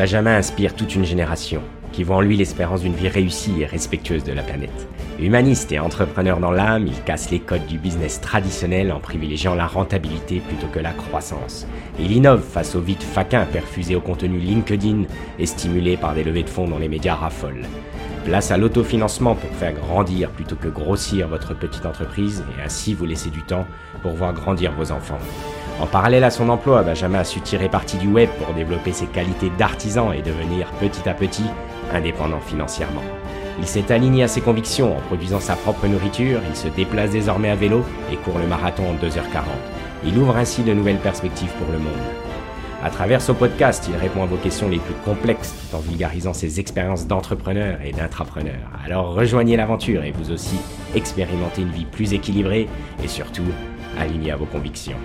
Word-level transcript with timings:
Benjamin 0.00 0.34
inspire 0.34 0.74
toute 0.74 0.94
une 0.94 1.04
génération 1.04 1.60
qui 1.92 2.04
voit 2.04 2.16
en 2.16 2.20
lui 2.22 2.34
l'espérance 2.34 2.80
d'une 2.80 2.94
vie 2.94 3.10
réussie 3.10 3.60
et 3.60 3.66
respectueuse 3.66 4.24
de 4.24 4.32
la 4.32 4.42
planète. 4.42 4.88
Humaniste 5.20 5.72
et 5.72 5.78
entrepreneur 5.78 6.40
dans 6.40 6.52
l'âme, 6.52 6.86
il 6.86 7.02
casse 7.02 7.30
les 7.30 7.38
codes 7.38 7.66
du 7.66 7.76
business 7.76 8.18
traditionnel 8.18 8.92
en 8.92 8.98
privilégiant 8.98 9.54
la 9.54 9.66
rentabilité 9.66 10.40
plutôt 10.40 10.68
que 10.68 10.78
la 10.78 10.92
croissance. 10.92 11.66
Il 11.98 12.12
innove 12.12 12.40
face 12.40 12.74
au 12.76 12.80
vide 12.80 13.02
faquin 13.02 13.44
perfusé 13.44 13.94
au 13.94 14.00
contenu 14.00 14.38
LinkedIn 14.38 15.02
et 15.38 15.44
stimulé 15.44 15.98
par 15.98 16.14
des 16.14 16.24
levées 16.24 16.44
de 16.44 16.48
fonds 16.48 16.66
dont 16.66 16.78
les 16.78 16.88
médias 16.88 17.16
raffolent. 17.16 17.66
Place 18.24 18.50
à 18.50 18.56
l'autofinancement 18.56 19.34
pour 19.34 19.50
faire 19.50 19.74
grandir 19.74 20.30
plutôt 20.30 20.56
que 20.56 20.68
grossir 20.68 21.28
votre 21.28 21.52
petite 21.52 21.84
entreprise 21.84 22.42
et 22.56 22.62
ainsi 22.62 22.94
vous 22.94 23.04
laisser 23.04 23.28
du 23.28 23.42
temps 23.42 23.66
pour 24.00 24.12
voir 24.12 24.32
grandir 24.32 24.72
vos 24.72 24.92
enfants. 24.92 25.20
En 25.80 25.86
parallèle 25.86 26.24
à 26.24 26.30
son 26.30 26.50
emploi, 26.50 26.82
Benjamin 26.82 27.20
a 27.20 27.24
su 27.24 27.40
tirer 27.40 27.70
parti 27.70 27.96
du 27.96 28.06
web 28.06 28.28
pour 28.38 28.52
développer 28.54 28.92
ses 28.92 29.06
qualités 29.06 29.50
d'artisan 29.58 30.12
et 30.12 30.20
devenir 30.20 30.66
petit 30.72 31.08
à 31.08 31.14
petit 31.14 31.46
indépendant 31.92 32.40
financièrement. 32.40 33.02
Il 33.58 33.66
s'est 33.66 33.90
aligné 33.90 34.22
à 34.22 34.28
ses 34.28 34.42
convictions 34.42 34.96
en 34.96 35.00
produisant 35.00 35.40
sa 35.40 35.56
propre 35.56 35.86
nourriture, 35.86 36.40
il 36.48 36.56
se 36.56 36.68
déplace 36.68 37.10
désormais 37.10 37.48
à 37.48 37.54
vélo 37.54 37.82
et 38.12 38.16
court 38.16 38.38
le 38.38 38.46
marathon 38.46 38.82
en 38.90 38.94
2h40. 38.94 39.42
Il 40.04 40.18
ouvre 40.18 40.36
ainsi 40.36 40.62
de 40.62 40.74
nouvelles 40.74 40.98
perspectives 40.98 41.52
pour 41.58 41.72
le 41.72 41.78
monde. 41.78 41.92
À 42.82 42.90
travers 42.90 43.22
ce 43.22 43.32
podcast, 43.32 43.88
il 43.90 43.96
répond 43.96 44.22
à 44.22 44.26
vos 44.26 44.36
questions 44.36 44.68
les 44.68 44.78
plus 44.78 44.94
complexes 45.04 45.54
tout 45.54 45.76
en 45.76 45.80
vulgarisant 45.80 46.32
ses 46.34 46.60
expériences 46.60 47.06
d'entrepreneur 47.06 47.78
et 47.82 47.92
d'intrapreneur. 47.92 48.60
Alors 48.84 49.14
rejoignez 49.14 49.56
l'aventure 49.56 50.04
et 50.04 50.12
vous 50.12 50.30
aussi 50.30 50.56
expérimentez 50.94 51.62
une 51.62 51.72
vie 51.72 51.86
plus 51.86 52.12
équilibrée 52.12 52.68
et 53.02 53.08
surtout 53.08 53.44
alignée 53.98 54.30
à 54.30 54.36
vos 54.36 54.46
convictions. 54.46 54.96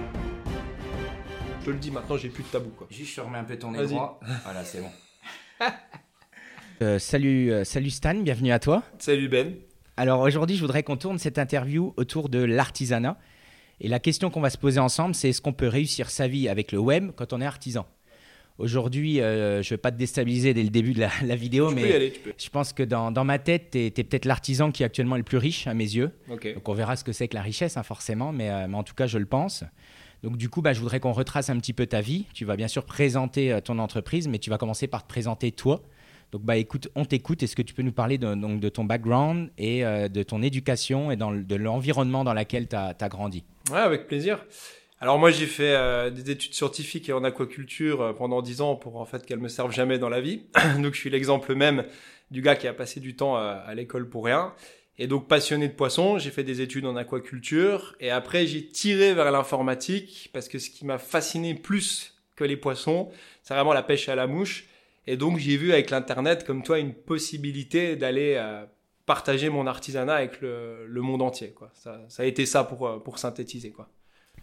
Je 1.66 1.72
te 1.72 1.74
le 1.74 1.82
dis 1.82 1.90
maintenant, 1.90 2.16
j'ai 2.16 2.30
plus 2.30 2.44
de 2.44 2.50
tabou 2.50 2.70
quoi. 2.70 2.86
Juste, 2.92 3.16
je 3.16 3.22
remets 3.22 3.40
un 3.40 3.44
peu 3.44 3.58
ton 3.58 3.72
droit. 3.72 4.20
Voilà, 4.44 4.64
c'est 4.64 4.82
bon. 4.82 4.92
Euh, 6.82 7.00
salut, 7.00 7.54
euh, 7.54 7.64
salut 7.64 7.90
Stan, 7.90 8.14
bienvenue 8.16 8.52
à 8.52 8.60
toi. 8.60 8.84
Salut 9.00 9.30
Ben. 9.30 9.56
Alors 9.96 10.20
aujourd'hui, 10.20 10.58
je 10.58 10.62
voudrais 10.62 10.84
qu'on 10.84 10.98
tourne 10.98 11.18
cette 11.18 11.40
interview 11.40 11.94
autour 11.96 12.28
de 12.28 12.40
l'artisanat. 12.40 13.18
Et 13.80 13.88
la 13.88 14.00
question 14.00 14.30
qu'on 14.30 14.42
va 14.42 14.50
se 14.50 14.58
poser 14.58 14.82
ensemble, 14.82 15.16
c'est 15.16 15.30
est-ce 15.30 15.42
qu'on 15.42 15.54
peut 15.54 15.70
réussir 15.70 16.10
sa 16.10 16.28
vie 16.28 16.50
avec 16.50 16.74
le 16.74 16.80
web 16.80 17.12
quand 17.16 17.32
on 17.32 17.40
est 17.40 17.46
artisan? 17.46 17.88
Aujourd'hui, 18.58 19.22
euh, 19.22 19.62
je 19.64 19.68
ne 19.68 19.70
vais 19.72 19.82
pas 19.82 19.92
te 19.92 19.98
déstabiliser 19.98 20.54
dès 20.54 20.64
le 20.64 20.70
début 20.70 20.94
de 20.94 21.00
la, 21.00 21.10
la 21.24 21.36
vidéo, 21.36 21.70
Tu 21.70 21.76
peux 21.76 21.82
y 21.82 21.84
mais 21.86 21.94
aller, 21.94 22.12
tu 22.12 22.20
peux. 22.20 22.34
je 22.38 22.50
pense 22.50 22.74
que 22.74 22.84
dans, 22.84 23.12
dans 23.12 23.24
ma 23.24 23.40
tête, 23.40 23.72
tu 23.72 23.80
es, 23.80 23.90
peut-être 23.90 24.26
l'artisan 24.26 24.72
qui 24.72 24.84
est 24.84 24.86
actuellement 24.86 25.16
le 25.18 25.24
plus 25.24 25.38
riche 25.38 25.68
à 25.68 25.74
mes 25.74 25.84
yeux. 25.84 26.12
Ok. 26.30 26.54
Donc 26.54 26.68
on 26.70 26.74
verra 26.74 26.98
ce 26.98 27.04
que 27.04 27.14
c'est 27.14 27.30
que 27.30 27.36
la 27.36 27.42
richesse, 27.42 27.78
hein, 27.78 27.84
forcément, 27.84 28.34
mais, 28.34 28.50
euh, 28.50 28.68
mais 28.68 28.76
en 28.76 28.84
tout 28.84 28.96
cas, 28.96 29.08
je 29.08 29.18
le 29.18 29.26
pense. 29.26 29.64
Donc 30.26 30.38
du 30.38 30.50
coup, 30.50 30.64
bah, 30.64 30.74
je 30.74 30.80
voudrais 30.80 31.00
qu'on 31.00 31.12
retrace 31.12 31.52
un 31.52 31.58
petit 31.60 31.72
peu 31.72 31.86
ta 31.86 32.02
vie. 32.02 32.26
Tu 32.34 32.46
vas 32.46 32.56
bien 32.56 32.68
sûr 32.68 32.84
présenter 32.84 33.54
euh, 33.54 33.62
ton 33.62 33.78
entreprise, 33.78 34.28
mais 34.28 34.40
tu 34.40 34.50
vas 34.50 34.58
commencer 34.58 34.88
par 34.88 35.04
te 35.04 35.08
présenter 35.08 35.52
toi. 35.52 35.84
Donc 36.32 36.42
bah 36.42 36.58
écoute, 36.58 36.90
on 36.96 37.06
t'écoute. 37.06 37.44
Est-ce 37.44 37.56
que 37.56 37.62
tu 37.62 37.76
peux 37.76 37.84
nous 37.84 37.92
parler 37.92 38.18
de, 38.18 38.34
donc, 38.34 38.60
de 38.60 38.70
ton 38.70 38.86
background 38.86 39.52
et 39.60 39.86
euh, 39.86 40.08
de 40.08 40.24
ton 40.24 40.42
éducation 40.42 41.12
et 41.12 41.16
de 41.16 41.56
l'environnement 41.56 42.24
dans 42.24 42.34
lequel 42.34 42.68
tu 42.68 42.76
as, 42.76 42.96
grandi? 43.08 43.44
Ouais, 43.70 43.78
avec 43.78 44.08
plaisir. 44.08 44.44
Alors 45.00 45.20
moi 45.20 45.30
j'ai 45.30 45.46
fait 45.46 45.76
euh, 45.76 46.10
des 46.10 46.32
études 46.32 46.56
scientifiques 46.56 47.08
et 47.08 47.14
en 47.14 47.24
aquaculture 47.24 48.16
pendant 48.18 48.42
10 48.42 48.62
ans 48.62 48.76
pour 48.76 49.00
en 49.00 49.06
fait 49.06 49.28
qu'elles 49.28 49.40
me 49.40 49.50
servent 49.50 49.74
jamais 49.74 50.00
dans 50.00 50.10
la 50.10 50.22
vie. 50.22 50.46
donc 50.80 50.96
je 50.96 51.00
suis 51.00 51.12
l'exemple 51.12 51.54
même 51.54 51.86
du 52.32 52.42
gars 52.42 52.56
qui 52.56 52.68
a 52.68 52.74
passé 52.74 53.00
du 53.00 53.16
temps 53.16 53.36
à 53.36 53.76
l'école 53.76 54.10
pour 54.10 54.26
rien. 54.26 54.54
Et 54.98 55.08
donc 55.08 55.28
passionné 55.28 55.68
de 55.68 55.74
poissons, 55.74 56.18
j'ai 56.20 56.32
fait 56.32 56.44
des 56.44 56.62
études 56.62 56.86
en 56.86 56.96
aquaculture 56.96 57.96
et 58.00 58.12
après 58.12 58.48
j'ai 58.48 58.66
tiré 58.66 59.14
vers 59.14 59.30
l'informatique 59.32 60.30
parce 60.34 60.48
que 60.48 60.58
ce 60.58 60.70
qui 60.70 60.86
m'a 60.86 60.98
fasciné 60.98 61.54
plus 61.54 62.14
que 62.38 62.46
les 62.46 62.56
poissons, 62.56 63.12
c'est 63.44 63.54
vraiment 63.54 63.74
la 63.74 63.84
pêche 63.84 64.08
à 64.08 64.16
la 64.16 64.26
mouche. 64.26 64.68
Et 65.06 65.18
donc 65.18 65.38
j'ai 65.38 65.58
vu 65.58 65.74
avec 65.74 65.90
l'internet 65.90 66.46
comme 66.46 66.64
toi 66.64 66.80
une 66.80 66.94
possibilité 66.94 67.98
d'aller 67.98 68.36
euh, 68.38 68.66
partager 69.06 69.50
mon 69.50 69.68
artisanat 69.68 70.16
avec 70.16 70.40
le, 70.42 70.88
le 70.88 71.02
monde 71.02 71.22
entier. 71.22 71.52
Quoi. 71.52 71.72
Ça, 71.74 72.02
ça 72.08 72.24
a 72.24 72.26
été 72.26 72.46
ça 72.46 72.64
pour, 72.64 72.88
euh, 72.88 73.00
pour 73.00 73.20
synthétiser. 73.20 73.72
Quoi. 73.72 73.90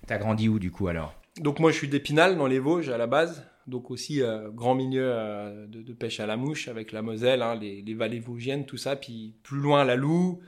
Tu 0.07 0.13
as 0.13 0.19
grandi 0.19 0.49
où 0.49 0.59
du 0.59 0.71
coup 0.71 0.89
alors? 0.89 1.15
Donc 1.39 1.61
moi 1.61 1.71
je 1.71 1.79
suis 1.79 1.89
d'Épinal 1.89 2.37
dans 2.37 2.47
les 2.47 2.59
Vosges 2.59 2.91
à 2.91 2.99
la 2.99 3.07
base, 3.07 3.43
donc 3.67 3.91
aussi 3.91 4.23
euh, 4.23 4.51
grand 4.51 4.75
milieu 4.75 5.05
euh, 5.05 5.67
de, 5.67 5.83
de 5.83 5.93
pêche 5.93 6.21
à 6.21 6.27
la 6.27 6.37
mouche 6.37 6.69
avec 6.69 6.93
la 6.93 7.03
Moselle, 7.03 7.43
hein, 7.43 7.55
les, 7.55 7.83
les 7.83 7.95
vallées 7.95 8.21
vosgiennes, 8.21 8.67
tout 8.67 8.77
ça, 8.77 8.97
puis 8.97 9.35
plus 9.43 9.59
loin 9.61 9.85
la 9.85 9.97
Loue, 9.97 10.41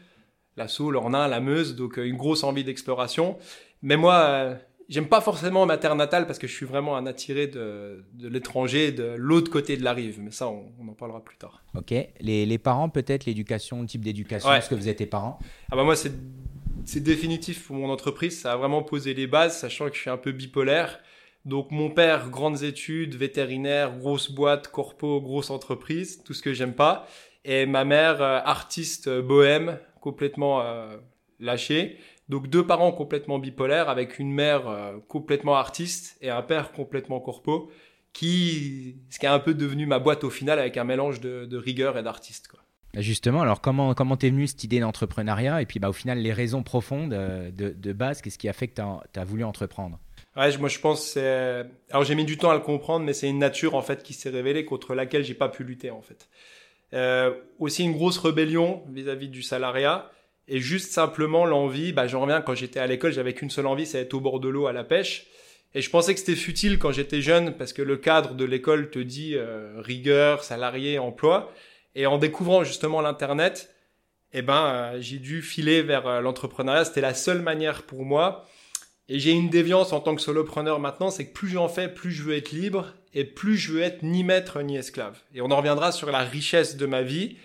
la 0.56 0.68
Saule, 0.68 0.94
l'Ornain, 0.94 1.28
la 1.28 1.40
Meuse, 1.40 1.76
donc 1.76 1.98
euh, 1.98 2.04
une 2.06 2.16
grosse 2.16 2.44
envie 2.44 2.64
d'exploration. 2.64 3.36
Mais 3.82 3.96
moi 3.96 4.14
euh, 4.14 4.54
j'aime 4.88 5.08
pas 5.08 5.20
forcément 5.20 5.64
ma 5.66 5.78
terre 5.78 5.94
natale 5.96 6.26
parce 6.26 6.38
que 6.38 6.46
je 6.46 6.54
suis 6.54 6.66
vraiment 6.66 6.96
un 6.96 7.06
attiré 7.06 7.46
de, 7.46 8.04
de 8.14 8.28
l'étranger, 8.28 8.92
de 8.92 9.14
l'autre 9.16 9.50
côté 9.50 9.76
de 9.76 9.82
la 9.84 9.92
rive, 9.92 10.20
mais 10.20 10.30
ça 10.30 10.48
on, 10.48 10.72
on 10.80 10.88
en 10.88 10.94
parlera 10.94 11.22
plus 11.24 11.36
tard. 11.36 11.62
Ok. 11.76 11.90
Les, 12.20 12.46
les 12.46 12.58
parents, 12.58 12.88
peut-être 12.88 13.24
l'éducation, 13.26 13.80
le 13.80 13.86
type 13.86 14.04
d'éducation, 14.04 14.48
Ouais. 14.50 14.60
ce 14.60 14.68
que 14.68 14.76
faisaient 14.76 14.94
tes 14.94 15.06
parents? 15.06 15.38
Ah 15.70 15.76
bah 15.76 15.84
moi 15.84 15.96
c'est 15.96 17.00
définitif 17.02 17.66
pour 17.66 17.76
mon 17.76 17.88
entreprise, 17.90 18.40
ça 18.40 18.52
a 18.52 18.56
vraiment 18.56 18.82
posé 18.82 19.14
les 19.14 19.26
bases, 19.26 19.56
sachant 19.58 19.88
que 19.88 19.94
je 19.94 20.00
suis 20.00 20.10
un 20.10 20.18
peu 20.18 20.32
bipolaire. 20.32 20.98
Donc 21.44 21.70
mon 21.70 21.90
père, 21.90 22.30
grandes 22.30 22.62
études, 22.62 23.16
vétérinaire, 23.16 23.98
grosse 23.98 24.30
boîte, 24.30 24.68
corpo, 24.68 25.20
grosse 25.20 25.50
entreprise, 25.50 26.22
tout 26.24 26.32
ce 26.32 26.42
que 26.42 26.54
j'aime 26.54 26.74
pas. 26.74 27.06
Et 27.44 27.66
ma 27.66 27.84
mère, 27.84 28.22
euh, 28.22 28.40
artiste 28.42 29.08
euh, 29.08 29.20
bohème, 29.20 29.78
complètement 30.00 30.62
euh, 30.62 30.96
lâchée. 31.40 31.98
Donc 32.30 32.48
deux 32.48 32.66
parents 32.66 32.92
complètement 32.92 33.38
bipolaires, 33.38 33.90
avec 33.90 34.18
une 34.18 34.32
mère 34.32 34.94
complètement 35.08 35.56
artiste 35.56 36.16
et 36.22 36.30
un 36.30 36.40
père 36.40 36.72
complètement 36.72 37.20
corpo, 37.20 37.70
qui, 38.14 38.96
ce 39.10 39.18
qui 39.18 39.26
est 39.26 39.28
un 39.28 39.38
peu 39.40 39.52
devenu 39.52 39.84
ma 39.84 39.98
boîte 39.98 40.24
au 40.24 40.30
final, 40.30 40.58
avec 40.58 40.78
un 40.78 40.84
mélange 40.84 41.20
de, 41.20 41.56
rigueur 41.58 41.98
et 41.98 42.02
d'artiste. 42.02 42.48
quoi. 42.48 42.60
Bah, 42.94 43.02
Justement, 43.02 43.42
alors 43.42 43.60
comment 43.60 43.92
comment 43.92 44.16
t'es 44.16 44.30
venu 44.30 44.46
cette 44.46 44.64
idée 44.64 44.80
d'entrepreneuriat? 44.80 45.60
Et 45.60 45.66
puis 45.66 45.80
bah, 45.80 45.90
au 45.90 45.92
final 45.92 46.16
les 46.16 46.32
raisons 46.32 46.62
profondes 46.62 47.10
de, 47.10 47.92
base, 47.92 48.22
qu'est-ce 48.22 48.38
qui 48.38 48.48
a 48.48 48.54
fait 48.54 48.68
que 48.68 48.80
tu 49.12 49.20
as 49.20 49.24
voulu 49.24 49.44
entreprendre? 49.44 49.98
Ouais, 50.36 50.56
moi 50.58 50.68
je 50.68 50.78
pense 50.78 51.06
c'est. 51.06 51.64
Alors 51.90 52.04
j'ai 52.04 52.14
mis 52.14 52.24
du 52.24 52.36
temps 52.36 52.50
à 52.50 52.54
le 52.54 52.60
comprendre, 52.60 53.04
mais 53.04 53.12
c'est 53.12 53.28
une 53.28 53.38
nature 53.38 53.74
en 53.74 53.82
fait 53.82 54.02
qui 54.02 54.14
s'est 54.14 54.30
révélée 54.30 54.64
contre 54.64 54.94
laquelle 54.94 55.24
j'ai 55.24 55.34
pas 55.34 55.48
pu 55.48 55.64
lutter 55.64 55.90
en 55.90 56.02
fait. 56.02 56.28
Euh, 56.92 57.32
aussi 57.58 57.84
une 57.84 57.92
grosse 57.92 58.18
rébellion 58.18 58.82
vis-à-vis 58.90 59.28
du 59.28 59.42
salariat 59.42 60.10
et 60.48 60.60
juste 60.60 60.92
simplement 60.92 61.46
l'envie. 61.46 61.92
Bah 61.92 62.06
j'en 62.06 62.20
reviens 62.20 62.40
quand 62.40 62.54
j'étais 62.54 62.80
à 62.80 62.86
l'école, 62.86 63.12
j'avais 63.12 63.34
qu'une 63.34 63.50
seule 63.50 63.66
envie, 63.66 63.86
c'est 63.86 64.00
être 64.00 64.14
au 64.14 64.20
bord 64.20 64.40
de 64.40 64.48
l'eau 64.48 64.66
à 64.66 64.72
la 64.72 64.84
pêche. 64.84 65.26
Et 65.74 65.82
je 65.82 65.90
pensais 65.90 66.14
que 66.14 66.20
c'était 66.20 66.36
futile 66.36 66.78
quand 66.78 66.92
j'étais 66.92 67.20
jeune 67.20 67.56
parce 67.56 67.72
que 67.72 67.82
le 67.82 67.96
cadre 67.96 68.34
de 68.34 68.44
l'école 68.44 68.90
te 68.90 69.00
dit 69.00 69.34
euh, 69.34 69.80
rigueur, 69.80 70.44
salarié, 70.44 70.98
emploi. 70.98 71.52
Et 71.96 72.06
en 72.06 72.18
découvrant 72.18 72.64
justement 72.64 73.00
l'internet, 73.00 73.74
eh 74.32 74.42
ben 74.42 74.66
euh, 74.66 74.98
j'ai 75.00 75.18
dû 75.18 75.42
filer 75.42 75.82
vers 75.82 76.06
euh, 76.06 76.20
l'entrepreneuriat. 76.20 76.84
C'était 76.84 77.00
la 77.00 77.14
seule 77.14 77.42
manière 77.42 77.82
pour 77.82 78.04
moi. 78.04 78.46
Et 79.08 79.18
j'ai 79.18 79.32
une 79.32 79.50
déviance 79.50 79.92
en 79.92 80.00
tant 80.00 80.14
que 80.14 80.22
solopreneur 80.22 80.80
maintenant, 80.80 81.10
c'est 81.10 81.26
que 81.26 81.32
plus 81.32 81.48
j'en 81.48 81.68
fais, 81.68 81.88
plus 81.88 82.10
je 82.10 82.22
veux 82.22 82.34
être 82.34 82.52
libre 82.52 82.94
et 83.12 83.24
plus 83.24 83.56
je 83.56 83.72
veux 83.72 83.82
être 83.82 84.02
ni 84.02 84.24
maître 84.24 84.62
ni 84.62 84.76
esclave. 84.76 85.20
Et 85.34 85.42
on 85.42 85.50
en 85.50 85.56
reviendra 85.56 85.92
sur 85.92 86.10
la 86.10 86.20
richesse 86.20 86.76
de 86.76 86.86
ma 86.86 87.02
vie, 87.02 87.36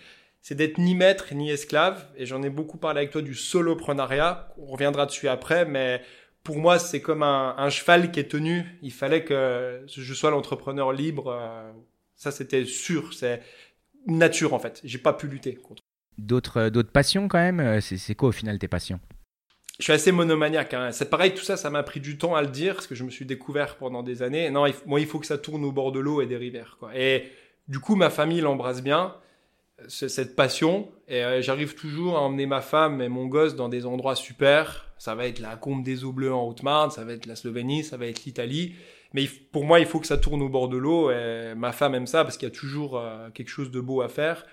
c'est 0.42 0.56
d'être 0.56 0.78
ni 0.78 0.96
maître 0.96 1.34
ni 1.34 1.52
esclave. 1.52 2.08
Et 2.16 2.26
j'en 2.26 2.44
ai 2.44 2.50
beaucoup 2.50 2.78
parlé 2.78 3.00
avec 3.00 3.12
toi 3.12 3.22
du 3.22 3.36
soloprenariat, 3.36 4.54
on 4.58 4.68
reviendra 4.68 5.06
dessus 5.06 5.28
après, 5.28 5.66
mais 5.66 6.02
pour 6.44 6.58
moi 6.58 6.80
c'est 6.80 7.02
comme 7.02 7.24
un, 7.24 7.70
cheval 7.70 8.12
qui 8.12 8.22
est 8.22 8.32
tenu. 8.32 8.66
Il 8.82 8.94
fallait 8.94 9.26
que 9.26 9.84
je 9.88 10.14
sois 10.14 10.32
l'entrepreneur 10.32 10.94
libre. 10.94 11.28
euh, 11.28 11.72
Ça 12.16 12.32
c'était 12.32 12.64
sûr, 12.64 13.14
c'est 13.14 13.42
nature 14.08 14.54
en 14.54 14.60
fait. 14.60 14.80
J'ai 14.86 14.98
pas 14.98 15.14
pu 15.14 15.28
lutter 15.28 15.56
contre. 15.56 15.84
D'autres 16.18 16.70
d'autres 16.70 16.92
passions 16.92 17.28
quand 17.28 17.38
même? 17.38 17.82
C'est 17.82 18.16
quoi 18.16 18.30
au 18.30 18.34
final 18.34 18.60
tes 18.60 18.70
passions? 18.70 19.00
Je 19.80 19.86
suis 19.86 19.94
assez 19.94 20.12
monomaniaque. 20.12 20.74
Hein. 20.74 20.92
C'est 20.92 21.10
pareil, 21.10 21.34
tout 21.34 21.44
ça, 21.44 21.56
ça 21.58 21.70
m'a 21.70 21.84
pris 21.84 22.00
du 22.02 22.18
temps 22.18 22.36
à 22.36 22.42
le 22.42 22.50
dire, 22.50 22.76
parce 22.76 22.88
que 22.88 22.96
je 22.96 23.04
me 23.06 23.10
suis 23.10 23.26
découvert 23.26 23.78
pendant 23.78 24.04
des 24.04 24.22
années. 24.24 24.50
Non, 24.50 24.66
moi, 24.86 25.00
il 25.00 25.08
faut 25.08 25.20
que 25.20 25.26
ça 25.26 25.38
tourne 25.38 25.64
au 25.64 25.72
bord 25.72 25.92
de 25.94 26.00
l'eau 26.00 26.22
et 26.22 26.26
des 26.26 26.36
rivières. 26.38 26.78
Et 26.94 27.24
du 27.70 27.80
coup, 27.80 27.96
ma 27.96 28.10
famille 28.10 28.42
l'embrasse 28.42 28.84
bien, 28.84 29.16
ce- 29.88 30.10
cette 30.10 30.36
passion. 30.36 30.92
Et 31.08 31.24
euh, 31.24 31.42
j'arrive 31.42 31.76
toujours 31.76 32.18
à 32.18 32.22
emmener 32.22 32.46
ma 32.46 32.60
femme 32.62 33.02
et 33.02 33.08
mon 33.08 33.26
gosse 33.28 33.56
dans 33.56 33.70
des 33.70 33.86
endroits 33.86 34.16
super. 34.16 34.92
Ça 34.98 35.16
va 35.16 35.28
être 35.28 35.40
la 35.40 35.56
Combe 35.56 35.82
des 35.82 36.04
Eaux 36.04 36.12
Bleues 36.12 36.34
en 36.34 36.46
Haute-Marne, 36.46 36.92
ça 36.92 37.06
va 37.06 37.14
être 37.14 37.26
la 37.26 37.38
Slovénie, 37.38 37.86
ça 37.86 37.96
va 37.96 38.06
être 38.08 38.26
l'Italie. 38.26 38.76
Mais 39.14 39.28
pour 39.54 39.64
moi, 39.64 39.80
il 39.80 39.86
faut 39.86 40.02
que 40.02 40.08
ça 40.08 40.18
tourne 40.18 40.42
au 40.42 40.50
bord 40.50 40.68
de 40.68 40.76
l'eau. 40.78 41.10
Et 41.10 41.54
ma 41.56 41.72
femme 41.72 41.96
aime 41.96 42.06
ça 42.06 42.26
parce 42.26 42.36
qu'il 42.36 42.50
y 42.50 42.52
a 42.52 42.54
toujours 42.54 43.00
euh, 43.00 43.30
quelque 43.30 43.50
chose 43.50 43.72
de 43.72 43.80
beau 43.80 44.02
à 44.02 44.10
faire. 44.10 44.46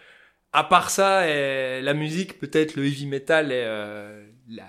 À 0.52 0.62
part 0.62 0.88
ça, 0.90 1.26
la 1.26 1.94
musique, 1.94 2.38
peut-être 2.38 2.76
le 2.76 2.86
heavy 2.86 3.06
metal 3.06 3.50
et 3.50 3.62
euh, 3.66 4.24
la, 4.48 4.64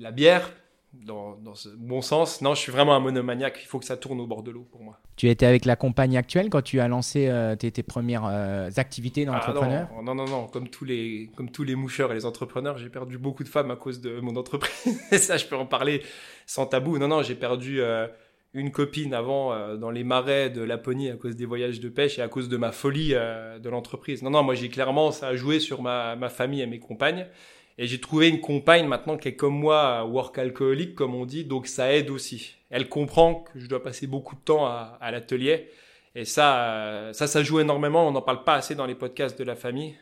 la 0.00 0.10
bière, 0.12 0.50
dans, 0.92 1.36
dans 1.36 1.54
ce 1.54 1.68
bon 1.68 2.02
sens. 2.02 2.40
Non, 2.42 2.54
je 2.54 2.60
suis 2.60 2.72
vraiment 2.72 2.94
un 2.94 3.00
monomaniaque. 3.00 3.60
Il 3.62 3.66
faut 3.66 3.78
que 3.78 3.84
ça 3.84 3.96
tourne 3.96 4.20
au 4.20 4.26
bord 4.26 4.42
de 4.42 4.50
l'eau 4.50 4.66
pour 4.70 4.82
moi. 4.82 4.98
Tu 5.16 5.28
étais 5.28 5.46
avec 5.46 5.64
la 5.64 5.76
compagnie 5.76 6.16
actuelle 6.16 6.50
quand 6.50 6.62
tu 6.62 6.80
as 6.80 6.88
lancé 6.88 7.28
euh, 7.28 7.54
tes, 7.54 7.70
tes 7.70 7.82
premières 7.82 8.24
euh, 8.24 8.70
activités 8.76 9.26
Ah, 9.28 9.32
d'entrepreneur 9.32 9.88
non, 9.96 10.02
non, 10.02 10.14
non, 10.14 10.24
non. 10.26 10.46
Comme 10.48 10.68
tous 10.68 10.84
les, 10.84 11.30
comme 11.36 11.50
tous 11.50 11.64
les 11.64 11.74
moucheurs 11.74 12.10
et 12.10 12.14
les 12.14 12.26
entrepreneurs, 12.26 12.78
j'ai 12.78 12.88
perdu 12.88 13.18
beaucoup 13.18 13.44
de 13.44 13.48
femmes 13.48 13.70
à 13.70 13.76
cause 13.76 14.00
de 14.00 14.20
mon 14.20 14.36
entreprise. 14.36 15.00
Et 15.12 15.18
ça, 15.18 15.36
je 15.36 15.46
peux 15.46 15.56
en 15.56 15.66
parler 15.66 16.02
sans 16.46 16.66
tabou. 16.66 16.98
Non, 16.98 17.08
non, 17.08 17.22
j'ai 17.22 17.36
perdu 17.36 17.80
euh, 17.80 18.08
une 18.52 18.72
copine 18.72 19.14
avant 19.14 19.76
dans 19.76 19.92
les 19.92 20.02
marais 20.02 20.50
de 20.50 20.60
Laponie 20.60 21.08
à 21.08 21.16
cause 21.16 21.36
des 21.36 21.46
voyages 21.46 21.78
de 21.78 21.88
pêche 21.88 22.18
et 22.18 22.22
à 22.22 22.26
cause 22.26 22.48
de 22.48 22.56
ma 22.56 22.72
folie 22.72 23.10
de 23.10 23.68
l'entreprise. 23.68 24.24
Non, 24.24 24.30
non, 24.30 24.42
moi 24.42 24.56
j'ai 24.56 24.68
clairement 24.68 25.12
ça 25.12 25.28
a 25.28 25.36
joué 25.36 25.60
sur 25.60 25.82
ma, 25.82 26.16
ma 26.16 26.28
famille 26.28 26.60
et 26.60 26.66
mes 26.66 26.80
compagnes. 26.80 27.28
Et 27.78 27.86
j'ai 27.86 28.00
trouvé 28.00 28.28
une 28.28 28.40
compagne 28.40 28.86
maintenant 28.86 29.16
qui 29.16 29.28
est 29.28 29.36
comme 29.36 29.58
moi, 29.58 30.04
work 30.04 30.36
alcoolique 30.38 30.94
comme 30.94 31.14
on 31.14 31.24
dit, 31.24 31.44
donc 31.44 31.66
ça 31.66 31.92
aide 31.92 32.10
aussi. 32.10 32.56
Elle 32.70 32.88
comprend 32.88 33.36
que 33.36 33.58
je 33.58 33.66
dois 33.66 33.82
passer 33.82 34.06
beaucoup 34.06 34.34
de 34.34 34.40
temps 34.40 34.66
à, 34.66 35.10
l'atelier. 35.10 35.70
Et 36.14 36.24
ça, 36.24 36.64
euh, 36.64 37.12
ça, 37.12 37.26
ça 37.26 37.42
joue 37.42 37.60
énormément. 37.60 38.06
On 38.06 38.12
n'en 38.12 38.22
parle 38.22 38.44
pas 38.44 38.54
assez 38.54 38.74
dans 38.74 38.86
les 38.86 38.94
podcasts 38.94 39.38
de 39.38 39.44
la 39.44 39.56
famille. 39.56 39.96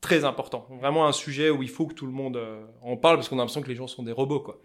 Très 0.00 0.24
important. 0.24 0.66
Vraiment 0.80 1.06
un 1.06 1.12
sujet 1.12 1.50
où 1.50 1.62
il 1.62 1.68
faut 1.68 1.86
que 1.86 1.94
tout 1.94 2.06
le 2.06 2.12
monde 2.12 2.36
euh, 2.36 2.64
en 2.82 2.96
parle 2.96 3.16
parce 3.16 3.28
qu'on 3.28 3.36
a 3.36 3.40
l'impression 3.40 3.60
que 3.62 3.68
les 3.68 3.74
gens 3.74 3.86
sont 3.86 4.02
des 4.02 4.12
robots, 4.12 4.40
quoi. 4.40 4.60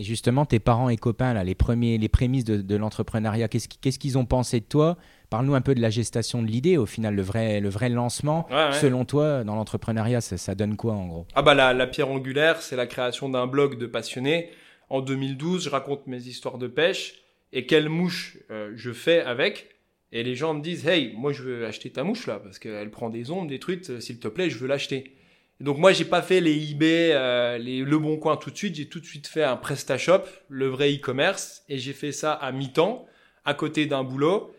Et 0.00 0.02
justement, 0.02 0.46
tes 0.46 0.60
parents 0.60 0.88
et 0.88 0.96
copains, 0.96 1.34
là, 1.34 1.44
les, 1.44 1.54
premiers, 1.54 1.98
les 1.98 2.08
prémices 2.08 2.44
de, 2.44 2.56
de 2.62 2.74
l'entrepreneuriat, 2.76 3.48
qu'est-ce 3.48 3.68
qui- 3.68 3.76
qu'est-ce 3.76 3.98
qu'ils 3.98 4.16
ont 4.16 4.24
pensé 4.24 4.58
de 4.60 4.64
toi? 4.64 4.96
Parle-nous 5.28 5.54
un 5.54 5.60
peu 5.60 5.74
de 5.74 5.80
la 5.82 5.90
gestation 5.90 6.40
de 6.42 6.46
l'idée, 6.46 6.78
au 6.78 6.86
final, 6.86 7.14
le 7.14 7.20
vrai, 7.20 7.60
le 7.60 7.68
vrai 7.68 7.90
lancement. 7.90 8.46
Ouais, 8.48 8.54
ouais. 8.70 8.72
Selon 8.72 9.04
toi, 9.04 9.44
dans 9.44 9.54
l'entrepreneuriat, 9.56 10.22
ça, 10.22 10.38
ça 10.38 10.54
donne 10.54 10.76
quoi 10.78 10.94
en 10.94 11.06
gros? 11.06 11.26
Ah 11.34 11.42
bah 11.42 11.52
la, 11.52 11.74
la 11.74 11.86
pierre 11.86 12.08
angulaire, 12.10 12.62
c'est 12.62 12.76
la 12.76 12.86
création 12.86 13.28
d'un 13.28 13.46
blog 13.46 13.76
de 13.76 13.84
passionnés. 13.86 14.48
En 14.88 15.02
2012, 15.02 15.64
je 15.64 15.68
raconte 15.68 16.06
mes 16.06 16.22
histoires 16.26 16.56
de 16.56 16.66
pêche 16.66 17.16
et 17.52 17.66
quelle 17.66 17.90
mouche 17.90 18.38
euh, 18.50 18.72
je 18.76 18.92
fais 18.92 19.20
avec. 19.20 19.68
Et 20.12 20.22
les 20.22 20.34
gens 20.34 20.54
me 20.54 20.62
disent, 20.62 20.86
hey, 20.88 21.12
moi 21.14 21.34
je 21.34 21.42
veux 21.42 21.66
acheter 21.66 21.90
ta 21.90 22.04
mouche 22.04 22.26
là 22.26 22.40
parce 22.42 22.58
qu'elle 22.58 22.90
prend 22.90 23.10
des 23.10 23.30
ondes, 23.30 23.48
des 23.50 23.58
trucs. 23.58 23.88
euh, 23.90 24.00
S'il 24.00 24.18
te 24.18 24.28
plaît, 24.28 24.48
je 24.48 24.56
veux 24.56 24.66
l'acheter. 24.66 25.14
Et 25.60 25.64
Donc 25.64 25.78
moi 25.78 25.92
j'ai 25.92 26.04
pas 26.04 26.22
fait 26.22 26.40
les 26.40 26.70
eBay, 26.70 27.10
euh, 27.12 27.58
les 27.58 27.80
Le 27.80 27.98
Bon 27.98 28.16
Coin 28.16 28.36
tout 28.36 28.50
de 28.50 28.56
suite. 28.56 28.74
J'ai 28.76 28.86
tout 28.86 29.00
de 29.00 29.04
suite 29.06 29.26
fait 29.26 29.44
un 29.44 29.56
PrestaShop, 29.56 30.22
le 30.48 30.66
vrai 30.68 30.92
e-commerce, 30.94 31.62
et 31.68 31.78
j'ai 31.78 31.92
fait 31.92 32.12
ça 32.12 32.32
à 32.32 32.50
mi-temps, 32.52 33.06
à 33.44 33.54
côté 33.54 33.86
d'un 33.86 34.02
boulot. 34.04 34.54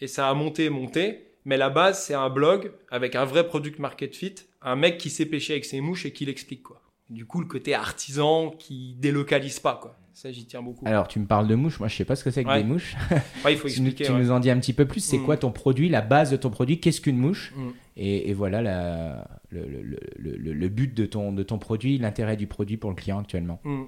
Et 0.00 0.06
ça 0.06 0.28
a 0.28 0.34
monté, 0.34 0.68
monté. 0.70 1.28
Mais 1.46 1.56
la 1.56 1.70
base, 1.70 2.02
c'est 2.02 2.14
un 2.14 2.30
blog 2.30 2.72
avec 2.90 3.14
un 3.16 3.24
vrai 3.24 3.46
product 3.46 3.78
market 3.78 4.14
fit, 4.16 4.34
un 4.62 4.76
mec 4.76 4.98
qui 4.98 5.10
sait 5.10 5.26
pêcher 5.26 5.52
avec 5.54 5.64
ses 5.64 5.80
mouches 5.80 6.06
et 6.06 6.10
qui 6.12 6.24
l'explique 6.24 6.62
quoi. 6.62 6.80
Du 7.10 7.26
coup, 7.26 7.40
le 7.40 7.46
côté 7.46 7.74
artisan 7.74 8.50
qui 8.50 8.94
délocalise 8.98 9.60
pas 9.60 9.78
quoi. 9.80 9.98
Ça, 10.14 10.30
j'y 10.32 10.46
tiens 10.46 10.62
beaucoup. 10.62 10.86
Alors, 10.86 11.08
tu 11.08 11.18
me 11.18 11.26
parles 11.26 11.48
de 11.48 11.54
mouches. 11.56 11.80
Moi, 11.80 11.88
je 11.88 11.96
sais 11.96 12.04
pas 12.04 12.14
ce 12.16 12.22
que 12.24 12.30
c'est 12.30 12.44
que 12.44 12.48
Ouais. 12.48 12.62
des 12.62 12.68
mouches. 12.68 12.94
Ouais, 13.44 13.52
il 13.52 13.58
faut 13.58 13.66
expliquer. 13.68 14.04
tu 14.04 14.12
ouais. 14.12 14.18
nous 14.18 14.30
en 14.30 14.38
dis 14.40 14.48
un 14.48 14.58
petit 14.60 14.72
peu 14.72 14.86
plus. 14.86 15.00
C'est 15.00 15.18
Mm. 15.18 15.24
quoi 15.24 15.36
ton 15.36 15.50
produit, 15.50 15.88
la 15.88 16.02
base 16.02 16.30
de 16.30 16.36
ton 16.36 16.50
produit? 16.50 16.78
Qu'est-ce 16.80 17.00
qu'une 17.00 17.16
mouche? 17.18 17.52
Mm. 17.56 17.70
Et, 17.96 18.32
voilà 18.32 19.26
le, 19.50 20.68
but 20.68 20.94
de 20.94 21.06
ton, 21.06 21.32
de 21.32 21.42
ton 21.42 21.58
produit, 21.58 21.98
l'intérêt 21.98 22.36
du 22.36 22.46
produit 22.46 22.76
pour 22.76 22.90
le 22.90 22.96
client 22.96 23.20
actuellement. 23.20 23.60
Hmm. 23.64 23.84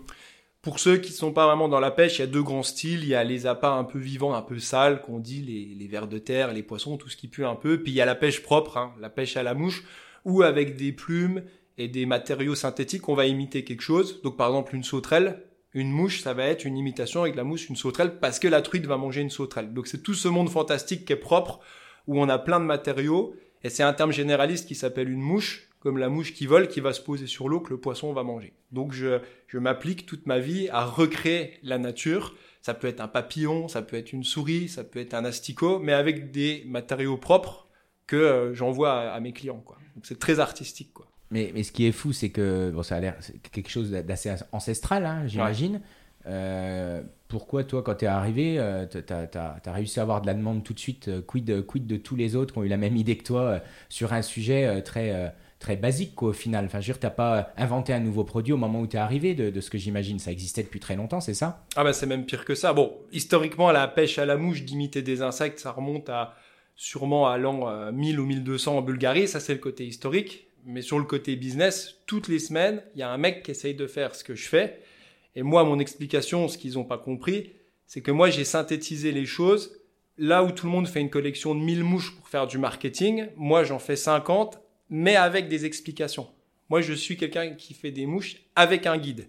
Pour 0.62 0.80
ceux 0.80 0.96
qui 0.96 1.12
sont 1.12 1.32
pas 1.32 1.46
vraiment 1.46 1.68
dans 1.68 1.78
la 1.78 1.92
pêche, 1.92 2.18
il 2.18 2.22
y 2.22 2.24
a 2.24 2.26
deux 2.26 2.42
grands 2.42 2.64
styles. 2.64 3.04
Il 3.04 3.08
y 3.08 3.14
a 3.14 3.22
les 3.22 3.46
appâts 3.46 3.70
un 3.70 3.84
peu 3.84 4.00
vivants, 4.00 4.34
un 4.34 4.42
peu 4.42 4.58
sales, 4.58 5.00
qu'on 5.00 5.20
dit 5.20 5.42
les, 5.42 5.74
les 5.76 5.86
vers 5.86 6.08
de 6.08 6.18
terre, 6.18 6.52
les 6.52 6.64
poissons, 6.64 6.96
tout 6.96 7.08
ce 7.08 7.16
qui 7.16 7.28
pue 7.28 7.44
un 7.44 7.54
peu. 7.54 7.82
Puis 7.82 7.92
il 7.92 7.94
y 7.94 8.00
a 8.00 8.04
la 8.04 8.16
pêche 8.16 8.42
propre, 8.42 8.76
hein, 8.76 8.92
la 9.00 9.08
pêche 9.08 9.36
à 9.36 9.44
la 9.44 9.54
mouche, 9.54 9.84
où 10.24 10.42
avec 10.42 10.76
des 10.76 10.90
plumes 10.92 11.42
et 11.78 11.88
des 11.88 12.06
matériaux 12.06 12.54
synthétiques, 12.54 13.08
on 13.08 13.14
va 13.14 13.26
imiter 13.26 13.64
quelque 13.64 13.82
chose. 13.82 14.22
Donc 14.22 14.36
par 14.36 14.48
exemple 14.48 14.74
une 14.74 14.84
sauterelle, 14.84 15.42
une 15.72 15.90
mouche, 15.90 16.22
ça 16.22 16.32
va 16.32 16.46
être 16.46 16.64
une 16.64 16.78
imitation 16.78 17.22
avec 17.22 17.36
la 17.36 17.44
mouche, 17.44 17.68
une 17.68 17.76
sauterelle, 17.76 18.18
parce 18.18 18.38
que 18.38 18.48
la 18.48 18.62
truite 18.62 18.86
va 18.86 18.96
manger 18.96 19.20
une 19.20 19.30
sauterelle. 19.30 19.72
Donc 19.72 19.86
c'est 19.86 20.02
tout 20.02 20.14
ce 20.14 20.26
monde 20.26 20.48
fantastique 20.48 21.04
qui 21.04 21.12
est 21.12 21.16
propre, 21.16 21.60
où 22.06 22.20
on 22.20 22.28
a 22.28 22.38
plein 22.38 22.60
de 22.60 22.64
matériaux, 22.64 23.36
et 23.66 23.68
c'est 23.68 23.82
un 23.82 23.92
terme 23.92 24.12
généraliste 24.12 24.68
qui 24.68 24.76
s'appelle 24.76 25.10
une 25.10 25.20
mouche, 25.20 25.68
comme 25.80 25.98
la 25.98 26.08
mouche 26.08 26.32
qui 26.32 26.46
vole, 26.46 26.68
qui 26.68 26.80
va 26.80 26.92
se 26.92 27.00
poser 27.00 27.26
sur 27.26 27.48
l'eau, 27.48 27.58
que 27.58 27.70
le 27.70 27.80
poisson 27.80 28.12
va 28.12 28.22
manger. 28.22 28.52
Donc 28.70 28.92
je, 28.92 29.18
je 29.48 29.58
m'applique 29.58 30.06
toute 30.06 30.26
ma 30.26 30.38
vie 30.38 30.68
à 30.68 30.84
recréer 30.84 31.58
la 31.64 31.78
nature. 31.78 32.36
Ça 32.62 32.74
peut 32.74 32.86
être 32.86 33.00
un 33.00 33.08
papillon, 33.08 33.66
ça 33.66 33.82
peut 33.82 33.96
être 33.96 34.12
une 34.12 34.22
souris, 34.22 34.68
ça 34.68 34.84
peut 34.84 35.00
être 35.00 35.14
un 35.14 35.24
asticot, 35.24 35.80
mais 35.80 35.92
avec 35.92 36.30
des 36.30 36.64
matériaux 36.66 37.16
propres 37.16 37.66
que 38.06 38.14
euh, 38.14 38.54
j'envoie 38.54 38.92
à, 38.92 39.14
à 39.14 39.20
mes 39.20 39.32
clients. 39.32 39.62
Quoi. 39.64 39.78
Donc 39.96 40.06
c'est 40.06 40.18
très 40.18 40.38
artistique. 40.38 40.92
Quoi. 40.92 41.08
Mais, 41.30 41.50
mais 41.52 41.64
ce 41.64 41.72
qui 41.72 41.86
est 41.86 41.92
fou, 41.92 42.12
c'est 42.12 42.30
que 42.30 42.70
bon, 42.70 42.84
ça 42.84 42.96
a 42.96 43.00
l'air 43.00 43.16
quelque 43.50 43.70
chose 43.70 43.90
d'assez 43.90 44.32
ancestral, 44.52 45.04
hein, 45.04 45.26
j'imagine. 45.26 45.80
Euh, 46.26 47.02
pourquoi 47.28 47.64
toi, 47.64 47.82
quand 47.82 47.96
tu 47.96 48.04
es 48.04 48.08
arrivé, 48.08 48.56
euh, 48.58 48.86
tu 48.86 48.98
as, 49.12 49.72
réussi 49.72 49.98
à 49.98 50.02
avoir 50.02 50.20
de 50.20 50.26
la 50.26 50.34
demande 50.34 50.62
tout 50.62 50.74
de 50.74 50.78
suite 50.78 51.08
euh, 51.08 51.22
quid, 51.22 51.66
quid 51.66 51.86
de 51.86 51.96
tous 51.96 52.16
les 52.16 52.36
autres 52.36 52.52
qui 52.52 52.58
ont 52.58 52.64
eu 52.64 52.68
la 52.68 52.76
même 52.76 52.96
idée 52.96 53.16
que 53.16 53.24
toi 53.24 53.40
euh, 53.40 53.58
sur 53.88 54.12
un 54.12 54.22
sujet 54.22 54.66
euh, 54.66 54.80
très, 54.80 55.10
euh, 55.12 55.28
très 55.58 55.76
basique 55.76 56.14
quoi, 56.14 56.28
au 56.28 56.32
final? 56.32 56.66
Enfin, 56.66 56.80
je 56.80 56.86
veux 56.86 56.92
dire, 56.92 57.00
tu 57.00 57.06
n'as 57.06 57.10
pas 57.10 57.52
inventé 57.56 57.92
un 57.92 58.00
nouveau 58.00 58.24
produit 58.24 58.52
au 58.52 58.56
moment 58.56 58.80
où 58.80 58.86
tu 58.86 58.96
es 58.96 59.00
arrivé, 59.00 59.34
de, 59.34 59.60
ce 59.60 59.70
que 59.70 59.78
j'imagine. 59.78 60.18
Ça 60.18 60.30
existait 60.30 60.62
depuis 60.62 60.80
très 60.80 60.96
longtemps, 60.96 61.20
c'est 61.20 61.34
ça? 61.34 61.64
Ah 61.74 61.84
bah 61.84 61.92
c'est 61.92 62.06
même 62.06 62.26
pire 62.26 62.44
que 62.44 62.54
ça. 62.54 62.72
Bon, 62.72 62.92
historiquement, 63.12 63.70
la 63.72 63.88
pêche 63.88 64.18
à 64.18 64.26
la 64.26 64.36
mouche 64.36 64.62
d'imiter 64.62 65.02
des 65.02 65.22
insectes, 65.22 65.58
ça 65.58 65.72
remonte 65.72 66.08
à 66.08 66.34
sûrement 66.76 67.26
à 67.26 67.38
l'an 67.38 67.68
euh, 67.68 67.90
1000 67.90 68.20
ou 68.20 68.26
1200 68.26 68.78
en 68.78 68.82
Bulgarie. 68.82 69.26
Ça, 69.26 69.40
c'est 69.40 69.54
le 69.54 69.60
côté 69.60 69.86
historique. 69.86 70.46
Mais 70.64 70.82
sur 70.82 70.98
le 70.98 71.04
côté 71.04 71.36
business, 71.36 72.00
toutes 72.06 72.28
les 72.28 72.40
semaines, 72.40 72.82
il 72.94 73.00
y 73.00 73.02
a 73.02 73.10
un 73.10 73.18
mec 73.18 73.44
qui 73.44 73.52
essaye 73.52 73.74
de 73.74 73.86
faire 73.86 74.14
ce 74.14 74.24
que 74.24 74.34
je 74.34 74.48
fais. 74.48 74.80
Et 75.36 75.42
moi, 75.42 75.64
mon 75.64 75.78
explication, 75.78 76.48
ce 76.48 76.58
qu'ils 76.58 76.74
n'ont 76.74 76.84
pas 76.84 76.98
compris, 76.98 77.52
c'est 77.86 78.00
que 78.00 78.10
moi, 78.10 78.30
j'ai 78.30 78.44
synthétisé 78.44 79.12
les 79.12 79.26
choses. 79.26 79.78
Là 80.18 80.42
où 80.42 80.50
tout 80.50 80.66
le 80.66 80.72
monde 80.72 80.88
fait 80.88 81.00
une 81.00 81.10
collection 81.10 81.54
de 81.54 81.60
1000 81.60 81.84
mouches 81.84 82.16
pour 82.16 82.28
faire 82.28 82.46
du 82.46 82.56
marketing, 82.56 83.26
moi, 83.36 83.62
j'en 83.62 83.78
fais 83.78 83.96
50, 83.96 84.58
mais 84.88 85.14
avec 85.14 85.48
des 85.48 85.66
explications. 85.66 86.26
Moi, 86.70 86.80
je 86.80 86.94
suis 86.94 87.18
quelqu'un 87.18 87.50
qui 87.50 87.74
fait 87.74 87.90
des 87.90 88.06
mouches 88.06 88.38
avec 88.56 88.86
un 88.86 88.96
guide. 88.96 89.28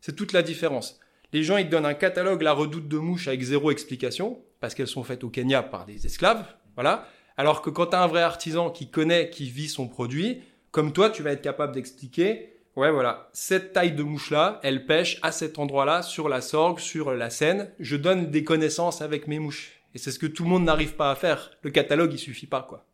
C'est 0.00 0.14
toute 0.14 0.32
la 0.32 0.42
différence. 0.42 1.00
Les 1.32 1.42
gens, 1.42 1.56
ils 1.56 1.66
te 1.66 1.70
donnent 1.70 1.86
un 1.86 1.94
catalogue, 1.94 2.42
la 2.42 2.52
redoute 2.52 2.86
de 2.86 2.98
mouches 2.98 3.26
avec 3.26 3.40
zéro 3.40 3.70
explication, 3.70 4.44
parce 4.60 4.74
qu'elles 4.74 4.86
sont 4.86 5.04
faites 5.04 5.24
au 5.24 5.30
Kenya 5.30 5.62
par 5.62 5.86
des 5.86 6.06
esclaves, 6.06 6.44
voilà. 6.74 7.08
Alors 7.38 7.62
que 7.62 7.70
quand 7.70 7.86
tu 7.86 7.96
as 7.96 8.02
un 8.02 8.06
vrai 8.06 8.22
artisan 8.22 8.70
qui 8.70 8.90
connaît, 8.90 9.30
qui 9.30 9.50
vit 9.50 9.68
son 9.68 9.88
produit, 9.88 10.42
comme 10.70 10.92
toi, 10.92 11.10
tu 11.10 11.22
vas 11.22 11.32
être 11.32 11.42
capable 11.42 11.74
d'expliquer, 11.74 12.55
ouais, 12.76 12.90
voilà, 12.90 13.28
cette 13.32 13.72
taille 13.72 13.92
de 13.92 14.02
mouche-là, 14.02 14.60
elle 14.62 14.86
pêche 14.86 15.18
à 15.22 15.32
cet 15.32 15.58
endroit-là, 15.58 16.02
sur 16.02 16.28
la 16.28 16.40
Sorgue, 16.40 16.78
sur 16.78 17.12
la 17.12 17.30
Seine. 17.30 17.70
Je 17.80 17.96
donne 17.96 18.30
des 18.30 18.44
connaissances 18.44 19.02
avec 19.02 19.26
mes 19.26 19.38
mouches. 19.38 19.80
Et 19.94 19.98
c'est 19.98 20.10
ce 20.10 20.18
que 20.18 20.26
tout 20.26 20.44
le 20.44 20.50
monde 20.50 20.64
n'arrive 20.64 20.94
pas 20.94 21.10
à 21.10 21.14
faire. 21.14 21.50
Le 21.62 21.70
catalogue, 21.70 22.12
il 22.12 22.18
suffit 22.18 22.46
pas, 22.46 22.62
quoi. 22.62 22.84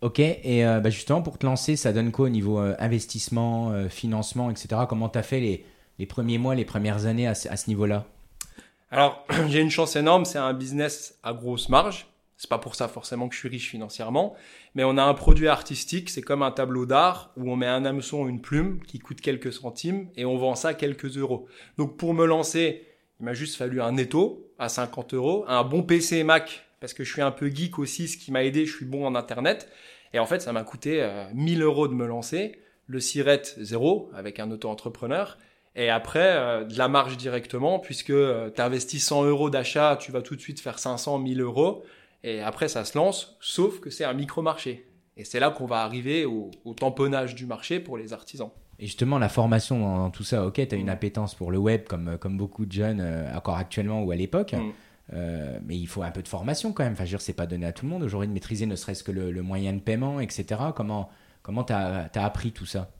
Ok, 0.00 0.18
et 0.18 0.64
euh, 0.64 0.80
bah 0.80 0.88
justement, 0.88 1.20
pour 1.20 1.36
te 1.36 1.44
lancer, 1.44 1.76
ça 1.76 1.92
donne 1.92 2.10
quoi 2.10 2.26
au 2.26 2.30
niveau 2.30 2.58
euh, 2.58 2.74
investissement, 2.78 3.70
euh, 3.72 3.90
financement, 3.90 4.50
etc. 4.50 4.68
Comment 4.88 5.10
tu 5.10 5.18
as 5.18 5.22
fait 5.22 5.40
les, 5.40 5.66
les 5.98 6.06
premiers 6.06 6.38
mois, 6.38 6.54
les 6.54 6.64
premières 6.64 7.04
années 7.04 7.26
à 7.26 7.34
ce 7.34 7.68
niveau-là? 7.68 8.06
Alors, 8.90 9.26
j'ai 9.48 9.60
une 9.60 9.70
chance 9.70 9.96
énorme, 9.96 10.24
c'est 10.24 10.38
un 10.38 10.54
business 10.54 11.18
à 11.22 11.32
grosse 11.32 11.68
marge. 11.68 12.06
C'est 12.40 12.48
pas 12.48 12.56
pour 12.56 12.74
ça 12.74 12.88
forcément 12.88 13.28
que 13.28 13.34
je 13.34 13.40
suis 13.40 13.50
riche 13.50 13.68
financièrement, 13.68 14.34
mais 14.74 14.82
on 14.82 14.96
a 14.96 15.02
un 15.02 15.12
produit 15.12 15.46
artistique, 15.46 16.08
c'est 16.08 16.22
comme 16.22 16.42
un 16.42 16.50
tableau 16.50 16.86
d'art 16.86 17.32
où 17.36 17.52
on 17.52 17.56
met 17.56 17.66
un 17.66 17.84
hameçon 17.84 18.26
une 18.26 18.40
plume 18.40 18.80
qui 18.82 18.98
coûte 18.98 19.20
quelques 19.20 19.52
centimes 19.52 20.08
et 20.16 20.24
on 20.24 20.38
vend 20.38 20.54
ça 20.54 20.72
quelques 20.72 21.18
euros. 21.18 21.48
Donc 21.76 21.98
pour 21.98 22.14
me 22.14 22.24
lancer, 22.24 22.86
il 23.20 23.26
m'a 23.26 23.34
juste 23.34 23.56
fallu 23.56 23.82
un 23.82 23.98
étau 23.98 24.50
à 24.58 24.70
50 24.70 25.12
euros, 25.12 25.44
un 25.48 25.64
bon 25.64 25.82
PC 25.82 26.24
Mac 26.24 26.64
parce 26.80 26.94
que 26.94 27.04
je 27.04 27.12
suis 27.12 27.20
un 27.20 27.30
peu 27.30 27.50
geek 27.50 27.78
aussi, 27.78 28.08
ce 28.08 28.16
qui 28.16 28.32
m'a 28.32 28.42
aidé, 28.42 28.64
je 28.64 28.74
suis 28.74 28.86
bon 28.86 29.06
en 29.06 29.14
internet. 29.16 29.68
Et 30.14 30.18
en 30.18 30.24
fait, 30.24 30.40
ça 30.40 30.54
m'a 30.54 30.64
coûté 30.64 31.02
euh, 31.02 31.26
1000 31.34 31.60
euros 31.60 31.88
de 31.88 31.94
me 31.94 32.06
lancer, 32.06 32.58
le 32.86 33.00
siret 33.00 33.42
zéro 33.58 34.10
avec 34.14 34.40
un 34.40 34.50
auto-entrepreneur. 34.50 35.36
Et 35.76 35.90
après, 35.90 36.36
euh, 36.36 36.64
de 36.64 36.78
la 36.78 36.88
marge 36.88 37.18
directement, 37.18 37.80
puisque 37.80 38.14
tu 38.14 38.62
investis 38.62 39.04
100 39.04 39.24
euros 39.24 39.50
d'achat, 39.50 39.98
tu 40.00 40.10
vas 40.10 40.22
tout 40.22 40.36
de 40.36 40.40
suite 40.40 40.58
faire 40.58 40.78
500, 40.78 41.18
1000 41.18 41.42
euros. 41.42 41.84
Et 42.22 42.40
après, 42.40 42.68
ça 42.68 42.84
se 42.84 42.96
lance, 42.96 43.36
sauf 43.40 43.80
que 43.80 43.90
c'est 43.90 44.04
un 44.04 44.12
micro-marché. 44.12 44.86
Et 45.16 45.24
c'est 45.24 45.40
là 45.40 45.50
qu'on 45.50 45.66
va 45.66 45.82
arriver 45.82 46.24
au, 46.24 46.50
au 46.64 46.74
tamponnage 46.74 47.34
du 47.34 47.46
marché 47.46 47.80
pour 47.80 47.96
les 47.96 48.12
artisans. 48.12 48.50
Et 48.78 48.86
justement, 48.86 49.18
la 49.18 49.28
formation 49.28 49.78
dans, 49.78 49.98
dans 49.98 50.10
tout 50.10 50.24
ça, 50.24 50.46
ok, 50.46 50.54
tu 50.54 50.74
as 50.74 50.78
une 50.78 50.88
appétence 50.88 51.34
pour 51.34 51.50
le 51.50 51.58
web 51.58 51.84
comme, 51.86 52.16
comme 52.18 52.38
beaucoup 52.38 52.64
de 52.64 52.72
jeunes, 52.72 53.00
euh, 53.00 53.36
encore 53.36 53.56
actuellement 53.56 54.02
ou 54.02 54.10
à 54.10 54.16
l'époque. 54.16 54.54
Mm. 54.54 54.72
Euh, 55.12 55.58
mais 55.66 55.76
il 55.76 55.86
faut 55.86 56.02
un 56.02 56.10
peu 56.10 56.22
de 56.22 56.28
formation 56.28 56.72
quand 56.72 56.84
même. 56.84 56.92
Enfin, 56.92 57.04
je 57.04 57.10
veux 57.10 57.16
dire, 57.16 57.20
c'est 57.20 57.32
pas 57.32 57.46
donné 57.46 57.66
à 57.66 57.72
tout 57.72 57.84
le 57.84 57.90
monde 57.90 58.02
aujourd'hui 58.02 58.28
de 58.28 58.32
maîtriser 58.32 58.66
ne 58.66 58.76
serait-ce 58.76 59.02
que 59.02 59.12
le, 59.12 59.32
le 59.32 59.42
moyen 59.42 59.72
de 59.72 59.80
paiement, 59.80 60.20
etc. 60.20 60.60
Comment 60.74 61.10
comment 61.42 61.64
t'as 61.64 62.08
as 62.14 62.24
appris 62.24 62.52
tout 62.52 62.66
ça? 62.66 62.90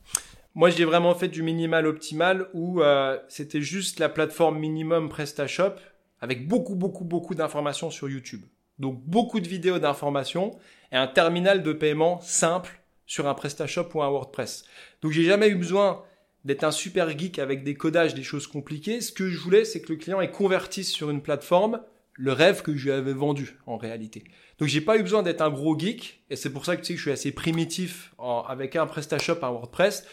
Moi, 0.55 0.71
j'ai 0.71 0.85
vraiment 0.85 1.15
fait 1.15 1.29
du 1.29 1.43
minimal 1.43 1.87
optimal 1.87 2.49
où 2.53 2.83
euh, 2.83 3.19
c'était 3.29 3.63
juste 3.63 4.01
la 4.01 4.09
plateforme 4.09 4.59
minimum 4.59 5.09
PrestaShop 5.09 5.77
avec 6.21 6.49
beaucoup, 6.49 6.75
beaucoup, 6.75 7.05
beaucoup 7.05 7.35
d'informations 7.35 7.91
sur 7.91 8.09
YouTube. 8.09 8.43
Donc, 8.81 9.01
beaucoup 9.05 9.39
de 9.39 9.47
vidéos 9.47 9.79
d'informations 9.79 10.59
et 10.91 10.97
un 10.97 11.07
terminal 11.07 11.63
de 11.63 11.73
paiement 11.73 12.21
simple 12.21 12.81
sur 13.07 13.29
un 13.29 13.35
PrestaShop 13.35 13.89
ou 13.95 14.03
un 14.03 14.09
WordPress. 14.09 14.65
Donc, 15.03 15.13
j'ai 15.13 15.25
jamais 15.25 15.49
eu 15.49 15.55
besoin 15.55 16.03
d'être 16.45 16.65
un 16.65 16.71
super 16.71 17.17
geek 17.17 17.39
avec 17.39 17.63
des 17.63 17.75
codages, 17.75 18.15
des 18.15 18.23
choses 18.23 18.47
compliquées. 18.47 19.01
Ce 19.01 19.13
que 19.13 19.29
je 19.29 19.39
voulais, 19.39 19.65
c'est 19.65 19.81
que 19.81 19.93
le 19.93 19.99
client 19.99 20.21
ait 20.21 20.31
convertisse 20.31 20.91
sur 20.91 21.11
une 21.11 21.23
plateforme 21.23 21.81
le 22.21 22.33
rêve 22.33 22.63
que 22.63 22.77
je 22.77 22.85
lui 22.85 22.93
avais 22.93 23.15
vendu 23.15 23.57
en 23.67 23.79
réalité. 23.79 24.25
Donc 24.59 24.69
j'ai 24.69 24.83
pas 24.83 24.99
eu 24.99 25.03
besoin 25.03 25.23
d'être 25.23 25.41
un 25.41 25.49
gros 25.49 25.79
geek 25.79 26.23
et 26.29 26.37
c'est 26.37 26.51
pour 26.51 26.67
ça 26.67 26.77
que 26.77 26.83
tu 26.83 26.89
sais 26.89 26.93
que 26.93 26.99
je 26.99 27.05
suis 27.05 27.11
assez 27.11 27.33
primitif 27.33 28.13
avec 28.47 28.77
un 28.77 28.87
PrestaShop, 28.87 29.39
un 29.43 29.51
WordPress. 29.51 30.07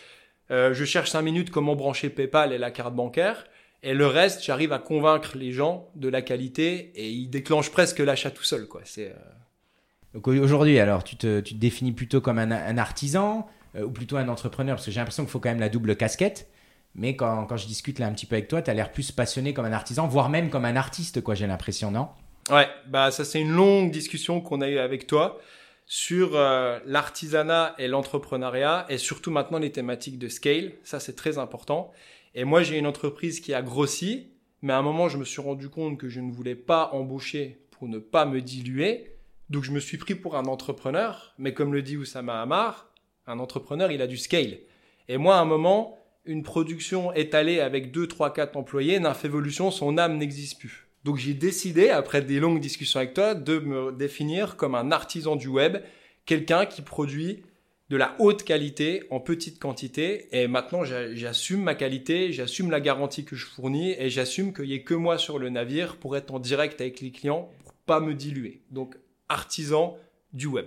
Euh, 0.50 0.74
je 0.74 0.86
cherche 0.86 1.10
5 1.10 1.22
minutes 1.22 1.52
comment 1.52 1.76
brancher 1.76 2.10
PayPal 2.10 2.54
et 2.54 2.58
la 2.58 2.72
carte 2.72 2.96
bancaire 2.96 3.46
Et 3.84 3.94
le 3.94 4.08
reste, 4.08 4.44
j'arrive 4.44 4.74
à 4.74 4.80
convaincre 4.80 5.38
les 5.38 5.52
gens 5.52 5.90
de 5.96 6.10
la 6.10 6.22
qualité 6.22 6.92
et 6.96 7.10
ils 7.10 7.30
déclenchent 7.30 7.72
presque 7.72 8.00
l'achat 8.00 8.32
tout 8.32 8.44
seul. 8.44 8.68
Quoi. 8.68 8.82
C'est, 8.84 9.12
euh, 9.12 10.14
Donc 10.14 10.28
aujourd'hui, 10.28 10.80
alors, 10.80 11.04
tu 11.04 11.16
te, 11.16 11.40
tu 11.40 11.54
te 11.54 11.60
définis 11.60 11.92
plutôt 11.92 12.20
comme 12.22 12.40
un, 12.40 12.52
un 12.52 12.78
artisan 12.78 13.48
euh, 13.76 13.84
ou 13.84 13.92
plutôt 13.92 14.18
un 14.18 14.28
entrepreneur 14.28 14.76
Parce 14.76 14.86
que 14.86 14.92
j'ai 14.92 15.00
l'impression 15.00 15.24
qu'il 15.24 15.32
faut 15.32 15.40
quand 15.40 15.50
même 15.50 15.60
la 15.60 15.70
double 15.70 15.96
casquette. 15.96 16.50
Mais 16.96 17.16
quand, 17.16 17.46
quand 17.46 17.58
je 17.58 17.68
discute 17.68 18.00
là 18.00 18.08
un 18.08 18.14
petit 18.14 18.26
peu 18.26 18.36
avec 18.36 18.48
toi, 18.48 18.62
tu 18.62 18.72
as 18.72 18.74
l'air 18.74 18.92
plus 18.92 19.12
passionné 19.12 19.54
comme 19.54 19.66
un 19.66 19.72
artisan, 19.72 20.08
voire 20.08 20.30
même 20.30 20.50
comme 20.50 20.66
un 20.66 20.76
artiste, 20.76 21.22
quoi, 21.22 21.36
j'ai 21.36 21.46
l'impression, 21.46 21.92
non? 21.92 22.10
Ouais, 22.50 22.68
bah 22.88 23.12
ça 23.12 23.26
c'est 23.26 23.42
une 23.42 23.52
longue 23.52 23.92
discussion 23.92 24.40
qu'on 24.40 24.62
a 24.62 24.70
eue 24.70 24.80
avec 24.80 25.06
toi 25.06 25.38
sur 25.86 26.36
euh, 26.36 26.80
l'artisanat 26.86 27.76
et 27.78 27.88
l'entrepreneuriat 27.88 28.86
et 28.90 28.98
surtout 28.98 29.32
maintenant 29.32 29.60
les 29.60 29.72
thématiques 29.72 30.18
de 30.18 30.30
scale. 30.30 30.72
Ça 30.84 31.00
c'est 31.00 31.16
très 31.16 31.38
important. 31.38 31.92
Et 32.36 32.44
moi 32.44 32.64
j'ai 32.64 32.78
une 32.78 32.88
entreprise 32.88 33.40
qui 33.40 33.54
a 33.54 33.62
grossi, 33.62 34.28
mais 34.62 34.74
à 34.74 34.78
un 34.78 34.82
moment 34.82 35.10
je 35.10 35.18
me 35.18 35.26
suis 35.26 35.42
rendu 35.42 35.70
compte 35.70 35.98
que 35.98 36.10
je 36.10 36.20
ne 36.20 36.32
voulais 36.32 36.56
pas 36.56 36.90
embaucher 36.94 37.60
pour 37.72 37.88
ne 37.88 38.00
pas 38.00 38.26
me 38.26 38.42
diluer. 38.42 39.12
Donc 39.50 39.64
je 39.64 39.72
me 39.72 39.80
suis 39.80 39.98
pris 39.98 40.16
pour 40.16 40.36
un 40.36 40.46
entrepreneur, 40.46 41.34
mais 41.38 41.54
comme 41.54 41.74
le 41.74 41.82
dit 41.82 41.98
Oussama 41.98 42.42
Hamar, 42.42 42.92
un 43.26 43.40
entrepreneur 43.40 43.92
il 43.92 44.02
a 44.02 44.08
du 44.08 44.18
scale. 44.18 44.60
Et 45.08 45.18
moi 45.18 45.38
à 45.38 45.42
un 45.42 45.46
moment, 45.46 45.98
une 46.26 46.44
production 46.44 47.14
étalée 47.14 47.60
avec 47.60 47.92
2, 47.92 48.08
3, 48.08 48.34
4 48.34 48.58
employés, 48.58 49.00
Ninfévolution, 49.00 49.72
son 49.72 49.98
âme 49.98 50.18
n'existe 50.18 50.60
plus. 50.60 50.88
Donc 51.04 51.16
j'ai 51.16 51.34
décidé, 51.34 51.90
après 51.90 52.22
des 52.22 52.40
longues 52.40 52.60
discussions 52.60 53.00
avec 53.00 53.14
toi, 53.14 53.34
de 53.34 53.60
me 53.60 53.94
définir 53.94 54.58
comme 54.58 54.76
un 54.76 54.92
artisan 54.92 55.38
du 55.38 55.48
web, 55.48 55.78
quelqu'un 56.26 56.66
qui 56.66 56.82
produit 56.82 57.44
de 57.89 57.96
la 57.98 58.15
haute 58.20 58.44
qualité 58.44 59.03
en 59.12 59.20
petite 59.20 59.60
quantité. 59.60 60.27
Et 60.38 60.48
maintenant, 60.48 60.84
j'assume 60.84 61.62
ma 61.62 61.74
qualité, 61.75 62.32
j'assume 62.34 62.70
la 62.70 62.82
garantie 62.82 63.24
que 63.24 63.36
je 63.36 63.46
fournis 63.46 63.91
et 63.98 64.10
j'assume 64.10 64.53
qu'il 64.53 64.65
n'y 64.65 64.74
ait 64.74 64.82
que 64.84 64.94
moi 64.94 65.17
sur 65.17 65.39
le 65.39 65.50
navire 65.50 65.96
pour 65.98 66.17
être 66.17 66.34
en 66.34 66.39
direct 66.39 66.82
avec 66.82 67.00
les 67.01 67.12
clients, 67.12 67.50
pour 67.63 67.74
pas 67.86 68.00
me 68.01 68.13
diluer. 68.13 68.62
Donc 68.72 68.96
artisan 69.29 69.98
du 70.34 70.48
web. 70.48 70.65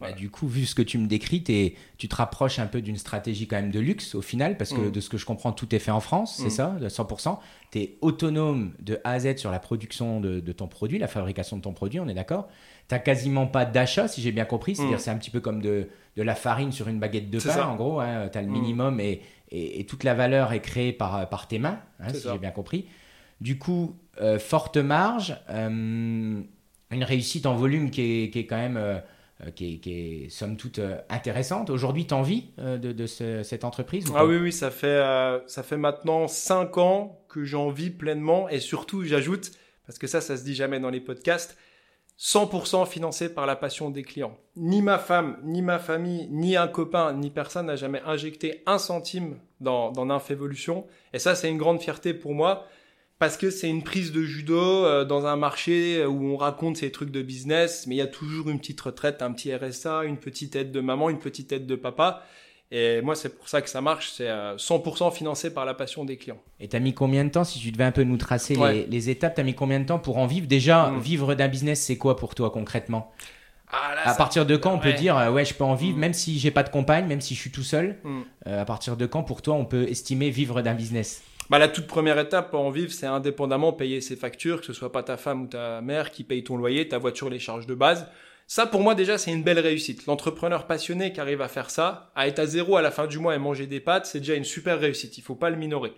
Bah, 0.00 0.10
du 0.10 0.30
coup, 0.30 0.48
vu 0.48 0.66
ce 0.66 0.74
que 0.74 0.82
tu 0.82 0.98
me 0.98 1.06
décris, 1.06 1.44
tu 1.44 2.08
te 2.08 2.14
rapproches 2.16 2.58
un 2.58 2.66
peu 2.66 2.80
d'une 2.82 2.96
stratégie 2.96 3.46
quand 3.46 3.54
même 3.54 3.70
de 3.70 3.78
luxe 3.78 4.16
au 4.16 4.20
final, 4.22 4.56
parce 4.56 4.72
que 4.72 4.88
Mm. 4.88 4.90
de 4.90 5.00
ce 5.00 5.08
que 5.08 5.16
je 5.16 5.24
comprends, 5.24 5.52
tout 5.52 5.72
est 5.76 5.78
fait 5.78 5.92
en 5.92 6.00
France, 6.00 6.38
c'est 6.38 6.46
Mm. 6.46 6.50
ça, 6.50 6.76
de 6.80 6.88
100%. 6.88 7.38
Tu 7.70 7.78
es 7.78 7.98
autonome 8.00 8.72
de 8.80 8.98
A 9.04 9.12
à 9.12 9.20
Z 9.20 9.36
sur 9.36 9.52
la 9.52 9.60
production 9.60 10.20
de, 10.20 10.40
de 10.40 10.52
ton 10.52 10.66
produit, 10.66 10.98
la 10.98 11.06
fabrication 11.06 11.56
de 11.56 11.62
ton 11.62 11.72
produit, 11.72 12.00
on 12.00 12.08
est 12.08 12.14
d'accord 12.14 12.48
Tu 12.98 13.02
quasiment 13.02 13.46
pas 13.46 13.64
d'achat, 13.64 14.08
si 14.08 14.20
j'ai 14.22 14.32
bien 14.32 14.44
compris, 14.44 14.76
c'est-à-dire 14.76 14.96
Mm. 14.98 15.00
c'est 15.00 15.10
un 15.10 15.16
petit 15.18 15.30
peu 15.30 15.40
comme 15.40 15.60
de, 15.62 15.88
de 16.16 16.22
la 16.22 16.34
farine 16.34 16.72
sur 16.72 16.88
une 16.88 16.98
baguette 17.00 17.30
de 17.30 17.38
pain, 17.38 17.66
en 17.66 17.76
gros, 17.76 18.00
hein, 18.00 18.28
tu 18.30 18.38
as 18.38 18.42
le 18.42 18.48
Mm. 18.48 18.52
minimum 18.52 19.00
et, 19.00 19.20
et- 19.50 19.80
et 19.80 19.86
toute 19.86 20.04
la 20.04 20.14
valeur 20.14 20.52
est 20.52 20.60
créée 20.60 20.92
par, 20.92 21.28
par 21.28 21.48
tes 21.48 21.58
mains, 21.58 21.80
hein, 22.00 22.08
si 22.12 22.22
j'ai 22.32 22.38
bien 22.38 22.50
compris. 22.50 22.86
Du 23.40 23.58
coup, 23.58 23.96
euh, 24.20 24.38
forte 24.38 24.76
marge, 24.76 25.36
euh, 25.50 26.40
une 26.90 27.04
réussite 27.04 27.46
en 27.46 27.54
volume 27.56 27.90
qui 27.90 28.24
est, 28.24 28.30
qui 28.30 28.38
est 28.40 28.46
quand 28.46 28.56
même... 28.58 28.76
euh, 28.76 28.98
qui, 29.56 29.74
est, 29.74 29.78
qui 29.78 29.92
est, 29.92 30.28
somme 30.28 30.56
toute 30.56 30.78
intéressante. 31.08 31.68
Aujourd'hui, 31.68 32.06
tu 32.06 32.14
envie 32.14 32.50
de, 32.58 32.76
de 32.92 33.06
ce- 33.06 33.42
cette 33.42 33.64
entreprise 33.64 34.08
ou 34.08 34.14
Ah 34.16 34.24
oui, 34.24 34.36
oui, 34.36 34.52
ça 34.52 34.70
fait, 34.70 35.02
ça 35.48 35.64
fait 35.64 35.76
maintenant 35.76 36.28
5 36.28 36.78
ans 36.78 37.18
que 37.28 37.42
j'en 37.44 37.68
vis 37.70 37.90
pleinement 37.90 38.48
et 38.48 38.60
surtout, 38.60 39.02
j'ajoute, 39.02 39.50
parce 39.84 39.98
que 39.98 40.06
ça, 40.06 40.20
ça 40.20 40.36
se 40.36 40.44
dit 40.44 40.54
jamais 40.54 40.78
dans 40.78 40.90
les 40.90 41.00
podcasts, 41.00 41.56
100% 42.18 42.86
financé 42.86 43.32
par 43.32 43.46
la 43.46 43.56
passion 43.56 43.90
des 43.90 44.02
clients. 44.02 44.38
Ni 44.56 44.82
ma 44.82 44.98
femme, 44.98 45.38
ni 45.42 45.62
ma 45.62 45.78
famille, 45.78 46.28
ni 46.30 46.56
un 46.56 46.68
copain, 46.68 47.12
ni 47.14 47.30
personne 47.30 47.66
n'a 47.66 47.76
jamais 47.76 48.02
injecté 48.06 48.62
un 48.66 48.78
centime 48.78 49.38
dans, 49.60 49.90
dans 49.90 50.06
Nymphévolution. 50.06 50.86
Et 51.12 51.18
ça, 51.18 51.34
c'est 51.34 51.50
une 51.50 51.58
grande 51.58 51.80
fierté 51.80 52.14
pour 52.14 52.34
moi 52.34 52.66
parce 53.18 53.36
que 53.36 53.50
c'est 53.50 53.68
une 53.68 53.84
prise 53.84 54.10
de 54.10 54.22
judo 54.22 54.58
euh, 54.58 55.04
dans 55.04 55.26
un 55.26 55.36
marché 55.36 56.04
où 56.04 56.32
on 56.32 56.36
raconte 56.36 56.78
ces 56.78 56.90
trucs 56.90 57.12
de 57.12 57.22
business, 57.22 57.86
mais 57.86 57.94
il 57.94 57.98
y 57.98 58.02
a 58.02 58.08
toujours 58.08 58.50
une 58.50 58.58
petite 58.58 58.80
retraite, 58.80 59.22
un 59.22 59.30
petit 59.32 59.54
RSA, 59.54 60.04
une 60.04 60.18
petite 60.18 60.56
aide 60.56 60.72
de 60.72 60.80
maman, 60.80 61.08
une 61.08 61.20
petite 61.20 61.52
aide 61.52 61.66
de 61.66 61.76
papa. 61.76 62.24
Et 62.74 63.02
moi, 63.02 63.14
c'est 63.14 63.28
pour 63.36 63.48
ça 63.50 63.60
que 63.60 63.68
ça 63.68 63.82
marche. 63.82 64.10
C'est 64.16 64.28
euh, 64.30 64.56
100% 64.56 65.12
financé 65.12 65.52
par 65.52 65.66
la 65.66 65.74
passion 65.74 66.06
des 66.06 66.16
clients. 66.16 66.40
Et 66.58 66.68
tu 66.68 66.74
as 66.74 66.80
mis 66.80 66.94
combien 66.94 67.22
de 67.24 67.28
temps, 67.28 67.44
si 67.44 67.58
tu 67.58 67.70
devais 67.70 67.84
un 67.84 67.92
peu 67.92 68.02
nous 68.02 68.16
tracer 68.16 68.56
Ouais. 68.56 68.72
les, 68.72 68.86
les 68.86 69.10
étapes, 69.10 69.34
tu 69.34 69.42
as 69.42 69.44
mis 69.44 69.54
combien 69.54 69.78
de 69.78 69.84
temps 69.84 69.98
pour 69.98 70.16
en 70.16 70.26
vivre? 70.26 70.46
Déjà, 70.46 70.86
Mm. 70.90 70.98
vivre 71.00 71.34
d'un 71.34 71.48
business, 71.48 71.82
c'est 71.82 71.98
quoi 71.98 72.16
pour 72.16 72.34
toi 72.34 72.50
concrètement? 72.50 73.12
Ah, 73.68 73.94
là, 73.94 74.00
À 74.06 74.10
ça- 74.12 74.16
partir 74.16 74.46
de 74.46 74.56
quand 74.56 74.72
on 74.72 74.78
peut 74.78 74.94
dire, 74.94 75.16
euh, 75.18 75.30
ouais, 75.30 75.44
je 75.44 75.52
peux 75.54 75.64
en 75.64 75.74
vivre, 75.74 75.96
Mm. 75.98 76.00
même 76.00 76.12
si 76.14 76.38
j'ai 76.38 76.50
pas 76.50 76.62
de 76.62 76.70
compagne, 76.70 77.06
même 77.06 77.20
si 77.20 77.34
je 77.34 77.40
suis 77.40 77.50
tout 77.50 77.62
seul? 77.62 77.98
Mm. 78.04 78.20
euh, 78.46 78.62
À 78.62 78.64
partir 78.64 78.96
de 78.96 79.04
quand, 79.04 79.22
pour 79.22 79.42
toi, 79.42 79.54
on 79.54 79.66
peut 79.66 79.84
estimer 79.88 80.30
vivre 80.30 80.62
d'un 80.62 80.74
business? 80.74 81.22
Bah, 81.50 81.58
la 81.58 81.68
toute 81.68 81.86
première 81.86 82.18
étape 82.18 82.50
pour 82.52 82.60
en 82.60 82.70
vivre, 82.70 82.90
c'est 82.92 83.04
indépendamment 83.06 83.74
payer 83.74 84.00
ses 84.00 84.16
factures, 84.16 84.60
que 84.60 84.66
ce 84.66 84.72
soit 84.72 84.92
pas 84.92 85.02
ta 85.02 85.18
femme 85.18 85.42
ou 85.42 85.46
ta 85.46 85.82
mère 85.82 86.10
qui 86.10 86.24
paye 86.24 86.42
ton 86.42 86.56
loyer, 86.56 86.88
ta 86.88 86.96
voiture, 86.96 87.28
les 87.28 87.38
charges 87.38 87.66
de 87.66 87.74
base. 87.74 88.06
Ça, 88.46 88.66
pour 88.66 88.82
moi, 88.82 88.94
déjà, 88.94 89.18
c'est 89.18 89.32
une 89.32 89.42
belle 89.42 89.58
réussite. 89.58 90.06
L'entrepreneur 90.06 90.66
passionné 90.66 91.12
qui 91.12 91.20
arrive 91.20 91.40
à 91.40 91.48
faire 91.48 91.70
ça, 91.70 92.12
à 92.14 92.28
être 92.28 92.38
à 92.38 92.46
zéro 92.46 92.76
à 92.76 92.82
la 92.82 92.90
fin 92.90 93.06
du 93.06 93.18
mois 93.18 93.34
et 93.34 93.38
manger 93.38 93.66
des 93.66 93.80
pâtes, 93.80 94.06
c'est 94.06 94.20
déjà 94.20 94.34
une 94.34 94.44
super 94.44 94.78
réussite. 94.78 95.16
Il 95.18 95.22
faut 95.22 95.34
pas 95.34 95.50
le 95.50 95.56
minorer. 95.56 95.94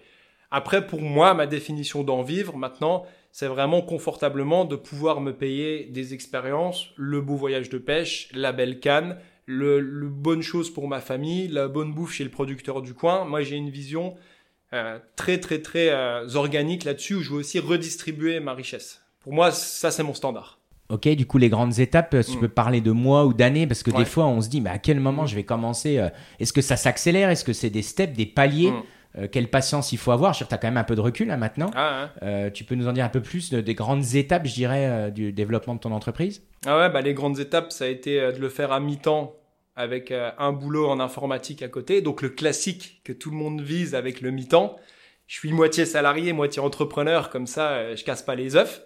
Après, 0.51 0.87
pour 0.87 1.01
moi, 1.01 1.35
ma 1.35 1.47
définition 1.47 2.05
d'en 2.05 2.23
vivre, 2.23 2.57
maintenant, 2.57 3.07
c'est 3.33 3.49
vraiment 3.49 3.83
confortablement 3.83 4.65
de 4.65 4.77
pouvoir 4.77 5.21
me 5.21 5.33
payer 5.33 5.87
des 5.87 6.15
expériences, 6.15 6.91
le 6.97 7.21
beau 7.21 7.35
voyage 7.35 7.71
de 7.71 7.79
pêche, 7.79 8.29
la 8.33 8.53
belle 8.53 8.79
canne, 8.79 9.19
le, 9.47 9.81
bonne 10.09 10.43
chose 10.43 10.73
pour 10.73 10.87
ma 10.87 11.01
famille, 11.01 11.49
la 11.49 11.67
bonne 11.67 11.93
bouffe 11.93 12.13
chez 12.13 12.25
le 12.25 12.31
producteur 12.31 12.83
du 12.83 12.95
coin. 12.95 13.25
Moi, 13.25 13.43
j'ai 13.43 13.57
une 13.57 13.71
vision 13.71 14.15
euh, 14.73 14.99
très 15.17 15.39
très 15.39 15.61
très 15.61 15.91
euh, 15.91 16.29
organique 16.35 16.85
là-dessus 16.85 17.15
où 17.15 17.23
je 17.23 17.31
veux 17.31 17.39
aussi 17.39 17.59
redistribuer 17.59 18.41
ma 18.41 18.55
richesse. 18.55 19.03
Pour 19.21 19.33
moi, 19.33 19.51
ça 19.51 19.91
c'est 19.91 20.03
mon 20.03 20.15
standard. 20.15 20.59
Ok, 20.91 21.09
du 21.09 21.25
coup, 21.26 21.38
les 21.38 21.49
grandes 21.49 21.79
étapes, 21.79 22.12
euh, 22.14 22.23
si 22.23 22.33
tu 22.33 22.37
Mm. 22.37 22.41
peux 22.41 22.49
parler 22.49 22.81
de 22.83 22.91
mois 22.91 23.25
ou 23.25 23.33
d'années, 23.33 23.67
parce 23.67 23.83
que 23.83 23.91
des 23.91 24.05
fois, 24.05 24.26
on 24.26 24.41
se 24.43 24.49
dit, 24.50 24.61
mais 24.61 24.71
à 24.71 24.79
quel 24.79 25.00
moment 25.00 25.23
Mm. 25.23 25.29
je 25.29 25.35
vais 25.37 25.45
commencer 25.45 25.99
euh, 25.99 26.09
Est-ce 26.41 26.53
que 26.53 26.61
ça 26.61 26.76
s'accélère? 26.76 27.31
Est-ce 27.31 27.45
que 27.45 27.55
c'est 27.55 27.71
des 27.71 27.83
steps, 27.83 28.14
des 28.17 28.26
paliers? 28.26 28.71
Mm. 28.71 28.83
Euh, 29.17 29.29
Quelle 29.31 29.49
patience 29.49 29.93
il 29.93 29.99
faut 29.99 30.11
avoir? 30.11 30.35
Tu 30.37 30.43
as 30.43 30.47
quand 30.59 30.67
même 30.67 30.76
un 30.76 30.83
peu 30.85 30.97
de 30.97 31.00
recul 31.00 31.29
là 31.29 31.37
maintenant. 31.37 31.71
Ah. 31.76 32.11
Euh, 32.25 32.50
tu 32.50 32.64
peux 32.64 32.75
nous 32.75 32.88
en 32.88 32.93
dire 32.93 33.05
un 33.05 33.09
peu 33.09 33.21
plus 33.23 33.49
de- 33.50 33.61
des 33.61 33.75
grandes 33.75 34.14
étapes, 34.17 34.45
je 34.47 34.55
dirais, 34.55 34.87
euh, 34.87 35.11
du 35.11 35.33
développement 35.33 35.75
de 35.76 35.81
ton 35.81 35.93
entreprise? 35.93 36.43
Ah 36.67 36.79
ouais, 36.79 36.91
bah 36.91 37.00
les 37.00 37.14
grandes 37.14 37.38
étapes, 37.38 37.71
ça 37.73 37.85
a 37.85 37.88
été 37.88 38.17
de 38.33 38.38
le 38.41 38.49
faire 38.49 38.73
à 38.73 38.81
mi-temps 38.81 39.35
avec 39.76 40.12
un 40.38 40.53
boulot 40.53 40.88
en 40.88 40.99
informatique 41.00 41.62
à 41.62 41.69
côté. 41.69 42.03
Donc 42.03 42.23
le 42.23 42.29
classique 42.29 43.00
que 43.05 43.12
tout 43.12 43.31
le 43.31 43.37
monde 43.37 43.61
vise 43.61 43.95
avec 43.95 44.21
le 44.21 44.31
mi-temps. 44.33 44.76
Je 45.29 45.37
suis 45.38 45.53
moitié 45.53 45.87
salarié, 45.87 46.33
moitié 46.33 46.61
entrepreneur, 46.61 47.31
comme 47.31 47.47
ça, 47.47 47.95
je 47.95 48.03
casse 48.05 48.23
pas 48.23 48.35
les 48.35 48.57
œufs. 48.57 48.83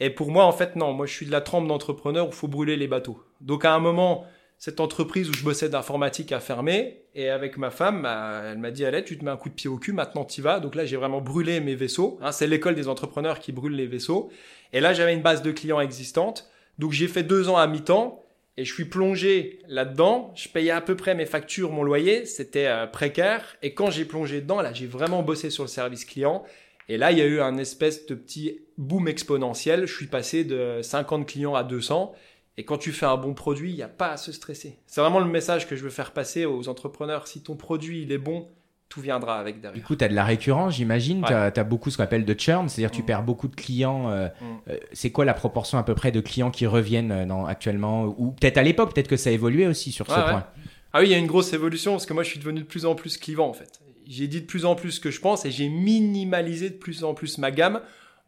Et 0.00 0.10
pour 0.10 0.30
moi, 0.30 0.44
en 0.44 0.52
fait, 0.52 0.76
non. 0.76 0.92
Moi, 0.92 1.06
je 1.06 1.12
suis 1.12 1.26
de 1.26 1.30
la 1.30 1.42
trempe 1.42 1.68
d'entrepreneur 1.68 2.28
où 2.28 2.32
faut 2.32 2.48
brûler 2.48 2.76
les 2.76 2.88
bateaux. 2.88 3.22
Donc 3.40 3.64
à 3.64 3.74
un 3.74 3.78
moment, 3.78 4.24
cette 4.60 4.80
entreprise 4.80 5.28
où 5.30 5.34
je 5.34 5.44
bossais 5.44 5.68
d'informatique 5.68 6.32
a 6.32 6.40
fermé. 6.40 7.02
Et 7.14 7.28
avec 7.28 7.56
ma 7.56 7.70
femme, 7.70 8.02
bah, 8.02 8.42
elle 8.44 8.58
m'a 8.58 8.70
dit, 8.70 8.84
allez, 8.84 9.04
tu 9.04 9.18
te 9.18 9.24
mets 9.24 9.30
un 9.30 9.36
coup 9.36 9.48
de 9.48 9.54
pied 9.54 9.68
au 9.68 9.78
cul, 9.78 9.92
maintenant 9.92 10.24
tu 10.24 10.42
vas. 10.42 10.60
Donc 10.60 10.74
là, 10.74 10.84
j'ai 10.84 10.96
vraiment 10.96 11.20
brûlé 11.20 11.60
mes 11.60 11.74
vaisseaux. 11.74 12.18
Hein, 12.22 12.32
c'est 12.32 12.46
l'école 12.46 12.74
des 12.74 12.88
entrepreneurs 12.88 13.38
qui 13.38 13.52
brûle 13.52 13.74
les 13.74 13.86
vaisseaux. 13.86 14.30
Et 14.72 14.80
là, 14.80 14.92
j'avais 14.92 15.14
une 15.14 15.22
base 15.22 15.42
de 15.42 15.50
clients 15.50 15.80
existante. 15.80 16.50
Donc 16.78 16.92
j'ai 16.92 17.08
fait 17.08 17.22
deux 17.22 17.48
ans 17.48 17.56
à 17.56 17.66
mi-temps 17.66 18.22
et 18.56 18.64
je 18.64 18.72
suis 18.72 18.84
plongé 18.84 19.60
là-dedans. 19.68 20.32
Je 20.34 20.48
payais 20.48 20.70
à 20.70 20.80
peu 20.80 20.94
près 20.96 21.14
mes 21.14 21.26
factures, 21.26 21.72
mon 21.72 21.82
loyer, 21.82 22.26
c'était 22.26 22.66
euh, 22.66 22.86
précaire. 22.86 23.56
Et 23.62 23.74
quand 23.74 23.90
j'ai 23.90 24.04
plongé 24.04 24.40
dedans, 24.40 24.60
là, 24.60 24.72
j'ai 24.72 24.86
vraiment 24.86 25.22
bossé 25.22 25.50
sur 25.50 25.64
le 25.64 25.68
service 25.68 26.04
client. 26.04 26.44
Et 26.90 26.96
là, 26.96 27.12
il 27.12 27.18
y 27.18 27.22
a 27.22 27.26
eu 27.26 27.40
un 27.40 27.56
espèce 27.56 28.06
de 28.06 28.14
petit 28.14 28.60
boom 28.80 29.06
exponentiel. 29.08 29.86
Je 29.86 29.94
suis 29.94 30.06
passé 30.06 30.44
de 30.44 30.80
50 30.82 31.26
clients 31.26 31.54
à 31.54 31.62
200. 31.62 32.12
Et 32.56 32.64
quand 32.64 32.78
tu 32.78 32.92
fais 32.92 33.06
un 33.06 33.16
bon 33.16 33.32
produit, 33.34 33.70
il 33.70 33.76
n'y 33.76 33.82
a 33.82 33.88
pas 33.88 34.08
à 34.12 34.16
se 34.16 34.32
stresser. 34.32 34.78
C'est 34.86 35.00
vraiment 35.00 35.20
le 35.20 35.26
message 35.30 35.68
que 35.68 35.76
je 35.76 35.82
veux 35.84 35.90
faire 35.90 36.10
passer 36.12 36.44
aux 36.46 36.68
entrepreneurs. 36.68 37.26
Si 37.28 37.42
ton 37.42 37.54
produit, 37.56 38.02
il 38.02 38.12
est 38.12 38.18
bon, 38.18 38.48
tout 38.88 39.00
viendra 39.00 39.38
avec 39.38 39.56
Du 39.56 39.60
derrière. 39.62 39.84
coup, 39.84 39.94
tu 39.96 40.04
as 40.04 40.08
de 40.08 40.14
la 40.14 40.24
récurrence, 40.24 40.74
j'imagine. 40.74 41.22
Ouais. 41.22 41.52
Tu 41.52 41.60
as, 41.60 41.64
beaucoup 41.64 41.90
ce 41.90 41.96
qu'on 41.96 42.02
appelle 42.02 42.24
de 42.24 42.34
churn, 42.38 42.68
c'est-à-dire 42.68 42.90
tu 42.90 43.02
Mm. 43.02 43.06
perds 43.06 43.22
beaucoup 43.22 43.48
de 43.48 43.54
clients. 43.54 44.10
euh, 44.10 44.26
Mm. 44.26 44.44
euh, 44.70 44.76
c'est 44.92 45.10
quoi 45.10 45.24
la 45.24 45.32
proportion 45.34 45.78
à 45.78 45.84
peu 45.84 45.94
près 45.94 46.10
de 46.10 46.20
clients 46.20 46.50
qui 46.50 46.66
reviennent 46.66 47.12
euh, 47.12 47.24
dans- 47.24 47.46
actuellement 47.46 48.04
Ou 48.18 48.32
peut-être 48.32 48.58
à 48.58 48.62
l'époque, 48.62 48.92
peut-être 48.94 49.08
que 49.08 49.16
ça 49.16 49.30
a 49.30 49.32
évolué 49.32 49.66
aussi 49.66 49.92
sur 49.92 50.06
ce 50.06 50.12
ouais. 50.12 50.22
point. 50.30 50.44
Ah 50.92 51.00
oui, 51.00 51.06
il 51.06 51.12
y 51.12 51.14
a 51.14 51.18
une 51.18 51.28
grosse 51.28 51.52
évolution 51.52 51.92
parce 51.92 52.04
que 52.04 52.12
moi, 52.12 52.24
je 52.24 52.30
suis 52.30 52.40
devenu 52.40 52.60
de 52.60 52.64
plus 52.66 52.84
en 52.84 52.94
plus 52.96 53.16
clivant 53.16 53.48
en 53.48 53.52
fait. 53.54 53.80
J'ai 54.08 54.26
dit 54.26 54.40
de 54.40 54.46
plus 54.46 54.64
en 54.64 54.74
plus 54.74 54.90
ce 54.90 55.00
que 55.00 55.12
je 55.12 55.20
pense 55.20 55.44
et 55.46 55.52
j'ai 55.52 55.68
minimalisé 55.68 56.68
de 56.70 56.74
plus 56.74 57.04
en 57.04 57.14
plus 57.14 57.38
ma 57.38 57.50
gamme 57.52 57.80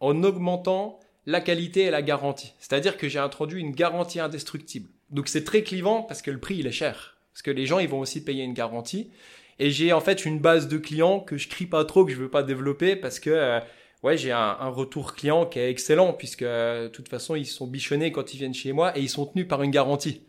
en 0.03 0.23
augmentant 0.23 0.99
la 1.25 1.41
qualité 1.41 1.83
et 1.83 1.91
la 1.91 2.03
garantie. 2.03 2.53
C'est-à-dire 2.59 2.97
que 2.97 3.09
j'ai 3.09 3.19
introduit 3.21 3.61
une 3.61 3.71
garantie 3.73 4.21
indestructible. 4.21 4.91
Donc 5.11 5.29
c'est 5.29 5.45
très 5.45 5.63
clivant 5.63 6.03
parce 6.03 6.21
que 6.23 6.31
le 6.31 6.39
prix 6.41 6.57
il 6.57 6.67
est 6.67 6.73
cher. 6.73 7.17
Parce 7.33 7.43
que 7.43 7.51
les 7.51 7.65
gens 7.67 7.79
ils 7.79 7.89
vont 7.89 8.01
aussi 8.01 8.23
payer 8.25 8.43
une 8.45 8.55
garantie. 8.55 9.11
Et 9.59 9.71
j'ai 9.71 9.93
en 9.93 10.01
fait 10.01 10.25
une 10.25 10.41
base 10.41 10.67
de 10.69 10.77
clients 10.79 11.21
que 11.21 11.37
je 11.37 11.49
crie 11.49 11.67
pas 11.67 11.85
trop, 11.85 12.05
que 12.05 12.11
je 12.13 12.17
veux 12.17 12.31
pas 12.31 12.43
développer 12.43 12.97
parce 12.97 13.21
que 13.21 13.31
euh, 13.31 13.61
ouais 14.03 14.19
j'ai 14.19 14.33
un, 14.33 14.57
un 14.59 14.69
retour 14.69 15.15
client 15.15 15.47
qui 15.47 15.61
est 15.61 15.71
excellent 15.71 16.13
puisque 16.15 16.43
euh, 16.43 16.85
de 16.85 16.89
toute 16.89 17.09
façon 17.09 17.37
ils 17.37 17.47
sont 17.47 17.67
bichonnés 17.69 18.11
quand 18.11 18.35
ils 18.35 18.39
viennent 18.39 18.55
chez 18.55 18.73
moi 18.73 18.99
et 18.99 19.01
ils 19.03 19.09
sont 19.11 19.25
tenus 19.27 19.47
par 19.47 19.63
une 19.63 19.71
garantie. 19.71 20.23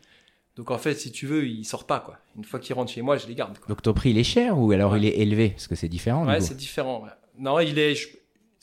Donc 0.56 0.70
en 0.70 0.78
fait, 0.78 0.94
si 0.94 1.12
tu 1.12 1.26
veux, 1.26 1.48
ils 1.48 1.66
sortent 1.66 1.88
pas 1.88 2.00
quoi. 2.00 2.20
Une 2.38 2.44
fois 2.44 2.60
qu'ils 2.60 2.76
rentrent 2.76 2.92
chez 2.92 3.02
moi, 3.02 3.18
je 3.18 3.26
les 3.26 3.34
garde. 3.34 3.58
Quoi. 3.58 3.70
Donc 3.70 3.82
ton 3.82 3.94
prix, 3.96 4.12
il 4.12 4.20
est 4.20 4.24
cher 4.24 4.60
ou 4.60 4.72
alors 4.72 4.92
Ouais. 4.92 5.00
il 5.00 5.06
est 5.08 5.18
élevé? 5.18 5.50
Parce 5.50 5.66
que 5.68 5.74
c'est 5.74 5.90
différent. 5.90 6.28
Ouais, 6.28 6.42
c'est 6.42 6.56
différent. 6.56 7.02
ouais. 7.04 7.10
Non, 7.40 7.60
il 7.60 7.80
est. 7.80 7.96
je- 7.96 8.10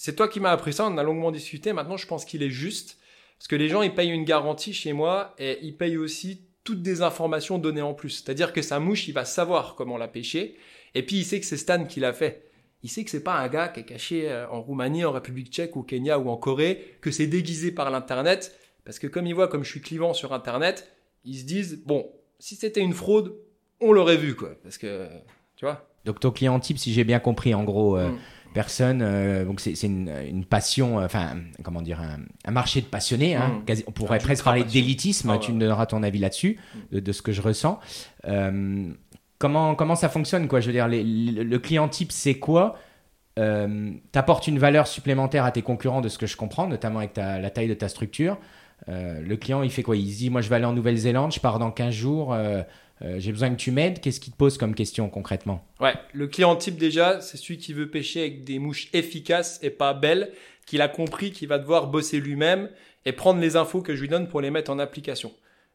c'est 0.02 0.16
toi 0.16 0.28
qui 0.28 0.40
m'as 0.40 0.50
appris 0.50 0.72
ça, 0.72 0.86
on 0.86 0.96
a 0.96 1.02
longuement 1.02 1.30
discuté, 1.30 1.74
maintenant 1.74 1.98
je 1.98 2.06
pense 2.06 2.24
qu'il 2.24 2.42
est 2.42 2.48
juste. 2.48 2.96
Parce 3.36 3.48
que 3.48 3.56
les 3.56 3.68
gens, 3.68 3.82
ils 3.82 3.94
payent 3.94 4.08
une 4.08 4.24
garantie 4.24 4.72
chez 4.72 4.94
moi 4.94 5.34
et 5.38 5.58
ils 5.60 5.76
payent 5.76 5.98
aussi 5.98 6.46
toutes 6.64 6.80
des 6.80 7.02
informations 7.02 7.58
données 7.58 7.82
en 7.82 7.92
plus. 7.92 8.08
C'est-à-dire 8.08 8.54
que 8.54 8.62
sa 8.62 8.80
mouche, 8.80 9.08
il 9.08 9.12
va 9.12 9.26
savoir 9.26 9.74
comment 9.74 9.98
la 9.98 10.08
pêcher. 10.08 10.56
Et 10.94 11.02
puis, 11.02 11.16
il 11.16 11.24
sait 11.24 11.38
que 11.38 11.44
c'est 11.44 11.58
Stan 11.58 11.84
qui 11.84 12.00
l'a 12.00 12.14
fait. 12.14 12.48
Il 12.82 12.88
sait 12.88 13.04
que 13.04 13.10
c'est 13.10 13.22
pas 13.22 13.34
un 13.34 13.48
gars 13.48 13.68
qui 13.68 13.80
est 13.80 13.84
caché 13.84 14.30
euh, 14.30 14.48
en 14.48 14.62
Roumanie, 14.62 15.04
en 15.04 15.12
République 15.12 15.52
tchèque, 15.52 15.76
au 15.76 15.82
Kenya 15.82 16.18
ou 16.18 16.30
en 16.30 16.38
Corée, 16.38 16.96
que 17.02 17.10
c'est 17.10 17.26
déguisé 17.26 17.70
par 17.70 17.90
l'Internet. 17.90 18.58
Parce 18.86 18.98
que 18.98 19.06
comme 19.06 19.26
ils 19.26 19.34
voient 19.34 19.48
comme 19.48 19.64
je 19.64 19.70
suis 19.70 19.82
clivant 19.82 20.14
sur 20.14 20.32
Internet, 20.32 20.90
ils 21.26 21.38
se 21.38 21.44
disent, 21.44 21.82
bon, 21.84 22.10
si 22.38 22.56
c'était 22.56 22.80
une 22.80 22.94
fraude, 22.94 23.36
on 23.80 23.92
l'aurait 23.92 24.16
vu, 24.16 24.34
quoi. 24.34 24.54
Parce 24.62 24.78
que, 24.78 25.08
tu 25.56 25.66
vois. 25.66 25.90
Donc 26.06 26.20
ton 26.20 26.30
client 26.30 26.58
type, 26.58 26.78
si 26.78 26.94
j'ai 26.94 27.04
bien 27.04 27.20
compris, 27.20 27.54
en 27.54 27.64
gros, 27.64 27.98
euh, 27.98 28.10
Mm. 28.10 28.18
Personne, 28.52 29.00
euh, 29.02 29.44
donc 29.44 29.60
c'est 29.60 29.72
une, 29.82 30.10
une 30.28 30.44
passion, 30.44 30.98
euh, 31.00 31.04
enfin, 31.06 31.36
comment 31.62 31.82
dire, 31.82 32.00
un, 32.00 32.18
un 32.44 32.50
marché 32.50 32.80
de 32.80 32.86
passionnés. 32.86 33.34
Hein, 33.36 33.60
Mm. 33.60 33.64
quasi- 33.64 33.84
on 33.86 33.92
pourrait 33.92 34.18
presque 34.18 34.44
parler 34.44 34.64
d'élitisme. 34.64 35.30
Ah 35.30 35.38
tu 35.38 35.48
ouais. 35.50 35.54
me 35.54 35.60
donneras 35.60 35.86
ton 35.86 36.02
avis 36.02 36.18
là-dessus, 36.18 36.58
de, 36.92 37.00
de 37.00 37.12
ce 37.12 37.22
que 37.22 37.32
je 37.32 37.40
ressens. 37.42 37.78
Euh, 38.26 38.90
comment 39.38 39.74
comment 39.74 39.94
ça 39.96 40.08
fonctionne, 40.08 40.48
quoi? 40.48 40.60
Je 40.60 40.66
veux 40.66 40.72
dire, 40.72 40.88
les- 40.88 41.02
le, 41.04 41.42
le 41.44 41.58
client 41.58 41.88
type, 41.88 42.12
c'est 42.12 42.38
quoi? 42.38 42.76
Euh, 43.38 43.92
T'apportes 44.12 44.48
une 44.48 44.58
valeur 44.58 44.86
supplémentaire 44.86 45.44
à 45.44 45.52
tes 45.52 45.62
concurrents, 45.62 46.00
de 46.00 46.08
ce 46.08 46.18
que 46.18 46.26
je 46.26 46.36
comprends, 46.36 46.66
notamment 46.66 46.98
avec 46.98 47.12
ta- 47.14 47.38
la 47.38 47.50
taille 47.50 47.68
de 47.68 47.74
ta 47.74 47.88
structure. 47.88 48.38
Le 48.88 49.34
client, 49.36 49.62
il 49.62 49.70
fait 49.70 49.82
quoi? 49.82 49.94
Il 49.96 50.10
se 50.12 50.18
dit, 50.18 50.30
moi, 50.30 50.40
je 50.40 50.48
vais 50.48 50.56
aller 50.56 50.64
en 50.64 50.72
Nouvelle-Zélande, 50.72 51.32
je 51.32 51.38
pars 51.38 51.58
dans 51.58 51.70
15 51.70 51.94
jours. 51.94 52.36
Euh, 53.02 53.18
j'ai 53.18 53.32
besoin 53.32 53.50
que 53.50 53.56
tu 53.56 53.70
m'aides. 53.70 54.00
Qu'est-ce 54.00 54.20
qu'il 54.20 54.32
te 54.32 54.38
pose 54.38 54.58
comme 54.58 54.74
question 54.74 55.08
concrètement? 55.08 55.64
Ouais, 55.80 55.94
le 56.12 56.26
client 56.26 56.56
type 56.56 56.76
déjà, 56.76 57.20
c'est 57.20 57.36
celui 57.36 57.58
qui 57.58 57.72
veut 57.72 57.90
pêcher 57.90 58.20
avec 58.20 58.44
des 58.44 58.58
mouches 58.58 58.88
efficaces 58.92 59.58
et 59.62 59.70
pas 59.70 59.94
belles, 59.94 60.32
qu'il 60.66 60.82
a 60.82 60.88
compris 60.88 61.32
qu'il 61.32 61.48
va 61.48 61.58
devoir 61.58 61.86
bosser 61.86 62.20
lui-même 62.20 62.70
et 63.06 63.12
prendre 63.12 63.40
les 63.40 63.56
infos 63.56 63.80
que 63.80 63.94
je 63.94 64.02
lui 64.02 64.08
donne 64.08 64.28
pour 64.28 64.40
les 64.40 64.50
mettre 64.50 64.70
en 64.70 64.78
application. 64.78 65.32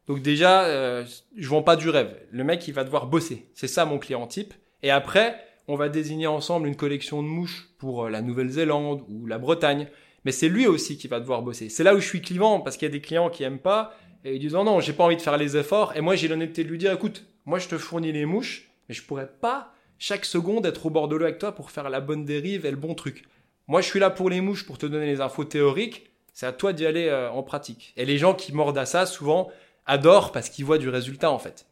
Donc 0.08 0.22
déjà, 0.22 0.66
euh, 0.66 1.04
je 1.36 1.48
vends 1.48 1.64
pas 1.64 1.76
du 1.76 1.90
rêve. 1.90 2.16
Le 2.32 2.44
mec, 2.44 2.68
il 2.68 2.74
va 2.74 2.84
devoir 2.84 3.08
bosser. 3.08 3.48
C'est 3.54 3.68
ça 3.68 3.86
mon 3.86 3.98
client 3.98 4.28
type. 4.28 4.54
Et 4.84 4.92
après, 4.92 5.44
on 5.68 5.76
va 5.76 5.90
désigner 5.90 6.28
ensemble 6.28 6.68
une 6.68 6.76
collection 6.76 7.24
de 7.24 7.28
mouches 7.28 7.70
pour 7.80 8.06
euh, 8.06 8.10
la 8.10 8.22
Nouvelle-Zélande 8.22 9.04
ou 9.10 9.26
la 9.26 9.40
Bretagne. 9.40 9.88
Mais 10.24 10.32
c'est 10.32 10.50
lui 10.50 10.68
aussi 10.68 10.98
qui 10.98 11.08
va 11.08 11.20
devoir 11.20 11.42
bosser. 11.42 11.70
C'est 11.70 11.84
là 11.84 11.96
où 11.96 12.00
je 12.00 12.08
suis 12.08 12.22
clivant 12.22 12.60
parce 12.60 12.78
qu'il 12.78 12.88
y 12.88 12.92
a 12.92 12.92
des 12.92 13.02
clients 13.02 13.30
qui 13.30 13.44
aiment 13.44 13.60
pas 13.60 13.96
et 14.26 14.36
ils 14.36 14.40
disent 14.40 14.56
oh 14.56 14.64
non, 14.64 14.80
j'ai 14.80 14.92
pas 14.92 15.04
envie 15.04 15.16
de 15.16 15.22
faire 15.22 15.38
les 15.38 15.56
efforts. 15.56 15.96
Et 15.96 16.02
moi, 16.02 16.16
j'ai 16.16 16.28
l'honnêteté 16.28 16.64
de 16.64 16.70
lui 16.70 16.80
dire 16.80 16.92
écoute, 16.92 17.24
moi 17.46 17.60
je 17.60 17.68
te 17.68 17.78
fournis 17.78 18.12
les 18.12 18.26
mouches, 18.26 18.68
mais 18.90 18.96
je 18.96 19.04
pourrais 19.04 19.30
pas 19.30 19.72
chaque 20.00 20.26
seconde 20.26 20.66
être 20.66 20.88
au 20.88 20.90
bord 20.90 21.08
de 21.08 21.16
l'eau 21.16 21.26
avec 21.26 21.38
toi 21.38 21.54
pour 21.54 21.72
faire 21.72 21.90
la 21.90 22.02
bonne 22.02 22.26
dérive 22.26 22.66
et 22.66 22.72
le 22.72 22.78
bon 22.78 22.96
truc. 22.96 23.24
Moi, 23.68 23.82
je 23.82 23.88
suis 23.88 24.00
là 24.00 24.10
pour 24.10 24.30
les 24.30 24.42
mouches, 24.42 24.66
pour 24.66 24.78
te 24.78 24.86
donner 24.86 25.06
les 25.06 25.22
infos 25.22 25.46
théoriques. 25.46 26.10
C'est 26.34 26.46
à 26.46 26.52
toi 26.52 26.74
d'y 26.74 26.86
aller 26.86 27.08
euh, 27.08 27.32
en 27.32 27.44
pratique. 27.44 27.94
Et 27.98 28.06
les 28.06 28.18
gens 28.18 28.34
qui 28.34 28.54
mordent 28.54 28.78
à 28.78 28.86
ça, 28.86 29.06
souvent, 29.06 29.50
adorent 29.86 30.32
parce 30.32 30.50
qu'ils 30.50 30.66
voient 30.66 30.78
du 30.78 30.90
résultat, 30.90 31.32
en 31.32 31.40
fait. 31.40 31.66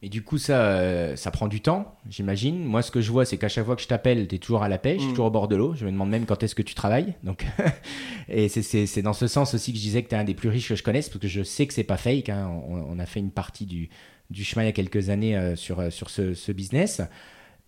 Et 0.00 0.08
du 0.08 0.22
coup, 0.22 0.38
ça, 0.38 0.60
euh, 0.60 1.16
ça 1.16 1.32
prend 1.32 1.48
du 1.48 1.60
temps, 1.60 1.96
j'imagine. 2.08 2.64
Moi, 2.64 2.82
ce 2.82 2.92
que 2.92 3.00
je 3.00 3.10
vois, 3.10 3.24
c'est 3.24 3.36
qu'à 3.36 3.48
chaque 3.48 3.64
fois 3.66 3.74
que 3.74 3.82
je 3.82 3.88
t'appelle, 3.88 4.28
tu 4.28 4.36
es 4.36 4.38
toujours 4.38 4.62
à 4.62 4.68
la 4.68 4.78
pêche, 4.78 5.02
Mm. 5.02 5.08
toujours 5.10 5.26
au 5.26 5.30
bord 5.30 5.48
de 5.48 5.56
l'eau. 5.56 5.74
Je 5.74 5.84
me 5.86 5.90
demande 5.90 6.08
même 6.10 6.24
quand 6.24 6.40
est-ce 6.44 6.54
que 6.54 6.62
tu 6.62 6.74
travailles. 6.76 7.14
Donc, 7.24 7.44
et 8.28 8.48
c'est- 8.48 9.02
dans 9.02 9.12
ce 9.12 9.26
sens 9.26 9.54
aussi 9.54 9.72
que 9.72 9.78
je 9.78 9.82
disais 9.82 10.02
que 10.04 10.08
tu 10.08 10.14
es 10.14 10.18
un 10.18 10.22
des 10.24 10.34
plus 10.34 10.48
riches 10.50 10.68
que 10.68 10.76
je 10.76 10.84
connaisse, 10.84 11.08
parce 11.08 11.20
que 11.20 11.26
je 11.26 11.42
sais 11.42 11.66
que 11.66 11.74
c'est 11.74 11.82
pas 11.82 11.96
fake. 11.96 12.28
hein. 12.28 12.48
On, 12.68 12.76
on 12.94 12.98
a 13.00 13.06
fait 13.06 13.18
une 13.18 13.32
partie 13.32 13.66
du, 13.66 13.88
du 14.30 14.44
chemin 14.44 14.62
il 14.62 14.66
y 14.66 14.68
a 14.68 14.72
quelques 14.72 15.08
années 15.10 15.36
euh, 15.36 15.56
sur, 15.56 15.80
euh, 15.80 15.90
sur 15.90 16.10
ce, 16.10 16.32
ce 16.32 16.52
business. 16.52 17.00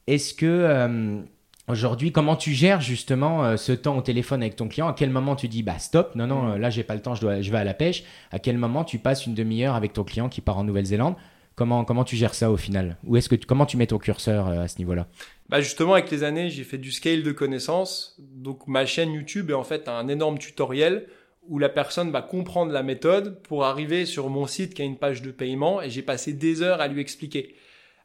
Est-ce 0.06 0.32
que 0.32 0.46
euh, 0.46 1.20
aujourd'hui, 1.66 2.12
comment 2.12 2.36
tu 2.36 2.52
gères 2.52 2.80
justement 2.80 3.44
euh, 3.44 3.56
ce 3.56 3.72
temps 3.72 3.96
au 3.98 4.02
téléphone 4.02 4.40
avec 4.42 4.54
ton 4.54 4.68
client? 4.68 4.86
À 4.86 4.92
quel 4.94 5.10
moment 5.10 5.34
tu 5.34 5.48
dis 5.48 5.64
bah 5.64 5.80
stop, 5.80 6.14
non 6.14 6.28
non, 6.28 6.54
Mm. 6.54 6.56
là 6.60 6.70
j'ai 6.70 6.84
pas 6.84 6.94
le 6.94 7.02
temps, 7.02 7.16
je, 7.16 7.22
dois, 7.22 7.40
je 7.42 7.50
vais 7.50 7.58
à 7.58 7.64
la 7.64 7.74
pêche. 7.74 8.04
À 8.30 8.38
quel 8.38 8.56
moment 8.56 8.84
tu 8.84 8.98
passes 9.00 9.26
une 9.26 9.34
demi-heure 9.34 9.74
avec 9.74 9.92
ton 9.94 10.04
client 10.04 10.28
qui 10.28 10.40
part 10.40 10.58
en 10.58 10.62
Nouvelle-Zélande? 10.64 11.16
Comment, 11.60 11.84
comment 11.84 12.04
tu 12.04 12.16
gères 12.16 12.32
ça 12.32 12.50
au 12.50 12.56
final? 12.56 12.96
Ou 13.04 13.18
est-ce 13.18 13.28
que 13.28 13.34
tu- 13.34 13.46
comment 13.46 13.66
tu 13.66 13.76
mets 13.76 13.86
ton 13.86 13.98
curseur 13.98 14.48
euh, 14.48 14.62
à 14.62 14.66
ce 14.66 14.78
niveau-là? 14.78 15.08
Bah 15.50 15.60
justement, 15.60 15.92
avec 15.92 16.10
les 16.10 16.22
années, 16.24 16.48
j'ai 16.48 16.64
fait 16.64 16.78
du 16.78 16.90
scale 16.90 17.22
de 17.22 17.32
connaissances. 17.32 18.16
Donc 18.18 18.66
ma 18.66 18.86
chaîne 18.86 19.12
YouTube 19.12 19.50
est 19.50 19.52
en 19.52 19.62
fait 19.62 19.86
un 19.86 20.08
énorme 20.08 20.38
tutoriel 20.38 21.06
où 21.46 21.58
la 21.58 21.68
personne 21.68 22.10
va 22.10 22.22
comprendre 22.22 22.72
la 22.72 22.82
méthode 22.82 23.42
pour 23.42 23.66
arriver 23.66 24.06
sur 24.06 24.30
mon 24.30 24.46
site 24.46 24.72
qui 24.72 24.80
a 24.80 24.86
une 24.86 24.96
page 24.96 25.20
de 25.20 25.30
paiement 25.32 25.82
et 25.82 25.90
j'ai 25.90 26.00
passé 26.00 26.32
des 26.32 26.62
heures 26.62 26.80
à 26.80 26.88
lui 26.88 27.02
expliquer. 27.02 27.54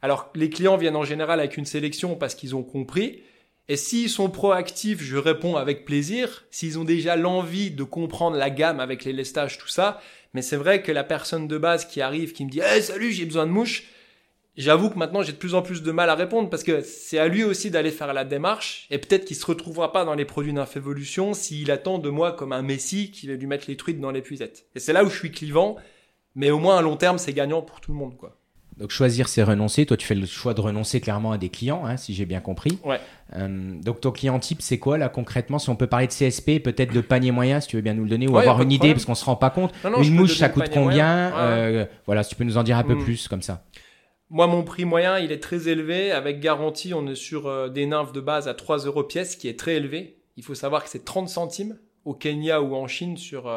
Alors 0.02 0.28
les 0.34 0.50
clients 0.50 0.76
viennent 0.76 0.94
en 0.94 1.04
général 1.04 1.40
avec 1.40 1.56
une 1.56 1.64
sélection 1.64 2.14
parce 2.14 2.34
qu'ils 2.34 2.54
ont 2.54 2.62
compris. 2.62 3.22
Et 3.68 3.76
s'ils 3.76 4.10
sont 4.10 4.28
proactifs, 4.28 5.02
je 5.02 5.16
réponds 5.16 5.56
avec 5.56 5.86
plaisir. 5.86 6.44
S'ils 6.50 6.78
ont 6.78 6.84
déjà 6.84 7.16
l'envie 7.16 7.70
de 7.70 7.84
comprendre 7.84 8.36
la 8.36 8.50
gamme 8.50 8.80
avec 8.80 9.04
les 9.04 9.14
lestages, 9.14 9.56
tout 9.56 9.66
ça. 9.66 9.98
Mais 10.36 10.42
c'est 10.42 10.56
vrai 10.58 10.82
que 10.82 10.92
la 10.92 11.02
personne 11.02 11.48
de 11.48 11.56
base 11.56 11.86
qui 11.86 12.02
arrive, 12.02 12.34
qui 12.34 12.44
me 12.44 12.50
dit 12.50 12.60
hey, 12.60 12.82
salut, 12.82 13.10
j'ai 13.10 13.24
besoin 13.24 13.46
de 13.46 13.50
mouches», 13.50 13.84
J'avoue 14.56 14.88
que 14.88 14.98
maintenant 14.98 15.22
j'ai 15.22 15.32
de 15.32 15.36
plus 15.36 15.54
en 15.54 15.60
plus 15.60 15.82
de 15.82 15.92
mal 15.92 16.08
à 16.08 16.14
répondre 16.14 16.48
parce 16.48 16.62
que 16.62 16.80
c'est 16.80 17.18
à 17.18 17.28
lui 17.28 17.44
aussi 17.44 17.70
d'aller 17.70 17.90
faire 17.90 18.14
la 18.14 18.24
démarche 18.24 18.86
et 18.90 18.96
peut-être 18.96 19.26
qu'il 19.26 19.36
se 19.36 19.44
retrouvera 19.44 19.92
pas 19.92 20.06
dans 20.06 20.14
les 20.14 20.24
produits 20.24 20.54
d'infévolution 20.54 21.34
s'il 21.34 21.70
attend 21.70 21.98
de 21.98 22.08
moi 22.08 22.32
comme 22.32 22.54
un 22.54 22.62
messie 22.62 23.10
qui 23.10 23.26
va 23.26 23.34
lui 23.34 23.46
mettre 23.46 23.66
les 23.68 23.76
truites 23.76 24.00
dans 24.00 24.10
l'épuisette. 24.10 24.64
Et 24.74 24.78
c'est 24.78 24.94
là 24.94 25.04
où 25.04 25.10
je 25.10 25.18
suis 25.18 25.30
clivant, 25.30 25.76
mais 26.34 26.50
au 26.50 26.58
moins 26.58 26.78
à 26.78 26.80
long 26.80 26.96
terme 26.96 27.18
c'est 27.18 27.34
gagnant 27.34 27.60
pour 27.60 27.82
tout 27.82 27.92
le 27.92 27.98
monde 27.98 28.16
quoi. 28.16 28.40
Donc 28.76 28.90
choisir, 28.90 29.28
c'est 29.28 29.42
renoncer. 29.42 29.86
Toi, 29.86 29.96
tu 29.96 30.06
fais 30.06 30.14
le 30.14 30.26
choix 30.26 30.52
de 30.52 30.60
renoncer 30.60 31.00
clairement 31.00 31.32
à 31.32 31.38
des 31.38 31.48
clients, 31.48 31.86
hein, 31.86 31.96
si 31.96 32.12
j'ai 32.12 32.26
bien 32.26 32.40
compris. 32.40 32.78
Ouais. 32.84 33.00
Euh, 33.34 33.74
donc 33.82 34.02
ton 34.02 34.10
client 34.10 34.38
type, 34.38 34.60
c'est 34.60 34.78
quoi 34.78 34.98
là 34.98 35.08
concrètement? 35.08 35.58
Si 35.58 35.70
on 35.70 35.76
peut 35.76 35.86
parler 35.86 36.06
de 36.06 36.12
CSP, 36.12 36.60
peut-être 36.62 36.92
de 36.92 37.00
panier 37.00 37.30
moyen, 37.30 37.60
si 37.60 37.68
tu 37.68 37.76
veux 37.76 37.82
bien 37.82 37.94
nous 37.94 38.04
le 38.04 38.10
donner, 38.10 38.28
ou 38.28 38.32
Ouais, 38.34 38.40
avoir 38.42 38.60
une 38.60 38.68
idée, 38.70 38.78
problème. 38.78 38.94
parce 38.96 39.04
qu'on 39.06 39.14
se 39.14 39.24
rend 39.24 39.36
pas 39.36 39.48
compte. 39.48 39.72
Non, 39.82 39.90
non, 39.92 40.02
je 40.02 40.08
une 40.10 40.16
mouche, 40.16 40.36
ça 40.36 40.50
coûte 40.50 40.68
combien? 40.72 41.28
Ouais. 41.28 41.34
Euh, 41.36 41.86
Voilà, 42.04 42.22
si 42.22 42.30
tu 42.30 42.36
peux 42.36 42.44
nous 42.44 42.58
en 42.58 42.62
dire 42.62 42.76
un 42.76 42.82
peu 42.84 42.94
Mm. 42.96 43.02
plus 43.04 43.28
comme 43.28 43.42
ça. 43.42 43.64
Moi 44.28 44.46
mon 44.48 44.64
prix 44.64 44.84
moyen 44.84 45.20
il 45.20 45.30
est 45.30 45.38
très 45.38 45.68
élevé 45.68 46.10
avec 46.10 46.40
garantie 46.40 46.92
on 46.94 47.06
est 47.06 47.14
sur 47.14 47.46
euh, 47.46 47.68
des 47.68 47.86
nymphes 47.86 48.10
de 48.12 48.20
base 48.20 48.48
à 48.48 48.54
3 48.54 48.78
euros 48.78 49.04
pièce 49.04 49.36
qui 49.36 49.46
est 49.48 49.56
très 49.58 49.76
élevé. 49.76 50.16
Il 50.36 50.42
faut 50.42 50.56
savoir 50.56 50.82
que 50.82 50.90
c'est 50.90 51.04
30 51.04 51.28
centimes 51.28 51.78
au 52.04 52.12
Kenya 52.12 52.60
ou 52.60 52.74
en 52.74 52.88
Chine 52.88 53.16
sur 53.16 53.48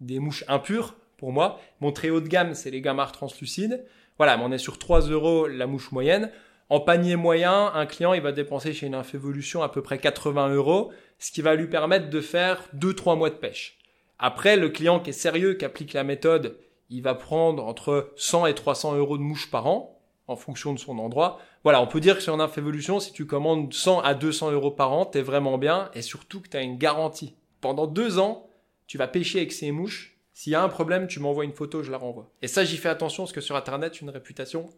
des 0.00 0.18
mouches 0.18 0.44
impures 0.48 0.96
pour 1.16 1.32
moi. 1.32 1.60
Mon 1.80 1.92
très 1.92 2.10
haut 2.10 2.20
de 2.20 2.26
gamme 2.28 2.54
c'est 2.54 2.70
les 2.72 2.80
gamarres 2.80 3.12
translucides. 3.12 3.84
Voilà, 4.20 4.36
mais 4.36 4.44
on 4.44 4.52
est 4.52 4.58
sur 4.58 4.76
3 4.76 5.08
euros 5.08 5.46
la 5.46 5.66
mouche 5.66 5.92
moyenne. 5.92 6.30
En 6.68 6.78
panier 6.78 7.16
moyen, 7.16 7.72
un 7.72 7.86
client 7.86 8.12
il 8.12 8.20
va 8.20 8.32
dépenser 8.32 8.74
chez 8.74 8.86
une 8.86 8.94
Infévolution 8.94 9.62
à 9.62 9.70
peu 9.70 9.80
près 9.80 9.96
80 9.96 10.50
euros, 10.50 10.92
ce 11.18 11.32
qui 11.32 11.40
va 11.40 11.54
lui 11.54 11.68
permettre 11.68 12.10
de 12.10 12.20
faire 12.20 12.68
2-3 12.76 13.16
mois 13.16 13.30
de 13.30 13.36
pêche. 13.36 13.78
Après, 14.18 14.58
le 14.58 14.68
client 14.68 15.00
qui 15.00 15.08
est 15.08 15.14
sérieux, 15.14 15.54
qui 15.54 15.64
applique 15.64 15.94
la 15.94 16.04
méthode, 16.04 16.58
il 16.90 17.00
va 17.00 17.14
prendre 17.14 17.64
entre 17.64 18.12
100 18.16 18.44
et 18.44 18.54
300 18.54 18.94
euros 18.96 19.16
de 19.16 19.22
mouche 19.22 19.50
par 19.50 19.66
an, 19.66 19.98
en 20.26 20.36
fonction 20.36 20.74
de 20.74 20.78
son 20.78 20.98
endroit. 20.98 21.38
Voilà, 21.64 21.80
on 21.80 21.86
peut 21.86 22.00
dire 22.00 22.16
que 22.16 22.22
sur 22.22 22.34
une 22.34 22.42
Infévolution, 22.42 23.00
si 23.00 23.14
tu 23.14 23.24
commandes 23.24 23.72
100 23.72 24.00
à 24.00 24.12
200 24.12 24.50
euros 24.50 24.70
par 24.70 24.92
an, 24.92 25.06
t'es 25.06 25.22
vraiment 25.22 25.56
bien, 25.56 25.90
et 25.94 26.02
surtout 26.02 26.42
que 26.42 26.48
tu 26.50 26.58
as 26.58 26.60
une 26.60 26.76
garantie. 26.76 27.36
Pendant 27.62 27.86
deux 27.86 28.18
ans, 28.18 28.50
tu 28.86 28.98
vas 28.98 29.08
pêcher 29.08 29.38
avec 29.38 29.52
ces 29.52 29.70
mouches. 29.70 30.19
S'il 30.40 30.52
y 30.52 30.56
a 30.56 30.62
un 30.62 30.70
problème, 30.70 31.06
tu 31.06 31.20
m'envoies 31.20 31.44
une 31.44 31.52
photo, 31.52 31.82
je 31.82 31.90
la 31.90 31.98
renvoie. 31.98 32.30
Et 32.40 32.48
ça, 32.48 32.64
j'y 32.64 32.78
fais 32.78 32.88
attention, 32.88 33.24
parce 33.24 33.32
que 33.34 33.42
sur 33.42 33.56
Internet, 33.56 34.00
une 34.00 34.08
réputation, 34.08 34.70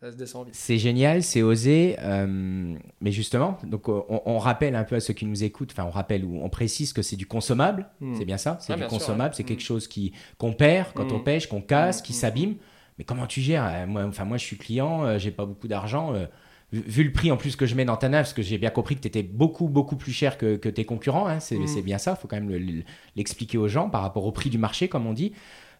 ça 0.00 0.10
se 0.10 0.16
descend 0.16 0.46
vite. 0.46 0.54
C'est 0.54 0.78
génial, 0.78 1.22
c'est 1.22 1.42
osé, 1.42 1.96
euh, 1.98 2.74
mais 3.02 3.12
justement, 3.12 3.58
donc 3.64 3.90
euh, 3.90 4.00
on, 4.08 4.22
on 4.24 4.38
rappelle 4.38 4.74
un 4.74 4.84
peu 4.84 4.96
à 4.96 5.00
ceux 5.00 5.12
qui 5.12 5.26
nous 5.26 5.44
écoutent, 5.44 5.72
enfin 5.72 5.84
on 5.84 5.90
rappelle 5.90 6.24
ou 6.24 6.40
on 6.42 6.48
précise 6.48 6.94
que 6.94 7.02
c'est 7.02 7.16
du 7.16 7.26
consommable, 7.26 7.86
Hmm. 8.00 8.14
c'est 8.14 8.24
bien 8.24 8.38
ça, 8.38 8.56
c'est 8.62 8.72
Ah, 8.72 8.76
du 8.76 8.86
consommable, 8.86 9.34
c'est 9.34 9.44
quelque 9.44 9.60
Hmm. 9.60 9.72
chose 9.72 9.88
qui 9.88 10.14
qu'on 10.38 10.54
perd 10.54 10.94
quand 10.94 11.12
Hmm. 11.12 11.16
on 11.16 11.20
pêche, 11.20 11.48
qu'on 11.48 11.60
casse, 11.60 12.00
Hmm, 12.00 12.04
qui 12.04 12.12
hmm. 12.14 12.16
s'abîme. 12.16 12.54
Mais 12.96 13.04
comment 13.04 13.26
tu 13.26 13.42
gères? 13.42 13.66
Euh, 13.66 13.86
Moi, 13.86 14.04
enfin 14.04 14.24
moi 14.24 14.38
je 14.38 14.44
suis 14.46 14.56
client, 14.56 15.18
j'ai 15.18 15.32
pas 15.32 15.44
beaucoup 15.44 15.68
d'argent. 15.68 16.14
euh, 16.14 16.24
vu, 16.72 17.04
le 17.04 17.12
prix 17.12 17.30
en 17.32 17.36
plus 17.36 17.56
que 17.56 17.66
je 17.66 17.74
mets 17.74 17.84
dans 17.84 17.96
ta 17.96 18.08
nave, 18.08 18.24
parce 18.24 18.32
que 18.34 18.42
j'ai 18.42 18.58
bien 18.58 18.70
compris 18.70 18.96
que 18.96 19.00
tu 19.00 19.08
étais 19.08 19.22
beaucoup 19.22 19.68
beaucoup 19.68 19.96
plus 19.96 20.12
cher 20.12 20.38
que, 20.38 20.56
que 20.56 20.68
tes 20.68 20.84
concurrents, 20.84 21.26
hein, 21.28 21.40
c'est 21.40 21.66
c'est 21.66 21.82
bien 21.82 21.98
ça, 21.98 22.16
faut 22.16 22.28
quand 22.28 22.36
même 22.36 22.48
le- 22.50 22.58
le- 22.58 22.82
l'expliquer 23.16 23.58
aux 23.58 23.68
gens 23.68 23.90
par 23.90 24.02
rapport 24.02 24.24
au 24.26 24.32
prix 24.32 24.50
du 24.50 24.58
marché, 24.58 24.88
comme 24.88 25.06
on 25.06 25.12
dit. 25.12 25.32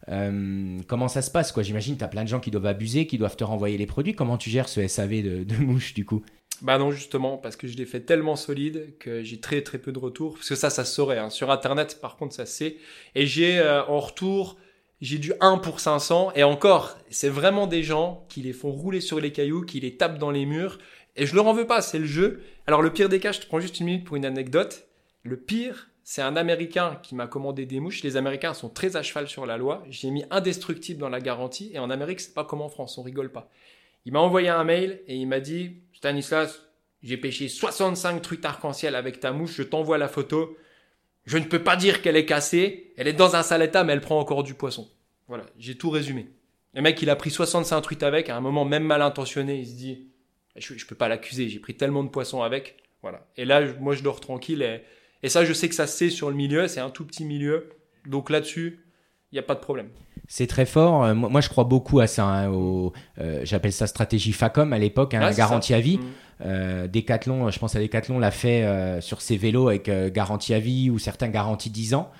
Euh, 0.08 0.78
comment 0.88 1.08
ça 1.08 1.22
se 1.22 1.30
passe 1.30 1.52
quoi? 1.52 1.62
J'imagine 1.62 1.96
tu 1.98 2.04
as 2.04 2.08
plein 2.08 2.24
de 2.24 2.28
gens 2.28 2.40
qui 2.40 2.50
doivent 2.50 2.66
abuser, 2.66 3.06
qui 3.06 3.18
doivent 3.18 3.36
te 3.36 3.44
renvoyer 3.44 3.78
les 3.78 3.86
produits. 3.86 4.14
Comment 4.14 4.38
tu 4.38 4.50
gères 4.50 4.68
ce 4.68 4.80
SAV 4.80 5.22
de, 5.22 5.44
de 5.44 5.56
mouche 5.56 5.94
du 5.94 6.04
coup? 6.06 6.24
Bah 6.60 6.76
non, 6.78 6.90
justement, 6.90 7.36
parce 7.38 7.54
que 7.56 7.68
je 7.68 7.76
l'ai 7.76 7.86
fait 7.86 8.00
tellement 8.00 8.34
solide 8.34 8.94
que 8.98 9.22
j'ai 9.22 9.38
très 9.40 9.62
très 9.62 9.78
peu 9.78 9.92
de 9.92 9.98
retours. 9.98 10.34
Parce 10.34 10.48
que 10.48 10.56
ça, 10.56 10.70
ça 10.70 10.84
se 10.84 10.92
saurait. 10.92 11.18
hein. 11.18 11.30
Sur 11.30 11.50
Internet, 11.52 12.00
par 12.00 12.16
contre, 12.16 12.34
ça 12.34 12.46
se 12.46 12.52
sait. 12.52 12.76
Et 13.14 13.26
j'ai 13.26 13.58
euh, 13.60 13.84
en 13.86 14.00
retour, 14.00 14.58
j'ai 15.00 15.18
du 15.18 15.32
1 15.40 15.58
pour 15.58 15.80
500. 15.80 16.32
Et 16.34 16.42
encore, 16.42 16.98
c'est 17.10 17.28
vraiment 17.28 17.66
des 17.66 17.82
gens 17.82 18.26
qui 18.28 18.42
les 18.42 18.52
font 18.52 18.70
rouler 18.70 19.00
sur 19.00 19.20
les 19.20 19.32
cailloux, 19.32 19.62
qui 19.62 19.80
les 19.80 19.96
tapent 19.96 20.18
dans 20.18 20.30
les 20.30 20.46
murs. 20.46 20.78
Et 21.16 21.26
je 21.26 21.34
leur 21.34 21.46
en 21.46 21.52
veux 21.52 21.66
pas, 21.66 21.82
c'est 21.82 21.98
le 21.98 22.06
jeu. 22.06 22.42
Alors 22.66 22.82
le 22.82 22.92
pire 22.92 23.08
des 23.08 23.20
cas, 23.20 23.32
je 23.32 23.40
te 23.40 23.46
prends 23.46 23.60
juste 23.60 23.80
une 23.80 23.86
minute 23.86 24.04
pour 24.04 24.16
une 24.16 24.24
anecdote. 24.24 24.88
Le 25.22 25.36
pire, 25.36 25.90
c'est 26.04 26.22
un 26.22 26.36
Américain 26.36 26.98
qui 27.02 27.14
m'a 27.14 27.26
commandé 27.26 27.66
des 27.66 27.80
mouches. 27.80 28.02
Les 28.02 28.16
Américains 28.16 28.54
sont 28.54 28.68
très 28.68 28.96
à 28.96 29.02
cheval 29.02 29.28
sur 29.28 29.46
la 29.46 29.56
loi. 29.56 29.84
J'ai 29.88 30.10
mis 30.10 30.24
indestructible 30.30 31.00
dans 31.00 31.08
la 31.08 31.20
garantie. 31.20 31.70
Et 31.74 31.78
en 31.78 31.90
Amérique, 31.90 32.20
c'est 32.20 32.34
pas 32.34 32.44
comme 32.44 32.62
en 32.62 32.68
France, 32.68 32.98
on 32.98 33.02
rigole 33.02 33.30
pas. 33.30 33.50
Il 34.04 34.12
m'a 34.12 34.20
envoyé 34.20 34.48
un 34.48 34.64
mail 34.64 35.02
et 35.06 35.16
il 35.16 35.26
m'a 35.26 35.40
dit 35.40 35.82
Stanislas, 35.92 36.62
J'ai 37.02 37.16
pêché 37.16 37.48
65 37.48 38.22
truites 38.22 38.44
arc-en-ciel 38.44 38.94
avec 38.94 39.20
ta 39.20 39.32
mouche, 39.32 39.54
je 39.56 39.62
t'envoie 39.62 39.98
la 39.98 40.08
photo. 40.08 40.56
Je 41.28 41.36
ne 41.36 41.44
peux 41.44 41.62
pas 41.62 41.76
dire 41.76 42.00
qu'elle 42.00 42.16
est 42.16 42.24
cassée, 42.24 42.92
elle 42.96 43.06
est 43.06 43.12
dans 43.12 43.36
un 43.36 43.42
sale 43.42 43.62
état, 43.62 43.84
mais 43.84 43.92
elle 43.92 44.00
prend 44.00 44.18
encore 44.18 44.42
du 44.42 44.54
poisson. 44.54 44.88
Voilà, 45.28 45.44
j'ai 45.58 45.74
tout 45.76 45.90
résumé. 45.90 46.28
Le 46.72 46.80
mec, 46.80 47.00
il 47.02 47.10
a 47.10 47.16
pris 47.16 47.30
65 47.30 47.80
truites 47.82 48.02
avec, 48.02 48.30
à 48.30 48.36
un 48.36 48.40
moment 48.40 48.64
même 48.64 48.84
mal 48.84 49.02
intentionné, 49.02 49.58
il 49.58 49.66
se 49.66 49.74
dit, 49.74 50.08
je, 50.56 50.74
je 50.76 50.86
peux 50.86 50.94
pas 50.94 51.08
l'accuser, 51.08 51.48
j'ai 51.50 51.58
pris 51.58 51.74
tellement 51.76 52.02
de 52.02 52.08
poissons 52.08 52.42
avec. 52.42 52.76
Voilà. 53.02 53.26
Et 53.36 53.44
là, 53.44 53.60
moi, 53.78 53.94
je 53.94 54.02
dors 54.02 54.20
tranquille. 54.20 54.62
Et, 54.62 54.80
et 55.22 55.28
ça, 55.28 55.44
je 55.44 55.52
sais 55.52 55.68
que 55.68 55.74
ça 55.74 55.86
se 55.86 55.98
sait 55.98 56.10
sur 56.10 56.30
le 56.30 56.34
milieu, 56.36 56.66
c'est 56.66 56.80
un 56.80 56.90
tout 56.90 57.04
petit 57.04 57.24
milieu. 57.26 57.68
Donc 58.06 58.30
là-dessus, 58.30 58.80
il 59.30 59.34
n'y 59.34 59.38
a 59.38 59.42
pas 59.42 59.54
de 59.54 59.60
problème. 59.60 59.90
C'est 60.28 60.46
très 60.46 60.64
fort. 60.66 61.04
Euh, 61.04 61.14
moi, 61.14 61.42
je 61.42 61.48
crois 61.50 61.64
beaucoup 61.64 62.00
à 62.00 62.06
ça. 62.06 62.24
hein, 62.24 62.50
euh, 63.18 63.40
J'appelle 63.44 63.72
ça 63.72 63.86
stratégie 63.86 64.32
FACOM 64.32 64.72
à 64.72 64.78
l'époque, 64.78 65.12
hein, 65.12 65.30
c'est 65.30 65.36
garantie 65.38 65.74
à 65.74 65.80
vie. 65.80 65.98
Mm. 65.98 66.04
Euh, 66.44 66.86
Decathlon, 66.86 67.50
je 67.50 67.58
pense 67.58 67.74
à 67.74 67.80
Decathlon, 67.80 68.18
l'a 68.18 68.30
fait 68.30 68.62
euh, 68.64 69.00
sur 69.00 69.20
ses 69.20 69.36
vélos 69.36 69.68
avec 69.68 69.88
euh, 69.88 70.10
garantie 70.10 70.54
à 70.54 70.60
vie 70.60 70.90
ou 70.90 70.98
certains 70.98 71.28
garanties 71.28 71.70
10 71.70 71.94
ans. 71.94 72.10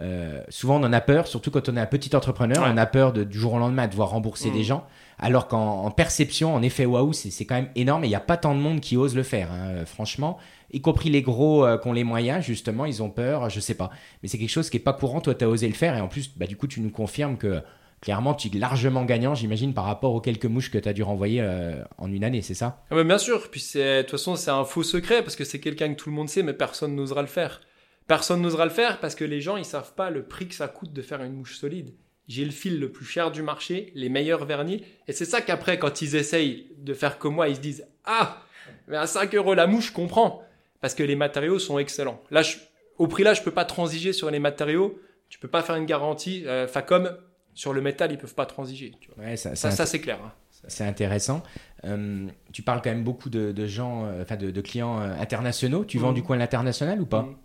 Euh, 0.00 0.42
souvent, 0.48 0.80
on 0.80 0.84
en 0.84 0.92
a 0.92 1.00
peur, 1.00 1.26
surtout 1.26 1.50
quand 1.50 1.68
on 1.68 1.76
est 1.76 1.80
un 1.80 1.86
petit 1.86 2.14
entrepreneur, 2.14 2.62
Ouais. 2.62 2.70
on 2.72 2.76
a 2.76 2.86
peur 2.86 3.12
de, 3.12 3.24
du 3.24 3.36
jour 3.38 3.54
au 3.54 3.58
lendemain 3.58 3.86
de 3.86 3.90
devoir 3.90 4.10
rembourser 4.10 4.50
des 4.50 4.62
gens. 4.62 4.84
Alors 5.18 5.48
qu'en 5.48 5.82
en 5.84 5.90
perception, 5.90 6.54
en 6.54 6.62
effet, 6.62 6.86
waouh, 6.86 7.12
c'est 7.12 7.44
quand 7.44 7.56
même 7.56 7.70
énorme 7.74 8.04
et 8.04 8.06
il 8.06 8.10
n'y 8.10 8.16
a 8.16 8.20
pas 8.20 8.36
tant 8.36 8.54
de 8.54 8.60
monde 8.60 8.78
qui 8.80 8.96
ose 8.96 9.16
le 9.16 9.24
faire, 9.24 9.50
hein, 9.50 9.68
euh, 9.70 9.86
franchement. 9.86 10.38
Y 10.72 10.80
compris 10.80 11.10
les 11.10 11.22
gros 11.22 11.64
euh, 11.64 11.78
qui 11.78 11.88
ont 11.88 11.92
les 11.92 12.04
moyens, 12.04 12.44
justement, 12.44 12.84
ils 12.84 13.02
ont 13.02 13.10
peur, 13.10 13.50
je 13.50 13.58
sais 13.58 13.74
pas. 13.74 13.90
Mais 14.22 14.28
c'est 14.28 14.38
quelque 14.38 14.50
chose 14.50 14.70
qui 14.70 14.76
est 14.76 14.80
pas 14.80 14.92
courant, 14.92 15.20
toi, 15.20 15.34
tu 15.34 15.44
as 15.44 15.48
osé 15.48 15.66
le 15.66 15.74
faire 15.74 15.96
et 15.96 16.00
en 16.00 16.06
plus, 16.08 16.30
bah, 16.36 16.46
du 16.46 16.56
coup, 16.56 16.68
tu 16.68 16.80
nous 16.80 16.90
confirmes 16.90 17.36
que 17.36 17.60
clairement, 18.00 18.34
tu 18.34 18.48
es 18.48 18.58
largement 18.58 19.04
gagnant, 19.04 19.34
j'imagine, 19.34 19.74
par 19.74 19.84
rapport 19.84 20.14
aux 20.14 20.20
quelques 20.20 20.46
mouches 20.46 20.70
que 20.70 20.78
tu 20.78 20.88
as 20.88 20.92
dû 20.92 21.02
renvoyer 21.02 21.40
euh, 21.40 21.82
en 21.98 22.12
une 22.12 22.24
année, 22.24 22.42
c'est 22.42 22.54
ça? 22.54 22.84
Ah 22.90 22.94
bah, 22.94 23.04
bien 23.04 23.18
sûr, 23.18 23.50
puis 23.50 23.60
de 23.74 24.02
toute 24.02 24.10
façon, 24.12 24.36
c'est 24.36 24.50
un 24.50 24.64
faux 24.64 24.82
secret 24.82 25.22
parce 25.22 25.36
que 25.36 25.44
c'est 25.44 25.60
quelqu'un 25.60 25.92
que 25.92 25.98
tout 25.98 26.10
le 26.10 26.14
monde 26.14 26.28
sait, 26.28 26.42
mais 26.42 26.52
personne 26.52 26.94
n'osera 26.94 27.22
le 27.22 27.28
faire. 27.28 27.60
Personne 28.06 28.40
n'osera 28.40 28.64
le 28.64 28.70
faire 28.70 29.00
parce 29.00 29.14
que 29.14 29.24
les 29.24 29.40
gens, 29.40 29.56
ils 29.56 29.64
savent 29.64 29.94
pas 29.94 30.10
le 30.10 30.24
prix 30.24 30.48
que 30.48 30.54
ça 30.54 30.68
coûte 30.68 30.92
de 30.92 31.02
faire 31.02 31.22
une 31.22 31.34
mouche 31.34 31.58
solide. 31.58 31.94
J'ai 32.26 32.44
le 32.44 32.50
fil 32.50 32.78
le 32.78 32.92
plus 32.92 33.06
cher 33.06 33.30
du 33.30 33.42
marché, 33.42 33.90
les 33.94 34.10
meilleurs 34.10 34.44
vernis, 34.44 34.84
et 35.06 35.12
c'est 35.12 35.24
ça 35.24 35.40
qu'après, 35.40 35.78
quand 35.78 36.02
ils 36.02 36.14
essayent 36.14 36.66
de 36.76 36.92
faire 36.92 37.18
comme 37.18 37.34
moi, 37.34 37.48
ils 37.48 37.56
se 37.56 37.60
disent 37.60 37.86
Ah, 38.04 38.42
mais 38.86 38.98
à 38.98 39.06
5 39.06 39.34
euros 39.34 39.54
la 39.54 39.66
mouche, 39.66 39.88
je 39.88 39.92
comprends, 39.92 40.42
parce 40.82 40.94
que 40.94 41.02
les 41.02 41.16
matériaux 41.16 41.58
sont 41.58 41.78
excellents. 41.78 42.22
Là, 42.30 42.42
au 42.98 43.06
prix 43.06 43.22
là, 43.22 43.32
je 43.32 43.42
peux 43.42 43.50
pas 43.50 43.64
transiger 43.64 44.12
sur 44.12 44.30
les 44.30 44.40
matériaux, 44.40 45.00
tu 45.28 45.38
peux 45.38 45.48
pas 45.48 45.62
faire 45.62 45.76
une 45.76 45.86
garantie. 45.86 46.44
Euh, 46.46 46.66
Facom, 46.66 47.16
sur 47.58 47.72
le 47.72 47.80
métal, 47.80 48.12
ils 48.12 48.18
peuvent 48.18 48.34
pas 48.34 48.46
transiger. 48.46 48.92
tu 49.00 49.10
vois. 49.10 49.24
Ouais, 49.24 49.36
ça, 49.36 49.56
Ça, 49.56 49.70
c'est 49.70 49.76
ça 49.78 49.86
c'est 49.86 50.00
clair. 50.00 50.18
hein. 50.24 50.32
C'est 50.68 50.84
intéressant. 50.84 51.42
Euh, 51.84 52.26
tu 52.52 52.62
parles 52.62 52.82
quand 52.82 52.90
même 52.90 53.04
beaucoup 53.04 53.30
de, 53.30 53.52
de 53.52 53.66
gens, 53.66 54.04
euh, 54.06 54.22
enfin 54.22 54.36
de, 54.36 54.50
de 54.50 54.60
clients 54.60 55.00
euh, 55.00 55.14
internationaux. 55.20 55.84
Tu 55.84 55.98
vends 55.98 56.08
Mhm. 56.10 56.14
du 56.14 56.22
coin 56.22 56.36
à 56.36 56.38
l'international 56.38 57.00
ou 57.00 57.06
pas? 57.06 57.22
Mhm. 57.22 57.36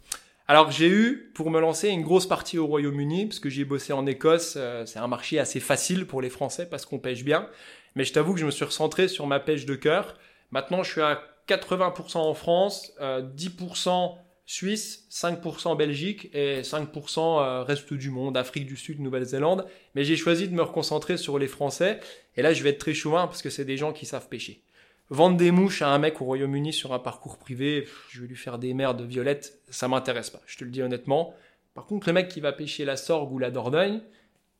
Alors 0.47 0.71
j'ai 0.71 0.89
eu, 0.89 1.31
pour 1.35 1.49
me 1.49 1.59
lancer, 1.59 1.89
une 1.89 2.03
grosse 2.03 2.27
partie 2.27 2.57
au 2.57 2.67
Royaume-Uni, 2.67 3.27
parce 3.27 3.39
que 3.39 3.49
j'ai 3.49 3.65
bossé 3.65 3.93
en 3.93 4.05
Écosse. 4.05 4.55
euh, 4.57 4.85
c'est 4.85 4.99
un 4.99 5.07
marché 5.07 5.39
assez 5.39 5.59
facile 5.59 6.05
pour 6.05 6.21
les 6.21 6.29
Français 6.29 6.65
parce 6.67 6.85
qu'on 6.85 6.99
pêche 6.99 7.23
bien. 7.23 7.47
Mais 7.95 8.03
je 8.03 8.13
t'avoue 8.13 8.33
que 8.33 8.39
je 8.39 8.45
me 8.45 8.51
suis 8.51 8.65
recentré 8.65 9.07
sur 9.07 9.25
ma 9.27 9.39
pêche 9.39 9.65
de 9.65 9.75
cœur. 9.75 10.15
Maintenant, 10.51 10.83
je 10.83 10.91
suis 10.91 11.01
à 11.01 11.21
80% 11.47 12.17
en 12.17 12.33
France, 12.33 12.91
euh, 13.01 13.21
10% 13.21 14.17
Suisse, 14.45 15.07
5% 15.09 15.77
Belgique 15.77 16.29
et 16.33 16.61
5% 16.61 17.19
euh, 17.19 17.63
reste 17.63 17.93
du 17.93 18.09
monde, 18.09 18.35
Afrique 18.35 18.65
du 18.65 18.75
Sud, 18.75 18.99
Nouvelle-Zélande. 18.99 19.65
Mais 19.95 20.03
j'ai 20.03 20.17
choisi 20.17 20.47
de 20.47 20.53
me 20.53 20.61
reconcentrer 20.61 21.17
sur 21.17 21.39
les 21.39 21.47
Français. 21.47 21.99
Et 22.35 22.41
là, 22.41 22.53
je 22.53 22.61
vais 22.63 22.71
être 22.71 22.79
très 22.79 22.93
chauvin 22.93 23.27
parce 23.27 23.41
que 23.41 23.49
c'est 23.49 23.65
des 23.65 23.77
gens 23.77 23.93
qui 23.93 24.05
savent 24.05 24.27
pêcher. 24.27 24.61
Vendre 25.09 25.37
des 25.37 25.51
mouches 25.51 25.81
à 25.81 25.89
un 25.89 25.99
mec 25.99 26.21
au 26.21 26.25
Royaume-Uni 26.25 26.73
sur 26.73 26.93
un 26.93 26.99
parcours 26.99 27.37
privé, 27.37 27.87
je 28.09 28.21
vais 28.21 28.27
lui 28.27 28.35
faire 28.35 28.57
des 28.57 28.73
merdes 28.73 29.01
violettes, 29.01 29.59
ça 29.69 29.87
m'intéresse 29.87 30.29
pas, 30.29 30.41
je 30.45 30.57
te 30.57 30.63
le 30.63 30.71
dis 30.71 30.81
honnêtement. 30.81 31.35
Par 31.73 31.85
contre, 31.85 32.07
le 32.07 32.13
mec 32.13 32.29
qui 32.29 32.39
va 32.39 32.53
pêcher 32.53 32.85
la 32.85 32.95
sorgue 32.95 33.31
ou 33.31 33.37
la 33.37 33.51
dordogne, 33.51 34.01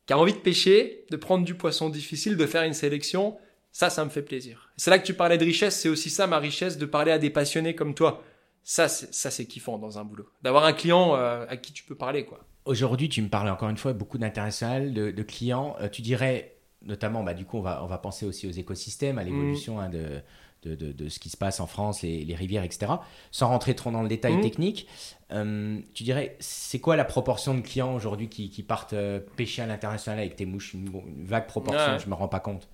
qui 0.06 0.12
a 0.12 0.18
envie 0.18 0.34
de 0.34 0.38
pêcher, 0.38 1.06
de 1.10 1.16
prendre 1.16 1.44
du 1.44 1.54
poisson 1.54 1.88
difficile, 1.88 2.36
de 2.36 2.46
faire 2.46 2.62
une 2.62 2.74
sélection, 2.74 3.36
ça, 3.72 3.90
ça 3.90 4.04
me 4.04 4.10
fait 4.10 4.22
plaisir. 4.22 4.70
C'est 4.76 4.90
là 4.90 4.98
que 4.98 5.06
tu 5.06 5.14
parlais 5.14 5.38
de 5.38 5.44
richesse, 5.44 5.80
c'est 5.80 5.88
aussi 5.88 6.10
ça 6.10 6.26
ma 6.26 6.38
richesse, 6.38 6.78
de 6.78 6.86
parler 6.86 7.10
à 7.10 7.18
des 7.18 7.30
passionnés 7.30 7.74
comme 7.74 7.94
toi. 7.94 8.22
Ça, 8.64 8.88
c'est, 8.88 9.12
ça, 9.14 9.30
c'est 9.30 9.44
kiffant 9.46 9.78
dans 9.78 9.98
un 9.98 10.04
boulot. 10.04 10.26
D'avoir 10.42 10.64
un 10.64 10.72
client 10.72 11.14
euh, 11.16 11.44
à 11.48 11.56
qui 11.56 11.72
tu 11.72 11.84
peux 11.84 11.94
parler, 11.94 12.24
quoi. 12.24 12.40
Aujourd'hui, 12.64 13.10
tu 13.10 13.20
me 13.20 13.28
parlais 13.28 13.50
encore 13.50 13.68
une 13.68 13.76
fois 13.76 13.92
beaucoup 13.92 14.16
d'international, 14.16 14.94
de, 14.94 15.10
de 15.10 15.22
clients. 15.22 15.76
Euh, 15.80 15.88
tu 15.90 16.00
dirais, 16.00 16.56
notamment, 16.82 17.22
bah, 17.22 17.34
du 17.34 17.44
coup, 17.44 17.58
on 17.58 17.62
va, 17.62 17.84
on 17.84 17.86
va 17.86 17.98
penser 17.98 18.24
aussi 18.24 18.46
aux 18.46 18.50
écosystèmes, 18.52 19.18
à 19.18 19.22
l'évolution 19.24 19.80
hein, 19.80 19.90
de, 19.90 20.22
de, 20.62 20.74
de- 20.74 20.92
de 20.92 21.08
ce 21.10 21.18
qui 21.18 21.28
se 21.28 21.36
passe 21.36 21.60
en 21.60 21.66
France, 21.66 22.00
les, 22.00 22.24
les 22.24 22.34
rivières, 22.34 22.64
etc. 22.64 22.92
Sans 23.30 23.48
rentrer 23.48 23.74
trop 23.74 23.90
dans 23.90 24.00
le 24.02 24.08
détail 24.08 24.36
Mhm. 24.36 24.40
technique, 24.40 24.88
euh, 25.30 25.78
tu 25.92 26.02
dirais, 26.04 26.36
c'est 26.40 26.80
quoi 26.80 26.96
la 26.96 27.04
proportion 27.04 27.54
de 27.54 27.60
clients 27.60 27.94
aujourd'hui 27.94 28.30
qui, 28.30 28.48
qui 28.48 28.62
partent 28.62 28.94
euh, 28.94 29.20
pêcher 29.36 29.60
à 29.60 29.66
l'international 29.66 30.20
avec 30.20 30.36
tes 30.36 30.46
mouches? 30.46 30.72
Une, 30.72 30.86
une 31.06 31.26
vague 31.26 31.46
proportion, 31.48 31.92
Ouais. 31.92 31.98
je 31.98 32.08
me 32.08 32.14
rends 32.14 32.28
pas 32.28 32.40
compte. 32.40 32.66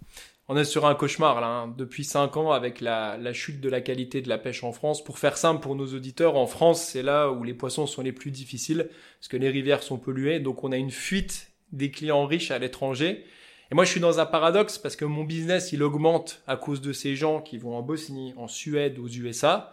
On 0.53 0.57
est 0.57 0.65
sur 0.65 0.85
un 0.85 0.97
cauchemar 0.97 1.41
là, 1.41 1.47
hein. 1.47 1.75
depuis 1.79 2.03
5 2.03 2.37
ans 2.37 2.51
avec 2.51 2.81
la, 2.81 3.17
la 3.17 3.33
chute 3.33 3.61
de 3.61 3.69
la 3.69 3.81
qualité 3.81 4.21
de 4.21 4.29
la 4.29 4.37
pêche 4.37 4.65
en 4.65 4.73
France. 4.73 5.05
Pour 5.05 5.21
faire 5.21 5.37
simple 5.37 5.63
pour 5.63 5.77
nos 5.77 5.95
auditeurs, 5.95 6.35
en 6.35 6.49
France, 6.49 6.83
c'est 6.83 7.05
là 7.05 7.31
où 7.31 7.45
les 7.45 7.55
poissons 7.55 7.87
sont 7.87 8.03
les 8.03 8.11
plus 8.11 8.33
difficiles, 8.33 8.89
parce 9.21 9.29
que 9.29 9.37
les 9.37 9.49
rivières 9.49 9.85
sont 9.85 9.97
polluées, 9.97 10.41
donc 10.41 10.65
on 10.65 10.73
a 10.73 10.77
une 10.77 10.91
fuite 10.91 11.53
des 11.71 11.93
clients 11.93 12.27
riches 12.27 12.51
à 12.51 12.59
l'étranger. 12.59 13.25
Et 13.71 13.77
moi, 13.77 13.85
je 13.85 13.93
suis 13.93 14.01
dans 14.01 14.19
un 14.19 14.27
paradoxe 14.27 14.77
parce 14.77 14.97
que 14.97 15.05
mon 15.05 15.23
business, 15.23 15.71
il 15.71 15.85
augmente 15.85 16.43
à 16.49 16.57
cause 16.57 16.81
de 16.81 16.93
ces 16.93 17.15
gens 17.15 17.41
qui 17.41 17.57
vont 17.57 17.77
en 17.77 17.83
Bosnie, 17.83 18.35
en 18.37 18.49
Suède, 18.49 18.99
aux 18.99 19.07
USA. 19.07 19.73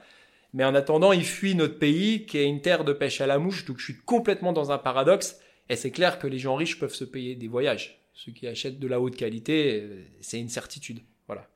Mais 0.53 0.63
en 0.63 0.75
attendant, 0.75 1.11
ils 1.11 1.25
fuient 1.25 1.55
notre 1.55 1.79
pays, 1.79 2.27
qui 2.27 2.37
est 2.37 2.45
une 2.45 2.61
terre 2.61 2.83
de 2.83 2.93
pêche 2.93 3.19
à 3.19 3.25
la 3.25 3.39
mouche, 3.39 3.65
donc 3.65 3.79
je 3.79 3.85
suis 3.85 3.97
complètement 3.97 4.53
dans 4.53 4.71
un 4.71 4.77
paradoxe. 4.77 5.39
Et 5.69 5.75
c'est 5.75 5.89
clair 5.89 6.19
que 6.19 6.27
les 6.27 6.37
gens 6.37 6.53
riches 6.53 6.77
peuvent 6.77 6.93
se 6.93 7.03
payer 7.03 7.33
des 7.33 7.47
voyages. 7.47 7.96
Ceux 8.17 8.31
qui 8.31 8.47
achètent 8.47 8.79
de 8.79 8.87
la 8.87 8.99
haute 8.99 9.15
qualité, 9.15 9.79
euh, 9.81 10.03
c'est 10.21 10.39
une 10.39 10.49
certitude. 10.49 11.01
Voilà. 11.27 11.47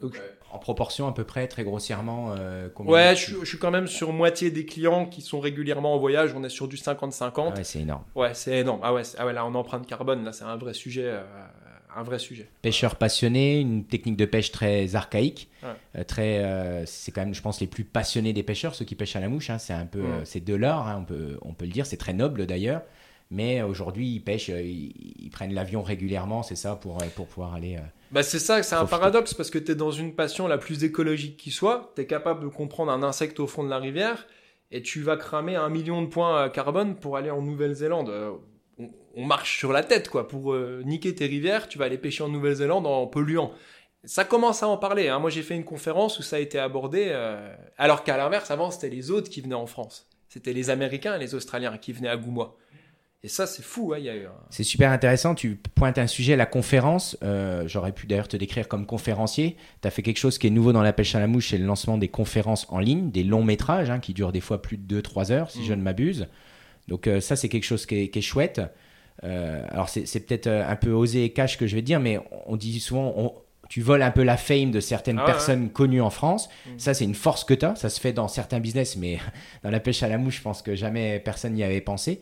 Donc, 0.00 0.20
En 0.50 0.58
proportion 0.58 1.06
à 1.08 1.12
peu 1.12 1.24
près, 1.24 1.46
très 1.48 1.64
grossièrement, 1.64 2.34
euh, 2.36 2.68
combien 2.74 2.92
ouais, 2.92 3.16
je, 3.16 3.22
suis- 3.22 3.36
je 3.40 3.44
suis 3.46 3.58
quand 3.58 3.70
même 3.70 3.86
sur 3.86 4.12
moitié 4.12 4.50
des 4.50 4.66
clients 4.66 5.06
qui 5.06 5.22
sont 5.22 5.40
régulièrement 5.40 5.94
en 5.94 5.98
voyage. 5.98 6.34
On 6.34 6.42
est 6.44 6.48
sur 6.50 6.68
du 6.68 6.76
50-50. 6.76 7.52
Ah 7.52 7.56
ouais, 7.56 7.64
c'est 7.64 7.80
énorme. 7.80 8.04
Ouais, 8.14 8.34
c'est 8.34 8.58
énorme. 8.58 8.80
Ah 8.82 8.92
ouais, 8.94 9.02
ah 9.18 9.24
ouais, 9.26 9.32
là, 9.32 9.44
en 9.44 9.54
empreinte 9.54 9.86
carbone, 9.86 10.24
là, 10.24 10.32
c'est 10.32 10.44
un 10.44 10.56
vrai 10.56 10.74
sujet. 10.74 11.04
euh, 11.06 11.22
un 11.96 12.04
vrai 12.04 12.20
sujet. 12.20 12.48
Pêcheur 12.62 12.94
passionné, 12.94 13.58
une 13.58 13.84
technique 13.84 14.16
de 14.16 14.24
pêche 14.24 14.52
très 14.52 14.94
archaïque, 14.94 15.50
Ouais. 15.64 15.70
euh, 15.96 16.04
très, 16.04 16.38
euh, 16.38 16.86
c'est 16.86 17.10
quand 17.10 17.22
même, 17.22 17.34
je 17.34 17.42
pense, 17.42 17.60
les 17.60 17.66
plus 17.66 17.82
passionnés 17.82 18.32
des 18.32 18.44
pêcheurs, 18.44 18.76
ceux 18.76 18.84
qui 18.84 18.94
pêchent 18.94 19.16
à 19.16 19.20
la 19.20 19.28
mouche. 19.28 19.50
hein, 19.50 19.58
c'est 19.58 19.72
un 19.72 19.86
peu, 19.86 19.98
euh, 20.04 20.24
c'est 20.24 20.38
de 20.44 20.54
l'art, 20.54 20.86
hein, 20.86 20.98
on 21.00 21.04
peut, 21.04 21.36
on 21.42 21.52
peut 21.52 21.64
le 21.64 21.72
dire. 21.72 21.86
C'est 21.86 21.96
très 21.96 22.12
noble 22.12 22.46
d'ailleurs. 22.46 22.82
Mais 23.30 23.62
aujourd'hui, 23.62 24.08
ils 24.08 24.20
pêchent, 24.20 24.50
euh, 24.50 24.60
ils, 24.60 24.92
ils 25.18 25.30
prennent 25.30 25.54
l'avion 25.54 25.82
régulièrement, 25.82 26.42
c'est 26.42 26.56
ça, 26.56 26.74
pour, 26.74 27.00
euh, 27.00 27.06
pour 27.14 27.26
pouvoir 27.28 27.54
aller. 27.54 27.76
euh, 27.76 27.80
Bah 28.10 28.22
c'est 28.24 28.40
ça, 28.40 28.62
c'est 28.64 28.74
un 28.74 28.86
paradoxe 28.86 29.34
parce 29.34 29.50
que 29.50 29.58
tu 29.58 29.72
es 29.72 29.74
dans 29.76 29.92
une 29.92 30.14
passion 30.14 30.48
la 30.48 30.58
plus 30.58 30.82
écologique 30.82 31.36
qui 31.36 31.52
soit, 31.52 31.92
tu 31.94 32.02
es 32.02 32.06
capable 32.06 32.42
de 32.42 32.48
comprendre 32.48 32.90
un 32.90 33.02
insecte 33.04 33.38
au 33.38 33.46
fond 33.46 33.62
de 33.62 33.70
la 33.70 33.78
rivière 33.78 34.26
et 34.72 34.82
tu 34.82 35.00
vas 35.02 35.16
cramer 35.16 35.54
un 35.54 35.68
million 35.68 36.02
de 36.02 36.08
points 36.08 36.48
carbone 36.48 36.96
pour 36.96 37.16
aller 37.16 37.30
en 37.30 37.40
Nouvelle-Zélande. 37.42 38.10
On, 38.78 38.90
on 39.14 39.24
marche 39.24 39.58
sur 39.58 39.72
la 39.72 39.84
tête 39.84 40.08
quoi, 40.08 40.26
pour 40.26 40.52
euh, 40.52 40.82
niquer 40.84 41.14
tes 41.14 41.26
rivières, 41.26 41.68
tu 41.68 41.78
vas 41.78 41.84
aller 41.84 41.98
pêcher 41.98 42.24
en 42.24 42.28
Nouvelle-Zélande 42.28 42.86
en 42.86 43.06
polluant. 43.06 43.52
Ça 44.02 44.24
commence 44.24 44.62
à 44.64 44.68
en 44.68 44.76
parler. 44.76 45.08
Hein. 45.08 45.18
Moi 45.20 45.30
j'ai 45.30 45.42
fait 45.42 45.54
une 45.54 45.64
conférence 45.64 46.18
où 46.18 46.22
ça 46.22 46.36
a 46.36 46.38
été 46.40 46.58
abordé, 46.58 47.08
euh, 47.10 47.54
alors 47.78 48.02
qu'à 48.02 48.16
l'inverse 48.16 48.50
avant 48.50 48.72
c'était 48.72 48.88
les 48.88 49.12
autres 49.12 49.30
qui 49.30 49.40
venaient 49.40 49.54
en 49.54 49.66
France. 49.66 50.08
C'était 50.28 50.52
les 50.52 50.70
Américains 50.70 51.14
et 51.16 51.18
les 51.20 51.34
Australiens 51.36 51.76
qui 51.78 51.92
venaient 51.92 52.08
à 52.08 52.16
Goumois. 52.16 52.56
Et 53.22 53.28
ça 53.28 53.46
c'est 53.46 53.62
fou, 53.62 53.92
hein. 53.92 53.98
y 53.98 54.08
a 54.08 54.14
eu 54.16 54.24
un... 54.24 54.32
C'est 54.48 54.62
super 54.64 54.90
intéressant. 54.90 55.34
Tu 55.34 55.56
pointes 55.74 55.98
un 55.98 56.06
sujet, 56.06 56.36
la 56.36 56.46
conférence. 56.46 57.18
Euh, 57.22 57.68
J'aurais 57.68 57.92
pu 57.92 58.06
d'ailleurs 58.06 58.28
te 58.28 58.36
décrire 58.38 58.66
comme 58.66 58.86
conférencier. 58.86 59.56
Tu 59.82 59.88
as 59.88 59.90
fait 59.90 60.02
quelque 60.02 60.16
chose 60.18 60.38
qui 60.38 60.46
est 60.46 60.50
nouveau 60.50 60.72
dans 60.72 60.82
la 60.82 60.94
pêche 60.94 61.14
à 61.14 61.20
la 61.20 61.26
mouche, 61.26 61.50
c'est 61.50 61.58
le 61.58 61.66
lancement 61.66 61.98
des 61.98 62.08
conférences 62.08 62.66
en 62.70 62.78
ligne, 62.78 63.10
des 63.10 63.22
longs 63.22 63.44
métrages 63.44 63.90
hein, 63.90 63.98
qui 64.00 64.14
durent 64.14 64.32
des 64.32 64.40
fois 64.40 64.62
plus 64.62 64.78
de 64.78 65.00
2-3 65.02 65.32
heures, 65.32 65.50
si 65.50 65.64
je 65.66 65.74
ne 65.74 65.82
m'abuse. 65.82 66.28
Donc 66.88 67.06
euh, 67.06 67.20
ça, 67.20 67.36
c'est 67.36 67.50
quelque 67.50 67.64
chose 67.64 67.84
qui 67.84 67.96
est, 68.04 68.08
qui 68.08 68.20
est 68.20 68.22
chouette. 68.22 68.62
Euh, 69.22 69.66
alors 69.68 69.90
c'est 69.90 70.06
c'est 70.06 70.20
peut-être 70.20 70.46
un 70.46 70.76
peu 70.76 70.92
osé 70.92 71.24
et 71.24 71.32
cash 71.34 71.58
que 71.58 71.66
je 71.66 71.74
vais 71.74 71.82
dire, 71.82 72.00
mais 72.00 72.18
on 72.46 72.56
dit 72.56 72.80
souvent, 72.80 73.12
on- 73.18 73.34
tu 73.68 73.82
voles 73.82 74.02
un 74.02 74.10
peu 74.10 74.22
la 74.24 74.36
fame 74.38 74.70
de 74.72 74.80
certaines 74.80 75.18
Ah 75.18 75.26
ouais, 75.26 75.30
personnes 75.30 75.68
connues 75.68 76.00
en 76.00 76.10
France. 76.10 76.48
Mhm. 76.66 76.78
Ça, 76.78 76.94
c'est 76.94 77.04
une 77.04 77.14
force 77.14 77.44
que 77.44 77.52
tu 77.54 77.66
as. 77.66 77.76
Ça 77.76 77.88
se 77.90 78.00
fait 78.00 78.12
dans 78.14 78.26
certains 78.28 78.58
business, 78.60 78.96
mais 78.96 79.18
dans 79.62 79.70
la 79.70 79.78
pêche 79.78 80.02
à 80.02 80.08
la 80.08 80.16
mouche, 80.16 80.38
je 80.38 80.42
pense 80.42 80.62
que 80.62 80.74
jamais 80.74 81.20
personne 81.20 81.52
n'y 81.52 81.62
avait 81.62 81.82
pensé. 81.82 82.20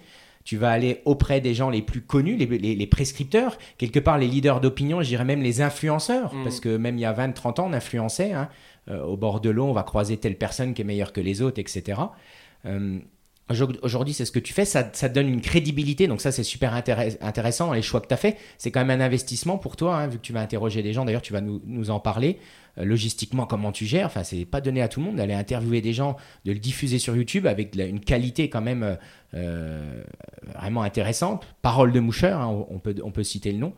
Tu 0.49 0.57
vas 0.57 0.71
aller 0.71 1.03
auprès 1.05 1.43
des 1.43 1.53
gens 1.53 1.69
les 1.69 1.83
plus 1.83 2.01
connus, 2.01 2.37
les, 2.37 2.47
les- 2.47 2.75
les 2.75 2.87
prescripteurs, 2.87 3.59
quelque 3.77 3.99
part 3.99 4.17
les 4.17 4.27
leaders 4.27 4.63
d'opinion, 4.63 5.03
je 5.03 5.09
dirais 5.09 5.27
même 5.27 5.43
les 5.43 5.61
influenceurs, 5.61 6.33
Mhm. 6.33 6.43
parce 6.45 6.59
que 6.61 6.75
même 6.79 6.97
il 6.97 7.03
y 7.03 7.05
a 7.05 7.13
20-30 7.13 7.61
ans, 7.61 7.67
on 7.69 7.75
influençait. 7.75 8.33
hein. 8.33 8.49
Euh, 8.89 9.03
au 9.03 9.19
bord 9.19 9.41
de 9.43 9.51
l'eau, 9.51 9.67
on 9.67 9.75
va 9.75 9.83
croiser 9.83 10.17
telle 10.17 10.39
personne 10.39 10.73
qui 10.73 10.81
est 10.81 10.87
meilleure 10.87 11.13
que 11.13 11.21
les 11.21 11.43
autres, 11.43 11.59
etc. 11.61 12.01
Euh, 12.65 12.99
Aujourd'hui, 13.83 14.13
c'est 14.13 14.25
ce 14.25 14.33
que 14.33 14.39
tu 14.39 14.53
fais, 14.53 14.65
ça, 14.65 14.91
ça 14.93 15.09
te 15.09 15.15
donne 15.15 15.29
une 15.29 15.41
crédibilité, 15.41 16.07
donc 16.07 16.21
ça 16.21 16.33
c'est 16.33 16.43
super 16.43 16.75
intéress- 16.75 17.17
intéressant, 17.23 17.73
les 17.73 17.81
choix 17.83 18.01
que 18.01 18.07
tu 18.07 18.15
as 18.15 18.19
fait. 18.19 18.37
C'est 18.59 18.71
quand 18.71 18.85
même 18.85 19.01
un 19.01 19.05
investissement 19.05 19.57
pour 19.57 19.77
toi, 19.77 19.97
hein, 19.97 20.07
vu 20.07 20.19
que 20.19 20.23
tu 20.23 20.33
vas 20.35 20.41
interroger 20.41 20.83
des 20.83 20.93
gens, 20.93 21.05
d'ailleurs 21.07 21.23
tu 21.23 21.33
vas 21.33 21.41
nous, 21.41 21.63
nous 21.65 21.91
en 21.91 21.99
parler. 21.99 22.39
Euh, 22.79 22.85
logistiquement, 22.85 23.47
comment 23.47 23.73
tu 23.73 23.87
gères, 23.87 24.07
enfin 24.07 24.23
c'est 24.23 24.45
pas 24.45 24.61
donné 24.61 24.83
à 24.83 24.89
tout 24.89 25.01
le 25.01 25.07
monde 25.07 25.17
d'aller 25.17 25.35
interviewer 25.35 25.81
des 25.81 25.95
gens, 25.95 26.17
de 26.45 26.53
le 26.53 26.59
diffuser 26.59 26.99
sur 26.99 27.17
YouTube 27.17 27.47
avec 27.47 27.75
une 27.75 28.01
qualité 28.01 28.51
quand 28.51 28.61
même 28.61 28.83
euh, 28.83 28.97
euh, 29.35 30.03
vraiment 30.55 30.83
intéressante. 30.83 31.45
Parole 31.63 31.93
de 31.93 32.01
moucheur, 32.01 32.41
hein, 32.41 32.49
on, 32.49 32.77
on 32.77 32.79
peut, 32.79 32.97
on 33.03 33.11
peut 33.11 33.25
citer 33.25 33.53
le 33.53 33.59
nom. 33.59 33.73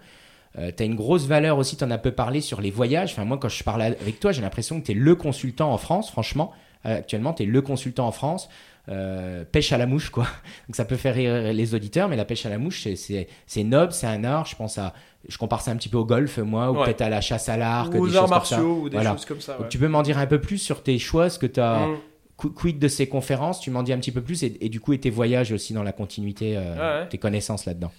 Euh, 0.59 0.73
tu 0.77 0.83
as 0.83 0.87
une 0.87 0.97
grosse 0.97 1.27
valeur 1.27 1.59
aussi, 1.59 1.77
tu 1.77 1.85
en 1.85 1.93
as 1.93 1.99
peu 1.99 2.11
parlé 2.11 2.41
sur 2.41 2.61
les 2.61 2.73
voyages. 2.73 3.13
Enfin, 3.13 3.25
moi, 3.25 3.39
quand 3.39 3.49
je 3.49 3.63
parle 3.63 3.83
avec 3.83 4.19
toi, 4.19 4.33
j'ai 4.33 4.43
l'impression 4.43 4.81
que 4.81 4.87
tu 4.87 4.93
es 4.93 4.95
le 4.97 5.15
consultant 5.15 5.73
en 5.73 5.79
France, 5.79 6.11
franchement. 6.11 6.53
Euh, 6.87 6.99
actuellement, 6.99 7.33
tu 7.33 7.45
es 7.45 7.47
le 7.47 7.63
consultant 7.63 8.09
en 8.09 8.13
France. 8.13 8.49
Euh, 8.89 9.45
pêche 9.45 9.73
à 9.73 9.79
la 9.79 9.87
mouche, 9.87 10.11
quoi. 10.11 10.25
Donc 10.69 10.75
ça 10.77 10.85
peut 10.85 10.97
faire 10.97 11.15
rire 11.15 11.53
les 11.53 11.75
auditeurs, 11.75 12.09
mais 12.09 12.17
la 12.17 12.25
pêche 12.25 12.47
à 12.47 12.49
la 12.51 12.59
mouche, 12.59 12.89
c'est- 12.95 13.65
noble, 13.65 13.93
c'est 13.93 14.07
un 14.07 14.25
art. 14.25 14.47
Je 14.47 14.57
pense 14.57 14.79
à, 14.79 14.95
je 15.29 15.37
compare 15.39 15.61
ça 15.61 15.71
un 15.71 15.77
petit 15.77 15.89
peu 15.91 15.99
au 15.99 16.05
golf, 16.05 16.39
moi, 16.39 16.71
ou 16.73 16.79
Ouais. 16.79 16.85
peut-être 16.87 17.03
à 17.03 17.09
la 17.09 17.21
chasse 17.21 17.49
à 17.49 17.57
l'arc, 17.57 17.95
ou 17.95 18.09
des 18.09 18.15
aux 18.15 18.17
arts 18.17 18.29
martiaux 18.29 18.81
ou 18.83 18.89
des 18.89 18.97
Voilà. 18.97 19.13
choses 19.13 19.27
comme 19.27 19.41
ça. 19.41 19.59
Donc 19.59 19.69
tu 19.69 19.79
peux 19.79 19.87
m'en 19.89 20.03
dire 20.03 20.19
un 20.19 20.27
peu 20.27 20.41
plus 20.41 20.59
sur 20.59 20.83
tes 20.83 20.99
choix, 20.99 21.29
ce 21.31 21.39
que 21.39 21.47
tu 21.47 21.61
as 21.61 21.87
Mm. 21.87 21.99
qu- 22.39 22.53
quid 22.55 22.79
de 22.79 22.89
ces 22.89 23.07
conférences, 23.07 23.61
tu 23.61 23.71
m'en 23.71 23.83
dis 23.83 23.93
un 23.93 23.99
petit 23.99 24.13
peu 24.13 24.23
plus, 24.23 24.43
et, 24.43 24.57
et 24.65 24.69
du 24.71 24.81
coup, 24.81 24.93
et 24.95 24.99
tes 24.99 25.11
voyages 25.11 25.53
aussi 25.53 25.73
dans 25.75 25.83
la 25.83 25.93
continuité, 25.93 26.57
euh, 26.57 27.03
ouais. 27.03 27.09
tes 27.09 27.19
connaissances 27.19 27.67
là-dedans. 27.67 27.93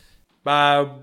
Bah, 0.43 0.97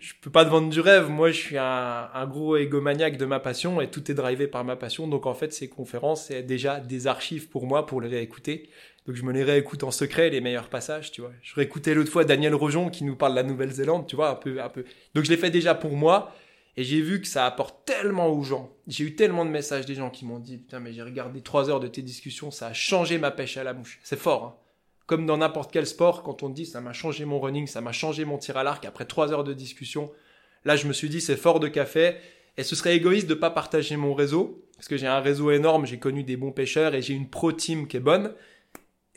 je 0.00 0.12
peux 0.22 0.30
pas 0.30 0.44
te 0.44 0.50
vendre 0.50 0.70
du 0.70 0.80
rêve. 0.80 1.10
Moi, 1.10 1.30
je 1.32 1.36
suis 1.36 1.58
un, 1.58 2.08
un 2.14 2.26
gros 2.26 2.56
égomaniaque 2.56 3.16
de 3.18 3.26
ma 3.26 3.40
passion 3.40 3.80
et 3.80 3.88
tout 3.88 4.10
est 4.10 4.14
drivé 4.14 4.46
par 4.46 4.64
ma 4.64 4.76
passion. 4.76 5.06
Donc, 5.08 5.26
en 5.26 5.34
fait, 5.34 5.52
ces 5.52 5.68
conférences, 5.68 6.26
c'est 6.26 6.42
déjà 6.42 6.78
des 6.80 7.06
archives 7.08 7.48
pour 7.48 7.66
moi 7.66 7.84
pour 7.84 8.00
les 8.00 8.08
réécouter. 8.08 8.70
Donc, 9.08 9.16
je 9.16 9.22
me 9.22 9.32
les 9.32 9.42
réécoute 9.42 9.84
en 9.84 9.90
secret, 9.90 10.28
les 10.28 10.42
meilleurs 10.42 10.68
passages, 10.68 11.10
tu 11.10 11.22
vois. 11.22 11.32
Je 11.42 11.54
réécoutais 11.54 11.94
l'autre 11.94 12.12
fois 12.12 12.24
Daniel 12.24 12.54
Rojon 12.54 12.90
qui 12.90 13.04
nous 13.04 13.16
parle 13.16 13.32
de 13.32 13.36
la 13.36 13.42
Nouvelle-Zélande, 13.42 14.06
tu 14.06 14.16
vois, 14.16 14.28
un 14.28 14.34
peu, 14.34 14.60
un 14.60 14.68
peu. 14.68 14.84
Donc, 15.14 15.24
je 15.24 15.30
l'ai 15.30 15.38
fait 15.38 15.50
déjà 15.50 15.74
pour 15.74 15.92
moi 15.92 16.34
et 16.76 16.84
j'ai 16.84 17.00
vu 17.00 17.20
que 17.20 17.26
ça 17.26 17.46
apporte 17.46 17.86
tellement 17.86 18.28
aux 18.28 18.42
gens. 18.42 18.70
J'ai 18.86 19.04
eu 19.04 19.16
tellement 19.16 19.46
de 19.46 19.50
messages 19.50 19.86
des 19.86 19.94
gens 19.94 20.10
qui 20.10 20.26
m'ont 20.26 20.38
dit, 20.38 20.58
putain, 20.58 20.78
mais 20.78 20.92
j'ai 20.92 21.02
regardé 21.02 21.40
trois 21.40 21.70
heures 21.70 21.80
de 21.80 21.88
tes 21.88 22.02
discussions, 22.02 22.50
ça 22.50 22.66
a 22.66 22.72
changé 22.74 23.16
ma 23.16 23.30
pêche 23.30 23.56
à 23.56 23.64
la 23.64 23.72
mouche. 23.72 23.98
C'est 24.04 24.18
fort, 24.18 24.44
hein 24.44 24.54
comme 25.08 25.24
dans 25.24 25.38
n'importe 25.38 25.72
quel 25.72 25.86
sport, 25.86 26.22
quand 26.22 26.42
on 26.42 26.50
te 26.50 26.54
dit 26.54 26.66
ça 26.66 26.82
m'a 26.82 26.92
changé 26.92 27.24
mon 27.24 27.40
running, 27.40 27.66
ça 27.66 27.80
m'a 27.80 27.92
changé 27.92 28.26
mon 28.26 28.36
tir 28.36 28.58
à 28.58 28.62
l'arc 28.62 28.84
après 28.84 29.06
trois 29.06 29.32
heures 29.32 29.42
de 29.42 29.54
discussion, 29.54 30.12
là 30.66 30.76
je 30.76 30.86
me 30.86 30.92
suis 30.92 31.08
dit 31.08 31.22
c'est 31.22 31.38
fort 31.38 31.60
de 31.60 31.68
café 31.68 32.16
et 32.58 32.62
ce 32.62 32.76
serait 32.76 32.94
égoïste 32.94 33.26
de 33.26 33.32
pas 33.32 33.48
partager 33.48 33.96
mon 33.96 34.12
réseau 34.12 34.66
parce 34.76 34.86
que 34.86 34.98
j'ai 34.98 35.06
un 35.06 35.20
réseau 35.20 35.50
énorme, 35.50 35.86
j'ai 35.86 35.98
connu 35.98 36.24
des 36.24 36.36
bons 36.36 36.52
pêcheurs 36.52 36.94
et 36.94 37.00
j'ai 37.00 37.14
une 37.14 37.28
pro 37.28 37.52
team 37.52 37.88
qui 37.88 37.96
est 37.96 38.00
bonne. 38.00 38.34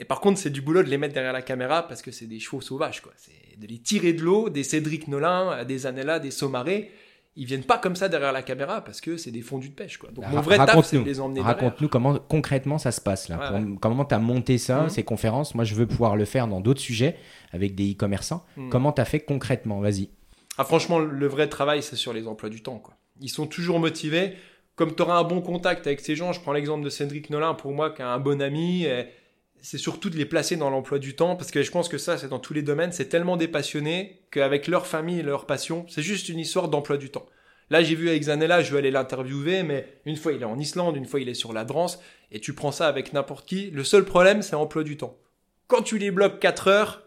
Et 0.01 0.05
par 0.05 0.19
contre, 0.19 0.39
c'est 0.39 0.49
du 0.49 0.61
boulot 0.61 0.81
de 0.83 0.89
les 0.89 0.97
mettre 0.97 1.13
derrière 1.13 1.31
la 1.31 1.43
caméra 1.43 1.87
parce 1.87 2.01
que 2.01 2.09
c'est 2.11 2.25
des 2.25 2.39
chevaux 2.39 2.59
sauvages 2.59 3.01
quoi. 3.01 3.11
C'est 3.17 3.57
de 3.59 3.67
les 3.67 3.77
tirer 3.77 4.13
de 4.13 4.23
l'eau, 4.23 4.49
des 4.49 4.63
Cédric 4.63 5.07
Nolin, 5.07 5.63
des 5.63 5.85
Anella, 5.85 6.17
des 6.19 6.31
Somaré. 6.31 6.89
Ils 7.37 7.45
viennent 7.45 7.63
pas 7.63 7.77
comme 7.77 7.95
ça 7.95 8.09
derrière 8.09 8.33
la 8.33 8.41
caméra 8.41 8.83
parce 8.83 8.99
que 8.99 9.15
c'est 9.15 9.31
des 9.31 9.41
fondus 9.41 9.69
de 9.69 9.73
pêche 9.75 9.97
quoi. 9.97 10.09
Donc 10.11 10.25
mon 10.27 10.37
Ra- 10.37 10.41
vrai 10.41 10.57
taf 10.57 10.65
c'est 10.67 10.71
de 10.73 10.77
raconte-nous. 10.77 11.05
les 11.05 11.19
emmener. 11.21 11.41
Raconte-nous 11.41 11.87
comment 11.87 12.17
concrètement 12.17 12.77
ça 12.79 12.91
se 12.91 12.99
passe 12.99 13.29
là. 13.29 13.37
Ouais, 13.53 13.61
Pour- 13.63 13.79
Comment 13.79 14.03
tu 14.03 14.15
as 14.15 14.19
monté 14.19 14.57
ça, 14.57 14.81
Mhm. 14.81 14.89
ces 14.89 15.03
conférences? 15.03 15.53
Moi, 15.55 15.63
je 15.63 15.75
veux 15.75 15.85
pouvoir 15.87 16.15
le 16.17 16.25
faire 16.25 16.47
dans 16.47 16.59
d'autres 16.61 16.81
sujets 16.81 17.15
avec 17.53 17.75
des 17.75 17.93
e-commerçants. 17.93 18.43
Mhm. 18.57 18.69
Comment 18.69 18.91
tu 18.91 19.01
as 19.01 19.05
fait 19.05 19.19
concrètement? 19.21 19.79
Vas-y. 19.81 20.09
Ah, 20.57 20.65
franchement, 20.65 20.97
le 20.99 21.27
vrai 21.27 21.47
travail, 21.47 21.81
c'est 21.83 21.95
sur 21.95 22.11
les 22.11 22.27
emplois 22.27 22.49
du 22.49 22.61
temps. 22.63 22.79
Quoi. 22.79 22.95
Ils 23.21 23.29
sont 23.29 23.45
toujours 23.47 23.79
motivés. 23.79 24.33
Comme 24.75 24.95
tu 24.95 25.01
auras 25.03 25.19
un 25.19 25.23
bon 25.23 25.41
contact 25.41 25.85
avec 25.85 25.99
ces 25.99 26.15
gens, 26.15 26.33
je 26.33 26.41
prends 26.41 26.53
l'exemple 26.53 26.83
de 26.83 26.89
Cédric 26.89 27.29
Nolin, 27.29 27.53
pour 27.53 27.71
moi, 27.71 27.91
qui 27.91 28.01
est 28.01 28.05
un 28.05 28.19
bon 28.19 28.41
ami, 28.41 28.83
et 28.85 29.05
c'est 29.61 29.77
surtout 29.77 30.09
de 30.09 30.17
les 30.17 30.25
placer 30.25 30.55
dans 30.55 30.69
l'emploi 30.69 30.99
du 30.99 31.15
temps, 31.15 31.35
parce 31.35 31.51
que 31.51 31.61
je 31.63 31.71
pense 31.71 31.87
que 31.87 31.97
ça, 31.97 32.17
c'est 32.17 32.27
dans 32.27 32.39
tous 32.39 32.53
les 32.53 32.63
domaines, 32.63 32.91
c'est 32.91 33.09
tellement 33.09 33.37
des 33.37 33.47
passionnés 33.47 34.21
qu'avec 34.31 34.67
leur 34.67 34.87
famille 34.87 35.19
et 35.19 35.23
leur 35.23 35.45
passion, 35.45 35.85
c'est 35.87 36.01
juste 36.01 36.29
une 36.29 36.39
histoire 36.39 36.67
d'emploi 36.67 36.97
du 36.97 37.09
temps. 37.09 37.25
Là, 37.69 37.81
j'ai 37.83 37.95
vu 37.95 38.09
avec 38.09 38.23
Zanella, 38.23 38.61
je 38.61 38.73
vais 38.73 38.79
aller 38.79 38.91
l'interviewer, 38.91 39.63
mais 39.63 39.87
une 40.05 40.17
fois 40.17 40.33
il 40.33 40.41
est 40.41 40.45
en 40.45 40.59
Islande, 40.59 40.97
une 40.97 41.05
fois 41.05 41.21
il 41.21 41.29
est 41.29 41.33
sur 41.33 41.53
la 41.53 41.63
Drance, 41.63 41.99
et 42.31 42.39
tu 42.39 42.53
prends 42.53 42.71
ça 42.71 42.87
avec 42.87 43.13
n'importe 43.13 43.47
qui. 43.47 43.71
Le 43.71 43.83
seul 43.83 44.03
problème, 44.03 44.41
c'est 44.41 44.53
l'emploi 44.53 44.83
du 44.83 44.97
temps. 44.97 45.17
Quand 45.67 45.81
tu 45.81 45.97
les 45.97 46.11
bloques 46.11 46.39
4 46.39 46.67
heures, 46.67 47.03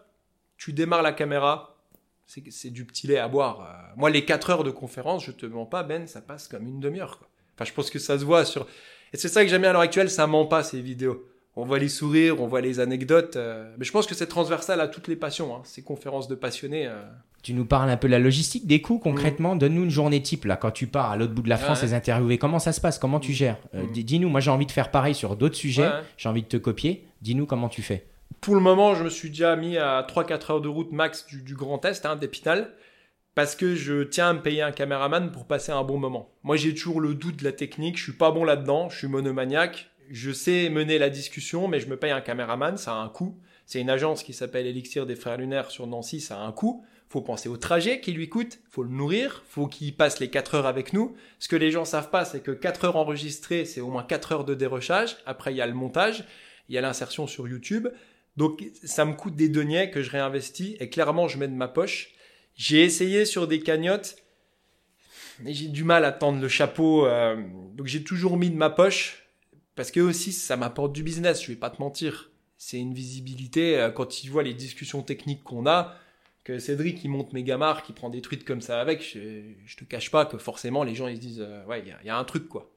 tu 0.57 0.73
démarres 0.73 1.03
la 1.03 1.11
caméra, 1.11 1.77
c'est 2.25 2.71
du 2.71 2.85
petit 2.85 3.05
lait 3.05 3.19
à 3.19 3.27
boire. 3.27 3.61
Euh, 3.61 3.93
moi, 3.97 4.09
les 4.09 4.25
4 4.25 4.49
heures 4.49 4.63
de 4.63 4.71
conférence, 4.71 5.23
je 5.25 5.31
te 5.31 5.45
mens 5.45 5.67
pas, 5.67 5.83
Ben, 5.83 6.07
ça 6.07 6.21
passe 6.21 6.47
comme 6.47 6.65
une 6.67 6.79
demi-heure. 6.79 7.19
Enfin, 7.53 7.65
je 7.65 7.73
pense 7.73 7.91
que 7.91 7.99
ça 7.99 8.17
se 8.17 8.25
voit 8.25 8.43
sur. 8.45 8.65
Et 9.13 9.17
c'est 9.17 9.29
ça 9.29 9.43
que 9.43 9.49
j'aime 9.49 9.61
bien 9.61 9.69
à 9.69 9.73
l'heure 9.73 9.81
actuelle, 9.81 10.09
ça 10.09 10.25
ment 10.25 10.47
pas 10.47 10.63
ces 10.63 10.81
vidéos. 10.81 11.27
On 11.57 11.63
voit 11.65 11.79
les 11.79 11.87
sourires, 11.89 12.41
on 12.41 12.47
voit 12.47 12.61
les 12.61 12.79
anecdotes. 12.79 13.35
euh, 13.37 13.73
Mais 13.77 13.85
je 13.85 13.91
pense 13.91 14.07
que 14.07 14.15
c'est 14.15 14.27
transversal 14.27 14.81
à 14.81 14.87
toutes 14.87 15.07
les 15.07 15.15
passions. 15.15 15.55
Hein. 15.55 15.61
Ces 15.63 15.81
conférences 15.83 16.27
de 16.27 16.35
passionnés. 16.35 16.85
euh, 16.87 17.01
Tu 17.43 17.53
nous 17.53 17.65
parles 17.65 17.89
un 17.89 17.95
peu 17.97 18.07
de 18.07 18.11
la 18.11 18.19
logistique 18.19 18.67
des 18.67 18.81
coûts 18.81 18.99
concrètement. 18.99 19.55
Donne-nous 19.55 19.83
une 19.83 19.89
journée 19.89 20.21
type 20.21 20.45
là 20.45 20.57
quand 20.57 20.71
tu 20.71 20.87
pars 20.87 21.11
à 21.11 21.15
l'autre 21.15 21.33
bout 21.33 21.43
de 21.43 21.49
la 21.49 21.57
France 21.57 21.79
Mm. 21.79 21.81
Ouais. 21.83 21.87
les 21.89 21.93
interviewer. 21.93 22.37
Comment 22.37 22.59
ça 22.59 22.73
se 22.73 22.81
passe? 22.81 22.99
Comment 22.99 23.19
tu 23.19 23.31
gères? 23.33 23.57
Euh, 23.73 23.83
Mm. 23.83 23.91
dis- 23.93 24.03
Dis-nous. 24.03 24.29
Moi 24.29 24.41
j'ai 24.41 24.51
envie 24.51 24.65
de 24.65 24.71
faire 24.71 24.91
pareil 24.91 25.15
sur 25.15 25.35
d'autres 25.37 25.55
sujets. 25.55 25.83
Ouais. 25.87 26.01
J'ai 26.17 26.27
envie 26.29 26.41
de 26.43 26.47
te 26.47 26.57
copier. 26.57 27.07
Dis-nous 27.21 27.45
comment 27.45 27.69
tu 27.69 27.81
fais. 27.81 28.05
Pour 28.41 28.55
le 28.55 28.61
moment, 28.61 28.93
je 28.95 29.03
me 29.03 29.09
suis 29.09 29.29
déjà 29.29 29.55
mis 29.55 29.77
à 29.77 30.03
3-4 30.03 30.51
heures 30.51 30.61
de 30.61 30.67
route 30.67 30.91
max 30.91 31.25
du, 31.25 31.41
du 31.41 31.55
Grand 31.55 31.83
Est, 31.85 32.05
hein, 32.05 32.15
d'Épinal, 32.15 32.69
parce 33.33 33.55
que 33.55 33.75
je 33.75 34.03
tiens 34.03 34.29
à 34.29 34.33
me 34.33 34.41
payer 34.41 34.61
un 34.61 34.71
caméraman 34.71 35.31
pour 35.31 35.45
passer 35.45 35.71
un 35.71 35.83
bon 35.83 35.97
moment. 35.97 36.29
Moi, 36.43 36.55
j'ai 36.57 36.73
toujours 36.73 37.01
le 37.01 37.15
doute 37.15 37.37
de 37.37 37.43
la 37.43 37.51
technique, 37.53 37.97
je 37.97 38.03
suis 38.03 38.11
pas 38.13 38.31
bon 38.31 38.43
là-dedans, 38.43 38.89
je 38.89 38.97
suis 38.97 39.07
monomaniaque, 39.07 39.89
je 40.09 40.31
sais 40.31 40.69
mener 40.69 40.97
la 40.97 41.09
discussion, 41.09 41.67
mais 41.67 41.79
je 41.79 41.87
me 41.87 41.97
paye 41.97 42.11
un 42.11 42.21
caméraman, 42.21 42.77
ça 42.77 42.93
a 42.93 42.97
un 42.97 43.09
coût. 43.09 43.37
C'est 43.65 43.81
une 43.81 43.89
agence 43.89 44.23
qui 44.23 44.33
s'appelle 44.33 44.67
Elixir 44.67 45.05
des 45.05 45.15
Frères 45.15 45.37
Lunaires 45.37 45.71
sur 45.71 45.87
Nancy, 45.87 46.21
ça 46.21 46.39
a 46.39 46.43
un 46.43 46.51
coût. 46.51 46.85
Faut 47.09 47.21
penser 47.21 47.49
au 47.49 47.57
trajet 47.57 47.99
qui 47.99 48.11
lui 48.11 48.29
coûte, 48.29 48.59
faut 48.69 48.83
le 48.83 48.89
nourrir, 48.89 49.43
faut 49.47 49.67
qu'il 49.67 49.95
passe 49.95 50.19
les 50.19 50.29
4 50.29 50.55
heures 50.55 50.65
avec 50.65 50.91
nous. 50.91 51.15
Ce 51.39 51.47
que 51.47 51.55
les 51.55 51.71
gens 51.71 51.85
savent 51.85 52.09
pas, 52.09 52.25
c'est 52.25 52.41
que 52.41 52.51
4 52.51 52.85
heures 52.85 52.95
enregistrées, 52.95 53.65
c'est 53.65 53.81
au 53.81 53.89
moins 53.89 54.03
4 54.03 54.31
heures 54.31 54.45
de 54.45 54.55
dérochage. 54.55 55.17
Après, 55.25 55.53
il 55.53 55.57
y 55.57 55.61
a 55.61 55.67
le 55.67 55.73
montage, 55.73 56.25
il 56.67 56.75
y 56.75 56.77
a 56.77 56.81
l'insertion 56.81 57.27
sur 57.27 57.47
YouTube. 57.47 57.87
Donc 58.37 58.63
ça 58.83 59.05
me 59.05 59.13
coûte 59.13 59.35
des 59.35 59.49
deniers 59.49 59.91
que 59.91 60.01
je 60.01 60.11
réinvestis 60.11 60.75
et 60.79 60.89
clairement 60.89 61.27
je 61.27 61.37
mets 61.37 61.47
de 61.47 61.53
ma 61.53 61.67
poche. 61.67 62.09
J'ai 62.55 62.83
essayé 62.83 63.25
sur 63.25 63.47
des 63.47 63.59
cagnottes, 63.59 64.17
mais 65.41 65.53
j'ai 65.53 65.67
du 65.67 65.83
mal 65.83 66.05
à 66.05 66.11
tendre 66.11 66.41
le 66.41 66.47
chapeau. 66.47 67.05
euh, 67.05 67.35
donc 67.75 67.87
j'ai 67.87 68.03
toujours 68.03 68.37
mis 68.37 68.49
de 68.49 68.57
ma 68.57 68.69
poche 68.69 69.24
parce 69.75 69.91
que 69.91 69.99
aussi 69.99 70.31
ça 70.31 70.57
m'apporte 70.57 70.93
du 70.93 71.03
business. 71.03 71.41
Je 71.43 71.47
vais 71.49 71.55
pas 71.57 71.69
te 71.69 71.81
mentir, 71.81 72.31
c'est 72.57 72.79
une 72.79 72.93
visibilité 72.93 73.77
euh, 73.79 73.91
quand 73.91 74.23
ils 74.23 74.29
voient 74.29 74.43
les 74.43 74.53
discussions 74.53 75.01
techniques 75.03 75.43
qu'on 75.43 75.65
a. 75.67 75.95
Que 76.43 76.59
Cédric 76.59 77.03
il 77.03 77.09
monte 77.09 77.33
mes 77.33 77.43
gamards, 77.43 77.81
qui 77.83 77.91
prend 77.91 78.11
des 78.11 78.21
trucs 78.21 78.45
comme 78.45 78.61
ça 78.61 78.79
avec, 78.79 79.01
je, 79.03 79.41
je 79.65 79.75
te 79.77 79.83
cache 79.83 80.11
pas 80.11 80.25
que 80.25 80.37
forcément 80.37 80.83
les 80.83 80.93
gens 80.93 81.07
ils 81.07 81.15
se 81.15 81.21
disent 81.21 81.41
euh, 81.41 81.65
ouais 81.65 81.79
il 81.81 81.87
y 81.87 81.91
a- 81.91 81.97
il 82.03 82.07
y, 82.07 82.09
a 82.11 82.17
un 82.17 82.23
truc 82.23 82.47
quoi. 82.47 82.69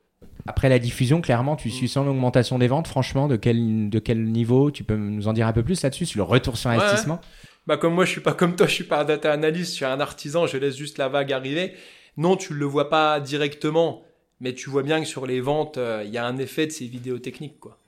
Après 0.46 0.68
la 0.70 0.78
diffusion, 0.78 1.20
clairement, 1.20 1.54
tu 1.56 1.68
Mm. 1.68 1.70
suis 1.70 1.88
sans 1.88 2.02
l'augmentation 2.04 2.58
des 2.58 2.66
ventes. 2.68 2.88
Franchement, 2.88 3.28
de 3.28 3.37
quel, 3.37 3.90
de 3.90 3.98
quel 3.98 4.24
niveau 4.24 4.70
Tu 4.70 4.82
peux 4.84 4.96
nous 4.96 5.28
en 5.28 5.32
dire 5.34 5.46
un 5.46 5.52
peu 5.52 5.62
plus 5.62 5.82
là-dessus 5.82 6.06
sur 6.06 6.16
le 6.18 6.22
retour 6.24 6.56
sur 6.56 6.70
Ouais, 6.70 6.76
investissement? 6.76 7.20
Bah 7.66 7.76
comme 7.76 7.92
moi 7.94 8.06
je 8.06 8.12
suis 8.12 8.20
pas 8.22 8.32
comme 8.32 8.56
toi, 8.56 8.66
je 8.66 8.72
suis 8.72 8.84
pas 8.84 9.02
un 9.02 9.04
data 9.04 9.30
analyst, 9.32 9.72
je 9.72 9.76
suis 9.76 9.84
un 9.84 10.00
artisan, 10.00 10.46
je 10.46 10.56
laisse 10.56 10.76
juste 10.76 10.96
la 10.96 11.08
vague 11.08 11.32
arriver. 11.32 11.74
Non, 12.16 12.37
tu 12.37 12.54
le 12.54 12.64
vois 12.64 12.88
pas 12.88 13.20
directement, 13.20 14.02
mais 14.40 14.55
tu 14.55 14.70
vois 14.70 14.83
bien 14.83 15.01
que 15.01 15.07
sur 15.07 15.27
les 15.27 15.40
ventes, 15.40 15.79
euh, 15.79 16.03
il 16.05 16.11
y 16.11 16.18
a 16.18 16.27
un 16.27 16.38
effet 16.38 16.66
de 16.66 16.72
ces 16.72 16.87
vidéos 16.87 17.18
techniques 17.18 17.59
quoi. 17.59 17.79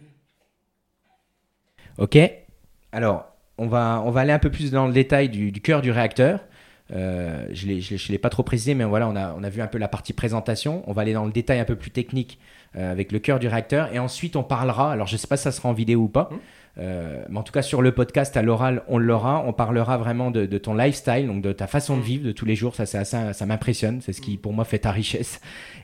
Ok. 1.99 2.19
Alors, 2.93 3.27
on 3.59 3.67
va, 3.67 4.03
on 4.05 4.11
va 4.11 4.23
aller 4.23 4.33
un 4.33 4.39
peu 4.39 4.51
plus 4.51 4.71
dans 4.71 4.87
le 4.87 4.93
détail 4.93 5.29
du, 5.29 5.53
du 5.53 5.61
cœur 5.61 5.83
du 5.83 5.91
réacteur. 5.91 6.41
Euh, 6.93 7.47
je 7.53 7.67
ne 7.67 8.13
l'ai 8.13 8.19
pas 8.19 8.31
trop 8.31 8.43
précisé, 8.43 8.75
mais 8.75 8.85
voilà, 8.85 9.09
on 9.09 9.15
a, 9.15 9.35
on 9.35 9.45
a 9.45 9.49
vu 9.49 9.61
un 9.61 9.67
peu 9.67 9.79
la 9.79 9.87
partie 9.87 10.13
présentation. 10.13 10.83
On 10.87 10.93
va 10.93 11.03
aller 11.03 11.13
dans 11.13 11.25
le 11.25 11.33
détail 11.33 11.61
un 11.61 11.65
peu 11.65 11.77
plus 11.77 11.91
technique 11.91 12.39
euh, 12.77 12.91
avec 12.91 13.13
le 13.13 13.19
cœur 13.19 13.39
du 13.39 13.49
réacteur. 13.49 13.93
Et 13.95 13.99
ensuite, 13.99 14.35
on 14.35 14.43
parlera. 14.43 14.93
Alors, 14.93 15.07
je 15.07 15.15
ne 15.15 15.19
sais 15.19 15.29
pas 15.29 15.37
si 15.37 15.45
ça 15.45 15.53
sera 15.53 15.69
en 15.69 15.73
vidéo 15.73 16.01
ou 16.01 16.09
pas. 16.09 16.31
Euh, 16.79 17.23
mais 17.29 17.39
en 17.39 17.43
tout 17.43 17.53
cas, 17.53 17.63
sur 17.63 17.83
le 17.83 17.93
podcast, 17.93 18.37
à 18.37 18.43
l'oral, 18.43 18.83
on 18.89 18.99
l'aura. 18.99 19.43
On 19.47 19.53
parlera 19.53 19.99
vraiment 19.99 20.31
de, 20.31 20.47
de 20.47 20.59
ton 20.59 20.75
lifestyle, 20.75 21.27
donc 21.27 21.43
de 21.43 21.53
ta 21.53 21.67
façon 21.67 21.95
de 21.97 22.01
Mhm. 22.01 22.07
vivre 22.07 22.25
de 22.27 22.33
tous 22.33 22.45
les 22.47 22.55
jours. 22.57 22.75
Ça, 22.75 22.87
ça 22.87 23.47
m'impressionne. 23.47 24.01
C'est 24.01 24.13
ce 24.13 24.21
qui, 24.21 24.37
pour 24.37 24.53
moi, 24.53 24.65
fait 24.65 24.79
ta 24.81 24.91
richesse. 24.93 25.41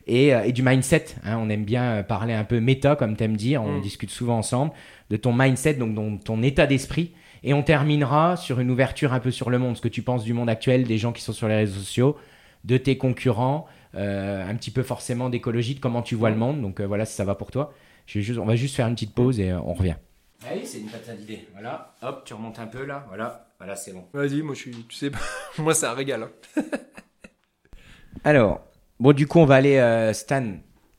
Et, 0.07 0.35
euh, 0.35 0.43
et 0.45 0.53
du 0.53 0.63
mindset. 0.63 1.07
hein. 1.25 1.39
on 1.41 1.49
aime 1.51 1.65
bien 1.65 1.83
euh, 1.83 2.03
parler 2.03 2.33
un 2.35 2.45
peu 2.45 2.61
méta, 2.61 2.95
comme 2.97 3.17
tu 3.17 3.25
aimes 3.25 3.37
dire. 3.37 3.63
On 3.63 3.73
Mhm. 3.77 3.81
discute 3.83 4.11
souvent 4.11 4.39
ensemble 4.39 4.73
de 5.11 5.17
ton 5.17 5.33
mindset, 5.33 5.75
donc 5.75 5.95
ton, 5.95 6.19
ton 6.19 6.43
état 6.43 6.67
d'esprit. 6.67 7.13
Et 7.43 7.53
on 7.53 7.63
terminera 7.63 8.37
sur 8.37 8.61
une 8.61 8.71
ouverture 8.71 9.13
un 9.13 9.21
peu 9.21 9.31
sur 9.31 9.51
le 9.51 9.59
monde, 9.59 9.77
ce 9.77 9.83
que 9.83 9.89
tu 9.89 10.03
penses 10.03 10.25
du 10.25 10.33
monde 10.33 10.49
actuel, 10.49 10.85
des 10.85 10.99
gens 10.99 11.13
qui 11.13 11.23
sont 11.23 11.33
sur 11.33 11.47
les 11.49 11.57
réseaux 11.57 11.79
sociaux, 11.79 12.17
de 12.65 12.77
tes 12.77 12.97
concurrents, 12.97 13.67
euh, 13.95 14.49
un 14.49 14.55
petit 14.55 14.71
peu 14.71 14.83
forcément 14.83 15.29
d'écologie, 15.31 15.75
de 15.75 15.81
comment 15.81 16.03
tu 16.03 16.15
vois 16.15 16.31
le 16.31 16.37
monde. 16.37 16.61
Donc 16.63 16.81
voilà, 16.81 17.05
si 17.05 17.15
ça 17.15 17.25
va 17.25 17.35
pour 17.35 17.51
toi. 17.51 17.73
Je 18.07 18.19
vais 18.19 18.25
juste, 18.25 18.39
on 18.39 18.45
va 18.47 18.57
juste 18.57 18.75
faire 18.77 18.87
une 18.89 18.95
petite 18.95 19.15
pause 19.15 19.39
et 19.41 19.53
on 19.53 19.75
revient. 19.75 19.97
Allez, 20.49 20.65
c'est 20.65 20.79
une 20.79 20.89
patate 20.89 21.17
d'idée. 21.19 21.47
Voilà, 21.53 21.95
hop, 22.03 22.23
tu 22.25 22.35
remontes 22.35 22.59
un 22.59 22.67
peu 22.67 22.85
là. 22.85 23.05
Voilà, 23.09 23.47
voilà, 23.59 23.75
c'est 23.77 23.93
bon. 23.93 24.05
Vas-y, 24.13 24.43
moi 24.43 24.55
je 24.55 24.61
suis, 24.61 24.71
tu 24.89 24.97
sais, 24.97 25.11
moi 25.59 25.75
c'est 25.75 25.87
un 25.87 25.93
régal. 25.95 26.23
hein. 26.57 26.63
Alors, 28.25 28.61
bon, 29.01 29.13
du 29.13 29.27
coup, 29.27 29.39
on 29.39 29.45
va 29.47 29.57
aller, 29.57 29.77
euh, 29.79 30.13
Stan, 30.13 30.45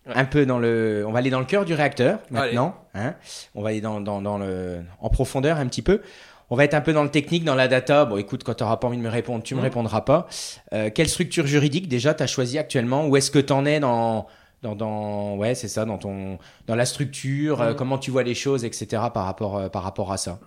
un 0.08 0.26
peu 0.26 0.46
dans 0.46 0.60
le, 0.60 1.04
on 1.08 1.12
va 1.12 1.20
aller 1.20 1.30
dans 1.30 1.40
le 1.40 1.46
cœur 1.46 1.66
du 1.66 1.74
réacteur 1.74 2.20
maintenant. 2.32 2.76
Hein 2.94 3.16
on 3.56 3.62
va 3.62 3.70
aller 3.70 3.82
dans, 3.82 4.00
dans, 4.02 4.22
dans 4.22 4.38
le, 4.38 4.82
en 5.02 5.10
profondeur 5.10 5.58
un 5.58 5.68
petit 5.68 5.82
peu. 5.82 6.02
On 6.50 6.56
va 6.56 6.64
être 6.64 6.74
un 6.76 6.82
peu 6.82 6.94
dans 6.94 7.04
le 7.04 7.12
technique, 7.12 7.44
dans 7.44 7.56
la 7.56 7.68
data. 7.68 8.06
Bon, 8.06 8.16
écoute, 8.18 8.44
quand 8.46 8.54
tu 8.54 8.64
n'auras 8.64 8.78
pas 8.78 8.88
envie 8.88 8.98
de 8.98 9.02
me 9.02 9.10
répondre, 9.10 9.44
tu 9.44 9.54
me 9.54 9.60
Mhm. 9.60 9.66
répondras 9.66 10.02
pas. 10.02 10.28
Euh, 10.74 10.90
quelle 10.94 11.10
structure 11.10 11.46
juridique 11.46 11.90
déjà 11.90 12.14
tu 12.14 12.24
as 12.24 12.28
choisi 12.28 12.58
actuellement? 12.58 13.06
Où 13.08 13.18
est-ce 13.18 13.32
que 13.32 13.40
tu 13.40 13.52
en 13.52 13.66
es 13.66 13.82
dans, 13.82 14.28
dans, 14.64 14.76
dans 14.76 15.36
ouais, 15.38 15.56
c'est 15.56 15.68
ça, 15.68 15.86
dans 15.86 15.98
ton, 15.98 16.40
dans 16.66 16.76
la 16.76 16.86
structure 16.86 17.62
euh, 17.62 17.72
Mhm. 17.72 17.76
Comment 17.76 17.98
tu 17.98 18.12
vois 18.12 18.24
les 18.24 18.36
choses, 18.36 18.66
etc. 18.66 18.88
Par 19.14 19.26
rapport, 19.26 19.58
euh, 19.58 19.70
par 19.70 19.84
rapport 19.84 20.12
à 20.12 20.18
ça. 20.18 20.40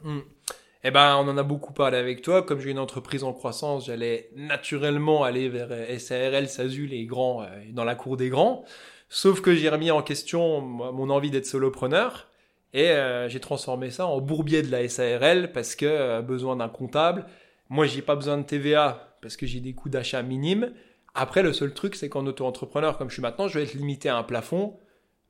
Eh 0.83 0.91
ben, 0.91 1.17
on 1.17 1.29
en 1.29 1.37
a 1.37 1.43
beaucoup 1.43 1.73
parlé 1.73 1.99
avec 1.99 2.23
toi. 2.23 2.43
Comme 2.43 2.61
j'ai 2.61 2.71
une 2.71 2.79
entreprise 2.79 3.23
en 3.23 3.33
croissance, 3.33 3.87
j'allais 3.87 4.31
naturellement 4.35 5.23
aller 5.25 5.49
vers 5.49 5.69
euh, 5.71 5.99
SARL, 5.99 6.49
SASU, 6.49 6.87
les 6.87 7.05
grands, 7.05 7.43
euh, 7.43 7.47
dans 7.73 7.85
la 7.85 7.95
cour 7.95 8.17
des 8.17 8.31
grands. 8.31 8.65
Sauf 9.09 9.41
que 9.41 9.55
j'ai 9.55 9.69
remis 9.69 9.91
en 9.91 10.03
question 10.03 10.61
mon 10.61 11.11
envie 11.11 11.31
d'être 11.31 11.47
solopreneur 11.47 12.29
et 12.73 12.95
j'ai 13.27 13.41
transformé 13.41 13.91
ça 13.91 14.07
en 14.07 14.21
bourbier 14.21 14.63
de 14.63 14.71
la 14.71 14.89
SARL 14.89 15.51
parce 15.51 15.75
que 15.75 16.21
besoin 16.21 16.55
d'un 16.55 16.69
comptable. 16.69 17.27
Moi, 17.71 17.87
j'ai 17.87 18.03
pas 18.03 18.15
besoin 18.15 18.39
de 18.39 18.45
TVA 18.45 19.17
parce 19.21 19.37
que 19.37 19.47
j'ai 19.47 19.59
des 19.59 19.73
coûts 19.73 19.89
d'achat 19.89 20.23
minimes. 20.23 20.73
Après, 21.15 21.43
le 21.43 21.53
seul 21.53 21.75
truc, 21.75 21.95
c'est 21.97 22.09
qu'en 22.09 22.27
auto-entrepreneur, 22.27 22.97
comme 22.99 23.09
je 23.09 23.15
suis 23.15 23.23
maintenant, 23.23 23.49
je 23.49 23.59
vais 23.59 23.65
être 23.65 23.75
limité 23.75 24.09
à 24.09 24.17
un 24.17 24.23
plafond, 24.23 24.79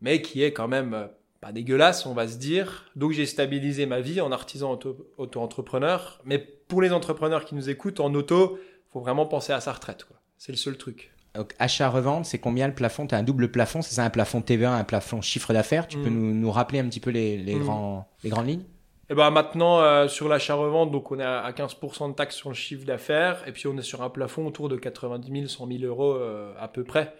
mais 0.00 0.22
qui 0.22 0.42
est 0.42 0.52
quand 0.52 0.68
même 0.68 0.94
euh, 0.94 1.06
pas 1.40 1.52
dégueulasse, 1.52 2.04
on 2.06 2.14
va 2.14 2.28
se 2.28 2.36
dire. 2.36 2.90
Donc 2.96 3.12
j'ai 3.12 3.26
stabilisé 3.26 3.86
ma 3.86 4.00
vie 4.00 4.20
en 4.20 4.30
artisan 4.32 4.72
auto- 4.72 5.06
auto-entrepreneur. 5.18 6.20
Mais 6.24 6.38
pour 6.38 6.82
les 6.82 6.92
entrepreneurs 6.92 7.44
qui 7.44 7.54
nous 7.54 7.68
écoutent, 7.70 8.00
en 8.00 8.12
auto, 8.14 8.58
faut 8.92 9.00
vraiment 9.00 9.26
penser 9.26 9.52
à 9.52 9.60
sa 9.60 9.72
retraite. 9.72 10.04
quoi. 10.04 10.16
C'est 10.36 10.52
le 10.52 10.58
seul 10.58 10.76
truc. 10.76 11.12
Donc, 11.34 11.54
achat-revente, 11.60 12.24
c'est 12.26 12.38
combien 12.40 12.66
le 12.66 12.74
plafond? 12.74 13.06
Tu 13.06 13.14
as 13.14 13.18
un 13.18 13.22
double 13.22 13.52
plafond, 13.52 13.82
c'est 13.82 13.94
ça 13.94 14.04
un 14.04 14.10
plafond 14.10 14.42
TVA, 14.42 14.72
un 14.74 14.82
plafond 14.84 15.20
chiffre 15.22 15.52
d'affaires? 15.52 15.86
Tu 15.86 15.96
peux 15.98 16.10
Mhm. 16.10 16.14
nous, 16.18 16.34
nous 16.34 16.50
rappeler 16.50 16.80
un 16.80 16.86
petit 16.88 16.98
peu 16.98 17.10
les, 17.10 17.38
les, 17.38 17.54
grands, 17.54 18.08
les 18.24 18.30
grandes 18.30 18.48
lignes? 18.48 18.64
Et 19.11 19.14
ben 19.14 19.31
maintenant, 19.31 19.81
euh, 19.81 20.09
sur 20.09 20.29
l'achat-revente, 20.29 20.90
donc 20.90 21.11
on 21.11 21.18
est 21.18 21.25
à 21.25 21.40
à 21.40 21.53
15% 21.53 22.11
de 22.11 22.14
taxes 22.14 22.37
sur 22.37 22.49
le 22.49 22.55
chiffre 22.55 22.87
d'affaires. 22.87 23.46
Et 23.46 23.53
puis 23.53 23.66
on 23.66 23.77
est 23.77 23.83
sur 23.83 24.03
un 24.03 24.09
plafond 24.09 24.46
autour 24.46 24.68
de 24.68 24.77
90 24.77 25.31
000, 25.31 25.46
100 25.49 25.66
000 25.66 25.85
euros 25.85 26.14
euh, 26.14 26.55
à 26.59 26.68
peu 26.68 26.85
près. 26.85 27.12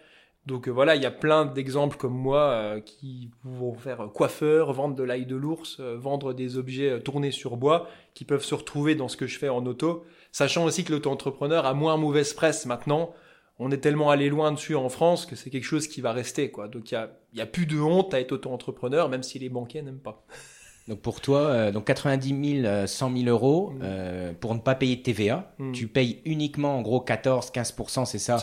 Donc 0.47 0.67
euh, 0.67 0.71
voilà, 0.71 0.95
il 0.95 1.03
y 1.03 1.05
a 1.05 1.11
plein 1.11 1.45
d'exemples 1.45 1.97
comme 1.97 2.17
moi 2.17 2.49
euh, 2.49 2.79
qui 2.79 3.29
vont 3.43 3.75
faire 3.75 4.09
coiffeur, 4.13 4.73
vendre 4.73 4.95
de 4.95 5.03
l'ail 5.03 5.25
de 5.25 5.35
l'ours, 5.35 5.77
euh, 5.79 5.97
vendre 5.97 6.33
des 6.33 6.57
objets 6.57 6.99
tournés 7.01 7.31
sur 7.31 7.57
bois, 7.57 7.87
qui 8.15 8.25
peuvent 8.25 8.43
se 8.43 8.55
retrouver 8.55 8.95
dans 8.95 9.07
ce 9.07 9.17
que 9.17 9.27
je 9.27 9.37
fais 9.37 9.49
en 9.49 9.65
auto. 9.65 10.03
Sachant 10.31 10.65
aussi 10.65 10.83
que 10.83 10.91
l'auto-entrepreneur 10.93 11.65
a 11.65 11.73
moins 11.73 11.97
mauvaise 11.97 12.33
presse 12.33 12.65
maintenant. 12.65 13.13
On 13.59 13.69
est 13.69 13.77
tellement 13.77 14.09
allé 14.09 14.29
loin 14.29 14.51
dessus 14.51 14.75
en 14.75 14.89
France 14.89 15.27
que 15.27 15.35
c'est 15.35 15.51
quelque 15.51 15.65
chose 15.65 15.87
qui 15.87 16.01
va 16.01 16.13
rester. 16.13 16.49
quoi. 16.49 16.67
Donc 16.67 16.89
il 16.89 16.95
y 16.95 16.97
a, 16.97 17.11
y 17.33 17.41
a 17.41 17.45
plus 17.45 17.67
de 17.67 17.79
honte 17.79 18.13
à 18.15 18.19
être 18.19 18.31
auto-entrepreneur, 18.31 19.09
même 19.09 19.23
si 19.23 19.37
les 19.37 19.49
banquiers 19.49 19.83
n'aiment 19.83 19.99
pas. 19.99 20.25
Donc 20.91 20.99
pour 20.99 21.21
toi, 21.21 21.39
euh, 21.47 21.71
donc 21.71 21.85
90 21.87 22.53
000, 22.63 22.65
euh, 22.67 22.85
100 22.85 23.15
000 23.15 23.29
euros 23.29 23.69
Mhm. 23.71 23.79
euh, 23.81 24.33
pour 24.37 24.53
ne 24.53 24.59
pas 24.59 24.75
payer 24.75 24.97
de 24.97 25.01
TVA. 25.01 25.55
Mhm. 25.57 25.71
Tu 25.71 25.87
payes 25.87 26.21
uniquement 26.25 26.77
en 26.77 26.81
gros 26.81 26.99
14-15%, 26.99 28.03
c'est 28.03 28.19
ça, 28.19 28.37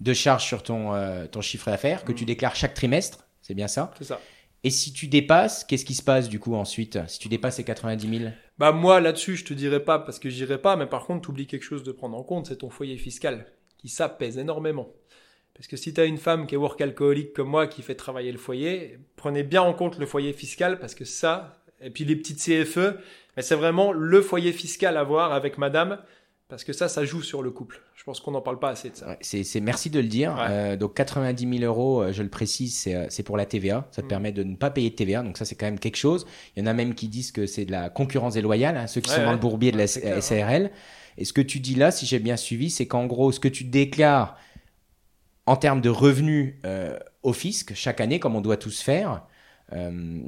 de 0.00 0.12
charge 0.12 0.42
sur 0.44 0.64
ton, 0.64 0.94
euh, 0.94 1.26
ton 1.28 1.40
chiffre 1.40 1.70
d'affaires 1.70 2.04
que 2.04 2.10
tu 2.10 2.24
Mhm. 2.24 2.26
déclares 2.26 2.56
chaque 2.56 2.74
trimestre. 2.74 3.28
C'est 3.40 3.54
bien 3.54 3.68
ça? 3.68 3.92
c'est 3.98 4.04
ça. 4.04 4.20
Et 4.64 4.70
si 4.70 4.92
tu 4.92 5.06
dépasses, 5.06 5.62
qu'est-ce 5.62 5.84
qui 5.84 5.94
se 5.94 6.02
passe 6.02 6.28
du 6.28 6.40
coup 6.40 6.56
ensuite? 6.56 6.98
Si 7.06 7.20
tu 7.20 7.28
dépasses 7.28 7.56
ces 7.56 7.64
90 7.64 8.18
000 8.18 8.30
Bah 8.58 8.72
moi 8.72 9.00
là-dessus 9.00 9.36
je 9.36 9.44
te 9.44 9.54
dirais 9.54 9.80
pas 9.84 10.00
parce 10.00 10.18
que 10.18 10.28
j'irai 10.28 10.58
pas, 10.58 10.74
mais 10.74 10.86
par 10.86 11.04
contre 11.06 11.22
tu 11.22 11.30
oublies 11.30 11.46
quelque 11.46 11.62
chose 11.64 11.84
de 11.84 11.92
prendre 11.92 12.16
en 12.16 12.24
compte, 12.24 12.46
c'est 12.48 12.56
ton 12.58 12.70
foyer 12.70 12.96
fiscal 12.96 13.46
qui 13.78 13.88
ça 13.88 14.08
pèse 14.08 14.38
énormément. 14.38 14.88
Parce 15.54 15.68
que 15.68 15.76
si 15.76 15.94
tu 15.94 16.00
as 16.00 16.04
une 16.06 16.16
femme 16.18 16.46
qui 16.48 16.54
est 16.56 16.58
work 16.58 16.80
alcoolique 16.80 17.32
comme 17.32 17.48
moi 17.48 17.68
qui 17.68 17.82
fait 17.82 17.94
travailler 17.94 18.32
le 18.32 18.38
foyer, 18.38 18.98
prenez 19.14 19.44
bien 19.44 19.62
en 19.62 19.72
compte 19.72 19.98
le 19.98 20.06
foyer 20.06 20.32
fiscal 20.32 20.80
parce 20.80 20.94
que 20.96 21.04
ça, 21.04 21.61
et 21.82 21.90
puis 21.90 22.04
les 22.04 22.16
petites 22.16 22.38
CFE, 22.38 22.96
mais 23.36 23.42
c'est 23.42 23.54
vraiment 23.54 23.92
le 23.92 24.20
foyer 24.22 24.52
fiscal 24.52 24.96
à 24.96 25.04
voir 25.04 25.32
avec 25.32 25.58
madame 25.58 25.98
parce 26.48 26.64
que 26.64 26.74
ça, 26.74 26.88
ça 26.88 27.04
joue 27.06 27.22
sur 27.22 27.42
le 27.42 27.50
couple. 27.50 27.80
Je 27.94 28.04
pense 28.04 28.20
qu'on 28.20 28.32
n'en 28.32 28.42
parle 28.42 28.58
pas 28.58 28.68
assez 28.68 28.90
de 28.90 28.96
ça. 28.96 29.08
Ouais, 29.08 29.18
c'est, 29.22 29.60
merci 29.60 29.88
de 29.88 30.00
le 30.00 30.06
dire. 30.06 30.34
Ouais. 30.34 30.46
Euh, 30.50 30.76
donc 30.76 30.92
90 30.94 31.58
000 31.60 31.64
euros, 31.64 32.02
euh, 32.02 32.12
je 32.12 32.22
le 32.22 32.28
précise, 32.28 32.76
c'est, 32.76 32.94
euh, 32.94 33.22
pour 33.24 33.38
la 33.38 33.46
TVA. 33.46 33.88
Ça 33.90 34.02
te 34.02 34.06
Mm. 34.06 34.08
permet 34.10 34.32
de 34.32 34.42
ne 34.42 34.56
pas 34.56 34.70
payer 34.70 34.90
de 34.90 34.94
TVA. 34.94 35.22
Donc 35.22 35.38
ça, 35.38 35.46
c'est 35.46 35.54
quand 35.54 35.64
même 35.64 35.78
quelque 35.78 35.96
chose. 35.96 36.26
Il 36.54 36.60
y 36.60 36.62
en 36.62 36.66
a 36.66 36.74
même 36.74 36.94
qui 36.94 37.08
disent 37.08 37.32
que 37.32 37.46
c'est 37.46 37.64
de 37.64 37.72
la 37.72 37.88
concurrence 37.88 38.34
déloyale, 38.34 38.76
hein, 38.76 38.86
ceux 38.86 39.00
qui 39.00 39.08
Ouais, 39.10 39.16
sont 39.16 39.24
dans 39.24 39.32
le 39.32 39.38
bourbier 39.38 39.72
de 39.72 39.78
la 39.78 39.86
clair, 39.86 40.18
hein. 40.18 40.20
SARL. 40.20 40.70
Et 41.16 41.24
ce 41.24 41.32
que 41.32 41.40
tu 41.40 41.58
dis 41.58 41.74
là, 41.74 41.90
si 41.90 42.04
j'ai 42.04 42.18
bien 42.18 42.36
suivi, 42.36 42.68
c'est 42.68 42.86
qu'en 42.86 43.06
gros, 43.06 43.32
ce 43.32 43.40
que 43.40 43.48
tu 43.48 43.64
déclares 43.64 44.36
en 45.46 45.56
termes 45.56 45.80
de 45.80 45.88
revenus 45.88 46.54
euh, 46.66 46.98
au 47.22 47.32
fisc 47.32 47.72
chaque 47.74 48.00
année, 48.02 48.18
comme 48.20 48.36
on 48.36 48.40
doit 48.42 48.56
tous 48.58 48.80
faire, 48.82 49.26
euh, 49.72 50.18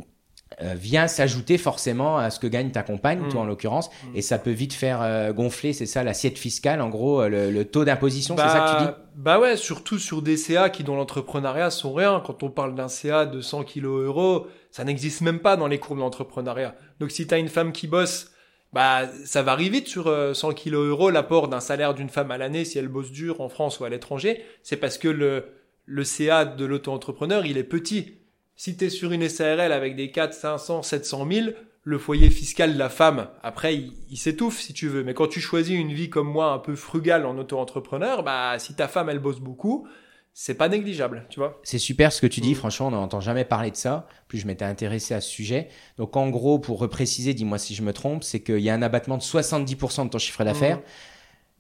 euh, 0.63 0.75
vient 0.75 1.07
s'ajouter 1.09 1.59
forcément 1.59 2.17
à 2.19 2.31
ce 2.31 2.39
que 2.41 2.47
gagne 2.47 2.71
ta 2.71 2.83
compagne, 2.83 3.21
Mm. 3.21 3.29
toi 3.31 3.41
en 3.43 3.45
l'occurrence, 3.45 3.89
Mm. 3.89 4.17
et 4.17 4.23
ça 4.23 4.39
peut 4.39 4.51
vite 4.51 4.73
faire 4.73 5.01
euh, 5.03 5.33
gonfler, 5.33 5.73
c'est 5.73 5.87
ça, 5.87 6.05
l'assiette 6.05 6.39
fiscale, 6.39 6.81
en 6.81 6.89
gros, 6.89 7.23
euh, 7.23 7.29
le, 7.29 7.51
le 7.51 7.65
taux 7.65 7.85
d'imposition, 7.85 8.37
c'est 8.37 8.43
ça 8.49 8.61
que 8.61 8.79
tu 8.83 8.87
dis? 8.89 8.93
Bah 9.17 9.39
ouais, 9.41 9.57
surtout 9.57 9.99
sur 9.99 10.23
des 10.23 10.37
CA 10.37 10.71
qui 10.71 10.85
dans 10.85 10.97
l'entrepreneuriat 10.97 11.71
sont 11.71 11.93
rien. 11.93 12.21
Quand 12.25 12.43
on 12.43 12.51
parle 12.51 12.75
d'un 12.75 12.89
CA 12.89 13.27
de 13.27 13.41
100 13.41 13.63
kilos 13.65 14.05
euros, 14.05 14.47
ça 14.71 14.85
n'existe 14.85 15.21
même 15.21 15.39
pas 15.39 15.57
dans 15.57 15.67
les 15.69 15.79
cours 15.79 15.95
de 15.97 16.01
l'entrepreneuriat. 16.01 16.75
Donc 17.01 17.11
si 17.11 17.27
tu 17.27 17.33
as 17.35 17.39
une 17.39 17.49
femme 17.49 17.71
qui 17.73 17.87
bosse, 17.87 18.31
bah 18.73 19.03
ça 19.25 19.43
varie 19.43 19.71
vite 19.71 19.87
sur 19.87 20.09
euh, 20.09 20.35
100 20.35 20.53
kilos 20.55 20.89
euros 20.89 21.11
l'apport 21.11 21.47
d'un 21.47 21.61
salaire 21.61 21.95
d'une 21.95 22.09
femme 22.09 22.33
à 22.33 22.39
l'année 22.39 22.65
si 22.65 22.77
elle 22.79 22.89
bosse 22.89 23.13
dur 23.13 23.41
en 23.41 23.49
France 23.49 23.79
ou 23.79 23.85
à 23.85 23.89
l'étranger. 23.89 24.45
C'est 24.65 24.77
parce 24.77 24.99
que 24.99 25.07
le, 25.07 25.45
le 25.87 26.03
CA 26.03 26.45
de 26.45 26.65
l'auto-entrepreneur, 26.65 27.47
il 27.47 27.57
est 27.57 27.63
petit. 27.65 28.19
Si 28.57 28.77
tu 28.77 28.85
es 28.85 28.91
sur 28.91 29.13
une 29.13 29.29
SARL 29.29 29.73
avec 29.73 29.97
des 29.97 30.11
4, 30.11 30.33
500, 30.33 30.83
700 30.83 31.29
000, 31.31 31.49
le 31.83 31.99
foyer 31.99 32.31
fiscal 32.31 32.73
de 32.73 32.79
la 32.79 32.89
femme, 32.89 33.29
après, 33.43 33.75
il, 33.75 33.93
il 34.11 34.17
s'étouffe 34.17 34.61
si 34.61 34.73
tu 34.73 34.89
veux. 34.89 35.05
Mais 35.05 35.13
quand 35.15 35.27
tu 35.27 35.41
choisis 35.41 35.77
une 35.77 35.93
vie 35.93 36.09
comme 36.09 36.29
moi, 36.29 36.53
un 36.53 36.59
peu 36.59 36.77
frugale 36.77 37.27
en 37.27 37.37
auto-entrepreneur, 37.37 38.23
bah, 38.23 38.59
si 38.59 38.75
ta 38.75 38.89
femme, 38.89 39.09
elle 39.11 39.19
bosse 39.19 39.41
beaucoup, 39.41 39.87
c'est 40.33 40.55
pas 40.55 40.69
négligeable, 40.69 41.27
tu 41.31 41.41
vois. 41.41 41.61
C'est 41.63 41.79
super 41.79 42.13
ce 42.13 42.21
que 42.21 42.27
tu 42.27 42.41
dis, 42.41 42.53
Mm. 42.53 42.57
franchement, 42.57 42.87
on 42.89 42.91
n'entend 42.93 43.21
jamais 43.21 43.45
parler 43.45 43.71
de 43.71 43.77
ça. 43.77 44.09
Plus 44.29 44.39
je 44.39 44.47
m'étais 44.47 44.65
intéressé 44.65 45.15
à 45.15 45.21
ce 45.21 45.29
sujet. 45.29 45.69
Donc 45.99 46.17
en 46.17 46.29
gros, 46.31 46.59
pour 46.59 46.79
repréciser, 46.79 47.35
dis-moi 47.35 47.59
si 47.59 47.75
je 47.75 47.83
me 47.83 47.93
trompe, 47.93 48.25
c'est 48.25 48.41
qu'il 48.41 48.59
y 48.61 48.71
a 48.71 48.75
un 48.75 48.83
abattement 48.83 49.17
de 49.17 49.23
70% 49.23 50.05
de 50.07 50.11
ton 50.11 50.19
chiffre 50.19 50.43
d'affaires. 50.45 50.79
Mm. 50.79 50.83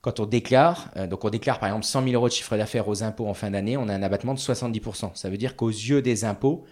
Quand 0.00 0.20
on 0.20 0.26
déclare, 0.26 0.90
euh, 0.96 1.06
donc 1.06 1.24
on 1.24 1.30
déclare 1.30 1.58
par 1.60 1.68
exemple 1.70 1.86
100 1.86 2.02
000 2.02 2.14
euros 2.14 2.28
de 2.28 2.32
chiffre 2.34 2.56
d'affaires 2.56 2.88
aux 2.88 3.02
impôts 3.02 3.26
en 3.26 3.32
fin 3.34 3.50
d'année, 3.50 3.76
on 3.76 3.88
a 3.88 3.94
un 3.94 4.02
abattement 4.02 4.34
de 4.34 4.38
70%. 4.38 5.12
Ça 5.14 5.30
veut 5.30 5.38
dire 5.38 5.56
qu'aux 5.56 5.70
yeux 5.70 6.02
des 6.02 6.24
impôts, 6.24 6.64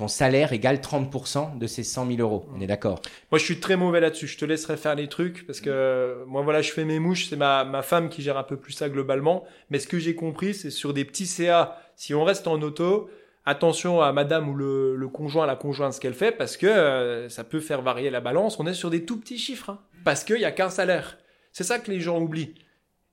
ton 0.00 0.08
salaire 0.08 0.54
égale 0.54 0.78
30% 0.78 1.58
de 1.58 1.66
ces 1.66 1.82
100 1.82 2.06
000 2.06 2.20
euros. 2.20 2.46
On 2.56 2.60
est 2.62 2.66
d'accord? 2.66 3.02
Moi, 3.30 3.38
je 3.38 3.44
suis 3.44 3.60
très 3.60 3.76
mauvais 3.76 4.00
là-dessus. 4.00 4.26
Je 4.28 4.38
te 4.38 4.46
laisserai 4.46 4.78
faire 4.78 4.94
les 4.94 5.08
trucs 5.08 5.46
parce 5.46 5.60
que 5.60 5.68
euh, 5.68 6.24
moi, 6.24 6.40
voilà, 6.40 6.62
je 6.62 6.72
fais 6.72 6.86
mes 6.86 6.98
mouches. 6.98 7.28
C'est 7.28 7.36
ma, 7.36 7.64
ma 7.64 7.82
femme 7.82 8.08
qui 8.08 8.22
gère 8.22 8.38
un 8.38 8.42
peu 8.42 8.56
plus 8.56 8.72
ça 8.72 8.88
globalement. 8.88 9.44
Mais 9.68 9.78
ce 9.78 9.86
que 9.86 9.98
j'ai 9.98 10.14
compris, 10.14 10.54
c'est 10.54 10.70
sur 10.70 10.94
des 10.94 11.04
petits 11.04 11.26
CA, 11.26 11.78
si 11.96 12.14
on 12.14 12.24
reste 12.24 12.46
en 12.46 12.62
auto, 12.62 13.10
attention 13.44 14.00
à 14.00 14.10
madame 14.12 14.48
ou 14.48 14.54
le, 14.54 14.96
le 14.96 15.08
conjoint, 15.08 15.44
la 15.44 15.56
conjointe, 15.56 15.92
ce 15.92 16.00
qu'elle 16.00 16.14
fait 16.14 16.32
parce 16.32 16.56
que 16.56 16.66
euh, 16.66 17.28
ça 17.28 17.44
peut 17.44 17.60
faire 17.60 17.82
varier 17.82 18.08
la 18.08 18.22
balance. 18.22 18.58
On 18.58 18.66
est 18.66 18.72
sur 18.72 18.88
des 18.88 19.04
tout 19.04 19.20
petits 19.20 19.38
chiffres 19.38 19.68
hein, 19.68 19.80
parce 20.02 20.24
qu'il 20.24 20.40
y 20.40 20.46
a 20.46 20.50
qu'un 20.50 20.70
salaire. 20.70 21.18
C'est 21.52 21.64
ça 21.64 21.78
que 21.78 21.90
les 21.90 22.00
gens 22.00 22.18
oublient. 22.18 22.54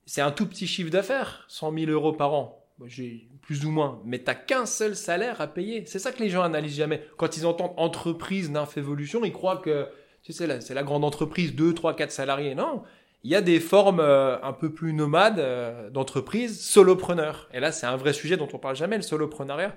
C'est 0.06 0.22
un 0.22 0.30
tout 0.30 0.46
petit 0.46 0.66
chiffre 0.66 0.90
d'affaires, 0.90 1.44
100 1.48 1.74
000 1.80 1.90
euros 1.90 2.14
par 2.14 2.32
an. 2.32 2.64
Moi, 2.78 2.88
J'ai 2.88 3.28
plus 3.48 3.64
ou 3.64 3.70
moins, 3.70 4.02
mais 4.04 4.18
t'as 4.18 4.34
qu'un 4.34 4.66
seul 4.66 4.94
salaire 4.94 5.40
à 5.40 5.46
payer. 5.46 5.82
C'est 5.86 5.98
ça 5.98 6.12
que 6.12 6.22
les 6.22 6.28
gens 6.28 6.42
analysent 6.42 6.76
jamais. 6.76 7.02
Quand 7.16 7.38
ils 7.38 7.46
entendent 7.46 7.72
entreprise 7.78 8.52
d'infévolution, 8.52 9.24
ils 9.24 9.32
croient 9.32 9.56
que 9.56 9.88
c'est 10.28 10.74
la 10.74 10.82
grande 10.82 11.02
entreprise, 11.02 11.54
2, 11.54 11.72
3, 11.72 11.96
4 11.96 12.10
salariés. 12.10 12.54
Non, 12.54 12.82
il 13.24 13.30
y 13.30 13.34
a 13.34 13.40
des 13.40 13.58
formes 13.58 14.00
euh, 14.00 14.36
un 14.42 14.52
peu 14.52 14.74
plus 14.74 14.92
nomades 14.92 15.38
euh, 15.38 15.88
d'entreprise, 15.88 16.60
solopreneurs. 16.60 17.48
Et 17.54 17.58
là, 17.58 17.72
c'est 17.72 17.86
un 17.86 17.96
vrai 17.96 18.12
sujet 18.12 18.36
dont 18.36 18.48
on 18.52 18.58
parle 18.58 18.76
jamais, 18.76 18.96
le 18.96 19.02
soloprenariat. 19.02 19.74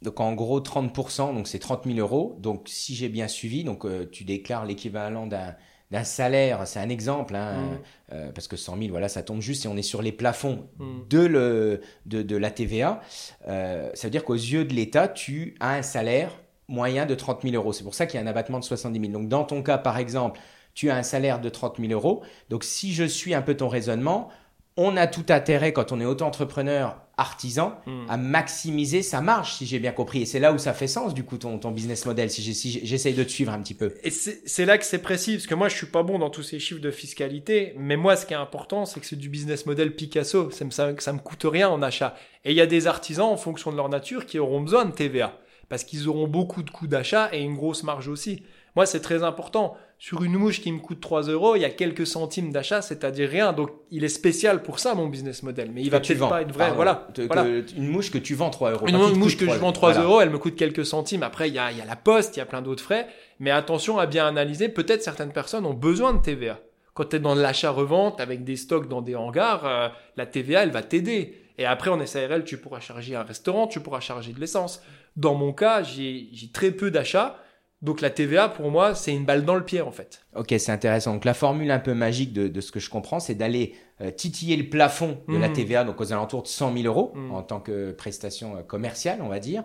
Donc 0.00 0.18
en 0.18 0.32
gros 0.32 0.60
30%, 0.60 1.34
donc 1.34 1.48
c'est 1.48 1.58
30 1.58 1.84
000 1.84 1.98
euros. 1.98 2.38
Donc 2.40 2.62
si 2.64 2.94
j'ai 2.94 3.10
bien 3.10 3.28
suivi, 3.28 3.62
donc 3.62 3.84
euh, 3.84 4.08
tu 4.10 4.24
déclares 4.24 4.64
l'équivalent 4.64 5.26
d'un 5.26 5.54
d'un 5.90 6.02
salaire, 6.04 6.66
c'est 6.66 6.80
un 6.80 6.88
exemple, 6.88 7.36
hein, 7.36 7.52
Mm. 7.54 7.78
euh, 8.12 8.32
parce 8.32 8.48
que 8.48 8.56
100 8.56 8.76
000, 8.78 8.90
voilà, 8.90 9.08
ça 9.08 9.22
tombe 9.22 9.40
juste 9.40 9.64
et 9.64 9.68
on 9.68 9.76
est 9.76 9.82
sur 9.82 10.02
les 10.02 10.12
plafonds 10.12 10.66
Mm. 10.78 10.84
de, 11.08 11.18
le, 11.20 11.80
de, 12.06 12.22
de 12.22 12.36
la 12.36 12.50
TVA. 12.50 13.00
Euh, 13.48 13.90
ça 13.94 14.08
veut 14.08 14.10
dire 14.10 14.24
qu'aux 14.24 14.34
yeux 14.34 14.64
de 14.64 14.74
l'État, 14.74 15.06
tu 15.08 15.54
as 15.60 15.74
un 15.74 15.82
salaire 15.82 16.30
moyen 16.68 17.06
de 17.06 17.14
30 17.14 17.42
000 17.42 17.54
euros. 17.54 17.72
C'est 17.72 17.84
pour 17.84 17.94
ça 17.94 18.06
qu'il 18.06 18.18
y 18.18 18.22
a 18.22 18.24
un 18.24 18.28
abattement 18.28 18.58
de 18.58 18.64
70 18.64 18.98
000. 19.00 19.12
Donc 19.12 19.28
dans 19.28 19.44
ton 19.44 19.62
cas, 19.62 19.78
par 19.78 19.98
exemple, 19.98 20.40
tu 20.74 20.90
as 20.90 20.96
un 20.96 21.04
salaire 21.04 21.40
de 21.40 21.48
30 21.48 21.76
000 21.78 21.92
euros. 21.92 22.22
Donc 22.50 22.64
si 22.64 22.92
je 22.92 23.04
suis 23.04 23.32
un 23.34 23.42
peu 23.42 23.54
ton 23.56 23.68
raisonnement, 23.68 24.28
on 24.76 24.96
a 24.96 25.06
tout 25.06 25.26
intérêt, 25.30 25.72
quand 25.72 25.92
on 25.92 26.00
est 26.00 26.04
auto-entrepreneur, 26.04 27.00
artisan, 27.18 27.78
Mm. 27.86 28.06
à 28.10 28.16
maximiser 28.16 29.02
sa 29.02 29.20
marge, 29.20 29.54
si 29.54 29.66
j'ai 29.66 29.78
bien 29.78 29.92
compris. 29.92 30.22
Et 30.22 30.26
c'est 30.26 30.38
là 30.38 30.52
où 30.52 30.58
ça 30.58 30.74
fait 30.74 30.86
sens, 30.86 31.14
du 31.14 31.24
coup, 31.24 31.38
ton, 31.38 31.58
ton 31.58 31.70
business 31.70 32.04
model, 32.06 32.30
si 32.30 32.42
j'essaye 32.84 33.14
de 33.14 33.24
te 33.24 33.30
suivre 33.30 33.52
un 33.52 33.60
petit 33.62 33.74
peu. 33.74 33.94
Et 34.04 34.10
c'est 34.10 34.42
c'est 34.46 34.66
là 34.66 34.76
que 34.78 34.84
c'est 34.84 34.98
précis, 34.98 35.34
parce 35.36 35.46
que 35.46 35.54
moi, 35.54 35.68
je 35.68 35.76
suis 35.76 35.86
pas 35.86 36.02
bon 36.02 36.18
dans 36.18 36.30
tous 36.30 36.42
ces 36.42 36.58
chiffres 36.58 36.80
de 36.80 36.90
fiscalité, 36.90 37.74
mais 37.78 37.96
moi, 37.96 38.16
ce 38.16 38.26
qui 38.26 38.34
est 38.34 38.36
important, 38.36 38.84
c'est 38.84 39.00
que 39.00 39.06
c'est 39.06 39.16
du 39.16 39.28
business 39.30 39.64
model 39.66 39.94
Picasso. 39.94 40.50
Ça 40.50 40.64
me, 40.64 40.70
ça, 40.70 40.92
ça 40.98 41.12
me 41.12 41.18
coûte 41.18 41.44
rien 41.44 41.68
en 41.68 41.80
achat. 41.82 42.14
Et 42.44 42.50
il 42.50 42.56
y 42.56 42.60
a 42.60 42.66
des 42.66 42.86
artisans, 42.86 43.26
en 43.26 43.36
fonction 43.36 43.70
de 43.72 43.76
leur 43.76 43.88
nature, 43.88 44.26
qui 44.26 44.38
auront 44.38 44.60
besoin 44.60 44.84
de 44.84 44.92
TVA, 44.92 45.38
parce 45.68 45.84
qu'ils 45.84 46.08
auront 46.08 46.28
beaucoup 46.28 46.62
de 46.62 46.70
coûts 46.70 46.86
d'achat 46.86 47.30
et 47.32 47.40
une 47.40 47.56
grosse 47.56 47.82
marge 47.82 48.08
aussi. 48.08 48.42
Moi, 48.76 48.84
c'est 48.84 49.00
très 49.00 49.22
important. 49.22 49.74
Sur 49.98 50.22
une 50.22 50.34
mouche 50.34 50.60
qui 50.60 50.70
me 50.72 50.78
coûte 50.78 51.00
3 51.00 51.22
euros, 51.22 51.56
il 51.56 51.62
y 51.62 51.64
a 51.64 51.70
quelques 51.70 52.06
centimes 52.06 52.52
d'achat, 52.52 52.82
c'est-à-dire 52.82 53.30
rien. 53.30 53.52
Donc, 53.54 53.70
il 53.90 54.04
est 54.04 54.08
spécial 54.10 54.62
pour 54.62 54.78
ça, 54.78 54.94
mon 54.94 55.06
business 55.06 55.42
model. 55.42 55.70
Mais 55.72 55.82
il 55.82 55.90
va 55.90 56.00
peut-être 56.00 56.28
pas 56.28 56.42
être 56.42 56.52
vrai. 56.52 56.58
Pardon. 56.66 56.74
Voilà. 56.76 57.08
Te- 57.14 57.22
voilà. 57.22 57.44
que- 57.44 57.74
une 57.76 57.88
mouche 57.88 58.10
que 58.10 58.18
tu 58.18 58.34
vends 58.34 58.50
3 58.50 58.72
euros. 58.72 58.86
Une 58.86 58.96
mouche 59.16 59.36
que 59.36 59.44
je 59.46 59.50
3 59.50 59.56
vends 59.58 59.72
3 59.72 59.92
Voilà. 59.92 60.06
euros, 60.06 60.20
elle 60.20 60.30
me 60.30 60.38
coûte 60.38 60.54
quelques 60.56 60.84
centimes. 60.84 61.22
Après, 61.22 61.48
il 61.48 61.54
y 61.54 61.58
a, 61.58 61.72
il 61.72 61.78
y 61.78 61.80
a 61.80 61.86
la 61.86 61.96
poste, 61.96 62.36
il 62.36 62.40
y 62.40 62.42
a 62.42 62.46
plein 62.46 62.60
d'autres 62.62 62.82
frais. 62.82 63.06
Mais 63.40 63.50
attention 63.50 63.98
à 63.98 64.06
bien 64.06 64.26
analyser. 64.26 64.68
Peut-être 64.68 65.02
certaines 65.02 65.32
personnes 65.32 65.64
ont 65.64 65.74
besoin 65.74 66.12
de 66.12 66.20
TVA. 66.20 66.58
Quand 66.94 67.06
tu 67.10 67.16
es 67.16 67.18
dans 67.18 67.34
l'achat-revente 67.34 68.20
avec 68.20 68.44
des 68.44 68.56
stocks 68.56 68.88
dans 68.88 69.02
des 69.02 69.14
hangars, 69.14 69.64
euh, 69.66 69.88
la 70.16 70.26
TVA, 70.26 70.62
elle 70.62 70.70
va 70.70 70.82
t'aider. 70.82 71.34
Et 71.58 71.64
après, 71.64 71.90
en 71.90 72.04
SARL, 72.04 72.44
tu 72.44 72.58
pourras 72.58 72.80
charger 72.80 73.16
un 73.16 73.22
restaurant, 73.22 73.66
tu 73.66 73.80
pourras 73.80 74.00
charger 74.00 74.32
de 74.34 74.40
l'essence. 74.40 74.82
Dans 75.16 75.34
mon 75.34 75.54
cas, 75.54 75.82
j'ai 75.82 76.28
très 76.52 76.70
peu 76.70 76.90
d'achats. 76.90 77.38
Donc 77.82 78.00
la 78.00 78.10
TVA, 78.10 78.48
pour 78.48 78.70
moi, 78.70 78.94
c'est 78.94 79.12
une 79.14 79.24
balle 79.26 79.44
dans 79.44 79.54
le 79.54 79.64
pied, 79.64 79.82
en 79.82 79.92
fait. 79.92 80.20
Ok, 80.34 80.54
c'est 80.58 80.72
intéressant. 80.72 81.12
Donc 81.14 81.24
la 81.24 81.34
formule 81.34 81.70
un 81.70 81.78
peu 81.78 81.92
magique 81.94 82.32
de, 82.32 82.48
de 82.48 82.60
ce 82.60 82.72
que 82.72 82.80
je 82.80 82.88
comprends, 82.90 83.20
c'est 83.20 83.34
d'aller 83.34 83.74
euh, 84.00 84.10
titiller 84.10 84.56
le 84.56 84.68
plafond 84.68 85.18
de 85.28 85.36
la 85.36 85.48
Mhm. 85.48 85.54
TVA, 85.54 85.84
donc 85.84 86.00
aux 86.00 86.12
alentours 86.12 86.42
de 86.42 86.48
100 86.48 86.72
000 86.74 86.86
euros 86.86 87.12
Mhm. 87.14 87.32
en 87.32 87.42
tant 87.42 87.60
que 87.60 87.92
prestation 87.92 88.56
euh, 88.56 88.62
commerciale, 88.62 89.20
on 89.22 89.28
va 89.28 89.38
dire. 89.40 89.62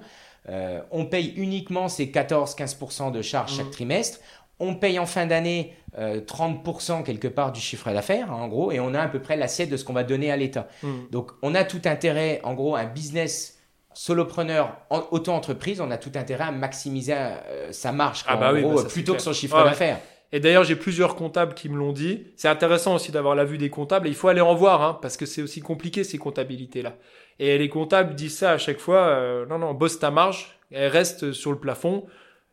Euh, 0.49 0.81
on 0.91 1.05
paye 1.05 1.33
uniquement 1.37 1.87
ces 1.87 2.07
14-15% 2.11 3.11
de 3.11 3.21
charges 3.21 3.55
chaque 3.55 3.65
Mhm. 3.67 3.71
trimestre. 3.71 4.19
On 4.59 4.75
paye 4.75 4.99
en 4.99 5.05
fin 5.05 5.25
d'année 5.25 5.73
euh, 5.97 6.21
30% 6.21 7.03
quelque 7.03 7.27
part 7.27 7.51
du 7.51 7.59
chiffre 7.59 7.91
d'affaires, 7.91 8.31
hein, 8.31 8.35
en 8.41 8.47
gros, 8.47 8.71
et 8.71 8.79
on 8.79 8.93
a 8.93 9.01
à 9.01 9.07
peu 9.09 9.19
près 9.21 9.35
l'assiette 9.35 9.69
de 9.69 9.75
ce 9.77 9.83
qu'on 9.83 9.91
va 9.93 10.03
donner 10.03 10.31
à 10.31 10.37
l'État. 10.37 10.67
Donc, 11.11 11.31
on 11.41 11.53
a 11.55 11.63
tout 11.65 11.81
intérêt, 11.85 12.39
en 12.43 12.53
gros, 12.53 12.75
un 12.77 12.85
business 12.85 13.57
solopreneur, 13.93 14.77
en- 14.89 15.03
auto-entreprise, 15.11 15.81
on 15.81 15.91
a 15.91 15.97
tout 15.97 16.11
intérêt 16.15 16.45
à 16.45 16.51
maximiser 16.51 17.13
euh, 17.15 17.71
sa 17.71 17.91
marge, 17.91 18.23
Ah 18.27 18.37
bah 18.37 18.51
en 18.51 18.53
oui, 18.53 18.61
gros, 18.61 18.71
bah 18.71 18.77
ça, 18.77 18.83
c'est 18.87 18.93
plutôt 18.93 19.13
que 19.13 19.21
son 19.21 19.33
chiffre 19.33 19.57
ouais. 19.57 19.63
d'affaires. 19.63 19.99
Et 20.33 20.39
d'ailleurs, 20.39 20.63
j'ai 20.63 20.77
plusieurs 20.77 21.15
comptables 21.15 21.53
qui 21.53 21.67
me 21.67 21.77
l'ont 21.77 21.91
dit. 21.91 22.27
C'est 22.37 22.47
intéressant 22.47 22.95
aussi 22.95 23.11
d'avoir 23.11 23.35
la 23.35 23.43
vue 23.43 23.57
des 23.57 23.69
comptables. 23.69 24.07
Et 24.07 24.11
il 24.11 24.15
faut 24.15 24.29
aller 24.29 24.39
en 24.39 24.55
voir, 24.55 24.81
hein, 24.81 24.97
parce 25.01 25.17
que 25.17 25.25
c'est 25.25 25.41
aussi 25.41 25.59
compliqué 25.59 26.05
ces 26.05 26.17
comptabilités-là. 26.17 26.95
Et 27.39 27.57
les 27.57 27.67
comptables 27.67 28.15
disent 28.15 28.37
ça 28.37 28.51
à 28.51 28.57
chaque 28.57 28.79
fois. 28.79 29.07
euh, 29.07 29.45
non, 29.45 29.59
non, 29.59 29.73
bosse 29.73 29.99
ta 29.99 30.09
marge. 30.09 30.57
Elle 30.71 30.89
reste 30.89 31.33
sur 31.33 31.51
le 31.51 31.57
plafond. 31.59 32.05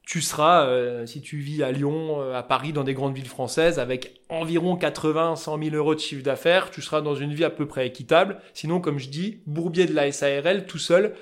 Tu 0.08 0.22
seras, 0.22 0.64
euh, 0.64 1.04
si 1.04 1.20
tu 1.20 1.36
vis 1.36 1.62
à 1.62 1.70
Lyon, 1.70 2.22
euh, 2.22 2.32
à 2.32 2.42
Paris, 2.42 2.72
dans 2.72 2.82
des 2.82 2.94
grandes 2.94 3.14
villes 3.14 3.28
françaises, 3.28 3.78
avec 3.78 4.22
environ 4.30 4.74
80, 4.74 5.36
100 5.36 5.62
000 5.62 5.76
euros 5.76 5.94
de 5.94 6.00
chiffre 6.00 6.22
d'affaires, 6.22 6.70
tu 6.70 6.80
seras 6.80 7.02
dans 7.02 7.14
une 7.14 7.34
vie 7.34 7.44
à 7.44 7.50
peu 7.50 7.66
près 7.68 7.86
équitable. 7.86 8.40
Sinon, 8.54 8.80
comme 8.80 8.98
je 8.98 9.10
dis, 9.10 9.42
bourbier 9.44 9.84
de 9.84 9.92
la 9.92 10.10
SARL 10.10 10.64
tout 10.64 10.78
seul. 10.78 11.14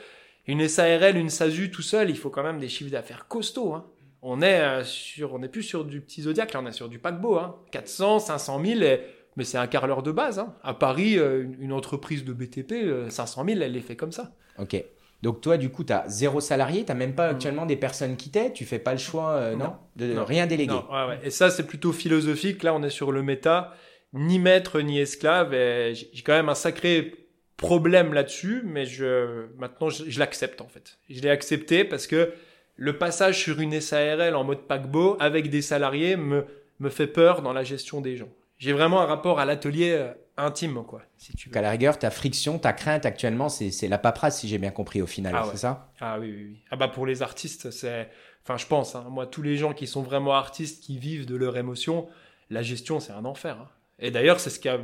Une 0.47 0.69
SARL, 0.69 1.17
une 1.17 1.31
SASU 1.31 1.73
tout 1.73 1.83
seul, 1.83 2.11
il 2.11 2.17
faut 2.17 2.31
quand 2.31 2.45
même 2.45 2.61
des 2.61 2.69
chiffres 2.69 2.93
d'affaires 2.93 3.27
costauds. 3.27 3.75
Hein. 3.75 3.87
On 4.23 4.41
est 4.41 4.61
euh, 4.61 4.85
sur, 4.85 5.35
on 5.35 5.41
n'est 5.41 5.49
plus 5.49 5.65
sur 5.65 5.85
du 5.85 6.01
petit 6.01 6.23
zodiac, 6.23 6.53
là 6.53 6.61
on 6.63 6.67
est 6.69 6.73
sur 6.73 6.89
du 6.89 7.01
paquebot, 7.01 7.39
hein. 7.39 7.57
400, 7.73 8.21
500 8.21 8.65
000, 8.65 8.83
et- 8.83 9.01
mais 9.35 9.43
c'est 9.43 9.59
un 9.59 9.67
carreleur 9.67 10.05
de 10.05 10.13
base. 10.13 10.39
Hein. 10.39 10.55
À 10.63 10.75
Paris, 10.75 11.15
une, 11.15 11.73
entreprise 11.73 12.25
de 12.25 12.33
BTP, 12.33 12.85
euh, 12.85 13.11
500 13.11 13.47
000, 13.47 13.61
elle 13.63 13.73
les 13.73 13.81
fait 13.81 13.97
comme 13.97 14.13
ça. 14.13 14.31
Ok. 14.61 14.81
Donc 15.27 15.41
toi, 15.41 15.57
du 15.57 15.71
coup, 15.71 15.83
tu 15.83 15.93
as 15.93 16.05
zéro 16.07 16.41
salarié, 16.41 16.85
tu 16.85 16.93
n'as 16.93 16.95
même 16.95 17.17
pas 17.17 17.27
actuellement 17.31 17.67
des 17.67 17.75
personnes 17.75 18.17
qui 18.17 18.31
t'aident, 18.31 18.53
tu 18.53 18.65
fais 18.65 18.79
pas 18.79 18.93
le 18.93 18.99
choix, 18.99 19.31
euh, 19.33 19.57
non, 19.57 19.65
Non. 19.65 19.77
de 19.97 20.07
Non. 20.15 20.25
rien 20.25 20.47
déléguer. 20.47 20.73
Non, 20.73 20.85
ouais, 20.89 21.09
ouais. 21.09 21.19
Et 21.25 21.31
ça, 21.31 21.51
c'est 21.51 21.67
plutôt 21.67 21.91
philosophique. 21.93 22.63
Là, 22.63 22.73
on 22.75 22.83
est 22.85 22.91
sur 22.91 23.11
le 23.11 23.25
méta, 23.25 23.75
ni 24.13 24.39
maître 24.39 24.81
ni 24.81 25.01
esclave. 25.01 25.51
J'ai 25.53 26.23
quand 26.25 26.33
même 26.35 26.49
un 26.49 26.55
sacré 26.55 27.13
problème 27.57 28.15
là-dessus, 28.15 28.63
mais 28.65 28.87
je 28.87 29.47
maintenant 29.59 29.89
je, 29.91 30.05
je 30.09 30.19
l'accepte 30.21 30.61
en 30.61 30.69
fait. 30.69 30.99
Je 31.11 31.21
l'ai 31.23 31.31
accepté 31.31 31.83
parce 31.83 32.07
que 32.07 32.33
le 32.77 32.97
passage 32.99 33.41
sur 33.43 33.59
une 33.61 33.81
SARL 33.81 34.37
en 34.37 34.45
mode 34.45 34.61
paquebot 34.69 35.17
avec 35.19 35.51
des 35.51 35.63
salariés 35.63 36.17
me 36.17 36.45
me 36.79 36.89
fait 36.91 37.07
peur 37.09 37.43
dans 37.43 37.53
la 37.53 37.65
gestion 37.65 38.01
des 38.01 38.17
gens. 38.17 38.29
J'ai 38.59 38.73
vraiment 38.73 39.01
un 39.01 39.07
rapport 39.07 39.41
à 39.41 39.45
l'atelier 39.47 39.93
euh, 39.99 40.13
intime, 40.37 40.85
quoi, 40.85 41.03
si 41.17 41.35
tu 41.35 41.49
veux. 41.49 41.61
La 41.61 41.71
rigueur, 41.71 41.99
ta 41.99 42.11
friction, 42.11 42.59
ta 42.59 42.73
crainte 42.73 43.07
actuellement, 43.07 43.49
c'est 43.49 43.89
la 43.89 43.99
paperasse, 43.99 44.41
si 44.41 44.49
j'ai 44.49 44.59
bien 44.59 44.71
compris 44.71 45.01
au 45.03 45.07
final, 45.07 45.35
Ah 45.37 45.43
c'est 45.45 45.51
ouais. 45.53 45.57
ça? 45.57 45.93
Ah 46.01 46.19
oui, 46.21 46.31
oui, 46.31 46.45
oui. 46.51 46.61
Ah 46.71 46.77
bah 46.77 46.89
pour 46.89 47.07
les 47.07 47.23
artistes, 47.23 47.71
c'est... 47.71 48.09
Enfin, 48.45 48.57
je 48.59 48.67
pense, 48.67 48.95
hein, 48.95 49.07
moi, 49.11 49.27
tous 49.27 49.43
les 49.43 49.57
gens 49.57 49.73
qui 49.73 49.87
sont 49.87 50.03
vraiment 50.03 50.35
artistes, 50.35 50.83
qui 50.85 50.99
vivent 50.99 51.27
de 51.27 51.35
leur 51.37 51.57
émotion, 51.57 52.07
la 52.51 52.63
gestion, 52.63 53.01
c'est 53.01 53.13
un 53.13 53.25
enfer. 53.25 53.59
hein. 53.61 53.69
Et 53.99 54.11
d'ailleurs, 54.11 54.39
c'est 54.41 54.51
ce 54.51 54.61
qui 54.61 54.69
a 54.69 54.79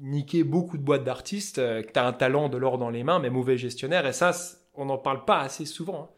niqué 0.00 0.42
beaucoup 0.42 0.78
de 0.78 0.82
boîtes 0.82 1.04
d'artistes, 1.04 1.58
euh, 1.58 1.82
que 1.82 1.92
tu 1.92 1.98
as 2.00 2.06
un 2.06 2.12
talent 2.12 2.48
de 2.48 2.56
l'or 2.56 2.78
dans 2.78 2.90
les 2.90 3.04
mains, 3.04 3.20
mais 3.20 3.30
mauvais 3.30 3.56
gestionnaire. 3.56 4.06
Et 4.06 4.12
ça, 4.12 4.32
on 4.74 4.86
n'en 4.86 4.98
parle 4.98 5.24
pas 5.24 5.40
assez 5.40 5.64
souvent. 5.66 6.02
hein. 6.02 6.08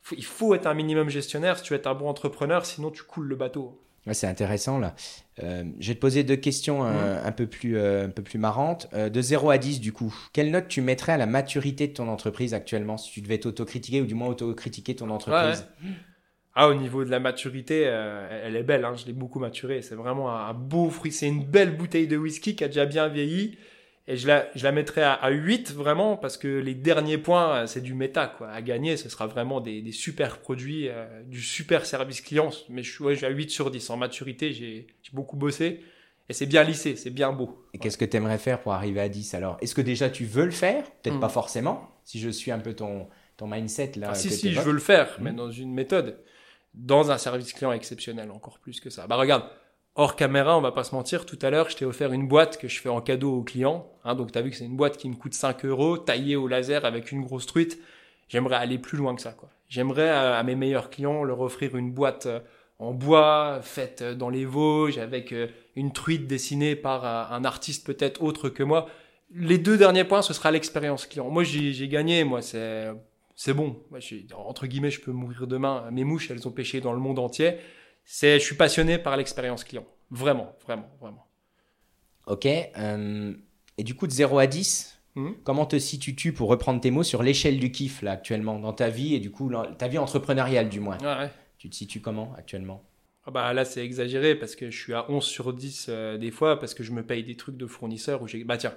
Faut- 0.00 0.16
il 0.18 0.24
faut 0.24 0.54
être 0.54 0.66
un 0.66 0.74
minimum 0.74 1.08
gestionnaire 1.10 1.58
si 1.58 1.64
tu 1.64 1.74
veux 1.74 1.78
être 1.78 1.86
un 1.86 1.94
bon 1.94 2.08
entrepreneur, 2.08 2.66
sinon 2.66 2.90
tu 2.90 3.04
coules 3.04 3.28
le 3.28 3.36
bateau. 3.36 3.81
Ouais, 4.06 4.14
c'est 4.14 4.26
intéressant 4.26 4.78
là. 4.78 4.94
Euh, 5.42 5.64
je 5.78 5.88
vais 5.88 5.94
te 5.94 6.00
poser 6.00 6.24
deux 6.24 6.36
questions 6.36 6.84
euh, 6.84 7.22
un, 7.24 7.32
peu 7.32 7.46
plus, 7.46 7.76
euh, 7.76 8.06
un 8.06 8.10
peu 8.10 8.22
plus 8.22 8.38
marrantes. 8.38 8.92
De 8.94 9.22
0 9.22 9.50
à 9.50 9.58
10 9.58 9.80
du 9.80 9.92
coup, 9.92 10.14
quelle 10.32 10.50
note 10.50 10.68
tu 10.68 10.80
mettrais 10.80 11.12
à 11.12 11.16
la 11.16 11.26
maturité 11.26 11.86
de 11.86 11.92
ton 11.92 12.08
entreprise 12.08 12.52
actuellement 12.52 12.96
si 12.96 13.12
tu 13.12 13.20
devais 13.20 13.38
t'autocritiquer 13.38 14.02
ou 14.02 14.06
du 14.06 14.14
moins 14.14 14.28
autocritiquer 14.28 14.96
ton 14.96 15.10
entreprise? 15.10 15.66
Ah, 16.54 16.68
au 16.68 16.74
niveau 16.74 17.02
de 17.02 17.10
la 17.10 17.18
maturité, 17.18 17.80
elle 17.80 18.56
est 18.56 18.62
belle, 18.62 18.84
hein, 18.84 18.94
je 18.94 19.06
l'ai 19.06 19.14
beaucoup 19.14 19.38
maturée. 19.38 19.80
C'est 19.80 19.94
vraiment 19.94 20.36
un 20.36 20.52
beau 20.52 20.90
fruit. 20.90 21.12
C'est 21.12 21.28
une 21.28 21.44
belle 21.44 21.74
bouteille 21.74 22.08
de 22.08 22.16
whisky 22.16 22.54
qui 22.56 22.64
a 22.64 22.66
déjà 22.66 22.84
bien 22.84 23.08
vieilli. 23.08 23.56
Et 24.08 24.16
je 24.16 24.26
la, 24.26 24.48
je 24.56 24.64
la 24.64 24.72
mettrais 24.72 25.02
à, 25.02 25.12
à 25.12 25.30
8 25.30 25.72
vraiment 25.72 26.16
parce 26.16 26.36
que 26.36 26.48
les 26.48 26.74
derniers 26.74 27.18
points, 27.18 27.54
euh, 27.62 27.66
c'est 27.66 27.80
du 27.80 27.94
méta. 27.94 28.26
Quoi. 28.26 28.48
À 28.50 28.60
gagner, 28.60 28.96
ce 28.96 29.08
sera 29.08 29.26
vraiment 29.28 29.60
des, 29.60 29.80
des 29.80 29.92
super 29.92 30.38
produits, 30.38 30.88
euh, 30.88 31.22
du 31.24 31.40
super 31.40 31.86
service 31.86 32.20
client. 32.20 32.50
Mais 32.68 32.82
je, 32.82 32.90
suis- 32.92 33.04
ouais, 33.04 33.12
je 33.14 33.18
suis 33.18 33.26
à 33.26 33.30
8 33.30 33.50
sur 33.50 33.70
10. 33.70 33.90
En 33.90 33.96
maturité, 33.96 34.52
j'ai 34.52 34.88
beaucoup 35.12 35.36
bossé. 35.36 35.80
Et 36.28 36.32
c'est 36.32 36.46
bien 36.46 36.64
lissé, 36.64 36.96
c'est 36.96 37.10
bien 37.10 37.32
beau. 37.32 37.64
Et 37.74 37.78
qu'est-ce 37.78 37.98
que 37.98 38.04
tu 38.04 38.16
aimerais 38.16 38.38
faire 38.38 38.60
pour 38.60 38.72
arriver 38.72 39.00
à 39.00 39.08
10 39.08 39.34
alors? 39.34 39.56
Est-ce 39.60 39.74
que 39.74 39.80
déjà 39.82 40.10
tu 40.10 40.24
veux 40.24 40.44
le 40.46 40.50
faire? 40.50 40.84
Peut-être 41.02 41.16
Mm. 41.16 41.20
pas 41.20 41.28
forcément, 41.28 41.90
si 42.04 42.18
je 42.20 42.28
suis 42.30 42.50
un 42.50 42.58
peu 42.58 42.74
ton, 42.74 43.08
ton 43.36 43.46
mindset 43.46 43.92
là. 43.96 44.08
Ah, 44.10 44.14
si, 44.14 44.30
si, 44.30 44.52
je 44.52 44.60
veux 44.60 44.72
le 44.72 44.78
faire, 44.80 45.16
mais 45.20 45.30
Mhm. 45.30 45.36
dans 45.36 45.50
une 45.50 45.72
méthode. 45.72 46.18
Dans 46.74 47.10
un 47.10 47.18
service 47.18 47.52
client 47.52 47.72
exceptionnel, 47.72 48.30
encore 48.30 48.58
plus 48.58 48.80
que 48.80 48.88
ça. 48.88 49.06
Bah 49.06 49.16
regarde, 49.16 49.44
hors 49.94 50.16
caméra, 50.16 50.56
on 50.56 50.60
va 50.60 50.72
pas 50.72 50.84
se 50.84 50.94
mentir, 50.94 51.26
tout 51.26 51.38
à 51.42 51.50
l'heure, 51.50 51.70
je 51.70 51.76
t'ai 51.76 51.84
offert 51.84 52.12
une 52.12 52.28
boîte 52.28 52.58
que 52.58 52.68
je 52.68 52.80
fais 52.80 52.88
en 52.88 53.00
cadeau 53.00 53.34
aux 53.36 53.42
clients. 53.42 53.90
Hein, 54.04 54.14
donc 54.14 54.32
tu 54.32 54.38
as 54.38 54.42
vu 54.42 54.50
que 54.50 54.56
c'est 54.56 54.64
une 54.64 54.76
boîte 54.76 54.96
qui 54.96 55.08
me 55.08 55.14
coûte 55.14 55.34
5 55.34 55.64
euros, 55.64 55.98
taillée 55.98 56.36
au 56.36 56.48
laser 56.48 56.84
avec 56.84 57.12
une 57.12 57.22
grosse 57.22 57.46
truite. 57.46 57.78
J'aimerais 58.28 58.56
aller 58.56 58.78
plus 58.78 58.96
loin 58.96 59.14
que 59.14 59.20
ça. 59.22 59.32
quoi. 59.32 59.50
J'aimerais 59.68 60.08
à, 60.08 60.36
à 60.38 60.42
mes 60.42 60.54
meilleurs 60.54 60.90
clients 60.90 61.24
leur 61.24 61.40
offrir 61.40 61.76
une 61.76 61.92
boîte 61.92 62.26
euh, 62.26 62.40
en 62.82 62.92
bois, 62.92 63.60
faite 63.62 64.02
euh, 64.02 64.14
dans 64.14 64.28
les 64.28 64.44
Vosges, 64.44 64.98
avec 64.98 65.32
euh, 65.32 65.46
une 65.76 65.92
truite 65.92 66.26
dessinée 66.26 66.74
par 66.74 67.04
euh, 67.04 67.34
un 67.34 67.44
artiste 67.44 67.86
peut-être 67.86 68.22
autre 68.22 68.48
que 68.48 68.64
moi. 68.64 68.88
Les 69.34 69.56
deux 69.56 69.78
derniers 69.78 70.04
points, 70.04 70.20
ce 70.20 70.34
sera 70.34 70.50
l'expérience 70.50 71.06
client. 71.06 71.30
Moi, 71.30 71.44
j'ai 71.44 71.88
gagné, 71.88 72.24
moi, 72.24 72.42
c'est 72.42 73.54
bon. 73.54 73.76
Moi, 73.90 74.00
entre 74.36 74.66
guillemets, 74.66 74.90
je 74.90 75.00
peux 75.00 75.12
mourir 75.12 75.46
demain. 75.46 75.88
Mes 75.90 76.04
mouches, 76.04 76.30
elles 76.30 76.46
ont 76.46 76.50
pêché 76.50 76.82
dans 76.82 76.92
le 76.92 76.98
monde 76.98 77.18
entier. 77.18 77.54
C'est, 78.04 78.38
je 78.38 78.44
suis 78.44 78.56
passionné 78.56 78.98
par 78.98 79.16
l'expérience 79.16 79.64
client. 79.64 79.86
Vraiment, 80.10 80.54
vraiment, 80.66 80.88
vraiment. 81.00 81.26
Ok. 82.26 82.46
euh, 82.46 83.34
et 83.78 83.84
du 83.84 83.94
coup, 83.94 84.06
de 84.06 84.12
0 84.12 84.38
à 84.38 84.46
10, 84.46 84.98
Mhm. 85.14 85.34
comment 85.44 85.66
te 85.66 85.78
situes-tu 85.78 86.32
pour 86.32 86.48
reprendre 86.48 86.80
tes 86.80 86.90
mots 86.90 87.02
sur 87.02 87.22
l'échelle 87.22 87.58
du 87.58 87.70
kiff 87.70 88.00
là 88.02 88.12
actuellement 88.12 88.58
dans 88.58 88.72
ta 88.72 88.88
vie 88.88 89.14
et 89.14 89.20
du 89.20 89.30
coup 89.30 89.50
ta 89.78 89.88
vie 89.88 89.98
entrepreneuriale 89.98 90.68
du 90.70 90.80
moins? 90.80 90.96
Ouais, 90.98 91.06
ouais. 91.24 91.30
Tu 91.58 91.68
te 91.68 91.74
situes 91.74 92.00
comment 92.00 92.32
actuellement? 92.36 92.82
Ah 93.26 93.30
bah 93.30 93.52
là, 93.52 93.64
c'est 93.64 93.84
exagéré 93.84 94.34
parce 94.34 94.56
que 94.56 94.70
je 94.70 94.78
suis 94.80 94.94
à 94.94 95.08
11 95.10 95.24
sur 95.24 95.52
10 95.52 95.86
euh, 95.88 96.18
des 96.18 96.30
fois 96.30 96.58
parce 96.58 96.74
que 96.74 96.82
je 96.82 96.92
me 96.92 97.02
paye 97.04 97.24
des 97.24 97.36
trucs 97.36 97.56
de 97.56 97.66
fournisseurs 97.66 98.22
où 98.22 98.26
j'ai. 98.28 98.42
Bah 98.44 98.56
tiens, 98.56 98.74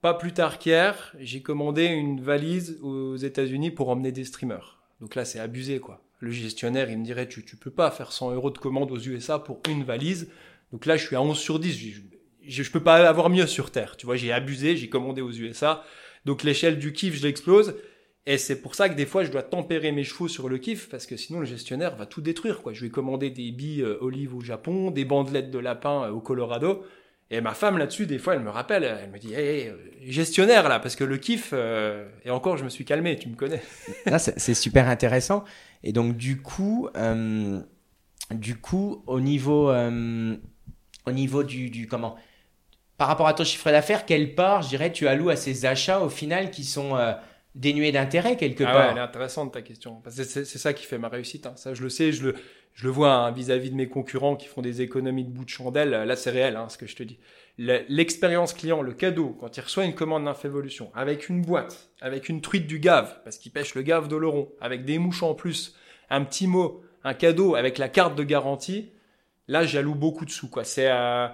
pas 0.00 0.14
plus 0.14 0.32
tard 0.32 0.58
qu'hier, 0.58 1.14
j'ai 1.20 1.42
commandé 1.42 1.84
une 1.86 2.20
valise 2.20 2.78
aux 2.82 3.16
États-Unis 3.16 3.70
pour 3.70 3.88
emmener 3.90 4.10
des 4.12 4.24
streamers. 4.24 4.82
Donc 5.00 5.14
là, 5.14 5.24
c'est 5.24 5.38
abusé 5.38 5.80
quoi. 5.80 6.03
Le 6.24 6.30
gestionnaire, 6.30 6.90
il 6.90 6.98
me 6.98 7.04
dirait 7.04 7.28
tu, 7.28 7.44
tu 7.44 7.56
peux 7.56 7.70
pas 7.70 7.90
faire 7.90 8.12
100 8.12 8.32
euros 8.32 8.50
de 8.50 8.58
commande 8.58 8.90
aux 8.90 8.98
USA 8.98 9.38
pour 9.38 9.60
une 9.68 9.84
valise. 9.84 10.28
Donc 10.72 10.86
là, 10.86 10.96
je 10.96 11.06
suis 11.06 11.16
à 11.16 11.22
11 11.22 11.38
sur 11.38 11.58
10. 11.58 11.72
Je, 11.72 12.00
je, 12.46 12.62
je 12.62 12.70
peux 12.70 12.82
pas 12.82 13.08
avoir 13.08 13.30
mieux 13.30 13.46
sur 13.46 13.70
Terre. 13.70 13.96
Tu 13.96 14.06
vois, 14.06 14.16
j'ai 14.16 14.32
abusé, 14.32 14.76
j'ai 14.76 14.88
commandé 14.88 15.20
aux 15.20 15.32
USA. 15.32 15.84
Donc 16.24 16.42
l'échelle 16.42 16.78
du 16.78 16.92
kiff, 16.92 17.16
je 17.16 17.22
l'explose. 17.22 17.74
Et 18.26 18.38
c'est 18.38 18.56
pour 18.56 18.74
ça 18.74 18.88
que 18.88 18.94
des 18.94 19.04
fois, 19.04 19.22
je 19.22 19.30
dois 19.30 19.42
tempérer 19.42 19.92
mes 19.92 20.04
chevaux 20.04 20.28
sur 20.28 20.48
le 20.48 20.56
kiff, 20.56 20.88
parce 20.88 21.06
que 21.06 21.16
sinon, 21.16 21.40
le 21.40 21.46
gestionnaire 21.46 21.94
va 21.96 22.06
tout 22.06 22.22
détruire. 22.22 22.62
Quoi. 22.62 22.72
Je 22.72 22.80
vais 22.80 22.88
commander 22.88 23.28
des 23.30 23.52
billes 23.52 23.82
euh, 23.82 23.98
olives 24.00 24.34
au 24.34 24.40
Japon, 24.40 24.90
des 24.90 25.04
bandelettes 25.04 25.50
de 25.50 25.58
lapin 25.58 26.04
euh, 26.04 26.10
au 26.10 26.20
Colorado. 26.20 26.84
Et 27.30 27.40
ma 27.40 27.52
femme, 27.52 27.76
là-dessus, 27.76 28.06
des 28.06 28.18
fois, 28.18 28.34
elle 28.34 28.40
me 28.40 28.50
rappelle, 28.50 28.84
elle 28.84 29.10
me 29.10 29.18
dit, 29.18 29.34
hey, 29.34 29.68
euh, 29.68 29.74
gestionnaire, 30.06 30.68
là, 30.68 30.78
parce 30.78 30.96
que 30.96 31.04
le 31.04 31.18
kiff, 31.18 31.52
et 32.24 32.30
encore, 32.30 32.56
je 32.56 32.64
me 32.64 32.70
suis 32.70 32.84
calmé, 32.84 33.16
tu 33.16 33.28
me 33.28 33.36
connais. 33.36 33.62
C'est 34.18 34.54
super 34.54 34.88
intéressant. 34.88 35.44
Et 35.84 35.92
donc, 35.92 36.16
du 36.16 36.42
coup, 36.42 36.88
euh, 36.96 37.60
du 38.32 38.56
coup, 38.56 39.04
au 39.06 39.20
niveau, 39.20 39.70
euh, 39.70 40.36
au 41.06 41.12
niveau 41.12 41.44
du, 41.44 41.70
du 41.70 41.86
comment, 41.86 42.16
par 42.98 43.08
rapport 43.08 43.28
à 43.28 43.34
ton 43.34 43.44
chiffre 43.44 43.70
d'affaires, 43.70 44.06
quelle 44.06 44.34
part, 44.34 44.62
je 44.62 44.68
dirais, 44.70 44.92
tu 44.92 45.08
alloues 45.08 45.30
à 45.30 45.36
ces 45.36 45.66
achats 45.66 46.00
au 46.02 46.08
final 46.10 46.50
qui 46.50 46.64
sont, 46.64 46.96
euh, 46.96 47.14
dénué 47.54 47.92
d'intérêt 47.92 48.36
quelque 48.36 48.64
Ah 48.64 48.72
part? 48.72 48.86
ouais, 48.86 48.90
elle 48.92 48.98
est 48.98 49.00
intéressante 49.00 49.52
ta 49.52 49.62
question. 49.62 50.00
Parce 50.02 50.16
que 50.16 50.24
c'est 50.24 50.44
c'est 50.44 50.58
ça 50.58 50.72
qui 50.74 50.86
fait 50.86 50.98
ma 50.98 51.08
réussite. 51.08 51.46
hein. 51.46 51.54
Ça, 51.56 51.74
je 51.74 51.82
le 51.82 51.88
sais, 51.90 52.12
je 52.12 52.24
le, 52.28 52.34
je 52.74 52.84
le 52.84 52.90
vois 52.90 53.12
hein, 53.14 53.30
vis-à-vis 53.30 53.70
de 53.70 53.76
mes 53.76 53.88
concurrents 53.88 54.36
qui 54.36 54.46
font 54.46 54.60
des 54.62 54.82
économies 54.82 55.24
de 55.24 55.30
bout 55.30 55.44
de 55.44 55.48
chandelle. 55.50 55.90
Là, 55.90 56.16
c'est 56.16 56.30
réel, 56.30 56.56
hein, 56.56 56.68
ce 56.68 56.76
que 56.76 56.86
je 56.86 56.96
te 56.96 57.02
dis. 57.02 57.18
Le- 57.56 57.84
L'expérience 57.88 58.52
client, 58.52 58.82
le 58.82 58.92
cadeau, 58.92 59.36
quand 59.40 59.56
il 59.56 59.60
reçoit 59.60 59.84
une 59.84 59.94
commande 59.94 60.24
d'Infévolution, 60.24 60.90
avec 60.94 61.28
une 61.28 61.40
boîte, 61.42 61.90
avec 62.00 62.28
une 62.28 62.40
truite 62.40 62.66
du 62.66 62.80
Gave, 62.80 63.20
parce 63.22 63.38
qu'il 63.38 63.52
pêche 63.52 63.74
le 63.76 63.82
Gave 63.82 64.08
d'Oloron, 64.08 64.48
avec 64.60 64.84
des 64.84 64.98
mouches 64.98 65.22
en 65.22 65.34
plus, 65.34 65.76
un 66.10 66.24
petit 66.24 66.46
mot, 66.48 66.82
un 67.04 67.14
cadeau 67.14 67.54
avec 67.54 67.78
la 67.78 67.88
carte 67.88 68.16
de 68.16 68.24
garantie, 68.24 68.90
là, 69.46 69.64
j'alloue 69.64 69.94
beaucoup 69.94 70.24
de 70.24 70.30
sous, 70.30 70.48
quoi. 70.48 70.64
C'est, 70.64 70.90
euh, 70.90 71.28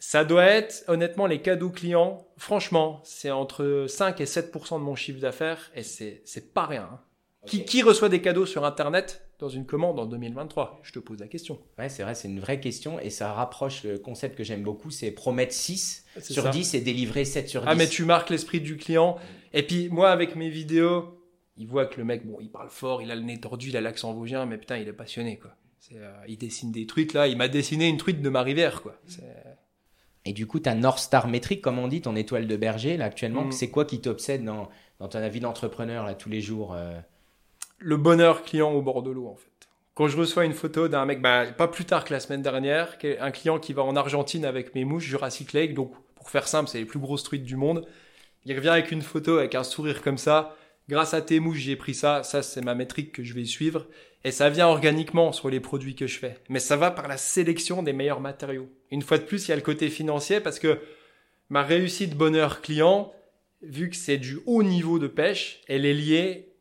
ça 0.00 0.24
doit 0.24 0.46
être, 0.46 0.82
honnêtement, 0.88 1.26
les 1.26 1.40
cadeaux 1.40 1.70
clients, 1.70 2.26
franchement, 2.38 3.00
c'est 3.04 3.30
entre 3.30 3.84
5 3.88 4.20
et 4.20 4.24
7% 4.26 4.80
de 4.80 4.84
mon 4.84 4.96
chiffre 4.96 5.20
d'affaires 5.20 5.70
et 5.76 5.84
c'est, 5.84 6.22
c'est 6.24 6.52
pas 6.52 6.66
rien. 6.66 6.88
hein. 6.92 7.00
Qui, 7.46 7.64
qui 7.64 7.82
reçoit 7.82 8.08
des 8.08 8.20
cadeaux 8.20 8.46
sur 8.46 8.64
Internet 8.64 9.28
dans 9.42 9.48
une 9.50 9.66
commande 9.66 9.98
en 9.98 10.06
2023 10.06 10.80
Je 10.82 10.92
te 10.92 10.98
pose 10.98 11.18
la 11.20 11.26
question. 11.28 11.58
Ouais, 11.78 11.88
c'est 11.88 12.02
vrai, 12.02 12.14
c'est 12.14 12.28
une 12.28 12.40
vraie 12.40 12.60
question 12.60 12.98
et 12.98 13.10
ça 13.10 13.32
rapproche 13.32 13.84
le 13.84 13.98
concept 13.98 14.36
que 14.38 14.44
j'aime 14.44 14.62
beaucoup, 14.62 14.90
c'est 14.90 15.10
promettre 15.10 15.52
6 15.52 16.04
C'est 16.18 16.32
sur 16.32 16.44
ça. 16.44 16.50
10 16.50 16.74
et 16.74 16.80
délivrer 16.80 17.24
7 17.24 17.48
sur 17.48 17.60
10. 17.62 17.66
Ah, 17.68 17.74
mais 17.74 17.88
tu 17.88 18.04
marques 18.04 18.30
l'esprit 18.30 18.60
du 18.60 18.76
client. 18.76 19.16
Et 19.52 19.62
puis, 19.62 19.88
moi, 19.90 20.10
avec 20.10 20.36
mes 20.36 20.48
vidéos, 20.48 21.18
il 21.58 21.66
voit 21.66 21.84
que 21.86 21.98
le 21.98 22.04
mec, 22.04 22.26
bon, 22.26 22.38
il 22.40 22.50
parle 22.50 22.70
fort, 22.70 23.02
il 23.02 23.10
a 23.10 23.14
le 23.14 23.20
nez 23.22 23.38
tordu, 23.38 23.68
il 23.68 23.76
a 23.76 23.80
l'accent 23.82 24.14
vosgien, 24.14 24.46
mais 24.46 24.56
putain, 24.56 24.78
il 24.78 24.88
est 24.88 24.92
passionné, 24.94 25.38
quoi. 25.38 25.50
Euh, 25.92 26.12
il 26.28 26.38
dessine 26.38 26.72
des 26.72 26.86
truites, 26.86 27.12
là. 27.12 27.26
Il 27.26 27.36
m'a 27.36 27.48
dessiné 27.48 27.88
une 27.88 27.98
truite 27.98 28.22
de 28.22 28.28
ma 28.30 28.42
rivière, 28.42 28.80
quoi. 28.80 28.94
C'est- 29.06 29.22
Et 30.24 30.32
du 30.32 30.46
coup, 30.46 30.60
ta 30.60 30.74
North 30.76 31.00
Star 31.00 31.26
métrique, 31.26 31.60
comme 31.60 31.78
on 31.80 31.88
dit, 31.88 32.00
ton 32.00 32.14
étoile 32.14 32.46
de 32.46 32.56
berger, 32.56 32.96
là, 32.96 33.06
actuellement, 33.06 33.44
Mm. 33.46 33.52
c'est 33.52 33.70
quoi 33.70 33.84
qui 33.84 34.00
t'obsède 34.00 34.44
dans, 34.44 34.68
dans 35.00 35.08
ta 35.08 35.28
vie 35.28 35.40
d'entrepreneur, 35.40 36.06
là, 36.06 36.14
tous 36.14 36.28
les 36.30 36.40
jours 36.40 36.74
euh? 36.74 36.98
Le 37.82 37.96
bonheur 37.96 38.42
client 38.42 38.70
au 38.72 38.82
bord 38.82 39.02
de 39.02 39.10
l'eau 39.10 39.28
en 39.28 39.36
fait. 39.36 39.48
Quand 39.94 40.08
je 40.08 40.16
reçois 40.16 40.46
une 40.46 40.54
photo 40.54 40.88
d'un 40.88 41.04
mec, 41.04 41.20
bah, 41.20 41.44
pas 41.46 41.68
plus 41.68 41.84
tard 41.84 42.04
que 42.04 42.14
la 42.14 42.20
semaine 42.20 42.40
dernière, 42.40 42.96
un 43.20 43.30
client 43.30 43.58
qui 43.58 43.74
va 43.74 43.82
en 43.82 43.94
Argentine 43.94 44.46
avec 44.46 44.74
mes 44.74 44.84
mouches 44.84 45.04
Jurassic 45.04 45.52
Lake, 45.52 45.74
donc 45.74 45.92
pour 46.14 46.30
faire 46.30 46.48
simple, 46.48 46.70
c'est 46.70 46.78
les 46.78 46.86
plus 46.86 46.98
grosses 46.98 47.24
truites 47.24 47.44
du 47.44 47.56
monde. 47.56 47.86
Il 48.44 48.56
revient 48.56 48.70
avec 48.70 48.90
une 48.90 49.02
photo 49.02 49.38
avec 49.38 49.54
un 49.54 49.64
sourire 49.64 50.02
comme 50.02 50.18
ça. 50.18 50.56
Grâce 50.88 51.14
à 51.14 51.20
tes 51.20 51.40
mouches, 51.40 51.58
j'ai 51.58 51.76
pris 51.76 51.94
ça. 51.94 52.22
Ça, 52.22 52.42
c'est 52.42 52.62
ma 52.62 52.74
métrique 52.74 53.12
que 53.12 53.22
je 53.22 53.34
vais 53.34 53.44
suivre. 53.44 53.86
Et 54.24 54.30
ça 54.30 54.48
vient 54.48 54.68
organiquement 54.68 55.32
sur 55.32 55.50
les 55.50 55.60
produits 55.60 55.94
que 55.94 56.06
je 56.06 56.18
fais. 56.18 56.38
Mais 56.48 56.58
ça 56.58 56.76
va 56.76 56.90
par 56.90 57.08
la 57.08 57.16
sélection 57.16 57.82
des 57.82 57.92
meilleurs 57.92 58.20
matériaux. 58.20 58.68
Une 58.90 59.02
fois 59.02 59.18
de 59.18 59.24
plus, 59.24 59.46
il 59.46 59.50
y 59.50 59.52
a 59.52 59.56
le 59.56 59.62
côté 59.62 59.90
financier 59.90 60.40
parce 60.40 60.58
que 60.58 60.78
ma 61.50 61.62
réussite 61.62 62.16
bonheur 62.16 62.62
client, 62.62 63.12
vu 63.62 63.90
que 63.90 63.96
c'est 63.96 64.18
du 64.18 64.38
haut 64.46 64.62
niveau 64.62 64.98
de 64.98 65.08
pêche, 65.08 65.60
elle 65.68 65.84
est 65.84 65.94
liée 65.94 66.51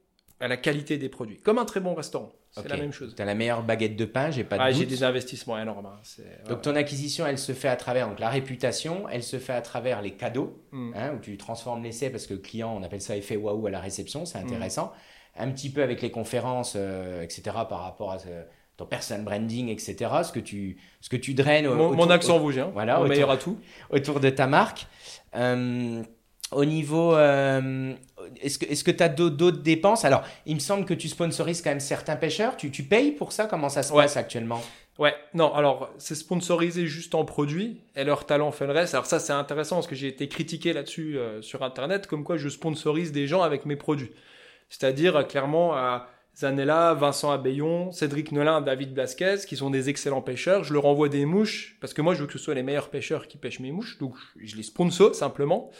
à 0.41 0.47
la 0.47 0.57
qualité 0.57 0.97
des 0.97 1.07
produits. 1.09 1.37
Comme 1.37 1.57
un 1.59 1.65
très 1.65 1.79
bon 1.79 1.93
restaurant. 1.93 2.31
C'est 2.51 2.67
la 2.67 2.75
même 2.75 2.91
chose. 2.91 3.13
T'as 3.15 3.23
la 3.23 3.33
meilleure 3.35 3.63
baguette 3.63 3.95
de 3.95 4.03
pain, 4.03 4.29
j'ai 4.29 4.43
pas 4.43 4.57
de 4.57 4.61
Ah, 4.61 4.71
j'ai 4.73 4.85
des 4.85 5.03
investissements 5.03 5.57
énormes. 5.57 5.85
hein. 5.85 6.23
Donc 6.49 6.61
ton 6.61 6.75
acquisition, 6.75 7.25
elle 7.25 7.37
se 7.37 7.53
fait 7.53 7.69
à 7.69 7.77
travers 7.77 8.09
donc, 8.09 8.19
la 8.19 8.27
réputation, 8.27 9.05
elle 9.09 9.23
se 9.23 9.39
fait 9.39 9.53
à 9.53 9.61
travers 9.61 10.01
les 10.01 10.11
cadeaux, 10.11 10.61
Mm. 10.73 10.91
hein, 10.97 11.11
où 11.15 11.19
tu 11.19 11.37
transformes 11.37 11.81
l'essai 11.81 12.09
parce 12.09 12.27
que 12.27 12.33
le 12.33 12.39
client, 12.41 12.75
on 12.77 12.83
appelle 12.83 12.99
ça 13.01 13.15
effet 13.15 13.37
waouh 13.37 13.67
à 13.67 13.69
la 13.71 13.79
réception, 13.79 14.25
c'est 14.25 14.37
intéressant. 14.37 14.91
Un 15.37 15.49
petit 15.51 15.69
peu 15.69 15.81
avec 15.81 16.01
les 16.01 16.11
conférences, 16.11 16.73
euh, 16.75 17.21
etc., 17.21 17.41
par 17.69 17.83
rapport 17.83 18.11
à 18.11 18.17
euh, 18.27 18.43
ton 18.75 18.85
personal 18.85 19.23
branding, 19.23 19.69
etc., 19.69 19.95
ce 20.25 20.33
que 20.33 20.41
tu, 20.41 20.77
ce 20.99 21.07
que 21.07 21.15
tu 21.15 21.33
draines 21.33 21.67
au- 21.67 21.75
Mon, 21.75 21.85
autour, 21.91 21.95
mon 22.05 22.09
accent 22.09 22.37
vosgien, 22.37 22.65
Voilà, 22.73 22.97
autour- 22.97 23.07
meilleur 23.07 23.31
atout. 23.31 23.57
autour 23.91 24.19
de 24.19 24.29
ta 24.29 24.47
marque. 24.47 24.87
Euh, 25.35 26.03
au 26.51 26.65
niveau, 26.65 27.15
euh, 27.15 27.93
est-ce 28.41 28.59
que 28.59 28.65
est-ce 28.65 28.83
que 28.83 28.91
tu 28.91 29.03
as 29.03 29.09
d'autres 29.09 29.61
dépenses? 29.61 30.05
Alors, 30.05 30.23
il 30.45 30.55
me 30.55 30.59
semble 30.59 30.85
que 30.85 30.93
tu 30.93 31.07
sponsorises 31.07 31.61
quand 31.61 31.69
même 31.71 31.79
certains 31.79 32.15
pêcheurs. 32.15 32.57
Tu, 32.57 32.71
tu 32.71 32.83
payes 32.83 33.11
pour 33.11 33.31
ça? 33.31 33.45
Comment 33.45 33.69
ça 33.69 33.83
se 33.83 33.93
Ouais. 33.93 34.03
passe 34.03 34.17
actuellement? 34.17 34.61
Ouais, 34.99 35.15
non, 35.33 35.53
alors 35.55 35.89
c'est 35.97 36.15
sponsorisé 36.15 36.85
juste 36.85 37.15
en 37.15 37.25
produit 37.25 37.81
et 37.95 38.03
leur 38.03 38.25
talent 38.25 38.51
fait 38.51 38.67
le 38.67 38.73
reste. 38.73 38.93
Alors 38.93 39.05
ça 39.05 39.19
c'est 39.19 39.33
intéressant 39.33 39.77
parce 39.77 39.87
que 39.87 39.95
j'ai 39.95 40.07
été 40.07 40.27
critiqué 40.27 40.73
là-dessus 40.73 41.17
euh, 41.17 41.41
sur 41.41 41.63
internet 41.63 42.05
comme 42.07 42.23
quoi 42.23 42.37
je 42.37 42.49
sponsorise 42.49 43.11
des 43.11 43.25
gens 43.25 43.41
avec 43.41 43.65
mes 43.65 43.77
produits. 43.77 44.11
C'est-à-dire 44.69 45.15
euh, 45.15 45.23
clairement 45.23 45.73
à 45.73 46.07
Zanella, 46.37 46.93
Vincent 46.93 47.31
Abbayon, 47.31 47.91
Cédric 47.91 48.31
Nolin, 48.31 48.61
David 48.61 48.93
Blasquez 48.93 49.37
qui 49.47 49.55
sont 49.55 49.69
des 49.69 49.89
excellents 49.89 50.21
pêcheurs, 50.21 50.63
je 50.65 50.73
leur 50.73 50.85
envoie 50.85 51.09
des 51.09 51.25
mouches 51.25 51.77
parce 51.81 51.93
que 51.93 52.01
moi 52.01 52.13
je 52.13 52.21
veux 52.21 52.27
que 52.27 52.33
ce 52.33 52.39
soit 52.39 52.53
les 52.53 52.63
meilleurs 52.63 52.89
pêcheurs 52.89 53.27
qui 53.27 53.37
pêchent 53.37 53.61
mes 53.61 53.71
mouches 53.71 53.97
donc 53.97 54.13
je 54.41 54.55
les 54.55 54.63
sponsor 54.63 55.15
simplement 55.15 55.71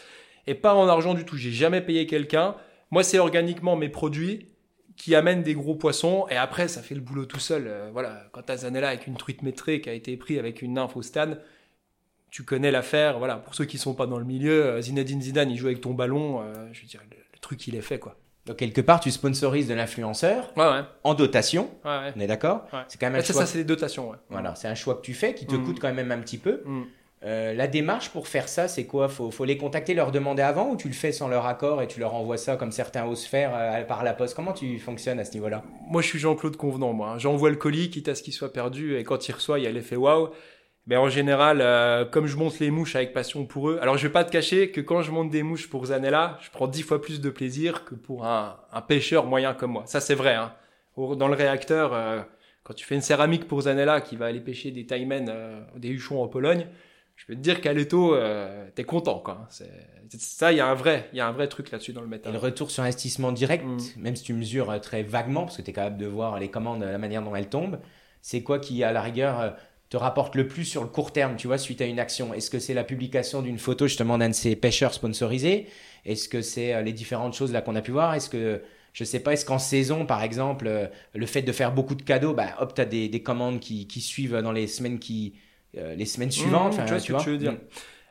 et 0.46 0.54
pas 0.54 0.74
en 0.74 0.88
argent 0.88 1.14
du 1.14 1.24
tout. 1.24 1.36
J'ai 1.36 1.50
jamais 1.52 1.80
payé 1.80 2.06
quelqu'un. 2.06 2.54
Moi 2.90 3.02
c'est 3.02 3.18
organiquement 3.18 3.76
mes 3.76 3.88
produits 3.88 4.48
qui 4.96 5.14
amène 5.14 5.42
des 5.42 5.54
gros 5.54 5.74
poissons 5.74 6.26
et 6.30 6.36
après 6.36 6.68
ça 6.68 6.82
fait 6.82 6.94
le 6.94 7.00
boulot 7.00 7.24
tout 7.24 7.38
seul. 7.40 7.64
Euh, 7.66 7.90
voilà, 7.92 8.24
quand 8.32 8.42
t'as 8.42 8.58
Zanella 8.58 8.88
avec 8.88 9.06
une 9.06 9.16
truite 9.16 9.42
métrée 9.42 9.80
qui 9.80 9.88
a 9.88 9.92
été 9.94 10.16
pris 10.16 10.38
avec 10.38 10.60
une 10.62 10.74
nymphe 10.74 10.96
au 10.96 11.02
stade, 11.02 11.40
tu 12.30 12.44
connais 12.44 12.70
l'affaire. 12.70 13.18
Voilà, 13.18 13.36
pour 13.36 13.54
ceux 13.54 13.64
qui 13.64 13.78
sont 13.78 13.94
pas 13.94 14.06
dans 14.06 14.18
le 14.18 14.24
milieu, 14.24 14.64
euh, 14.64 14.80
Zinedine 14.80 15.20
Zidane 15.22 15.50
il 15.50 15.56
joue 15.56 15.66
avec 15.66 15.80
ton 15.80 15.94
ballon, 15.94 16.42
euh, 16.42 16.52
je 16.72 16.82
veux 16.82 16.86
dire 16.86 17.00
le, 17.10 17.16
le 17.16 17.38
truc 17.40 17.66
il 17.66 17.74
est 17.74 17.80
fait 17.82 17.98
quoi. 17.98 18.16
Donc, 18.44 18.56
quelque 18.56 18.80
part, 18.80 18.98
tu 18.98 19.12
sponsorises 19.12 19.68
de 19.68 19.74
l'influenceur 19.74 20.52
Ouais 20.56 20.64
ouais. 20.68 20.80
en 21.04 21.14
dotation. 21.14 21.70
ouais. 21.84 22.12
On 22.16 22.18
est 22.20 22.26
d'accord? 22.26 22.66
C'est 22.88 22.98
quand 23.00 23.06
même 23.06 23.20
un 23.20 23.22
choix. 23.22 23.36
ça, 23.36 23.46
c'est 23.46 23.58
les 23.58 23.62
dotations. 23.64 24.10
Voilà, 24.30 24.56
c'est 24.56 24.66
un 24.66 24.74
choix 24.74 24.96
que 24.96 25.02
tu 25.02 25.14
fais 25.14 25.32
qui 25.32 25.46
te 25.46 25.54
Mm. 25.54 25.64
coûte 25.64 25.78
quand 25.78 25.94
même 25.94 26.10
un 26.10 26.18
petit 26.18 26.38
peu. 26.38 26.60
Mm. 26.64 26.82
Euh, 27.24 27.54
la 27.54 27.68
démarche 27.68 28.10
pour 28.10 28.26
faire 28.26 28.48
ça, 28.48 28.66
c'est 28.66 28.84
quoi? 28.84 29.08
Faut, 29.08 29.30
faut 29.30 29.44
les 29.44 29.56
contacter, 29.56 29.94
leur 29.94 30.10
demander 30.10 30.42
avant 30.42 30.70
ou 30.70 30.76
tu 30.76 30.88
le 30.88 30.94
fais 30.94 31.12
sans 31.12 31.28
leur 31.28 31.46
accord 31.46 31.80
et 31.80 31.86
tu 31.86 32.00
leur 32.00 32.14
envoies 32.14 32.36
ça 32.36 32.56
comme 32.56 32.72
certains 32.72 33.04
osent 33.06 33.24
faire 33.26 33.52
euh, 33.54 33.84
par 33.84 34.02
la 34.02 34.12
poste? 34.12 34.34
Comment 34.34 34.52
tu 34.52 34.78
fonctionnes 34.80 35.20
à 35.20 35.24
ce 35.24 35.32
niveau-là? 35.34 35.62
Moi 35.88 36.02
je 36.02 36.08
suis 36.08 36.18
Jean-Claude 36.18 36.56
Convenant, 36.56 36.92
moi. 36.92 37.10
hein. 37.10 37.18
J'envoie 37.18 37.50
le 37.50 37.56
colis 37.56 37.90
quitte 37.90 38.08
à 38.08 38.16
ce 38.16 38.22
qu'il 38.24 38.32
soit 38.32 38.52
perdu 38.52 38.96
et 38.96 39.04
quand 39.04 39.28
il 39.28 39.32
reçoit 39.32 39.60
il 39.60 39.64
y 39.64 39.68
a 39.68 39.70
l'effet 39.70 39.96
waouh. 39.96 40.30
Mais 40.86 40.96
en 40.96 41.08
général, 41.08 41.60
euh, 41.60 42.04
comme 42.04 42.26
je 42.26 42.36
monte 42.36 42.58
les 42.58 42.72
mouches 42.72 42.96
avec 42.96 43.12
passion 43.12 43.46
pour 43.46 43.70
eux, 43.70 43.78
alors 43.80 43.96
je 43.96 44.06
vais 44.08 44.12
pas 44.12 44.24
te 44.24 44.32
cacher 44.32 44.72
que 44.72 44.80
quand 44.80 45.02
je 45.02 45.12
monte 45.12 45.30
des 45.30 45.44
mouches 45.44 45.70
pour 45.70 45.86
Zanella, 45.86 46.38
je 46.42 46.50
prends 46.50 46.66
dix 46.66 46.82
fois 46.82 47.00
plus 47.00 47.20
de 47.20 47.30
plaisir 47.30 47.84
que 47.84 47.94
pour 47.94 48.26
un, 48.26 48.56
pêcheur 48.88 49.26
moyen 49.26 49.54
comme 49.54 49.70
moi. 49.70 49.84
Ça 49.86 50.00
c'est 50.00 50.16
vrai. 50.16 50.34
Hein. 50.34 50.52
Dans 50.96 51.28
le 51.28 51.34
réacteur, 51.34 52.26
quand 52.64 52.74
tu 52.74 52.84
fais 52.84 52.94
une 52.94 53.02
céramique 53.02 53.48
pour 53.48 53.62
Zanella 53.62 54.00
qui 54.00 54.16
va 54.16 54.26
aller 54.26 54.40
pêcher 54.40 54.70
des 54.70 54.86
taimens, 54.86 55.28
euh, 55.28 55.60
des 55.76 55.88
huchons 55.88 56.22
en 56.22 56.28
Pologne, 56.28 56.66
je 57.22 57.26
peux 57.26 57.34
te 57.34 57.40
dire 57.40 57.60
qu'à 57.60 57.72
l'étau, 57.72 58.14
euh, 58.14 58.66
t'es 58.74 58.84
content. 58.84 59.20
Quoi. 59.20 59.46
C'est- 59.48 59.70
ça, 60.18 60.52
il 60.52 60.58
y 60.58 60.60
a 60.60 60.66
un 60.66 60.74
vrai, 60.74 61.08
il 61.12 61.18
y 61.18 61.20
a 61.20 61.26
un 61.26 61.32
vrai 61.32 61.48
truc 61.48 61.70
là-dessus 61.70 61.92
dans 61.92 62.00
le 62.02 62.06
Et 62.08 62.10
métal. 62.10 62.32
le 62.32 62.38
retour 62.38 62.70
sur 62.70 62.82
investissement 62.82 63.32
direct, 63.32 63.64
Mm. 63.64 63.78
même 63.96 64.16
si 64.16 64.24
tu 64.24 64.34
mesures 64.34 64.70
euh, 64.70 64.78
très 64.78 65.02
vaguement, 65.02 65.42
parce 65.44 65.56
que 65.56 65.62
tu 65.62 65.70
es 65.70 65.72
capable 65.72 65.96
de 65.98 66.06
voir 66.06 66.38
les 66.38 66.48
commandes, 66.48 66.82
la 66.82 66.98
manière 66.98 67.22
dont 67.22 67.34
elles 67.34 67.48
tombent, 67.48 67.78
c'est 68.20 68.42
quoi 68.42 68.58
qui, 68.58 68.84
à 68.84 68.92
la 68.92 69.00
rigueur, 69.02 69.40
euh, 69.40 69.50
te 69.88 69.96
rapporte 69.96 70.34
le 70.36 70.48
plus 70.48 70.64
sur 70.64 70.82
le 70.82 70.88
court 70.88 71.12
terme, 71.12 71.36
tu 71.36 71.46
vois, 71.46 71.58
suite 71.58 71.80
à 71.80 71.86
une 71.86 72.00
action? 72.00 72.32
Est-ce 72.34 72.50
que 72.50 72.58
c'est 72.58 72.74
la 72.74 72.84
publication 72.84 73.42
d'une 73.42 73.58
photo 73.58 73.86
justement 73.86 74.18
d'un 74.18 74.30
de 74.30 74.34
ces 74.34 74.56
pêcheurs 74.56 74.94
sponsorisés? 74.94 75.66
Est-ce 76.04 76.28
que 76.28 76.40
c'est 76.42 76.74
euh, 76.74 76.82
les 76.82 76.92
différentes 76.92 77.34
choses 77.34 77.52
là 77.52 77.60
qu'on 77.62 77.76
a 77.76 77.82
pu 77.82 77.90
voir? 77.92 78.14
Est-ce 78.14 78.28
que, 78.30 78.62
je 78.94 79.04
sais 79.04 79.20
pas, 79.20 79.32
est-ce 79.34 79.44
qu'en 79.44 79.58
saison, 79.58 80.06
par 80.06 80.22
exemple, 80.22 80.66
euh, 80.66 80.86
le 81.14 81.26
fait 81.26 81.42
de 81.42 81.52
faire 81.52 81.72
beaucoup 81.72 81.94
de 81.94 82.02
cadeaux, 82.02 82.34
bah, 82.34 82.56
hop, 82.60 82.74
tu 82.74 82.80
as 82.80 82.84
des, 82.86 83.08
des 83.08 83.22
commandes 83.22 83.60
qui, 83.60 83.86
qui 83.86 84.00
suivent 84.00 84.36
dans 84.38 84.52
les 84.52 84.66
semaines, 84.66 84.98
qui, 84.98 85.34
euh, 85.34 85.38
les 85.74 86.06
semaines 86.06 86.30
suivantes 86.30 86.72
Mmh, 86.72 86.80
enfin, 86.80 86.84
tu 86.84 86.90
vois 86.90 87.00
ce 87.00 87.12
que 87.12 87.22
tu 87.22 87.30
veux 87.30 87.38
dire. 87.38 87.56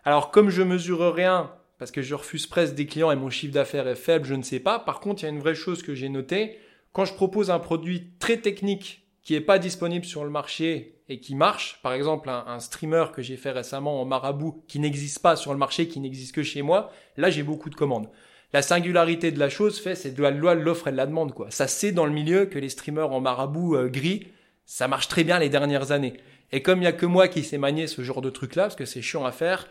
Alors, 0.03 0.31
comme 0.31 0.49
je 0.49 0.63
mesure 0.63 1.13
rien, 1.13 1.51
parce 1.77 1.91
que 1.91 2.01
je 2.01 2.15
refuse 2.15 2.47
presque 2.47 2.75
des 2.75 2.85
clients 2.85 3.11
et 3.11 3.15
mon 3.15 3.29
chiffre 3.29 3.53
d'affaires 3.53 3.87
est 3.87 3.95
faible, 3.95 4.25
je 4.25 4.35
ne 4.35 4.43
sais 4.43 4.59
pas. 4.59 4.79
Par 4.79 4.99
contre, 4.99 5.23
il 5.23 5.25
y 5.25 5.29
a 5.29 5.31
une 5.31 5.39
vraie 5.39 5.55
chose 5.55 5.83
que 5.83 5.95
j'ai 5.95 6.09
notée. 6.09 6.57
Quand 6.93 7.05
je 7.05 7.13
propose 7.13 7.49
un 7.49 7.59
produit 7.59 8.11
très 8.19 8.37
technique 8.37 9.07
qui 9.23 9.33
n'est 9.33 9.41
pas 9.41 9.59
disponible 9.59 10.05
sur 10.05 10.23
le 10.23 10.29
marché 10.29 11.01
et 11.09 11.19
qui 11.19 11.35
marche, 11.35 11.79
par 11.83 11.93
exemple 11.93 12.29
un, 12.29 12.43
un 12.47 12.59
streamer 12.59 13.05
que 13.13 13.21
j'ai 13.21 13.37
fait 13.37 13.51
récemment 13.51 14.01
en 14.01 14.05
marabout 14.05 14.63
qui 14.67 14.79
n'existe 14.79 15.19
pas 15.19 15.35
sur 15.35 15.53
le 15.53 15.59
marché, 15.59 15.87
qui 15.87 15.99
n'existe 15.99 16.33
que 16.33 16.43
chez 16.43 16.61
moi, 16.61 16.91
là 17.17 17.29
j'ai 17.29 17.43
beaucoup 17.43 17.69
de 17.69 17.75
commandes. 17.75 18.09
La 18.53 18.61
singularité 18.61 19.31
de 19.31 19.39
la 19.39 19.49
chose 19.49 19.79
fait, 19.79 19.95
c'est 19.95 20.11
de 20.11 20.21
la 20.21 20.31
loi 20.31 20.55
de 20.55 20.61
l'offre 20.61 20.87
et 20.87 20.91
de 20.91 20.97
la 20.97 21.05
demande. 21.05 21.33
Quoi. 21.33 21.51
Ça 21.51 21.67
c'est 21.67 21.91
dans 21.91 22.05
le 22.05 22.11
milieu 22.11 22.45
que 22.45 22.59
les 22.59 22.69
streamers 22.69 23.11
en 23.11 23.21
marabout 23.21 23.75
euh, 23.75 23.87
gris, 23.87 24.27
ça 24.65 24.87
marche 24.87 25.07
très 25.07 25.23
bien 25.23 25.39
les 25.39 25.49
dernières 25.49 25.91
années. 25.91 26.13
Et 26.51 26.61
comme 26.61 26.81
il 26.81 26.85
y 26.85 26.87
a 26.87 26.91
que 26.93 27.05
moi 27.05 27.27
qui 27.27 27.43
sais 27.43 27.57
manier 27.57 27.87
ce 27.87 28.01
genre 28.01 28.21
de 28.21 28.29
truc-là, 28.29 28.63
parce 28.63 28.75
que 28.75 28.85
c'est 28.85 29.01
chiant 29.01 29.25
à 29.25 29.31
faire, 29.31 29.67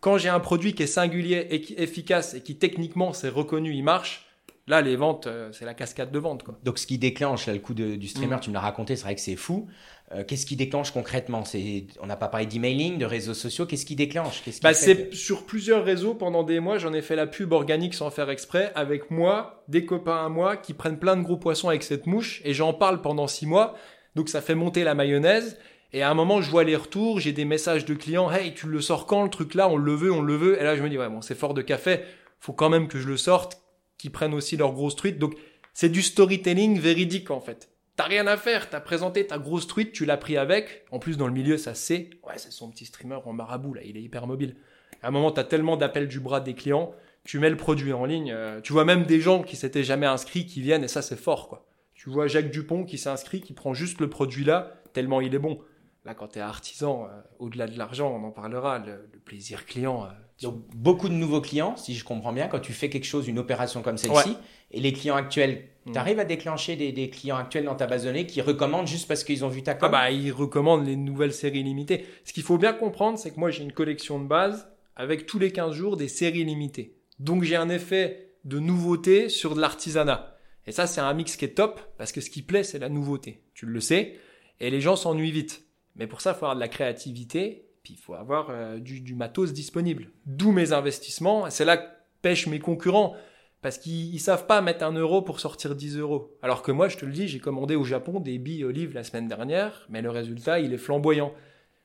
quand 0.00 0.18
j'ai 0.18 0.28
un 0.28 0.40
produit 0.40 0.74
qui 0.74 0.82
est 0.82 0.86
singulier 0.88 1.46
et 1.50 1.60
qui- 1.60 1.74
efficace 1.74 2.34
et 2.34 2.40
qui 2.42 2.56
techniquement 2.56 3.12
c'est 3.12 3.28
reconnu, 3.28 3.72
il 3.72 3.82
marche, 3.82 4.26
là 4.66 4.80
les 4.80 4.96
ventes, 4.96 5.26
euh, 5.26 5.50
c'est 5.52 5.64
la 5.64 5.74
cascade 5.74 6.10
de 6.10 6.18
ventes. 6.18 6.42
Quoi. 6.42 6.58
Donc, 6.64 6.78
ce 6.78 6.86
qui 6.86 6.98
déclenche, 6.98 7.46
là, 7.46 7.52
le 7.52 7.58
coup 7.60 7.74
de- 7.74 7.96
du 7.96 8.08
streamer, 8.08 8.36
Mm. 8.36 8.40
tu 8.40 8.50
me 8.50 8.54
l'as 8.54 8.60
raconté, 8.60 8.96
c'est 8.96 9.04
vrai 9.04 9.14
que 9.14 9.20
c'est 9.20 9.36
fou. 9.36 9.68
Euh, 10.12 10.22
Qu'est-ce 10.24 10.44
qui 10.44 10.56
déclenche 10.56 10.90
concrètement? 10.90 11.44
C'est, 11.44 11.86
On 12.00 12.06
n'a 12.06 12.16
pas 12.16 12.28
parlé 12.28 12.44
d'emailing, 12.46 12.98
de 12.98 13.06
réseaux 13.06 13.32
sociaux. 13.34 13.64
Qu'est-ce 13.64 13.86
qui 13.86 13.96
déclenche? 13.96 14.42
Qu'est-ce 14.44 14.56
qui 14.56 14.62
Bah, 14.62 14.74
c'est 14.74 15.14
sur 15.14 15.44
plusieurs 15.46 15.82
réseaux 15.84 16.14
pendant 16.14 16.42
des 16.42 16.60
mois, 16.60 16.76
j'en 16.78 16.92
ai 16.92 17.00
fait 17.00 17.16
la 17.16 17.26
pub 17.26 17.52
organique 17.52 17.94
sans 17.94 18.10
faire 18.10 18.28
exprès, 18.28 18.70
avec 18.74 19.10
moi, 19.10 19.64
des 19.68 19.86
copains 19.86 20.24
à 20.24 20.28
moi 20.28 20.56
qui 20.58 20.74
prennent 20.74 20.98
plein 20.98 21.16
de 21.16 21.22
gros 21.22 21.38
poissons 21.38 21.68
avec 21.70 21.82
cette 21.82 22.06
mouche, 22.06 22.42
et 22.44 22.52
j'en 22.52 22.74
parle 22.74 23.00
pendant 23.00 23.26
six 23.26 23.46
mois, 23.46 23.74
donc 24.14 24.28
ça 24.28 24.42
fait 24.42 24.54
monter 24.54 24.84
la 24.84 24.94
mayonnaise. 24.94 25.58
Et 25.94 26.02
à 26.02 26.10
un 26.10 26.14
moment, 26.14 26.42
je 26.42 26.50
vois 26.50 26.64
les 26.64 26.74
retours, 26.74 27.20
j'ai 27.20 27.30
des 27.30 27.44
messages 27.44 27.84
de 27.84 27.94
clients, 27.94 28.28
hey, 28.28 28.52
tu 28.52 28.66
le 28.66 28.80
sors 28.80 29.06
quand 29.06 29.22
le 29.22 29.30
truc 29.30 29.54
là, 29.54 29.68
on 29.68 29.76
le 29.76 29.94
veut, 29.94 30.10
on 30.10 30.22
le 30.22 30.34
veut. 30.34 30.60
Et 30.60 30.64
là, 30.64 30.74
je 30.74 30.82
me 30.82 30.90
dis, 30.90 30.98
ouais, 30.98 31.08
bon, 31.08 31.22
c'est 31.22 31.36
fort 31.36 31.54
de 31.54 31.62
café, 31.62 32.00
faut 32.40 32.52
quand 32.52 32.68
même 32.68 32.88
que 32.88 32.98
je 32.98 33.06
le 33.06 33.16
sorte, 33.16 33.62
qui 33.96 34.10
prennent 34.10 34.34
aussi 34.34 34.56
leur 34.56 34.72
grosse 34.72 34.96
truite. 34.96 35.20
Donc, 35.20 35.36
c'est 35.72 35.88
du 35.88 36.02
storytelling 36.02 36.80
véridique, 36.80 37.30
en 37.30 37.38
fait. 37.38 37.70
T'as 37.94 38.06
rien 38.06 38.26
à 38.26 38.36
faire, 38.36 38.70
t'as 38.70 38.80
présenté 38.80 39.24
ta 39.24 39.38
grosse 39.38 39.68
truite, 39.68 39.92
tu 39.92 40.04
l'as 40.04 40.16
pris 40.16 40.36
avec. 40.36 40.84
En 40.90 40.98
plus, 40.98 41.16
dans 41.16 41.28
le 41.28 41.32
milieu, 41.32 41.56
ça 41.58 41.74
sait. 41.74 42.10
Ouais, 42.26 42.38
c'est 42.38 42.50
son 42.50 42.72
petit 42.72 42.86
streamer 42.86 43.20
en 43.24 43.32
marabout, 43.32 43.74
là, 43.74 43.82
il 43.84 43.96
est 43.96 44.02
hyper 44.02 44.26
mobile. 44.26 44.56
À 45.00 45.08
un 45.08 45.10
moment, 45.12 45.30
t'as 45.30 45.44
tellement 45.44 45.76
d'appels 45.76 46.08
du 46.08 46.18
bras 46.18 46.40
des 46.40 46.54
clients, 46.54 46.92
tu 47.22 47.38
mets 47.38 47.50
le 47.50 47.56
produit 47.56 47.92
en 47.92 48.04
ligne. 48.04 48.32
euh, 48.32 48.60
tu 48.60 48.72
vois 48.72 48.84
même 48.84 49.04
des 49.04 49.20
gens 49.20 49.44
qui 49.44 49.54
s'étaient 49.54 49.84
jamais 49.84 50.06
inscrits 50.06 50.44
qui 50.44 50.60
viennent, 50.60 50.82
et 50.82 50.88
ça, 50.88 51.02
c'est 51.02 51.14
fort, 51.14 51.48
quoi. 51.48 51.68
Tu 51.94 52.10
vois 52.10 52.26
Jacques 52.26 52.50
Dupont 52.50 52.84
qui 52.84 52.98
s'est 52.98 53.10
inscrit, 53.10 53.40
qui 53.40 53.52
prend 53.52 53.74
juste 53.74 54.00
le 54.00 54.10
produit 54.10 54.42
là, 54.42 54.82
tellement 54.92 55.20
il 55.20 55.32
est 55.32 55.38
bon. 55.38 55.60
Là, 56.04 56.14
quand 56.14 56.28
t'es 56.28 56.40
artisan, 56.40 57.04
euh, 57.06 57.20
au-delà 57.38 57.66
de 57.66 57.78
l'argent, 57.78 58.10
on 58.14 58.26
en 58.26 58.30
parlera, 58.30 58.78
le, 58.78 59.08
le 59.12 59.18
plaisir 59.18 59.64
client. 59.64 60.04
euh, 60.04 60.08
Donc, 60.42 60.62
beaucoup 60.74 61.08
de 61.08 61.14
nouveaux 61.14 61.40
clients, 61.40 61.76
si 61.76 61.94
je 61.94 62.04
comprends 62.04 62.32
bien, 62.32 62.46
quand 62.48 62.60
tu 62.60 62.72
fais 62.72 62.90
quelque 62.90 63.06
chose, 63.06 63.26
une 63.26 63.38
opération 63.38 63.80
comme 63.82 63.96
celle-ci, 63.96 64.36
et 64.70 64.80
les 64.80 64.92
clients 64.92 65.16
actuels, 65.16 65.68
Mm. 65.86 65.92
tu 65.92 65.98
arrives 65.98 66.18
à 66.18 66.24
déclencher 66.24 66.76
des, 66.76 66.92
des 66.92 67.10
clients 67.10 67.36
actuels 67.36 67.64
dans 67.66 67.74
ta 67.74 67.86
base 67.86 68.04
de 68.04 68.08
données 68.08 68.26
qui 68.26 68.40
recommandent 68.40 68.86
juste 68.86 69.06
parce 69.06 69.22
qu'ils 69.22 69.44
ont 69.44 69.48
vu 69.50 69.62
ta 69.62 69.72
Ah 69.72 69.74
com 69.74 69.90
bah, 69.92 70.10
ils 70.10 70.32
recommandent 70.32 70.86
les 70.86 70.96
nouvelles 70.96 71.34
séries 71.34 71.62
limitées. 71.62 72.06
Ce 72.24 72.32
qu'il 72.32 72.42
faut 72.42 72.56
bien 72.56 72.72
comprendre, 72.72 73.18
c'est 73.18 73.30
que 73.32 73.38
moi, 73.38 73.50
j'ai 73.50 73.62
une 73.62 73.72
collection 73.72 74.18
de 74.18 74.26
base 74.26 74.66
avec 74.96 75.26
tous 75.26 75.38
les 75.38 75.52
15 75.52 75.72
jours 75.74 75.98
des 75.98 76.08
séries 76.08 76.44
limitées. 76.44 76.96
Donc, 77.18 77.42
j'ai 77.42 77.56
un 77.56 77.68
effet 77.68 78.34
de 78.44 78.58
nouveauté 78.60 79.28
sur 79.28 79.54
de 79.54 79.60
l'artisanat. 79.60 80.38
Et 80.66 80.72
ça, 80.72 80.86
c'est 80.86 81.02
un 81.02 81.12
mix 81.12 81.36
qui 81.36 81.44
est 81.44 81.48
top 81.54 81.80
parce 81.98 82.12
que 82.12 82.22
ce 82.22 82.30
qui 82.30 82.40
plaît, 82.40 82.62
c'est 82.64 82.78
la 82.78 82.88
nouveauté. 82.88 83.42
Tu 83.52 83.66
le 83.66 83.80
sais. 83.80 84.18
Et 84.60 84.70
les 84.70 84.80
gens 84.80 84.96
s'ennuient 84.96 85.32
vite. 85.32 85.63
Mais 85.96 86.06
pour 86.06 86.20
ça, 86.20 86.30
il 86.30 86.34
faut 86.34 86.46
avoir 86.46 86.56
de 86.56 86.60
la 86.60 86.68
créativité. 86.68 87.68
Puis, 87.82 87.94
il 87.94 88.00
faut 88.00 88.14
avoir 88.14 88.48
euh, 88.50 88.78
du, 88.78 89.14
matos 89.14 89.52
disponible. 89.52 90.10
D'où 90.26 90.52
mes 90.52 90.72
investissements. 90.72 91.50
C'est 91.50 91.64
là 91.64 91.76
que 91.76 91.88
pêchent 92.22 92.46
mes 92.46 92.58
concurrents. 92.58 93.14
Parce 93.62 93.78
qu'ils 93.78 94.14
ils 94.14 94.18
savent 94.18 94.46
pas 94.46 94.60
mettre 94.60 94.84
un 94.84 94.92
euro 94.92 95.22
pour 95.22 95.40
sortir 95.40 95.74
10 95.74 95.98
euros. 95.98 96.36
Alors 96.42 96.62
que 96.62 96.72
moi, 96.72 96.88
je 96.88 96.98
te 96.98 97.06
le 97.06 97.12
dis, 97.12 97.28
j'ai 97.28 97.38
commandé 97.38 97.76
au 97.76 97.84
Japon 97.84 98.20
des 98.20 98.38
billes 98.38 98.64
olives 98.64 98.92
la 98.92 99.04
semaine 99.04 99.26
dernière, 99.26 99.86
mais 99.88 100.02
le 100.02 100.10
résultat, 100.10 100.60
il 100.60 100.74
est 100.74 100.78
flamboyant. 100.78 101.32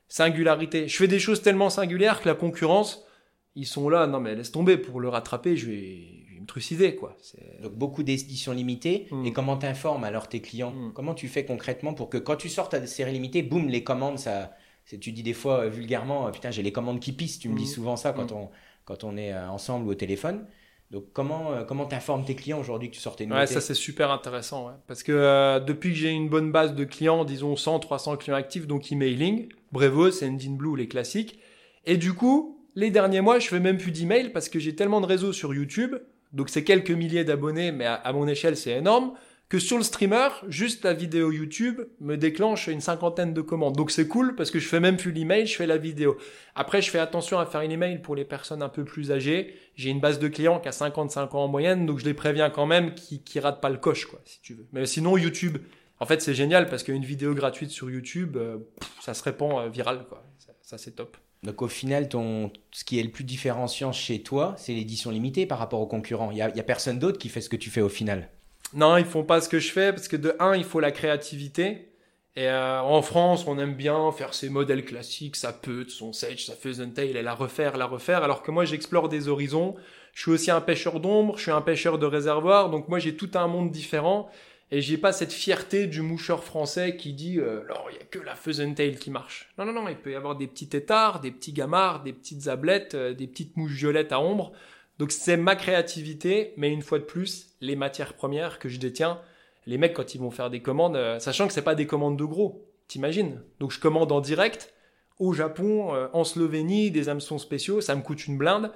Singularité. 0.08 0.88
Je 0.88 0.96
fais 0.96 1.08
des 1.08 1.18
choses 1.18 1.40
tellement 1.40 1.70
singulières 1.70 2.20
que 2.20 2.28
la 2.28 2.34
concurrence, 2.34 3.06
ils 3.54 3.66
sont 3.66 3.88
là, 3.88 4.06
non 4.06 4.20
mais 4.20 4.34
laisse 4.34 4.52
tomber, 4.52 4.76
pour 4.76 5.00
le 5.00 5.08
rattraper, 5.08 5.56
je 5.56 5.70
vais, 5.70 6.19
trucider, 6.50 6.94
quoi. 6.96 7.16
Donc 7.62 7.72
beaucoup 7.72 8.02
d'éditions 8.02 8.52
limitées. 8.52 9.06
Mm. 9.10 9.26
Et 9.26 9.32
comment 9.32 9.56
t'informes 9.56 10.04
alors 10.04 10.28
tes 10.28 10.40
clients 10.40 10.72
Mm. 10.72 10.92
Comment 10.94 11.14
tu 11.14 11.28
fais 11.28 11.44
concrètement 11.44 11.94
pour 11.94 12.08
que 12.10 12.18
quand 12.18 12.36
tu 12.36 12.48
sors 12.48 12.68
ta 12.68 12.84
série 12.86 13.12
limitée, 13.12 13.42
boum, 13.42 13.68
les 13.68 13.82
commandes, 13.84 14.18
ça, 14.18 14.52
tu 15.00 15.12
dis 15.12 15.22
des 15.22 15.32
fois 15.32 15.60
euh, 15.60 15.68
vulgairement, 15.68 16.26
euh, 16.26 16.30
putain, 16.30 16.50
j'ai 16.50 16.62
les 16.62 16.72
commandes 16.72 17.00
qui 17.00 17.12
pissent. 17.12 17.38
Tu 17.38 17.48
me 17.48 17.56
dis 17.56 17.66
souvent 17.66 17.96
ça 17.96 18.12
quand 18.12 18.30
Mm. 18.32 18.36
on 18.36 18.48
quand 18.84 19.04
on 19.04 19.16
est 19.16 19.32
euh, 19.32 19.48
ensemble 19.48 19.86
ou 19.86 19.90
au 19.90 19.94
téléphone. 19.94 20.46
Donc 20.90 21.04
comment 21.12 21.52
euh, 21.52 21.62
comment 21.64 21.86
t'informes 21.86 22.24
tes 22.24 22.34
clients 22.34 22.58
aujourd'hui 22.58 22.90
que 22.90 22.96
tu 22.96 23.00
sortais 23.00 23.22
une 23.24 23.32
Ouais, 23.32 23.46
ça 23.46 23.60
c'est 23.60 23.74
super 23.74 24.10
intéressant, 24.10 24.66
ouais. 24.66 24.72
parce 24.88 25.04
que 25.04 25.12
euh, 25.12 25.60
depuis 25.60 25.90
que 25.90 25.94
j'ai 25.96 26.10
une 26.10 26.28
bonne 26.28 26.50
base 26.50 26.74
de 26.74 26.84
clients, 26.84 27.24
disons 27.24 27.54
100, 27.54 27.78
300 27.78 28.16
clients 28.16 28.34
actifs, 28.36 28.66
donc 28.66 28.90
emailing, 28.90 29.48
Brevo, 29.70 30.10
Sendinblue, 30.10 30.56
Blue, 30.56 30.76
les 30.76 30.88
classiques, 30.88 31.38
et 31.86 31.96
du 31.96 32.12
coup, 32.12 32.58
les 32.74 32.90
derniers 32.90 33.20
mois, 33.20 33.38
je 33.38 33.46
fais 33.46 33.60
même 33.60 33.78
plus 33.78 33.92
d'email 33.92 34.30
parce 34.32 34.48
que 34.48 34.58
j'ai 34.58 34.74
tellement 34.74 35.00
de 35.00 35.06
réseaux 35.06 35.32
sur 35.32 35.54
YouTube, 35.54 35.94
donc 36.32 36.48
c'est 36.48 36.64
quelques 36.64 36.90
milliers 36.90 37.24
d'abonnés, 37.24 37.72
mais 37.72 37.86
à, 37.86 38.12
mon 38.12 38.26
échelle 38.28 38.56
c'est 38.56 38.72
énorme, 38.72 39.12
que 39.48 39.58
sur 39.58 39.76
le 39.76 39.82
streamer, 39.82 40.28
juste 40.46 40.84
la 40.84 40.92
vidéo 40.92 41.32
YouTube 41.32 41.80
me 42.00 42.16
déclenche 42.16 42.68
une 42.68 42.80
cinquantaine 42.80 43.34
de 43.34 43.40
commandes. 43.40 43.74
Donc 43.74 43.90
c'est 43.90 44.06
cool 44.06 44.36
parce 44.36 44.52
que 44.52 44.60
je 44.60 44.68
fais 44.68 44.78
même 44.78 44.96
plus 44.96 45.10
l'email, 45.10 45.46
je 45.46 45.56
fais 45.56 45.66
la 45.66 45.76
vidéo. 45.76 46.16
Après, 46.54 46.80
je 46.80 46.88
fais 46.88 47.00
attention 47.00 47.40
à 47.40 47.46
faire 47.46 47.62
une 47.62 47.72
email 47.72 48.00
pour 48.00 48.14
les 48.14 48.24
personnes 48.24 48.62
un 48.62 48.68
peu 48.68 48.84
plus 48.84 49.10
âgées. 49.10 49.56
J'ai 49.74 49.90
une 49.90 49.98
base 49.98 50.20
de 50.20 50.28
clients 50.28 50.60
qui 50.60 50.68
a 50.68 50.72
55 50.72 51.34
ans 51.34 51.44
en 51.44 51.48
moyenne, 51.48 51.84
donc 51.84 51.98
je 51.98 52.04
les 52.04 52.14
préviens 52.14 52.48
quand 52.48 52.66
même 52.66 52.94
qui, 52.94 53.24
qui 53.24 53.40
ratent 53.40 53.60
pas 53.60 53.70
le 53.70 53.78
coche, 53.78 54.06
quoi, 54.06 54.20
si 54.24 54.40
tu 54.40 54.54
veux. 54.54 54.68
Mais 54.72 54.86
sinon, 54.86 55.16
YouTube, 55.16 55.58
en 55.98 56.06
fait, 56.06 56.22
c'est 56.22 56.34
génial 56.34 56.68
parce 56.68 56.84
qu'une 56.84 57.04
vidéo 57.04 57.34
gratuite 57.34 57.70
sur 57.70 57.90
YouTube, 57.90 58.36
euh, 58.36 58.58
ça 59.00 59.14
se 59.14 59.22
répand 59.24 59.58
euh, 59.58 59.68
viral, 59.68 60.06
quoi. 60.08 60.24
Ça, 60.62 60.78
c'est 60.78 60.92
top. 60.92 61.16
Donc 61.42 61.62
au 61.62 61.68
final, 61.68 62.08
ton, 62.08 62.52
ce 62.70 62.84
qui 62.84 62.98
est 62.98 63.02
le 63.02 63.10
plus 63.10 63.24
différenciant 63.24 63.92
chez 63.92 64.22
toi, 64.22 64.54
c'est 64.58 64.74
l'édition 64.74 65.10
limitée 65.10 65.46
par 65.46 65.58
rapport 65.58 65.80
aux 65.80 65.86
concurrents. 65.86 66.30
Il 66.30 66.36
y 66.36 66.42
a, 66.42 66.62
personne 66.62 66.98
d'autre 66.98 67.18
qui 67.18 67.28
fait 67.28 67.40
ce 67.40 67.48
que 67.48 67.56
tu 67.56 67.70
fais 67.70 67.80
au 67.80 67.88
final. 67.88 68.28
Non, 68.74 68.96
ils 68.98 69.04
font 69.04 69.24
pas 69.24 69.40
ce 69.40 69.48
que 69.48 69.58
je 69.58 69.72
fais 69.72 69.92
parce 69.92 70.06
que 70.06 70.16
de 70.16 70.36
un, 70.38 70.54
il 70.54 70.64
faut 70.64 70.80
la 70.80 70.92
créativité. 70.92 71.88
Et 72.36 72.46
euh, 72.46 72.80
en 72.80 73.02
France, 73.02 73.44
on 73.46 73.58
aime 73.58 73.74
bien 73.74 74.12
faire 74.12 74.34
ces 74.34 74.50
modèles 74.50 74.84
classiques, 74.84 75.34
ça 75.34 75.52
peut, 75.52 75.86
son 75.88 76.12
Sage, 76.12 76.46
ça 76.46 76.54
fait 76.54 76.78
et 76.98 77.22
la 77.22 77.34
refaire, 77.34 77.76
la 77.76 77.86
refaire. 77.86 78.22
Alors 78.22 78.42
que 78.42 78.50
moi, 78.50 78.64
j'explore 78.64 79.08
des 79.08 79.28
horizons. 79.28 79.74
Je 80.12 80.22
suis 80.22 80.30
aussi 80.30 80.50
un 80.50 80.60
pêcheur 80.60 81.00
d'ombre, 81.00 81.36
je 81.36 81.42
suis 81.42 81.50
un 81.50 81.60
pêcheur 81.60 81.98
de 81.98 82.06
réservoir. 82.06 82.70
Donc 82.70 82.88
moi, 82.88 82.98
j'ai 82.98 83.16
tout 83.16 83.30
un 83.34 83.46
monde 83.48 83.70
différent. 83.70 84.28
Et 84.72 84.80
j'ai 84.80 84.98
pas 84.98 85.12
cette 85.12 85.32
fierté 85.32 85.86
du 85.86 86.00
moucheur 86.00 86.44
français 86.44 86.96
qui 86.96 87.12
dit 87.12 87.38
euh, 87.38 87.64
alors 87.64 87.88
il 87.90 87.96
y 87.96 88.00
a 88.00 88.04
que 88.04 88.20
la 88.20 88.34
Tail 88.74 88.96
qui 88.96 89.10
marche. 89.10 89.52
Non 89.58 89.64
non 89.64 89.72
non, 89.72 89.88
il 89.88 89.96
peut 89.96 90.12
y 90.12 90.14
avoir 90.14 90.36
des 90.36 90.46
petits 90.46 90.68
têtards, 90.68 91.20
des 91.20 91.32
petits 91.32 91.52
gamards, 91.52 92.02
des 92.02 92.12
petites 92.12 92.46
ablettes, 92.46 92.94
euh, 92.94 93.12
des 93.12 93.26
petites 93.26 93.56
mouches 93.56 93.72
violettes 93.72 94.12
à 94.12 94.20
ombre. 94.20 94.52
Donc 95.00 95.12
c'est 95.12 95.38
ma 95.38 95.56
créativité, 95.56 96.52
mais 96.56 96.70
une 96.70 96.82
fois 96.82 96.98
de 96.98 97.04
plus, 97.04 97.56
les 97.62 97.74
matières 97.74 98.12
premières 98.12 98.58
que 98.58 98.68
je 98.68 98.78
détiens, 98.78 99.18
les 99.66 99.78
mecs 99.78 99.94
quand 99.94 100.14
ils 100.14 100.20
vont 100.20 100.30
faire 100.30 100.50
des 100.50 100.60
commandes, 100.60 100.94
euh, 100.96 101.18
sachant 101.18 101.46
que 101.46 101.52
c'est 101.52 101.62
pas 101.62 101.74
des 101.74 101.86
commandes 101.86 102.18
de 102.18 102.24
gros, 102.24 102.70
t'imagines? 102.86 103.40
Donc 103.60 103.72
je 103.72 103.80
commande 103.80 104.12
en 104.12 104.20
direct 104.20 104.74
au 105.18 105.32
Japon, 105.32 105.94
euh, 105.94 106.08
en 106.12 106.24
Slovénie, 106.24 106.90
des 106.90 107.08
hameçons 107.08 107.38
spéciaux, 107.38 107.80
ça 107.80 107.94
me 107.94 108.02
coûte 108.02 108.26
une 108.26 108.36
blinde, 108.36 108.72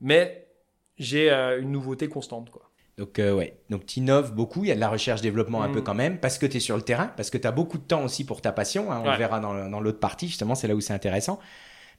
mais 0.00 0.46
j'ai 0.98 1.30
euh, 1.30 1.60
une 1.60 1.72
nouveauté 1.72 2.08
constante 2.08 2.50
quoi. 2.50 2.70
Donc 2.98 3.18
euh, 3.18 3.34
ouais, 3.34 3.58
donc 3.68 3.84
tu 3.84 4.00
innoves 4.00 4.32
beaucoup, 4.34 4.64
il 4.64 4.68
y 4.68 4.72
a 4.72 4.74
de 4.74 4.80
la 4.80 4.88
recherche 4.88 5.20
développement 5.20 5.62
un 5.62 5.68
Mm. 5.68 5.72
peu 5.72 5.82
quand 5.82 5.94
même 5.94 6.18
parce 6.18 6.38
que 6.38 6.46
tu 6.46 6.56
es 6.56 6.60
sur 6.60 6.76
le 6.76 6.82
terrain, 6.82 7.12
parce 7.16 7.28
que 7.28 7.36
tu 7.36 7.46
as 7.46 7.52
beaucoup 7.52 7.76
de 7.76 7.82
temps 7.82 8.02
aussi 8.02 8.24
pour 8.24 8.40
ta 8.40 8.52
passion, 8.52 8.90
hein, 8.90 9.02
on 9.04 9.10
le 9.10 9.18
verra 9.18 9.38
dans, 9.38 9.68
dans 9.68 9.80
l'autre 9.80 10.00
partie 10.00 10.28
justement, 10.28 10.54
c'est 10.54 10.66
là 10.66 10.74
où 10.74 10.80
c'est 10.80 10.94
intéressant. 10.94 11.38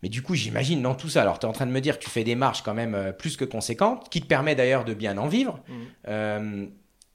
Mais 0.03 0.09
du 0.09 0.21
coup, 0.21 0.35
j'imagine 0.35 0.81
dans 0.81 0.93
tout 0.95 1.09
ça, 1.09 1.21
alors 1.21 1.39
tu 1.39 1.45
es 1.45 1.49
en 1.49 1.53
train 1.53 1.65
de 1.65 1.71
me 1.71 1.81
dire 1.81 1.97
que 1.99 2.03
tu 2.03 2.09
fais 2.09 2.23
des 2.23 2.35
marges 2.35 2.61
quand 2.63 2.73
même 2.75 2.93
euh, 2.95 3.11
plus 3.11 3.35
que 3.37 3.45
conséquentes, 3.45 4.09
qui 4.09 4.21
te 4.21 4.27
permet 4.27 4.53
d'ailleurs 4.55 4.85
de 4.85 4.93
bien 4.93 5.17
en 5.17 5.27
vivre. 5.27 5.59
Mm. 5.67 5.73
Euh, 6.07 6.65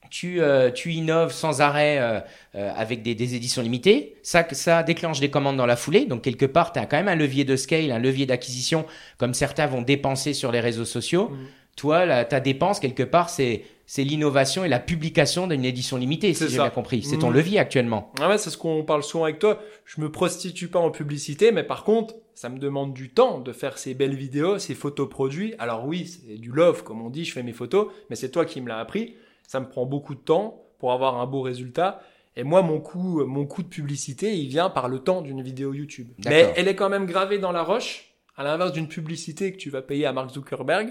tu, 0.09 0.41
euh, 0.41 0.69
tu 0.69 0.93
innoves 0.93 1.31
sans 1.33 1.61
arrêt 1.61 2.23
avec 2.53 3.01
des, 3.01 3.15
des 3.15 3.35
éditions 3.35 3.63
limitées. 3.63 4.15
Ça, 4.21 4.45
ça 4.51 4.83
déclenche 4.83 5.19
des 5.19 5.29
commandes 5.31 5.57
dans 5.57 5.65
la 5.65 5.75
foulée. 5.75 6.05
Donc, 6.05 6.21
quelque 6.21 6.45
part, 6.45 6.71
tu 6.71 6.77
as 6.79 6.85
quand 6.85 6.97
même 6.97 7.07
un 7.07 7.15
levier 7.15 7.45
de 7.45 7.55
scale, 7.55 7.91
un 7.91 7.97
levier 7.99 8.27
d'acquisition, 8.27 8.85
comme 9.17 9.33
certains 9.33 9.65
vont 9.65 9.81
dépenser 9.81 10.33
sur 10.33 10.51
les 10.51 10.59
réseaux 10.59 10.85
sociaux. 10.85 11.29
Mhm. 11.29 11.47
Toi, 11.75 12.05
la- 12.05 12.23
ta 12.25 12.39
dépense, 12.39 12.79
quelque 12.79 13.03
part, 13.03 13.29
c'est 13.29 13.63
c'est 13.85 14.03
l'innovation 14.05 14.63
et 14.63 14.69
la 14.69 14.79
publication 14.79 15.45
d'une 15.45 15.65
édition 15.65 15.97
limitée, 15.97 16.33
si 16.33 16.39
C'est 16.45 16.49
j'ai 16.49 16.57
bien 16.57 16.69
compris. 16.69 17.03
C'est 17.03 17.17
ton 17.17 17.27
Mhm. 17.29 17.35
levier 17.35 17.59
actuellement. 17.59 18.11
Ah 18.21 18.29
ouais, 18.29 18.37
c'est 18.37 18.49
ce 18.49 18.57
qu'on 18.57 18.83
parle 18.83 19.03
souvent 19.03 19.25
avec 19.25 19.39
toi. 19.39 19.61
Je 19.85 19.99
me 19.99 20.09
prostitue 20.09 20.69
pas 20.69 20.79
en 20.79 20.89
publicité, 20.89 21.51
mais 21.51 21.63
par 21.63 21.83
contre, 21.83 22.15
ça 22.33 22.47
me 22.47 22.59
demande 22.59 22.93
du 22.93 23.09
temps 23.09 23.39
de 23.39 23.51
faire 23.51 23.77
ces 23.77 23.93
belles 23.93 24.15
vidéos, 24.15 24.57
ces 24.57 24.73
photos 24.73 25.09
produits. 25.09 25.53
Alors 25.59 25.85
oui, 25.85 26.07
c'est 26.07 26.37
du 26.37 26.49
love, 26.51 26.83
comme 26.83 27.01
on 27.01 27.09
dit, 27.09 27.25
je 27.25 27.33
fais 27.33 27.43
mes 27.43 27.51
photos, 27.51 27.87
mais 28.09 28.15
c'est 28.15 28.31
toi 28.31 28.45
qui 28.45 28.61
me 28.61 28.69
l'as 28.69 28.79
appris. 28.79 29.15
Ça 29.47 29.59
me 29.59 29.67
prend 29.67 29.85
beaucoup 29.85 30.15
de 30.15 30.21
temps 30.21 30.63
pour 30.79 30.93
avoir 30.93 31.19
un 31.19 31.25
beau 31.27 31.41
résultat. 31.41 32.01
Et 32.37 32.43
moi, 32.43 32.61
mon 32.61 32.79
coût, 32.79 33.23
mon 33.25 33.45
coût 33.45 33.63
de 33.63 33.67
publicité, 33.67 34.33
il 34.35 34.47
vient 34.47 34.69
par 34.69 34.87
le 34.87 34.99
temps 34.99 35.21
d'une 35.21 35.41
vidéo 35.43 35.73
YouTube. 35.73 36.07
Mais 36.25 36.53
elle 36.55 36.67
est 36.69 36.75
quand 36.75 36.89
même 36.89 37.05
gravée 37.05 37.37
dans 37.37 37.51
la 37.51 37.61
roche, 37.63 38.13
à 38.37 38.43
l'inverse 38.43 38.71
d'une 38.71 38.87
publicité 38.87 39.51
que 39.51 39.57
tu 39.57 39.69
vas 39.69 39.81
payer 39.81 40.05
à 40.05 40.13
Mark 40.13 40.31
Zuckerberg. 40.31 40.89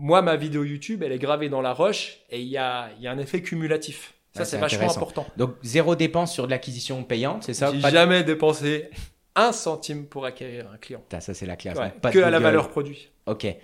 Moi, 0.00 0.22
ma 0.22 0.36
vidéo 0.36 0.62
YouTube, 0.62 1.02
elle 1.02 1.10
est 1.10 1.18
gravée 1.18 1.48
dans 1.48 1.60
la 1.60 1.72
roche 1.72 2.20
et 2.30 2.40
il 2.40 2.46
y 2.46 2.56
a, 2.56 2.88
il 2.96 3.02
y 3.02 3.08
a 3.08 3.10
un 3.12 3.18
effet 3.18 3.42
cumulatif. 3.42 4.14
Ça, 4.32 4.40
Ouais, 4.40 4.46
c'est 4.46 4.58
vachement 4.58 4.88
important. 4.90 5.26
Donc, 5.36 5.56
zéro 5.64 5.96
dépense 5.96 6.32
sur 6.32 6.46
de 6.46 6.50
l'acquisition 6.50 7.02
payante, 7.02 7.42
c'est 7.42 7.54
ça 7.54 7.72
J'ai 7.74 7.80
Pas 7.80 7.88
de- 7.90 7.96
jamais 7.96 8.22
dépensé 8.22 8.90
un 9.34 9.50
centime 9.50 10.06
pour 10.06 10.24
acquérir 10.24 10.70
un 10.72 10.76
client. 10.76 11.02
Ça, 11.20 11.34
c'est 11.34 11.46
la 11.46 11.56
classe. 11.56 11.76
Ouais, 11.78 11.90
donc 11.90 12.00
pas 12.00 12.10
de 12.10 12.14
que 12.14 12.20
à 12.20 12.30
la 12.30 12.38
valeur 12.38 12.68
produit. 12.68 13.10
Ok. 13.26 13.44
Et 13.44 13.58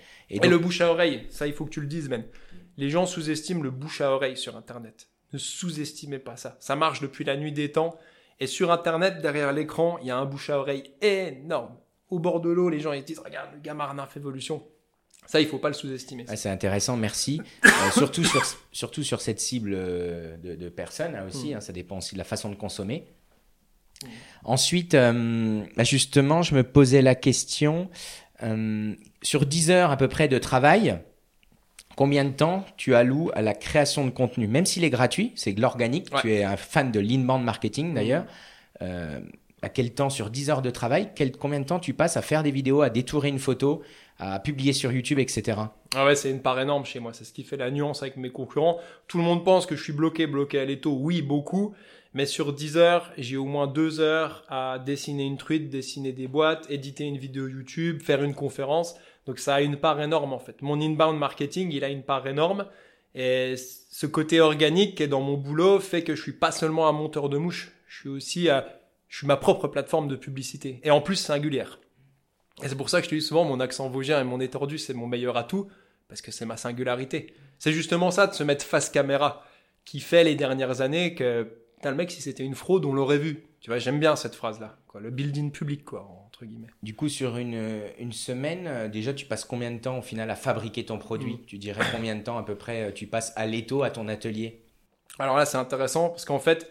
le 0.47 0.57
bouche 0.57 0.81
à 0.81 0.91
oreille, 0.91 1.25
ça 1.29 1.47
il 1.47 1.53
faut 1.53 1.63
que 1.63 1.69
tu 1.69 1.79
le 1.81 1.87
dises, 1.87 2.09
man. 2.09 2.23
Les 2.77 2.89
gens 2.89 3.05
sous-estiment 3.05 3.61
le 3.63 3.71
bouche 3.71 4.01
à 4.01 4.11
oreille 4.11 4.35
sur 4.35 4.57
Internet. 4.57 5.07
Ne 5.31 5.37
sous-estimez 5.37 6.19
pas 6.19 6.35
ça. 6.35 6.57
Ça 6.59 6.75
marche 6.75 6.99
depuis 6.99 7.23
la 7.23 7.37
nuit 7.37 7.53
des 7.53 7.71
temps. 7.71 7.97
Et 8.41 8.47
sur 8.47 8.71
Internet, 8.71 9.21
derrière 9.21 9.53
l'écran, 9.53 9.97
il 10.01 10.07
y 10.07 10.11
a 10.11 10.17
un 10.17 10.25
bouche 10.25 10.49
à 10.49 10.59
oreille 10.59 10.91
énorme. 11.01 11.77
Au 12.09 12.19
bord 12.19 12.41
de 12.41 12.49
l'eau, 12.49 12.67
les 12.69 12.81
gens 12.81 12.91
ils 12.91 12.99
se 13.01 13.05
disent 13.05 13.19
Regarde, 13.19 13.49
le 13.53 13.59
gamin 13.61 13.85
Arnaf 13.85 14.17
Evolution. 14.17 14.61
Ça, 15.27 15.41
il 15.41 15.47
faut 15.47 15.57
pas 15.57 15.67
le 15.69 15.73
sous-estimer. 15.73 16.25
C'est 16.35 16.49
intéressant, 16.49 16.97
merci. 16.97 17.41
Euh, 17.65 17.91
surtout, 17.91 18.23
sur, 18.23 18.41
surtout 18.71 19.03
sur 19.03 19.21
cette 19.21 19.39
cible 19.39 19.73
euh, 19.75 20.37
de, 20.37 20.55
de 20.55 20.69
personnes 20.69 21.13
hein, 21.15 21.25
aussi, 21.27 21.51
Mm. 21.53 21.57
hein, 21.57 21.61
ça 21.61 21.73
dépend 21.73 21.97
aussi 21.97 22.13
de 22.15 22.17
la 22.19 22.23
façon 22.23 22.49
de 22.49 22.55
consommer. 22.55 23.05
Ensuite, 24.43 24.93
euh, 24.93 25.63
bah, 25.75 25.83
justement, 25.83 26.41
je 26.41 26.55
me 26.55 26.63
posais 26.63 27.01
la 27.01 27.15
question, 27.15 27.89
euh, 28.43 28.93
sur 29.21 29.45
10 29.45 29.71
heures 29.71 29.91
à 29.91 29.97
peu 29.97 30.07
près 30.07 30.27
de 30.27 30.37
travail, 30.37 30.99
combien 31.95 32.25
de 32.25 32.31
temps 32.31 32.65
tu 32.77 32.93
alloues 32.95 33.31
à 33.33 33.41
la 33.41 33.53
création 33.53 34.05
de 34.05 34.11
contenu? 34.11 34.47
Même 34.47 34.65
s'il 34.65 34.83
est 34.83 34.89
gratuit, 34.89 35.31
c'est 35.35 35.53
de 35.53 35.61
l'organique, 35.61 36.13
Ouais. 36.13 36.21
tu 36.21 36.33
es 36.33 36.43
un 36.43 36.57
fan 36.57 36.91
de 36.91 36.99
l'inbound 36.99 37.43
marketing 37.43 37.93
d'ailleurs. 37.93 38.25
Euh, 38.81 39.19
à 39.65 39.69
quel 39.69 39.95
temps 39.95 40.11
sur 40.11 40.29
10 40.29 40.51
heures 40.51 40.61
de 40.61 40.69
travail 40.69 41.09
quel, 41.15 41.31
Combien 41.31 41.59
de 41.59 41.65
temps 41.65 41.79
tu 41.79 41.95
passes 41.95 42.17
à 42.17 42.21
faire 42.21 42.43
des 42.43 42.51
vidéos, 42.51 42.83
à 42.83 42.91
détourer 42.91 43.29
une 43.29 43.39
photo, 43.39 43.81
à 44.19 44.39
publier 44.39 44.73
sur 44.73 44.91
YouTube, 44.91 45.17
etc. 45.17 45.59
Ah 45.95 46.05
ouais, 46.05 46.15
c'est 46.15 46.29
une 46.29 46.43
part 46.43 46.59
énorme 46.59 46.85
chez 46.85 46.99
moi. 46.99 47.13
C'est 47.13 47.23
ce 47.23 47.33
qui 47.33 47.43
fait 47.43 47.57
la 47.57 47.71
nuance 47.71 48.03
avec 48.03 48.15
mes 48.15 48.29
concurrents. 48.29 48.79
Tout 49.07 49.17
le 49.17 49.23
monde 49.23 49.43
pense 49.43 49.65
que 49.65 49.75
je 49.75 49.83
suis 49.83 49.91
bloqué, 49.91 50.27
bloqué 50.27 50.59
à 50.59 50.65
l'étau. 50.65 50.95
Oui, 51.01 51.23
beaucoup. 51.23 51.73
Mais 52.13 52.27
sur 52.27 52.53
10 52.53 52.77
heures, 52.77 53.11
j'ai 53.17 53.37
au 53.37 53.45
moins 53.45 53.65
2 53.65 54.01
heures 54.01 54.45
à 54.49 54.77
dessiner 54.77 55.25
une 55.25 55.37
truite, 55.37 55.71
dessiner 55.71 56.11
des 56.11 56.27
boîtes, 56.27 56.69
éditer 56.69 57.03
une 57.03 57.17
vidéo 57.17 57.47
YouTube, 57.47 58.03
faire 58.03 58.23
une 58.23 58.35
conférence. 58.35 58.95
Donc 59.25 59.39
ça 59.39 59.55
a 59.55 59.61
une 59.61 59.77
part 59.77 59.99
énorme 59.99 60.31
en 60.31 60.39
fait. 60.39 60.61
Mon 60.61 60.79
inbound 60.79 61.17
marketing, 61.17 61.71
il 61.71 61.83
a 61.83 61.89
une 61.89 62.03
part 62.03 62.27
énorme. 62.27 62.67
Et 63.15 63.55
ce 63.57 64.05
côté 64.05 64.41
organique 64.41 64.93
qui 64.95 65.03
est 65.03 65.07
dans 65.07 65.21
mon 65.21 65.37
boulot 65.37 65.79
fait 65.79 66.03
que 66.03 66.13
je 66.13 66.21
suis 66.21 66.33
pas 66.33 66.51
seulement 66.51 66.87
un 66.87 66.91
monteur 66.91 67.29
de 67.29 67.39
mouches. 67.39 67.71
Je 67.87 68.01
suis 68.01 68.09
aussi 68.09 68.49
à, 68.49 68.65
je 69.07 69.17
suis 69.17 69.27
ma 69.27 69.37
propre 69.37 69.67
plateforme 69.67 70.07
de 70.07 70.15
publicité. 70.15 70.79
Et 70.83 70.91
en 70.91 71.01
plus 71.01 71.15
singulière. 71.15 71.79
Et 72.63 72.69
c'est 72.69 72.75
pour 72.75 72.89
ça 72.89 72.99
que 72.99 73.05
je 73.05 73.09
te 73.09 73.15
dis 73.15 73.21
souvent, 73.21 73.45
mon 73.45 73.59
accent 73.59 73.89
vosgien 73.89 74.19
et 74.21 74.23
mon 74.23 74.39
étordu, 74.39 74.77
c'est 74.77 74.93
mon 74.93 75.07
meilleur 75.07 75.37
atout 75.37 75.67
parce 76.07 76.21
que 76.21 76.31
c'est 76.31 76.45
ma 76.45 76.57
singularité. 76.57 77.33
C'est 77.59 77.73
justement 77.73 78.11
ça 78.11 78.27
de 78.27 78.33
se 78.33 78.43
mettre 78.43 78.65
face 78.65 78.89
caméra 78.89 79.43
qui 79.83 79.99
fait 79.99 80.23
les 80.23 80.35
dernières 80.35 80.81
années 80.81 81.15
que 81.15 81.43
putain, 81.75 81.91
le 81.91 81.97
mec 81.97 82.11
si 82.11 82.21
c'était 82.21 82.43
une 82.43 82.55
fraude 82.55 82.85
on 82.85 82.93
l'aurait 82.93 83.17
vu. 83.17 83.43
Tu 83.59 83.69
vois, 83.69 83.79
j'aime 83.79 83.99
bien 83.99 84.15
cette 84.15 84.35
phrase 84.35 84.59
là, 84.59 84.77
quoi, 84.87 85.01
le 85.01 85.09
building 85.09 85.51
public 85.51 85.83
quoi 85.83 86.07
entre 86.25 86.45
guillemets. 86.45 86.67
Du 86.83 86.95
coup, 86.95 87.07
sur 87.07 87.37
une, 87.37 87.81
une 87.97 88.11
semaine, 88.11 88.67
euh, 88.67 88.87
déjà, 88.87 89.13
tu 89.13 89.25
passes 89.25 89.45
combien 89.45 89.71
de 89.71 89.79
temps 89.79 89.99
au 89.99 90.01
final 90.01 90.29
à 90.29 90.35
fabriquer 90.35 90.85
ton 90.85 90.97
produit 90.97 91.39
Tu 91.47 91.57
dirais 91.57 91.83
combien 91.93 92.15
de 92.15 92.21
temps 92.21 92.37
à 92.37 92.43
peu 92.43 92.55
près 92.55 92.89
euh, 92.89 92.91
tu 92.91 93.07
passes 93.07 93.31
à 93.37 93.45
l'étau, 93.45 93.83
à 93.83 93.89
ton 93.89 94.07
atelier? 94.07 94.61
Alors 95.17 95.37
là, 95.37 95.45
c'est 95.45 95.57
intéressant 95.57 96.09
parce 96.09 96.25
qu'en 96.25 96.39
fait, 96.39 96.69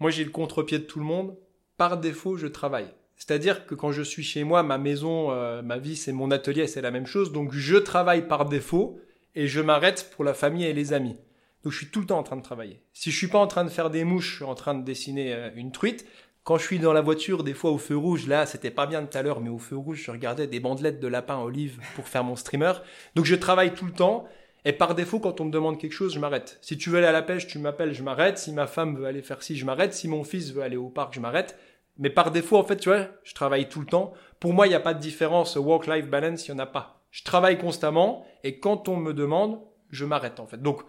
moi 0.00 0.10
j'ai 0.10 0.24
le 0.24 0.30
contre-pied 0.30 0.78
de 0.78 0.84
tout 0.84 0.98
le 0.98 1.04
monde. 1.04 1.36
Par 1.76 1.98
défaut, 1.98 2.36
je 2.36 2.46
travaille. 2.46 2.88
C'est-à-dire 3.16 3.66
que 3.66 3.74
quand 3.74 3.92
je 3.92 4.02
suis 4.02 4.22
chez 4.22 4.44
moi, 4.44 4.62
ma 4.62 4.78
maison, 4.78 5.30
euh, 5.30 5.62
ma 5.62 5.78
vie, 5.78 5.96
c'est 5.96 6.12
mon 6.12 6.30
atelier, 6.30 6.66
c'est 6.66 6.80
la 6.80 6.90
même 6.90 7.06
chose. 7.06 7.32
Donc 7.32 7.52
je 7.52 7.76
travaille 7.76 8.26
par 8.26 8.46
défaut 8.46 9.00
et 9.34 9.46
je 9.48 9.60
m'arrête 9.60 10.10
pour 10.14 10.24
la 10.24 10.34
famille 10.34 10.64
et 10.64 10.72
les 10.72 10.92
amis. 10.92 11.16
Donc 11.62 11.72
je 11.72 11.78
suis 11.78 11.88
tout 11.88 12.00
le 12.00 12.06
temps 12.06 12.18
en 12.18 12.22
train 12.22 12.36
de 12.36 12.42
travailler. 12.42 12.82
Si 12.92 13.10
je 13.10 13.16
suis 13.16 13.28
pas 13.28 13.38
en 13.38 13.46
train 13.46 13.64
de 13.64 13.70
faire 13.70 13.90
des 13.90 14.04
mouches, 14.04 14.30
je 14.30 14.34
suis 14.36 14.44
en 14.44 14.54
train 14.54 14.74
de 14.74 14.84
dessiner 14.84 15.32
euh, 15.32 15.50
une 15.56 15.72
truite. 15.72 16.06
Quand 16.42 16.58
je 16.58 16.64
suis 16.64 16.78
dans 16.78 16.92
la 16.92 17.00
voiture, 17.00 17.42
des 17.42 17.54
fois 17.54 17.70
au 17.70 17.78
feu 17.78 17.96
rouge, 17.96 18.26
là, 18.26 18.44
c'était 18.44 18.70
pas 18.70 18.86
bien 18.86 19.02
tout 19.02 19.16
à 19.16 19.22
l'heure, 19.22 19.40
mais 19.40 19.48
au 19.48 19.58
feu 19.58 19.76
rouge, 19.76 20.02
je 20.04 20.10
regardais 20.10 20.46
des 20.46 20.60
bandelettes 20.60 21.00
de 21.00 21.08
lapin 21.08 21.38
olive 21.38 21.80
pour 21.94 22.06
faire 22.06 22.22
mon 22.22 22.36
streamer. 22.36 22.72
Donc 23.14 23.24
je 23.24 23.34
travaille 23.34 23.72
tout 23.72 23.86
le 23.86 23.92
temps. 23.92 24.28
Et 24.64 24.72
par 24.72 24.94
défaut, 24.94 25.20
quand 25.20 25.40
on 25.40 25.44
me 25.44 25.50
demande 25.50 25.78
quelque 25.78 25.92
chose, 25.92 26.14
je 26.14 26.18
m'arrête. 26.18 26.58
Si 26.62 26.78
tu 26.78 26.90
veux 26.90 26.98
aller 26.98 27.06
à 27.06 27.12
la 27.12 27.22
pêche, 27.22 27.46
tu 27.46 27.58
m'appelles, 27.58 27.92
je 27.92 28.02
m'arrête. 28.02 28.38
Si 28.38 28.52
ma 28.52 28.66
femme 28.66 28.96
veut 28.96 29.04
aller 29.04 29.22
faire 29.22 29.42
ci, 29.42 29.56
je 29.56 29.64
m'arrête. 29.66 29.92
Si 29.92 30.08
mon 30.08 30.24
fils 30.24 30.52
veut 30.52 30.62
aller 30.62 30.76
au 30.76 30.88
parc, 30.88 31.14
je 31.14 31.20
m'arrête. 31.20 31.58
Mais 31.98 32.10
par 32.10 32.30
défaut, 32.30 32.56
en 32.56 32.64
fait, 32.64 32.78
tu 32.78 32.88
vois, 32.88 33.08
je 33.22 33.34
travaille 33.34 33.68
tout 33.68 33.80
le 33.80 33.86
temps. 33.86 34.14
Pour 34.40 34.52
moi, 34.52 34.66
il 34.66 34.70
n'y 34.70 34.76
a 34.76 34.80
pas 34.80 34.94
de 34.94 35.00
différence 35.00 35.56
work-life 35.56 36.08
balance, 36.08 36.48
il 36.48 36.52
n'y 36.52 36.60
en 36.60 36.62
a 36.62 36.66
pas. 36.66 37.04
Je 37.10 37.22
travaille 37.22 37.58
constamment 37.58 38.26
et 38.42 38.58
quand 38.58 38.88
on 38.88 38.96
me 38.96 39.12
demande, 39.12 39.60
je 39.90 40.04
m'arrête 40.04 40.40
en 40.40 40.46
fait. 40.46 40.60
Donc, 40.60 40.82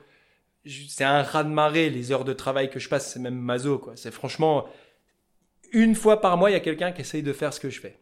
c'est 0.65 1.03
un 1.03 1.21
raz-de-marée, 1.21 1.91
les 1.91 2.11
heures 2.11 2.23
de 2.23 2.34
travail 2.34 2.71
que 2.71 2.80
je 2.80 2.89
passe, 2.89 3.13
c'est 3.13 3.19
même 3.19 3.38
maso, 3.38 3.78
quoi. 3.78 3.95
C'est 3.95 4.09
franchement, 4.09 4.65
une 5.71 5.93
fois 5.93 6.21
par 6.21 6.38
mois, 6.38 6.49
il 6.49 6.53
y 6.53 6.57
a 6.57 6.61
quelqu'un 6.61 6.91
qui 6.91 7.01
essaye 7.01 7.21
de 7.21 7.34
faire 7.34 7.53
ce 7.53 7.59
que 7.59 7.69
je 7.69 7.80
fais. 7.80 7.99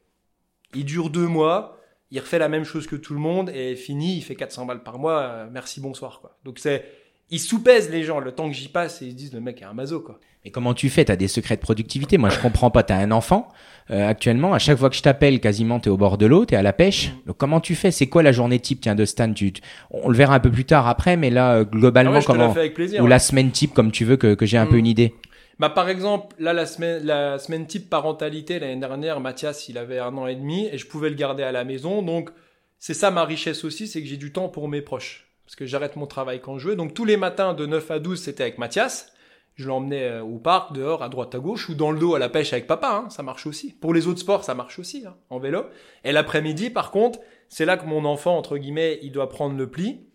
Il 0.73 0.85
dure 0.85 1.09
deux 1.09 1.27
mois, 1.27 1.77
il 2.13 2.19
refait 2.19 2.39
la 2.39 2.47
même 2.47 2.63
chose 2.63 2.87
que 2.87 2.95
tout 2.95 3.13
le 3.13 3.19
monde 3.19 3.49
et 3.53 3.75
fini, 3.75 4.15
il 4.17 4.21
fait 4.21 4.35
400 4.35 4.65
balles 4.65 4.83
par 4.83 4.99
mois, 4.99 5.19
euh, 5.21 5.47
merci, 5.51 5.81
bonsoir, 5.81 6.19
quoi. 6.21 6.37
Donc 6.45 6.59
c'est, 6.59 6.85
ils 7.31 7.39
sous-pèsent 7.39 7.89
les 7.89 8.03
gens 8.03 8.19
le 8.19 8.31
temps 8.31 8.47
que 8.49 8.55
j'y 8.55 8.67
passe 8.69 9.01
et 9.01 9.05
ils 9.07 9.11
se 9.11 9.15
disent 9.17 9.33
le 9.33 9.41
mec 9.41 9.61
est 9.61 9.65
un 9.65 9.73
maso, 9.73 9.99
quoi. 9.99 10.19
Mais 10.45 10.51
comment 10.51 10.73
tu 10.73 10.89
fais? 10.89 11.05
T'as 11.05 11.15
des 11.15 11.29
secrets 11.29 11.55
de 11.55 11.61
productivité 11.61 12.17
Moi, 12.17 12.29
je 12.29 12.37
comprends 12.37 12.69
pas. 12.69 12.83
T'as 12.83 12.97
un 12.97 13.11
enfant 13.11 13.47
euh, 13.91 14.05
actuellement. 14.09 14.53
À 14.53 14.59
chaque 14.59 14.77
fois 14.77 14.89
que 14.89 14.95
je 14.97 15.01
t'appelle, 15.01 15.39
quasiment, 15.39 15.79
t'es 15.79 15.89
au 15.89 15.95
bord 15.95 16.17
de 16.17 16.25
l'eau, 16.25 16.43
t'es 16.45 16.57
à 16.57 16.61
la 16.61 16.73
pêche. 16.73 17.11
Mm. 17.11 17.27
Donc, 17.27 17.37
comment 17.37 17.61
tu 17.61 17.75
fais? 17.75 17.91
C'est 17.91 18.07
quoi 18.07 18.23
la 18.23 18.33
journée 18.33 18.59
type? 18.59 18.81
Tiens, 18.81 18.93
de 18.93 19.05
Stan. 19.05 19.31
Tu, 19.31 19.53
on 19.89 20.09
le 20.09 20.17
verra 20.17 20.35
un 20.35 20.39
peu 20.41 20.51
plus 20.51 20.65
tard 20.65 20.85
après, 20.89 21.15
mais 21.15 21.29
là, 21.29 21.53
euh, 21.53 21.61
Ah 21.65 21.69
globalement, 21.71 22.11
ouais, 22.17 22.23
comment 22.25 22.53
plaisir. 22.75 22.99
ou 22.99 23.05
ouais. 23.05 23.09
la 23.09 23.19
semaine 23.19 23.51
type, 23.51 23.73
comme 23.73 23.91
tu 23.93 24.03
veux, 24.03 24.17
que, 24.17 24.33
que 24.35 24.45
j'ai 24.45 24.57
un 24.57 24.65
peu 24.65 24.75
Mm. 24.75 24.79
une 24.79 24.87
idée. 24.87 25.15
Bah, 25.59 25.69
par 25.69 25.89
exemple, 25.89 26.35
là, 26.39 26.53
la 26.53 26.65
semaine, 26.65 27.05
la 27.05 27.37
semaine 27.39 27.67
type 27.67 27.89
parentalité, 27.89 28.59
l'année 28.59 28.79
dernière, 28.79 29.19
Mathias, 29.19 29.69
il 29.69 29.77
avait 29.77 29.99
un 29.99 30.17
an 30.17 30.27
et 30.27 30.35
demi 30.35 30.67
et 30.67 30.77
je 30.77 30.87
pouvais 30.87 31.09
le 31.09 31.15
garder 31.15 31.43
à 31.43 31.51
la 31.51 31.63
maison. 31.63 32.01
Donc, 32.01 32.31
c'est 32.79 32.93
ça 32.93 33.11
ma 33.11 33.23
richesse 33.23 33.63
aussi, 33.63 33.87
c'est 33.87 34.01
que 34.01 34.07
j'ai 34.07 34.17
du 34.17 34.33
temps 34.33 34.49
pour 34.49 34.67
mes 34.67 34.81
proches. 34.81 35.29
Parce 35.45 35.55
que 35.55 35.65
j'arrête 35.65 35.95
mon 35.95 36.07
travail 36.07 36.41
quand 36.41 36.57
je 36.57 36.69
veux. 36.69 36.75
Donc, 36.75 36.93
tous 36.93 37.05
les 37.05 37.17
matins 37.17 37.53
de 37.53 37.65
9 37.65 37.91
à 37.91 37.99
12, 37.99 38.19
c'était 38.19 38.43
avec 38.43 38.57
Mathias. 38.57 39.13
Je 39.55 39.67
l'emmenais 39.67 40.03
euh, 40.03 40.23
au 40.23 40.39
parc, 40.39 40.73
dehors, 40.73 41.03
à 41.03 41.09
droite, 41.09 41.35
à 41.35 41.39
gauche, 41.39 41.69
ou 41.69 41.75
dans 41.75 41.91
le 41.91 41.99
dos 41.99 42.15
à 42.15 42.19
la 42.19 42.29
pêche 42.29 42.53
avec 42.53 42.65
papa, 42.65 43.03
hein, 43.05 43.09
ça 43.09 43.21
marche 43.21 43.45
aussi. 43.45 43.73
Pour 43.73 43.93
les 43.93 44.07
autres 44.07 44.19
sports, 44.19 44.43
ça 44.43 44.55
marche 44.55 44.79
aussi, 44.79 45.05
hein, 45.05 45.15
en 45.29 45.37
vélo. 45.37 45.65
Et 46.03 46.11
l'après-midi, 46.11 46.71
par 46.71 46.89
contre, 46.89 47.19
c'est 47.49 47.65
là 47.65 47.77
que 47.77 47.85
mon 47.85 48.03
enfant, 48.05 48.35
entre 48.35 48.57
guillemets, 48.57 48.99
il 49.03 49.11
doit 49.11 49.29
prendre 49.29 49.55
le 49.55 49.69
pli. 49.69 50.07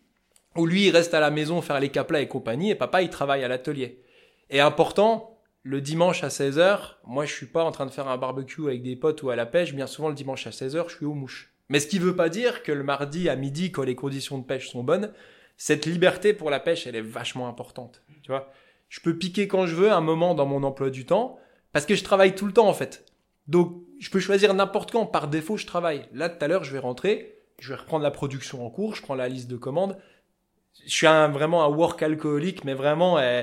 Où 0.56 0.66
lui, 0.66 0.88
il 0.88 0.90
reste 0.90 1.14
à 1.14 1.20
la 1.20 1.30
maison 1.30 1.62
faire 1.62 1.78
les 1.78 1.90
caplats 1.90 2.20
et 2.20 2.26
compagnie, 2.26 2.70
et 2.70 2.74
papa, 2.74 3.02
il 3.02 3.10
travaille 3.10 3.44
à 3.44 3.48
l'atelier. 3.48 4.02
Et 4.50 4.60
important, 4.60 5.38
le 5.62 5.80
dimanche 5.80 6.24
à 6.24 6.28
16h, 6.28 6.96
moi 7.04 7.26
je 7.26 7.34
suis 7.34 7.46
pas 7.46 7.62
en 7.62 7.70
train 7.70 7.84
de 7.84 7.90
faire 7.90 8.08
un 8.08 8.16
barbecue 8.16 8.66
avec 8.66 8.82
des 8.82 8.96
potes 8.96 9.22
ou 9.22 9.30
à 9.30 9.36
la 9.36 9.46
pêche, 9.46 9.74
bien 9.74 9.86
souvent 9.86 10.08
le 10.08 10.14
dimanche 10.14 10.46
à 10.46 10.50
16h, 10.50 10.88
je 10.88 10.96
suis 10.96 11.06
aux 11.06 11.14
mouches. 11.14 11.52
Mais 11.68 11.80
ce 11.80 11.86
qui 11.86 11.98
veut 11.98 12.16
pas 12.16 12.30
dire 12.30 12.62
que 12.62 12.72
le 12.72 12.82
mardi 12.82 13.28
à 13.28 13.36
midi, 13.36 13.70
quand 13.70 13.82
les 13.82 13.94
conditions 13.94 14.38
de 14.38 14.44
pêche 14.44 14.70
sont 14.70 14.82
bonnes, 14.82 15.12
cette 15.58 15.84
liberté 15.84 16.32
pour 16.32 16.48
la 16.48 16.60
pêche, 16.60 16.86
elle 16.86 16.96
est 16.96 17.02
vachement 17.02 17.48
importante. 17.48 18.02
Tu 18.22 18.30
vois, 18.30 18.50
je 18.88 19.00
peux 19.00 19.18
piquer 19.18 19.48
quand 19.48 19.66
je 19.66 19.74
veux 19.74 19.92
un 19.92 20.00
moment 20.00 20.34
dans 20.34 20.46
mon 20.46 20.62
emploi 20.62 20.88
du 20.88 21.04
temps, 21.04 21.38
parce 21.72 21.84
que 21.84 21.94
je 21.94 22.04
travaille 22.04 22.34
tout 22.34 22.46
le 22.46 22.52
temps 22.54 22.68
en 22.68 22.74
fait. 22.74 23.04
Donc 23.48 23.82
je 23.98 24.08
peux 24.08 24.20
choisir 24.20 24.54
n'importe 24.54 24.92
quand, 24.92 25.04
par 25.04 25.28
défaut 25.28 25.58
je 25.58 25.66
travaille. 25.66 26.08
Là 26.14 26.30
tout 26.30 26.42
à 26.42 26.48
l'heure 26.48 26.64
je 26.64 26.72
vais 26.72 26.78
rentrer, 26.78 27.42
je 27.58 27.68
vais 27.74 27.78
reprendre 27.78 28.04
la 28.04 28.10
production 28.10 28.64
en 28.64 28.70
cours, 28.70 28.94
je 28.94 29.02
prends 29.02 29.14
la 29.14 29.28
liste 29.28 29.50
de 29.50 29.56
commandes. 29.56 29.98
Je 30.86 30.90
suis 30.90 31.06
vraiment 31.06 31.64
un 31.64 31.68
work 31.68 32.02
alcoolique, 32.02 32.64
mais 32.64 32.72
vraiment... 32.72 33.18
euh, 33.18 33.42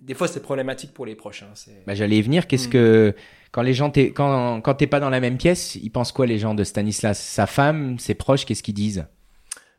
des 0.00 0.14
fois, 0.14 0.28
c'est 0.28 0.40
problématique 0.42 0.92
pour 0.92 1.06
les 1.06 1.14
proches. 1.14 1.42
hein, 1.42 1.52
Bah, 1.86 1.94
j'allais 1.94 2.18
y 2.18 2.22
venir. 2.22 2.46
Qu'est-ce 2.46 2.68
Mm. 2.68 2.72
que 2.72 3.14
quand 3.52 3.62
les 3.62 3.74
gens 3.74 3.90
t'es 3.90 4.10
quand 4.12 4.60
quand 4.60 4.74
t'es 4.74 4.86
pas 4.86 5.00
dans 5.00 5.10
la 5.10 5.20
même 5.20 5.38
pièce, 5.38 5.74
ils 5.76 5.90
pensent 5.90 6.12
quoi 6.12 6.26
les 6.26 6.38
gens 6.38 6.54
de 6.54 6.64
Stanislas? 6.64 7.18
Sa 7.20 7.46
femme, 7.46 7.98
ses 7.98 8.14
proches, 8.14 8.44
qu'est-ce 8.44 8.62
qu'ils 8.62 8.74
disent? 8.74 9.06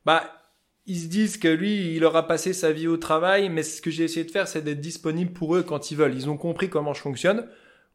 Bah, 0.06 0.24
ils 0.86 1.00
se 1.00 1.08
disent 1.08 1.38
que 1.38 1.48
lui, 1.50 1.96
il 1.96 2.04
aura 2.06 2.28
passé 2.28 2.54
sa 2.54 2.72
vie 2.72 2.88
au 2.88 2.98
travail, 2.98 3.50
mais 3.50 3.62
ce 3.64 3.82
que 3.82 3.92
j'ai 3.92 4.06
essayé 4.06 4.26
de 4.26 4.32
faire, 4.32 4.48
c'est 4.48 4.62
d'être 4.64 4.80
disponible 4.80 5.34
pour 5.34 5.56
eux 5.56 5.64
quand 5.64 5.92
ils 5.92 5.98
veulent. 5.98 6.16
Ils 6.16 6.30
ont 6.30 6.38
compris 6.38 6.70
comment 6.70 6.94
je 6.94 7.02
fonctionne. 7.02 7.46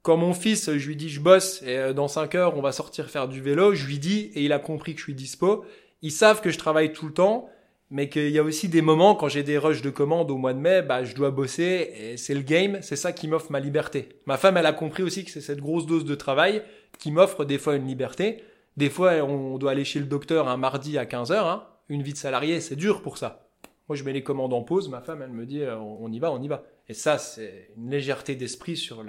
Quand 0.02 0.16
mon 0.16 0.34
fils, 0.34 0.70
je 0.76 0.86
lui 0.88 0.96
dis 0.96 1.08
je 1.08 1.20
bosse 1.20 1.62
et 1.62 1.76
euh, 1.78 1.92
dans 1.92 2.08
5 2.08 2.34
heures, 2.34 2.56
on 2.56 2.60
va 2.60 2.72
sortir 2.72 3.08
faire 3.08 3.28
du 3.28 3.40
vélo, 3.40 3.74
je 3.74 3.86
lui 3.86 3.98
dis 3.98 4.30
et 4.34 4.44
il 4.44 4.52
a 4.52 4.58
compris 4.58 4.92
que 4.94 4.98
je 4.98 5.04
suis 5.04 5.14
dispo. 5.14 5.64
Ils 6.02 6.10
savent 6.10 6.40
que 6.40 6.50
je 6.50 6.58
travaille 6.58 6.92
tout 6.92 7.06
le 7.06 7.12
temps, 7.14 7.48
mais 7.92 8.08
qu'il 8.08 8.30
y 8.30 8.38
a 8.38 8.42
aussi 8.42 8.70
des 8.70 8.80
moments 8.80 9.14
quand 9.14 9.28
j'ai 9.28 9.42
des 9.42 9.58
rushs 9.58 9.82
de 9.82 9.90
commandes 9.90 10.30
au 10.30 10.38
mois 10.38 10.54
de 10.54 10.58
mai, 10.58 10.80
bah 10.80 11.04
je 11.04 11.14
dois 11.14 11.30
bosser 11.30 11.92
et 11.94 12.16
c'est 12.16 12.32
le 12.32 12.40
game, 12.40 12.78
c'est 12.80 12.96
ça 12.96 13.12
qui 13.12 13.28
m'offre 13.28 13.52
ma 13.52 13.60
liberté. 13.60 14.08
Ma 14.24 14.38
femme, 14.38 14.56
elle 14.56 14.64
a 14.64 14.72
compris 14.72 15.02
aussi 15.02 15.26
que 15.26 15.30
c'est 15.30 15.42
cette 15.42 15.60
grosse 15.60 15.84
dose 15.84 16.06
de 16.06 16.14
travail 16.14 16.62
qui 16.98 17.10
m'offre 17.10 17.44
des 17.44 17.58
fois 17.58 17.76
une 17.76 17.86
liberté. 17.86 18.44
Des 18.78 18.88
fois, 18.88 19.16
on 19.16 19.58
doit 19.58 19.72
aller 19.72 19.84
chez 19.84 20.00
le 20.00 20.06
docteur 20.06 20.48
un 20.48 20.56
mardi 20.56 20.96
à 20.96 21.04
15h. 21.04 21.34
Hein. 21.34 21.64
Une 21.90 22.02
vie 22.02 22.14
de 22.14 22.18
salarié, 22.18 22.62
c'est 22.62 22.76
dur 22.76 23.02
pour 23.02 23.18
ça. 23.18 23.50
Moi, 23.90 23.96
je 23.96 24.04
mets 24.04 24.14
les 24.14 24.22
commandes 24.22 24.54
en 24.54 24.62
pause. 24.62 24.88
Ma 24.88 25.02
femme, 25.02 25.20
elle 25.20 25.32
me 25.32 25.44
dit, 25.44 25.60
euh, 25.60 25.76
on 25.76 26.10
y 26.10 26.18
va, 26.18 26.32
on 26.32 26.40
y 26.40 26.48
va. 26.48 26.64
Et 26.88 26.94
ça, 26.94 27.18
c'est 27.18 27.72
une 27.76 27.90
légèreté 27.90 28.36
d'esprit 28.36 28.78
sur 28.78 29.04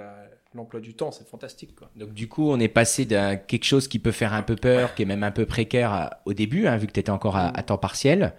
l'emploi 0.52 0.80
du 0.80 0.92
temps. 0.92 1.10
C'est 1.10 1.26
fantastique. 1.26 1.74
Quoi. 1.74 1.90
Donc 1.96 2.12
du 2.12 2.28
coup, 2.28 2.50
on 2.50 2.60
est 2.60 2.68
passé 2.68 3.06
d'un 3.06 3.36
quelque 3.36 3.64
chose 3.64 3.88
qui 3.88 3.98
peut 3.98 4.12
faire 4.12 4.34
un 4.34 4.42
peu 4.42 4.56
peur, 4.56 4.94
qui 4.94 5.04
est 5.04 5.06
même 5.06 5.24
un 5.24 5.30
peu 5.30 5.46
précaire 5.46 6.10
au 6.26 6.34
début, 6.34 6.66
hein, 6.66 6.76
vu 6.76 6.86
que 6.86 6.92
tu 6.92 7.00
étais 7.00 7.08
encore 7.08 7.38
à 7.38 7.62
temps 7.62 7.78
partiel. 7.78 8.34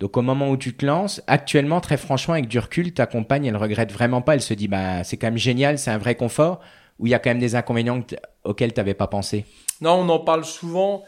Donc 0.00 0.16
au 0.16 0.22
moment 0.22 0.50
où 0.50 0.56
tu 0.56 0.74
te 0.74 0.86
lances, 0.86 1.22
actuellement, 1.26 1.80
très 1.80 1.96
franchement, 1.96 2.34
avec 2.34 2.46
du 2.46 2.58
recul, 2.58 2.92
ta 2.94 3.06
compagne, 3.06 3.46
elle 3.46 3.56
regrette 3.56 3.92
vraiment 3.92 4.22
pas. 4.22 4.34
Elle 4.34 4.42
se 4.42 4.54
dit, 4.54 4.68
bah 4.68 5.02
c'est 5.04 5.16
quand 5.16 5.26
même 5.26 5.38
génial, 5.38 5.78
c'est 5.78 5.90
un 5.90 5.98
vrai 5.98 6.14
confort. 6.14 6.60
Ou 6.98 7.06
il 7.06 7.10
y 7.10 7.14
a 7.14 7.18
quand 7.18 7.30
même 7.30 7.38
des 7.38 7.54
inconvénients 7.54 8.04
auxquels 8.44 8.72
tu 8.72 8.80
n'avais 8.80 8.94
pas 8.94 9.06
pensé? 9.06 9.44
Non, 9.80 9.92
on 9.92 10.08
en 10.08 10.18
parle 10.18 10.44
souvent 10.44 11.04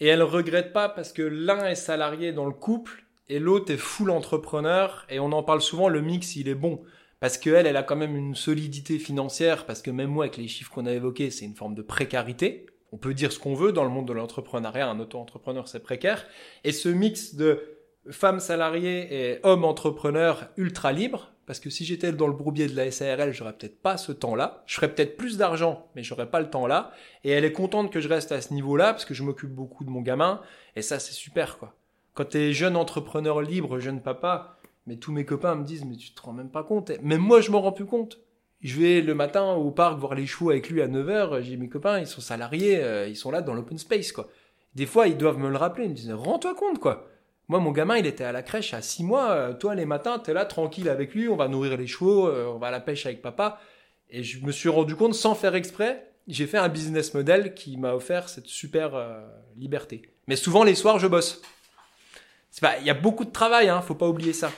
et 0.00 0.06
elle 0.06 0.22
regrette 0.22 0.72
pas 0.72 0.88
parce 0.88 1.12
que 1.12 1.22
l'un 1.22 1.66
est 1.66 1.74
salarié 1.74 2.32
dans 2.32 2.46
le 2.46 2.52
couple 2.52 3.04
et 3.28 3.38
l'autre 3.38 3.72
est 3.72 3.78
full 3.78 4.10
entrepreneur 4.10 5.04
et 5.08 5.18
on 5.18 5.32
en 5.32 5.42
parle 5.42 5.60
souvent, 5.60 5.88
le 5.88 6.00
mix 6.00 6.36
il 6.36 6.48
est 6.48 6.54
bon 6.54 6.82
parce 7.18 7.38
qu'elle, 7.38 7.66
elle 7.66 7.76
a 7.76 7.82
quand 7.82 7.96
même 7.96 8.16
une 8.16 8.34
solidité 8.34 8.98
financière 8.98 9.66
parce 9.66 9.82
que 9.82 9.90
même 9.90 10.10
moi 10.10 10.24
avec 10.24 10.36
les 10.36 10.48
chiffres 10.48 10.72
qu'on 10.72 10.86
a 10.86 10.92
évoqués, 10.92 11.30
c'est 11.30 11.44
une 11.44 11.54
forme 11.54 11.74
de 11.74 11.82
précarité. 11.82 12.66
On 12.92 12.96
peut 12.96 13.14
dire 13.14 13.32
ce 13.32 13.38
qu'on 13.38 13.54
veut 13.54 13.72
dans 13.72 13.84
le 13.84 13.90
monde 13.90 14.06
de 14.06 14.12
l'entrepreneuriat, 14.12 14.88
un 14.88 15.00
auto-entrepreneur 15.00 15.66
c'est 15.66 15.82
précaire 15.82 16.26
et 16.62 16.72
ce 16.72 16.88
mix 16.88 17.34
de 17.34 17.71
femme 18.10 18.40
salariée 18.40 19.08
et 19.10 19.38
homme 19.42 19.64
entrepreneur 19.64 20.48
ultra 20.56 20.92
libre 20.92 21.32
parce 21.46 21.58
que 21.58 21.70
si 21.70 21.84
j'étais 21.84 22.12
dans 22.12 22.28
le 22.28 22.32
bourbier 22.32 22.68
de 22.68 22.76
la 22.76 22.90
SARL, 22.90 23.32
j'aurais 23.32 23.52
peut-être 23.52 23.80
pas 23.80 23.96
ce 23.96 24.12
temps-là. 24.12 24.62
Je 24.66 24.76
ferais 24.76 24.94
peut-être 24.94 25.16
plus 25.16 25.36
d'argent, 25.36 25.88
mais 25.94 26.02
j'aurais 26.02 26.30
pas 26.30 26.40
le 26.40 26.48
temps 26.48 26.66
là. 26.66 26.92
Et 27.24 27.30
elle 27.30 27.44
est 27.44 27.52
contente 27.52 27.92
que 27.92 28.00
je 28.00 28.08
reste 28.08 28.30
à 28.32 28.40
ce 28.40 28.54
niveau-là 28.54 28.92
parce 28.92 29.04
que 29.04 29.14
je 29.14 29.22
m'occupe 29.22 29.50
beaucoup 29.50 29.84
de 29.84 29.90
mon 29.90 30.02
gamin. 30.02 30.40
Et 30.76 30.82
ça, 30.82 30.98
c'est 30.98 31.12
super, 31.12 31.58
quoi. 31.58 31.74
Quand 32.14 32.26
t'es 32.26 32.52
jeune 32.52 32.76
entrepreneur 32.76 33.42
libre, 33.42 33.80
jeune 33.80 34.00
papa, 34.00 34.56
mais 34.86 34.96
tous 34.96 35.12
mes 35.12 35.24
copains 35.24 35.56
me 35.56 35.64
disent, 35.64 35.84
mais 35.84 35.96
tu 35.96 36.12
te 36.12 36.22
rends 36.22 36.32
même 36.32 36.50
pas 36.50 36.62
compte. 36.62 36.92
Même 37.02 37.20
moi, 37.20 37.40
je 37.40 37.50
m'en 37.50 37.60
rends 37.60 37.72
plus 37.72 37.86
compte. 37.86 38.20
Je 38.60 38.80
vais 38.80 39.00
le 39.00 39.14
matin 39.14 39.54
au 39.54 39.72
parc 39.72 39.98
voir 39.98 40.14
les 40.14 40.26
chevaux 40.26 40.50
avec 40.50 40.70
lui 40.70 40.80
à 40.80 40.86
9h. 40.86 41.42
J'ai 41.42 41.56
mes 41.56 41.68
copains, 41.68 41.98
ils 41.98 42.06
sont 42.06 42.20
salariés, 42.20 42.82
euh, 42.82 43.08
ils 43.08 43.16
sont 43.16 43.32
là 43.32 43.42
dans 43.42 43.54
l'open 43.54 43.78
space, 43.78 44.12
quoi. 44.12 44.28
Des 44.76 44.86
fois, 44.86 45.08
ils 45.08 45.16
doivent 45.16 45.38
me 45.38 45.50
le 45.50 45.56
rappeler. 45.56 45.86
Ils 45.86 45.90
me 45.90 45.94
disent, 45.94 46.12
rends-toi 46.12 46.54
compte, 46.54 46.78
quoi. 46.78 47.08
Moi, 47.48 47.60
mon 47.60 47.70
gamin, 47.72 47.96
il 47.98 48.06
était 48.06 48.24
à 48.24 48.32
la 48.32 48.42
crèche 48.42 48.72
à 48.74 48.80
6 48.82 49.04
mois. 49.04 49.30
Euh, 49.32 49.52
Toi, 49.52 49.74
les 49.74 49.84
matins, 49.84 50.18
tu 50.18 50.30
es 50.30 50.34
là 50.34 50.44
tranquille 50.44 50.88
avec 50.88 51.14
lui, 51.14 51.28
on 51.28 51.36
va 51.36 51.48
nourrir 51.48 51.76
les 51.76 51.86
chevaux, 51.86 52.28
euh, 52.28 52.46
on 52.54 52.58
va 52.58 52.68
à 52.68 52.70
la 52.70 52.80
pêche 52.80 53.04
avec 53.06 53.20
papa. 53.22 53.60
Et 54.10 54.22
je 54.22 54.44
me 54.44 54.52
suis 54.52 54.68
rendu 54.68 54.94
compte, 54.94 55.14
sans 55.14 55.34
faire 55.34 55.54
exprès, 55.54 56.06
j'ai 56.28 56.46
fait 56.46 56.58
un 56.58 56.68
business 56.68 57.14
model 57.14 57.54
qui 57.54 57.76
m'a 57.76 57.94
offert 57.94 58.28
cette 58.28 58.46
super 58.46 58.94
euh, 58.94 59.20
liberté. 59.56 60.02
Mais 60.28 60.36
souvent, 60.36 60.62
les 60.64 60.74
soirs, 60.74 60.98
je 60.98 61.06
bosse. 61.08 61.42
Il 62.80 62.86
y 62.86 62.90
a 62.90 62.94
beaucoup 62.94 63.24
de 63.24 63.30
travail, 63.30 63.68
hein, 63.68 63.80
faut 63.80 63.94
pas 63.94 64.08
oublier 64.08 64.32
ça. 64.32 64.52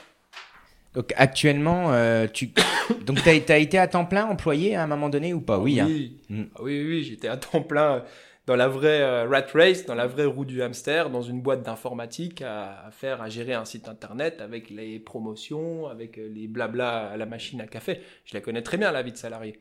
Donc 0.94 1.12
actuellement, 1.16 1.92
euh, 1.92 2.26
tu 2.32 2.50
donc 3.06 3.22
t'as 3.24 3.32
as 3.32 3.56
été 3.58 3.78
à 3.78 3.88
temps 3.88 4.04
plein 4.04 4.26
employé 4.26 4.76
à 4.76 4.82
un 4.82 4.86
moment 4.86 5.08
donné 5.08 5.32
ou 5.34 5.40
pas? 5.40 5.58
Oui. 5.58 5.80
hein. 5.80 5.86
Oui, 5.88 6.20
Mm. 6.28 6.42
Ah 6.54 6.60
oui, 6.62 6.84
oui, 6.86 7.04
j'étais 7.04 7.28
à 7.28 7.36
temps 7.36 7.62
plein 7.62 8.04
dans 8.46 8.56
la 8.56 8.68
vraie 8.68 9.00
euh, 9.00 9.28
rat 9.28 9.46
race, 9.54 9.86
dans 9.86 9.94
la 9.94 10.06
vraie 10.06 10.26
roue 10.26 10.44
du 10.44 10.62
hamster, 10.62 11.10
dans 11.10 11.22
une 11.22 11.40
boîte 11.40 11.62
d'informatique 11.62 12.42
à, 12.42 12.90
faire, 12.90 13.22
à 13.22 13.28
gérer 13.28 13.54
un 13.54 13.64
site 13.64 13.88
internet 13.88 14.40
avec 14.40 14.70
les 14.70 14.98
promotions, 14.98 15.86
avec 15.86 16.18
euh, 16.18 16.28
les 16.28 16.46
blabla 16.46 17.10
à 17.10 17.16
la 17.16 17.26
machine 17.26 17.60
à 17.60 17.66
café. 17.66 18.00
Je 18.24 18.34
la 18.34 18.40
connais 18.40 18.62
très 18.62 18.76
bien, 18.76 18.92
la 18.92 19.02
vie 19.02 19.12
de 19.12 19.16
salarié. 19.16 19.60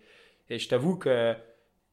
Et 0.50 0.60
je 0.60 0.68
t'avoue 0.68 0.98
que 0.98 1.34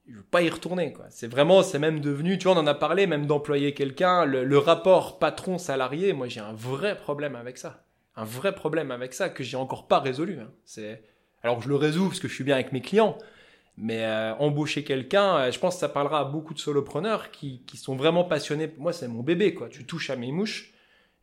je 0.08 0.16
veux 0.16 0.24
pas 0.24 0.42
y 0.42 0.48
retourner. 0.48 0.92
C'est 1.10 1.28
vraiment, 1.28 1.62
c'est 1.62 1.78
même 1.78 2.00
devenu, 2.00 2.38
tu 2.38 2.48
vois, 2.48 2.56
on 2.56 2.60
en 2.60 2.66
a 2.66 2.74
parlé, 2.74 3.06
même 3.06 3.26
d'employer 3.26 3.74
quelqu'un, 3.74 4.24
le, 4.24 4.42
le 4.44 4.58
rapport 4.58 5.20
patron-salarié, 5.20 6.12
moi 6.12 6.26
j'ai 6.26 6.40
un 6.40 6.52
vrai 6.52 6.96
problème 6.96 7.36
avec 7.36 7.58
ça. 7.58 7.84
Un 8.16 8.24
vrai 8.24 8.52
problème 8.54 8.90
avec 8.90 9.14
ça 9.14 9.28
que 9.28 9.44
j'ai 9.44 9.56
encore 9.56 9.86
pas 9.86 10.00
résolu. 10.00 10.40
hein. 10.40 10.50
C'est, 10.64 11.04
alors 11.44 11.62
je 11.62 11.68
le 11.68 11.76
résous 11.76 12.08
parce 12.08 12.18
que 12.18 12.26
je 12.26 12.34
suis 12.34 12.42
bien 12.42 12.56
avec 12.56 12.72
mes 12.72 12.80
clients, 12.80 13.16
mais 13.82 14.04
euh, 14.04 14.34
embaucher 14.34 14.84
quelqu'un, 14.84 15.36
euh, 15.36 15.50
je 15.50 15.58
pense 15.58 15.74
que 15.76 15.80
ça 15.80 15.88
parlera 15.88 16.20
à 16.20 16.24
beaucoup 16.24 16.52
de 16.52 16.58
solopreneurs 16.58 17.30
qui, 17.30 17.62
qui 17.66 17.78
sont 17.78 17.96
vraiment 17.96 18.24
passionnés. 18.24 18.70
Moi, 18.76 18.92
c'est 18.92 19.08
mon 19.08 19.22
bébé, 19.22 19.54
quoi. 19.54 19.70
Tu 19.70 19.86
touches 19.86 20.10
à 20.10 20.16
mes 20.16 20.30
mouches. 20.32 20.74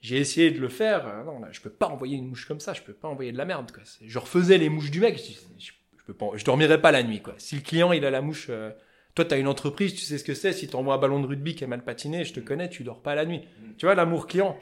J'ai 0.02 0.18
essayé 0.18 0.50
de 0.50 0.60
le 0.60 0.68
faire. 0.68 1.08
euh, 1.08 1.24
non, 1.24 1.40
là, 1.40 1.50
je 1.52 1.62
peux 1.62 1.70
pas 1.70 1.88
envoyer 1.88 2.18
une 2.18 2.28
mouche 2.28 2.48
comme 2.48 2.60
ça. 2.60 2.74
Je 2.74 2.82
peux 2.82 2.94
pas 2.94 3.08
envoyer 3.08 3.32
de 3.32 3.38
la 3.38 3.46
merde, 3.46 3.72
quoi. 3.72 3.84
Je 4.02 4.20
refaisais 4.20 4.58
les 4.58 4.70
mouches 4.70 4.90
du 4.90 5.00
mec. 5.00 5.18
Je, 5.18 5.34
je, 5.64 5.72
je 5.98 6.04
peux 6.06 6.14
pas, 6.14 6.32
je 6.34 6.44
dormirai 6.44 6.82
pas 6.82 6.92
la 6.92 7.04
nuit, 7.04 7.22
quoi. 7.22 7.36
Si 7.38 7.56
le 7.56 7.62
client, 7.62 7.92
il 7.92 8.04
a 8.06 8.10
la 8.10 8.22
mouche, 8.22 8.48
euh, 8.50 8.72
toi, 9.14 9.24
t'as 9.24 9.38
une 9.38 9.48
entreprise, 9.48 9.94
tu 9.94 10.02
sais 10.02 10.18
ce 10.18 10.24
que 10.24 10.34
c'est. 10.34 10.52
Si 10.52 10.68
t'envoies 10.68 10.96
un 10.96 10.98
ballon 10.98 11.20
de 11.22 11.28
rugby 11.28 11.54
qui 11.54 11.64
est 11.64 11.68
mal 11.68 11.84
patiné, 11.84 12.26
je 12.26 12.34
te 12.34 12.40
connais, 12.40 12.70
tu 12.70 12.84
dors 12.84 13.02
pas 13.04 13.14
la 13.14 13.26
nuit. 13.26 13.42
Tu 13.78 13.86
vois, 13.86 13.94
l'amour 13.94 14.26
client. 14.26 14.58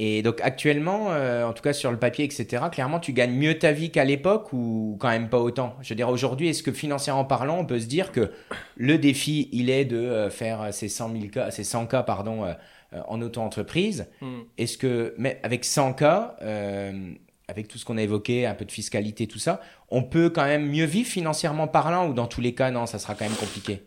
Et 0.00 0.22
donc 0.22 0.40
actuellement, 0.42 1.08
euh, 1.10 1.44
en 1.44 1.52
tout 1.52 1.62
cas 1.62 1.72
sur 1.72 1.90
le 1.90 1.98
papier, 1.98 2.24
etc., 2.24 2.64
clairement, 2.70 3.00
tu 3.00 3.12
gagnes 3.12 3.34
mieux 3.34 3.58
ta 3.58 3.72
vie 3.72 3.90
qu'à 3.90 4.04
l'époque 4.04 4.52
ou 4.52 4.96
quand 5.00 5.08
même 5.08 5.28
pas 5.28 5.40
autant? 5.40 5.74
Je 5.82 5.88
veux 5.88 5.96
dire, 5.96 6.08
aujourd'hui, 6.08 6.48
est-ce 6.48 6.62
que 6.62 6.72
financièrement 6.72 7.24
parlant, 7.24 7.58
on 7.58 7.66
peut 7.66 7.80
se 7.80 7.86
dire 7.86 8.12
que 8.12 8.30
le 8.76 8.96
défi, 8.96 9.48
il 9.52 9.70
est 9.70 9.84
de 9.84 9.96
euh, 9.96 10.30
faire 10.30 10.72
ces 10.72 10.88
100 10.88 11.12
000 11.12 11.26
cas, 11.32 11.50
ces 11.50 11.64
100 11.64 11.86
cas, 11.86 12.04
pardon, 12.04 12.44
euh, 12.44 12.52
euh, 12.94 13.02
en 13.08 13.20
auto-entreprise? 13.20 14.06
Hmm. 14.22 14.40
Est-ce 14.56 14.78
que, 14.78 15.14
mais 15.18 15.40
avec 15.42 15.66
100 15.66 15.92
cas, 15.92 16.36
euh, 16.40 17.12
avec 17.46 17.68
tout 17.68 17.76
ce 17.76 17.84
qu'on 17.84 17.98
a 17.98 18.02
évoqué, 18.02 18.46
un 18.46 18.54
peu 18.54 18.64
de 18.64 18.72
fiscalité, 18.72 19.26
tout 19.26 19.38
ça, 19.38 19.60
on 19.90 20.02
peut 20.02 20.30
quand 20.30 20.44
même 20.44 20.66
mieux 20.66 20.86
vivre 20.86 21.08
financièrement 21.08 21.68
parlant 21.68 22.08
ou 22.08 22.14
dans 22.14 22.26
tous 22.26 22.40
les 22.40 22.54
cas, 22.54 22.70
non, 22.70 22.86
ça 22.86 22.98
sera 22.98 23.14
quand 23.14 23.26
même 23.26 23.36
compliqué? 23.36 23.82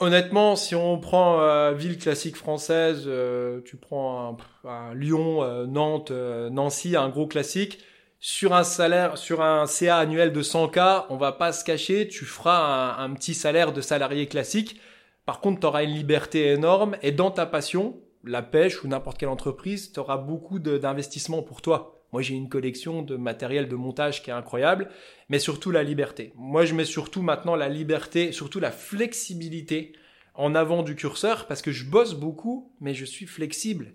Honnêtement, 0.00 0.56
si 0.56 0.74
on 0.74 0.98
prend 0.98 1.40
euh, 1.40 1.72
ville 1.72 1.98
classique 1.98 2.36
française, 2.36 3.04
euh, 3.06 3.60
tu 3.64 3.76
prends 3.76 4.36
un, 4.64 4.68
un 4.68 4.94
Lyon, 4.94 5.42
euh, 5.44 5.66
Nantes, 5.66 6.10
euh, 6.10 6.50
Nancy, 6.50 6.96
un 6.96 7.08
gros 7.08 7.28
classique, 7.28 7.78
sur 8.18 8.54
un 8.54 8.64
salaire, 8.64 9.16
sur 9.18 9.40
un 9.40 9.66
CA 9.66 9.98
annuel 9.98 10.32
de 10.32 10.42
100K, 10.42 11.06
on 11.10 11.16
va 11.16 11.30
pas 11.32 11.52
se 11.52 11.64
cacher, 11.64 12.08
tu 12.08 12.24
feras 12.24 12.96
un, 12.98 13.04
un 13.04 13.14
petit 13.14 13.34
salaire 13.34 13.72
de 13.72 13.80
salarié 13.80 14.26
classique. 14.26 14.80
Par 15.26 15.40
contre, 15.40 15.60
tu 15.60 15.66
auras 15.66 15.84
une 15.84 15.94
liberté 15.94 16.48
énorme 16.48 16.96
et 17.02 17.12
dans 17.12 17.30
ta 17.30 17.46
passion, 17.46 18.00
la 18.24 18.42
pêche 18.42 18.82
ou 18.82 18.88
n'importe 18.88 19.18
quelle 19.18 19.28
entreprise, 19.28 19.92
tu 19.92 20.00
auras 20.00 20.16
beaucoup 20.16 20.58
d'investissements 20.58 21.42
pour 21.42 21.62
toi. 21.62 21.93
Moi, 22.14 22.22
j'ai 22.22 22.34
une 22.34 22.48
collection 22.48 23.02
de 23.02 23.16
matériel 23.16 23.68
de 23.68 23.74
montage 23.74 24.22
qui 24.22 24.30
est 24.30 24.32
incroyable, 24.32 24.88
mais 25.28 25.40
surtout 25.40 25.72
la 25.72 25.82
liberté. 25.82 26.32
Moi, 26.36 26.64
je 26.64 26.72
mets 26.72 26.84
surtout 26.84 27.22
maintenant 27.22 27.56
la 27.56 27.68
liberté, 27.68 28.30
surtout 28.30 28.60
la 28.60 28.70
flexibilité 28.70 29.94
en 30.34 30.54
avant 30.54 30.84
du 30.84 30.94
curseur 30.94 31.48
parce 31.48 31.60
que 31.60 31.72
je 31.72 31.90
bosse 31.90 32.14
beaucoup, 32.14 32.72
mais 32.80 32.94
je 32.94 33.04
suis 33.04 33.26
flexible. 33.26 33.94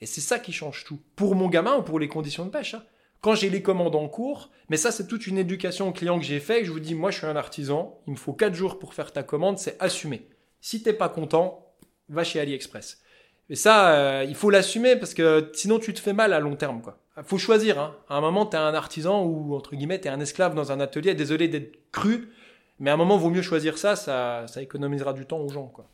Et 0.00 0.06
c'est 0.06 0.22
ça 0.22 0.38
qui 0.38 0.50
change 0.50 0.84
tout. 0.84 0.98
Pour 1.14 1.34
mon 1.34 1.48
gamin 1.48 1.76
ou 1.76 1.82
pour 1.82 1.98
les 2.00 2.08
conditions 2.08 2.46
de 2.46 2.50
pêche. 2.50 2.72
hein. 2.72 2.84
Quand 3.20 3.34
j'ai 3.34 3.50
les 3.50 3.60
commandes 3.60 3.96
en 3.96 4.08
cours, 4.08 4.50
mais 4.70 4.78
ça 4.78 4.90
c'est 4.90 5.06
toute 5.06 5.26
une 5.26 5.36
éducation 5.36 5.88
au 5.88 5.92
client 5.92 6.18
que 6.18 6.24
j'ai 6.24 6.40
fait. 6.40 6.64
Je 6.64 6.72
vous 6.72 6.80
dis, 6.80 6.94
moi 6.94 7.10
je 7.10 7.18
suis 7.18 7.26
un 7.26 7.36
artisan, 7.36 8.00
il 8.06 8.12
me 8.12 8.16
faut 8.16 8.32
4 8.32 8.54
jours 8.54 8.78
pour 8.78 8.94
faire 8.94 9.12
ta 9.12 9.22
commande, 9.22 9.58
c'est 9.58 9.76
assumé. 9.78 10.26
Si 10.62 10.82
t'es 10.82 10.94
pas 10.94 11.10
content, 11.10 11.74
va 12.08 12.24
chez 12.24 12.40
AliExpress. 12.40 13.02
Et 13.50 13.56
ça, 13.56 13.94
euh, 13.94 14.24
il 14.26 14.36
faut 14.36 14.48
l'assumer 14.48 14.96
parce 14.96 15.12
que 15.12 15.50
sinon 15.52 15.78
tu 15.78 15.92
te 15.92 16.00
fais 16.00 16.14
mal 16.14 16.32
à 16.32 16.40
long 16.40 16.56
terme. 16.56 16.80
quoi. 16.80 17.01
Faut 17.24 17.38
choisir. 17.38 17.78
Hein. 17.78 17.94
À 18.08 18.16
un 18.16 18.20
moment, 18.20 18.46
t'es 18.46 18.56
un 18.56 18.74
artisan 18.74 19.22
ou 19.24 19.54
entre 19.54 19.76
guillemets, 19.76 19.98
t'es 19.98 20.08
un 20.08 20.20
esclave 20.20 20.54
dans 20.54 20.72
un 20.72 20.80
atelier. 20.80 21.14
Désolé 21.14 21.46
d'être 21.48 21.78
cru, 21.92 22.30
mais 22.78 22.90
à 22.90 22.94
un 22.94 22.96
moment, 22.96 23.18
vaut 23.18 23.28
mieux 23.30 23.42
choisir 23.42 23.76
ça. 23.78 23.96
Ça, 23.96 24.44
ça 24.46 24.62
économisera 24.62 25.12
du 25.12 25.26
temps 25.26 25.38
aux 25.38 25.50
gens. 25.50 25.66
Quoi. 25.66 25.86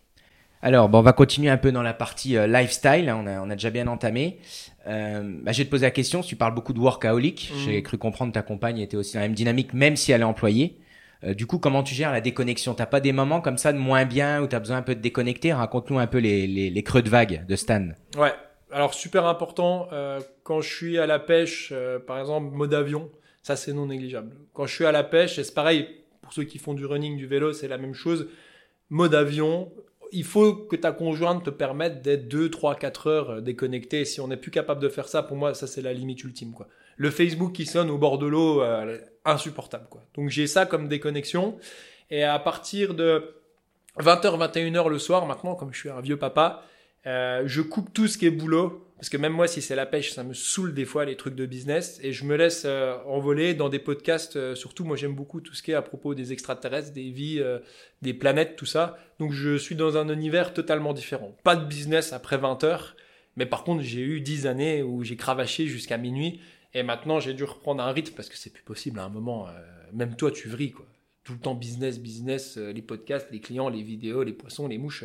Alors, 0.62 0.88
bon, 0.88 0.98
on 0.98 1.02
va 1.02 1.12
continuer 1.12 1.50
un 1.50 1.56
peu 1.56 1.72
dans 1.72 1.82
la 1.82 1.94
partie 1.94 2.36
euh, 2.36 2.46
lifestyle. 2.46 3.08
hein, 3.08 3.20
On 3.22 3.26
a, 3.26 3.40
on 3.40 3.50
a 3.50 3.54
déjà 3.54 3.70
bien 3.70 3.86
entamé. 3.88 4.38
Euh, 4.86 5.22
bah, 5.42 5.52
je 5.52 5.58
vais 5.58 5.64
te 5.64 5.70
poser 5.70 5.86
la 5.86 5.90
question. 5.90 6.20
Tu 6.20 6.36
parles 6.36 6.54
beaucoup 6.54 6.72
de 6.72 6.80
workaholic, 6.80 7.50
Mhm. 7.52 7.58
j'ai 7.64 7.82
cru 7.82 7.98
comprendre 7.98 8.30
que 8.32 8.34
ta 8.34 8.42
compagne 8.42 8.78
était 8.78 8.96
aussi 8.96 9.14
dans 9.14 9.20
la 9.20 9.26
même 9.26 9.34
dynamique, 9.36 9.72
même 9.74 9.96
si 9.96 10.12
elle 10.12 10.20
est 10.20 10.24
employée. 10.24 10.78
Euh, 11.24 11.34
du 11.34 11.46
coup, 11.46 11.58
comment 11.58 11.82
tu 11.82 11.94
gères 11.96 12.12
la 12.12 12.20
déconnexion? 12.20 12.74
T'as 12.74 12.86
pas 12.86 13.00
des 13.00 13.12
moments 13.12 13.40
comme 13.40 13.58
ça 13.58 13.72
de 13.72 13.78
moins 13.78 14.04
bien 14.04 14.40
où 14.40 14.46
tu 14.46 14.54
as 14.54 14.60
besoin 14.60 14.76
un 14.76 14.82
peu 14.82 14.94
de 14.94 15.00
déconnecter? 15.00 15.52
Raconte-nous 15.52 15.98
un 15.98 16.06
peu 16.06 16.18
les, 16.18 16.46
les, 16.46 16.70
les 16.70 16.82
creux 16.84 17.02
de 17.02 17.10
vague 17.10 17.44
de 17.46 17.56
Stan. 17.56 17.88
Ouais. 18.16 18.32
Alors 18.70 18.94
super 18.94 19.26
important 19.26 19.88
euh, 19.92 20.20
quand 20.42 20.60
je 20.60 20.72
suis 20.72 20.98
à 20.98 21.06
la 21.06 21.18
pêche, 21.18 21.70
euh, 21.72 21.98
par 21.98 22.18
exemple 22.18 22.54
mode 22.54 22.74
avion, 22.74 23.10
ça 23.42 23.56
c'est 23.56 23.72
non 23.72 23.86
négligeable. 23.86 24.36
Quand 24.52 24.66
je 24.66 24.74
suis 24.74 24.84
à 24.84 24.92
la 24.92 25.04
pêche, 25.04 25.38
et 25.38 25.44
c'est 25.44 25.54
pareil 25.54 25.88
pour 26.20 26.32
ceux 26.32 26.44
qui 26.44 26.58
font 26.58 26.74
du 26.74 26.84
running, 26.84 27.16
du 27.16 27.26
vélo, 27.26 27.52
c'est 27.52 27.68
la 27.68 27.78
même 27.78 27.94
chose. 27.94 28.28
Mode 28.90 29.14
avion, 29.14 29.72
il 30.12 30.24
faut 30.24 30.54
que 30.54 30.76
ta 30.76 30.92
conjointe 30.92 31.44
te 31.44 31.50
permette 31.50 32.02
d'être 32.02 32.28
2, 32.28 32.50
3, 32.50 32.74
4 32.74 33.06
heures 33.06 33.30
euh, 33.30 33.40
déconnecté. 33.40 34.04
Si 34.04 34.20
on 34.20 34.28
n'est 34.28 34.36
plus 34.36 34.50
capable 34.50 34.82
de 34.82 34.88
faire 34.88 35.08
ça, 35.08 35.22
pour 35.22 35.36
moi, 35.36 35.54
ça 35.54 35.66
c'est 35.66 35.82
la 35.82 35.94
limite 35.94 36.22
ultime. 36.22 36.52
Quoi. 36.52 36.68
Le 36.96 37.10
Facebook 37.10 37.52
qui 37.52 37.64
sonne 37.64 37.90
au 37.90 37.96
bord 37.96 38.18
de 38.18 38.26
l'eau, 38.26 38.62
insupportable. 39.24 39.86
Quoi. 39.88 40.02
Donc 40.14 40.30
j'ai 40.30 40.46
ça 40.48 40.66
comme 40.66 40.88
déconnexion. 40.88 41.56
Et 42.10 42.24
à 42.24 42.38
partir 42.40 42.94
de 42.94 43.34
20h, 43.98 44.36
21h 44.36 44.88
le 44.88 44.98
soir, 44.98 45.26
maintenant, 45.26 45.54
comme 45.54 45.72
je 45.72 45.78
suis 45.78 45.90
un 45.90 46.00
vieux 46.00 46.16
papa, 46.16 46.64
euh, 47.06 47.42
je 47.46 47.62
coupe 47.62 47.92
tout 47.92 48.06
ce 48.06 48.18
qui 48.18 48.26
est 48.26 48.30
boulot. 48.30 48.84
Parce 48.96 49.10
que 49.10 49.16
même 49.16 49.32
moi, 49.32 49.46
si 49.46 49.62
c'est 49.62 49.76
la 49.76 49.86
pêche, 49.86 50.12
ça 50.12 50.24
me 50.24 50.34
saoule 50.34 50.74
des 50.74 50.84
fois 50.84 51.04
les 51.04 51.16
trucs 51.16 51.36
de 51.36 51.46
business. 51.46 52.00
Et 52.02 52.12
je 52.12 52.24
me 52.24 52.36
laisse 52.36 52.64
euh, 52.64 52.96
envoler 53.06 53.54
dans 53.54 53.68
des 53.68 53.78
podcasts. 53.78 54.34
euh, 54.34 54.56
surtout, 54.56 54.84
moi, 54.84 54.96
j'aime 54.96 55.14
beaucoup 55.14 55.40
tout 55.40 55.54
ce 55.54 55.62
qui 55.62 55.70
est 55.70 55.74
à 55.74 55.82
propos 55.82 56.14
des 56.14 56.32
extraterrestres, 56.32 56.92
des 56.92 57.10
vies, 57.10 57.40
des 58.02 58.14
planètes, 58.14 58.56
tout 58.56 58.66
ça. 58.66 58.98
Donc, 59.20 59.32
je 59.32 59.56
suis 59.56 59.76
dans 59.76 59.96
un 59.96 60.08
univers 60.08 60.52
totalement 60.52 60.92
différent. 60.92 61.36
Pas 61.44 61.54
de 61.54 61.64
business 61.64 62.12
après 62.12 62.38
20 62.38 62.64
heures. 62.64 62.96
Mais 63.36 63.46
par 63.46 63.62
contre, 63.62 63.84
j'ai 63.84 64.00
eu 64.00 64.20
10 64.20 64.48
années 64.48 64.82
où 64.82 65.04
j'ai 65.04 65.16
cravaché 65.16 65.66
jusqu'à 65.66 65.96
minuit. 65.96 66.40
Et 66.74 66.82
maintenant, 66.82 67.20
j'ai 67.20 67.34
dû 67.34 67.44
reprendre 67.44 67.82
un 67.82 67.92
rythme 67.92 68.14
parce 68.16 68.28
que 68.28 68.36
c'est 68.36 68.50
plus 68.50 68.64
possible 68.64 68.98
à 68.98 69.04
un 69.04 69.08
moment. 69.08 69.46
même 69.92 70.16
toi, 70.16 70.32
tu 70.32 70.48
vrilles, 70.48 70.72
quoi. 70.72 70.86
Tout 71.22 71.34
le 71.34 71.40
temps 71.40 71.54
business, 71.54 72.00
business, 72.00 72.56
les 72.56 72.82
podcasts, 72.82 73.30
les 73.30 73.40
clients, 73.40 73.68
les 73.68 73.82
vidéos, 73.82 74.22
les 74.24 74.32
poissons, 74.32 74.66
les 74.66 74.78
mouches. 74.78 75.04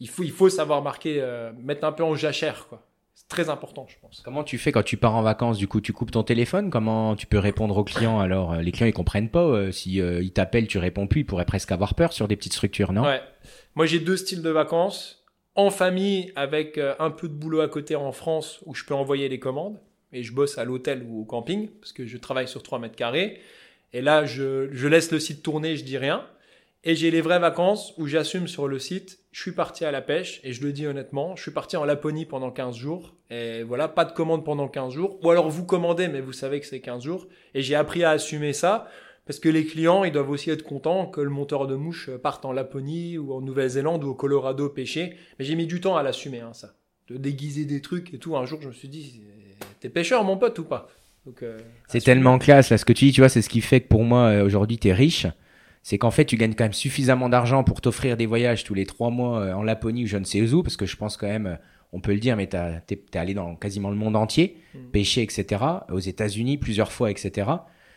Il, 0.00 0.08
faut, 0.08 0.22
il 0.22 0.30
faut 0.32 0.48
savoir 0.48 0.82
marquer, 0.82 1.18
euh, 1.20 1.52
mettre 1.62 1.84
un 1.84 1.92
peu 1.92 2.04
en 2.04 2.14
jachère, 2.14 2.66
quoi. 2.68 2.84
C'est 3.14 3.26
très 3.28 3.50
important, 3.50 3.86
je 3.88 3.96
pense. 4.00 4.22
Comment 4.24 4.44
tu 4.44 4.58
fais 4.58 4.70
quand 4.70 4.84
tu 4.84 4.96
pars 4.96 5.14
en 5.16 5.22
vacances? 5.22 5.58
Du 5.58 5.66
coup, 5.66 5.80
tu 5.80 5.92
coupes 5.92 6.12
ton 6.12 6.22
téléphone? 6.22 6.70
Comment 6.70 7.16
tu 7.16 7.26
peux 7.26 7.38
répondre 7.38 7.76
aux 7.76 7.82
clients? 7.84 8.20
Alors, 8.20 8.52
euh, 8.52 8.60
les 8.62 8.70
clients, 8.70 8.86
ils 8.86 8.92
comprennent 8.92 9.28
pas. 9.28 9.42
euh, 9.42 9.72
si 9.72 10.00
euh, 10.00 10.22
ils 10.22 10.30
t'appellent, 10.30 10.68
tu 10.68 10.78
réponds 10.78 11.08
plus. 11.08 11.22
Ils 11.22 11.24
pourraient 11.24 11.44
presque 11.44 11.72
avoir 11.72 11.94
peur 11.96 12.12
sur 12.12 12.28
des 12.28 12.36
petites 12.36 12.52
structures, 12.52 12.92
non? 12.92 13.02
Ouais. 13.02 13.20
Moi, 13.74 13.86
j'ai 13.86 13.98
deux 13.98 14.16
styles 14.16 14.40
de 14.42 14.50
vacances. 14.50 15.24
En 15.56 15.70
famille, 15.70 16.32
avec 16.36 16.78
un 17.00 17.10
peu 17.10 17.26
de 17.28 17.32
boulot 17.34 17.60
à 17.60 17.68
côté 17.68 17.96
en 17.96 18.12
France, 18.12 18.60
où 18.66 18.74
je 18.76 18.84
peux 18.84 18.94
envoyer 18.94 19.28
les 19.28 19.40
commandes. 19.40 19.80
Et 20.12 20.22
je 20.22 20.32
bosse 20.32 20.56
à 20.56 20.64
l'hôtel 20.64 21.04
ou 21.08 21.22
au 21.22 21.24
camping, 21.24 21.68
parce 21.80 21.92
que 21.92 22.06
je 22.06 22.16
travaille 22.16 22.46
sur 22.46 22.62
3 22.62 22.78
mètres 22.78 22.94
carrés. 22.94 23.40
Et 23.92 24.00
là, 24.00 24.24
je, 24.24 24.68
je 24.70 24.86
laisse 24.86 25.10
le 25.10 25.18
site 25.18 25.42
tourner, 25.42 25.76
je 25.76 25.82
dis 25.82 25.98
rien. 25.98 26.24
Et 26.84 26.94
j'ai 26.94 27.10
les 27.10 27.20
vraies 27.20 27.40
vacances 27.40 27.92
où 27.98 28.06
j'assume 28.06 28.46
sur 28.46 28.68
le 28.68 28.78
site, 28.78 29.18
je 29.38 29.42
suis 29.44 29.52
parti 29.52 29.84
à 29.84 29.92
la 29.92 30.02
pêche, 30.02 30.40
et 30.42 30.52
je 30.52 30.64
le 30.64 30.72
dis 30.72 30.84
honnêtement, 30.88 31.36
je 31.36 31.42
suis 31.42 31.52
parti 31.52 31.76
en 31.76 31.84
Laponie 31.84 32.26
pendant 32.26 32.50
15 32.50 32.74
jours, 32.74 33.14
et 33.30 33.62
voilà, 33.62 33.86
pas 33.86 34.04
de 34.04 34.10
commande 34.10 34.44
pendant 34.44 34.66
15 34.66 34.92
jours, 34.92 35.20
ou 35.22 35.30
alors 35.30 35.48
vous 35.48 35.64
commandez, 35.64 36.08
mais 36.08 36.20
vous 36.20 36.32
savez 36.32 36.58
que 36.58 36.66
c'est 36.66 36.80
15 36.80 37.04
jours, 37.04 37.28
et 37.54 37.62
j'ai 37.62 37.76
appris 37.76 38.02
à 38.02 38.10
assumer 38.10 38.52
ça, 38.52 38.88
parce 39.26 39.38
que 39.38 39.48
les 39.48 39.64
clients, 39.64 40.02
ils 40.02 40.10
doivent 40.10 40.30
aussi 40.30 40.50
être 40.50 40.64
contents 40.64 41.06
que 41.06 41.20
le 41.20 41.30
monteur 41.30 41.68
de 41.68 41.76
mouches 41.76 42.10
parte 42.20 42.44
en 42.44 42.52
Laponie, 42.52 43.16
ou 43.16 43.32
en 43.32 43.40
Nouvelle-Zélande, 43.40 44.02
ou 44.02 44.08
au 44.08 44.14
Colorado 44.14 44.68
pêcher, 44.70 45.14
mais 45.38 45.44
j'ai 45.44 45.54
mis 45.54 45.68
du 45.68 45.80
temps 45.80 45.96
à 45.96 46.02
l'assumer, 46.02 46.40
hein, 46.40 46.52
ça. 46.52 46.74
De 47.08 47.16
déguiser 47.16 47.64
des 47.64 47.80
trucs 47.80 48.12
et 48.14 48.18
tout, 48.18 48.36
un 48.36 48.44
jour 48.44 48.60
je 48.60 48.66
me 48.66 48.72
suis 48.72 48.88
dit, 48.88 49.22
t'es 49.78 49.88
pêcheur 49.88 50.24
mon 50.24 50.36
pote 50.36 50.58
ou 50.58 50.64
pas? 50.64 50.88
Euh, 51.44 51.58
C'est 51.86 52.02
tellement 52.02 52.40
classe, 52.40 52.70
là, 52.70 52.76
ce 52.76 52.84
que 52.84 52.92
tu 52.92 53.04
dis, 53.04 53.12
tu 53.12 53.20
vois, 53.20 53.28
c'est 53.28 53.42
ce 53.42 53.48
qui 53.48 53.60
fait 53.60 53.82
que 53.82 53.88
pour 53.88 54.02
moi, 54.02 54.30
euh, 54.30 54.44
aujourd'hui, 54.44 54.78
tu 54.78 54.88
es 54.88 54.92
riche. 54.92 55.28
C'est 55.88 55.96
qu'en 55.96 56.10
fait, 56.10 56.26
tu 56.26 56.36
gagnes 56.36 56.52
quand 56.52 56.64
même 56.66 56.74
suffisamment 56.74 57.30
d'argent 57.30 57.64
pour 57.64 57.80
t'offrir 57.80 58.18
des 58.18 58.26
voyages 58.26 58.62
tous 58.62 58.74
les 58.74 58.84
trois 58.84 59.08
mois 59.08 59.40
euh, 59.40 59.54
en 59.54 59.62
Laponie 59.62 60.04
ou 60.04 60.06
je 60.06 60.18
ne 60.18 60.24
sais 60.24 60.42
où, 60.52 60.62
parce 60.62 60.76
que 60.76 60.84
je 60.84 60.94
pense 60.96 61.16
quand 61.16 61.26
même, 61.26 61.46
euh, 61.46 61.56
on 61.94 62.00
peut 62.02 62.12
le 62.12 62.18
dire, 62.18 62.36
mais 62.36 62.46
tu 62.46 62.56
es, 62.58 63.16
allé 63.16 63.32
dans 63.32 63.56
quasiment 63.56 63.88
le 63.88 63.96
monde 63.96 64.14
entier, 64.14 64.58
Mm. 64.74 64.90
pêcher, 64.92 65.22
etc., 65.22 65.64
aux 65.90 65.98
États-Unis 65.98 66.58
plusieurs 66.58 66.92
fois, 66.92 67.10
etc. 67.10 67.48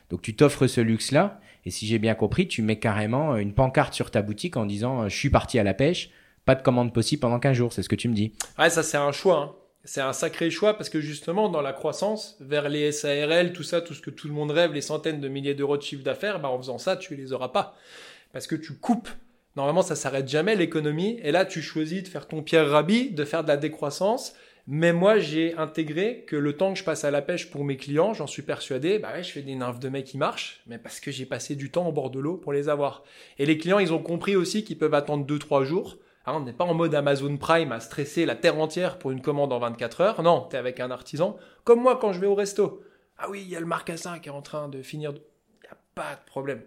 Donc 0.09 0.21
tu 0.21 0.37
t'offres 0.37 0.67
ce 0.67 0.79
luxe-là, 0.79 1.41
et 1.65 1.69
si 1.69 1.85
j'ai 1.85 1.99
bien 1.99 2.15
compris, 2.15 2.47
tu 2.47 2.61
mets 2.61 2.79
carrément 2.79 3.35
une 3.35 3.53
pancarte 3.53 3.93
sur 3.93 4.09
ta 4.09 4.21
boutique 4.21 4.55
en 4.55 4.65
disant 4.65 5.01
euh, 5.01 5.09
je 5.09 5.17
suis 5.17 5.29
parti 5.29 5.59
à 5.59 5.63
la 5.63 5.73
pêche, 5.73 6.11
pas 6.45 6.55
de 6.55 6.61
commande 6.61 6.93
possible 6.93 7.19
pendant 7.19 7.39
15 7.41 7.57
jours, 7.57 7.73
c'est 7.73 7.83
ce 7.83 7.89
que 7.89 7.97
tu 7.97 8.07
me 8.07 8.13
dis. 8.13 8.31
Ouais, 8.57 8.69
ça 8.69 8.83
c'est 8.83 8.95
un 8.95 9.11
choix. 9.11 9.37
hein. 9.37 9.60
C'est 9.83 10.01
un 10.01 10.13
sacré 10.13 10.51
choix 10.51 10.75
parce 10.75 10.89
que 10.89 11.01
justement 11.01 11.49
dans 11.49 11.61
la 11.61 11.73
croissance 11.73 12.37
vers 12.39 12.69
les 12.69 12.91
SARL, 12.91 13.51
tout 13.51 13.63
ça, 13.63 13.81
tout 13.81 13.95
ce 13.95 14.01
que 14.01 14.11
tout 14.11 14.27
le 14.27 14.33
monde 14.33 14.51
rêve, 14.51 14.73
les 14.73 14.81
centaines 14.81 15.19
de 15.19 15.27
milliers 15.27 15.55
d'euros 15.55 15.77
de 15.77 15.81
chiffre 15.81 16.03
d'affaires, 16.03 16.39
bah 16.39 16.49
en 16.49 16.57
faisant 16.59 16.77
ça, 16.77 16.95
tu 16.95 17.15
les 17.15 17.33
auras 17.33 17.49
pas 17.49 17.75
parce 18.31 18.47
que 18.47 18.55
tu 18.55 18.75
coupes. 18.75 19.09
Normalement, 19.55 19.81
ça 19.81 19.95
s'arrête 19.95 20.29
jamais 20.29 20.55
l'économie 20.55 21.19
et 21.23 21.31
là 21.31 21.45
tu 21.45 21.61
choisis 21.61 22.03
de 22.03 22.07
faire 22.07 22.27
ton 22.27 22.43
Pierre 22.43 22.69
Rabhi, 22.69 23.11
de 23.11 23.25
faire 23.25 23.43
de 23.43 23.47
la 23.47 23.57
décroissance. 23.57 24.33
Mais 24.67 24.93
moi, 24.93 25.17
j'ai 25.17 25.57
intégré 25.57 26.23
que 26.27 26.35
le 26.35 26.55
temps 26.55 26.71
que 26.71 26.79
je 26.79 26.83
passe 26.83 27.03
à 27.03 27.09
la 27.09 27.23
pêche 27.23 27.49
pour 27.49 27.65
mes 27.65 27.77
clients, 27.77 28.13
j'en 28.13 28.27
suis 28.27 28.43
persuadé, 28.43 28.99
bah 28.99 29.13
ouais, 29.13 29.23
je 29.23 29.31
fais 29.31 29.41
des 29.41 29.55
nymphes 29.55 29.79
de 29.79 29.89
mecs 29.89 30.05
qui 30.05 30.19
marchent, 30.19 30.61
mais 30.67 30.77
parce 30.77 30.99
que 30.99 31.09
j'ai 31.09 31.25
passé 31.25 31.55
du 31.55 31.71
temps 31.71 31.87
au 31.87 31.91
bord 31.91 32.11
de 32.11 32.19
l'eau 32.19 32.37
pour 32.37 32.53
les 32.53 32.69
avoir. 32.69 33.03
Et 33.39 33.47
les 33.47 33.57
clients, 33.57 33.79
ils 33.79 33.91
ont 33.91 34.01
compris 34.03 34.35
aussi 34.35 34.63
qu'ils 34.63 34.77
peuvent 34.77 34.93
attendre 34.93 35.25
2-3 35.25 35.63
jours. 35.65 35.97
Hein, 36.25 36.33
on 36.35 36.39
n'est 36.41 36.53
pas 36.53 36.65
en 36.65 36.73
mode 36.73 36.93
Amazon 36.93 37.35
Prime 37.37 37.71
à 37.71 37.79
stresser 37.79 38.25
la 38.25 38.35
terre 38.35 38.59
entière 38.59 38.99
pour 38.99 39.11
une 39.11 39.21
commande 39.21 39.51
en 39.53 39.59
24 39.59 40.01
heures. 40.01 40.21
Non, 40.21 40.47
tu 40.49 40.55
es 40.55 40.59
avec 40.59 40.79
un 40.79 40.91
artisan. 40.91 41.37
Comme 41.63 41.81
moi 41.81 41.97
quand 41.99 42.13
je 42.13 42.19
vais 42.19 42.27
au 42.27 42.35
resto. 42.35 42.83
Ah 43.17 43.29
oui, 43.29 43.41
il 43.41 43.49
y 43.49 43.55
a 43.55 43.59
le 43.59 43.65
marcassin 43.65 44.19
qui 44.19 44.29
est 44.29 44.31
en 44.31 44.41
train 44.41 44.69
de 44.69 44.81
finir. 44.81 45.11
Il 45.11 45.61
n'y 45.63 45.69
a 45.69 45.77
pas 45.95 46.15
de 46.15 46.25
problème. 46.25 46.61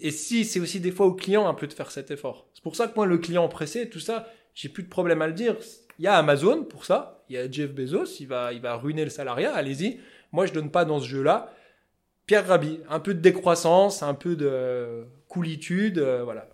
Et 0.00 0.10
si, 0.10 0.44
c'est 0.44 0.60
aussi 0.60 0.80
des 0.80 0.92
fois 0.92 1.06
au 1.06 1.14
client 1.14 1.46
un 1.48 1.54
peu 1.54 1.66
de 1.66 1.72
faire 1.72 1.90
cet 1.90 2.10
effort. 2.10 2.48
C'est 2.54 2.62
pour 2.62 2.76
ça 2.76 2.88
que 2.88 2.94
moi, 2.96 3.06
le 3.06 3.18
client 3.18 3.46
pressé, 3.48 3.90
tout 3.90 4.00
ça, 4.00 4.26
j'ai 4.54 4.68
plus 4.68 4.82
de 4.82 4.88
problème 4.88 5.22
à 5.22 5.26
le 5.26 5.32
dire. 5.32 5.56
Il 5.98 6.04
y 6.04 6.08
a 6.08 6.16
Amazon 6.16 6.64
pour 6.64 6.84
ça. 6.84 7.24
Il 7.28 7.36
y 7.36 7.38
a 7.38 7.50
Jeff 7.50 7.72
Bezos, 7.72 8.20
il 8.20 8.26
va, 8.26 8.52
il 8.52 8.60
va 8.60 8.76
ruiner 8.76 9.04
le 9.04 9.10
salariat. 9.10 9.54
Allez-y. 9.54 10.00
Moi, 10.32 10.46
je 10.46 10.52
donne 10.52 10.70
pas 10.70 10.84
dans 10.84 11.00
ce 11.00 11.06
jeu-là. 11.06 11.52
Pierre 12.26 12.46
Rabhi, 12.46 12.80
un 12.88 13.00
peu 13.00 13.14
de 13.14 13.20
décroissance, 13.20 14.02
un 14.02 14.14
peu 14.14 14.36
de 14.36 15.06
coolitude, 15.28 15.98
euh, 15.98 16.22
voilà. 16.24 16.48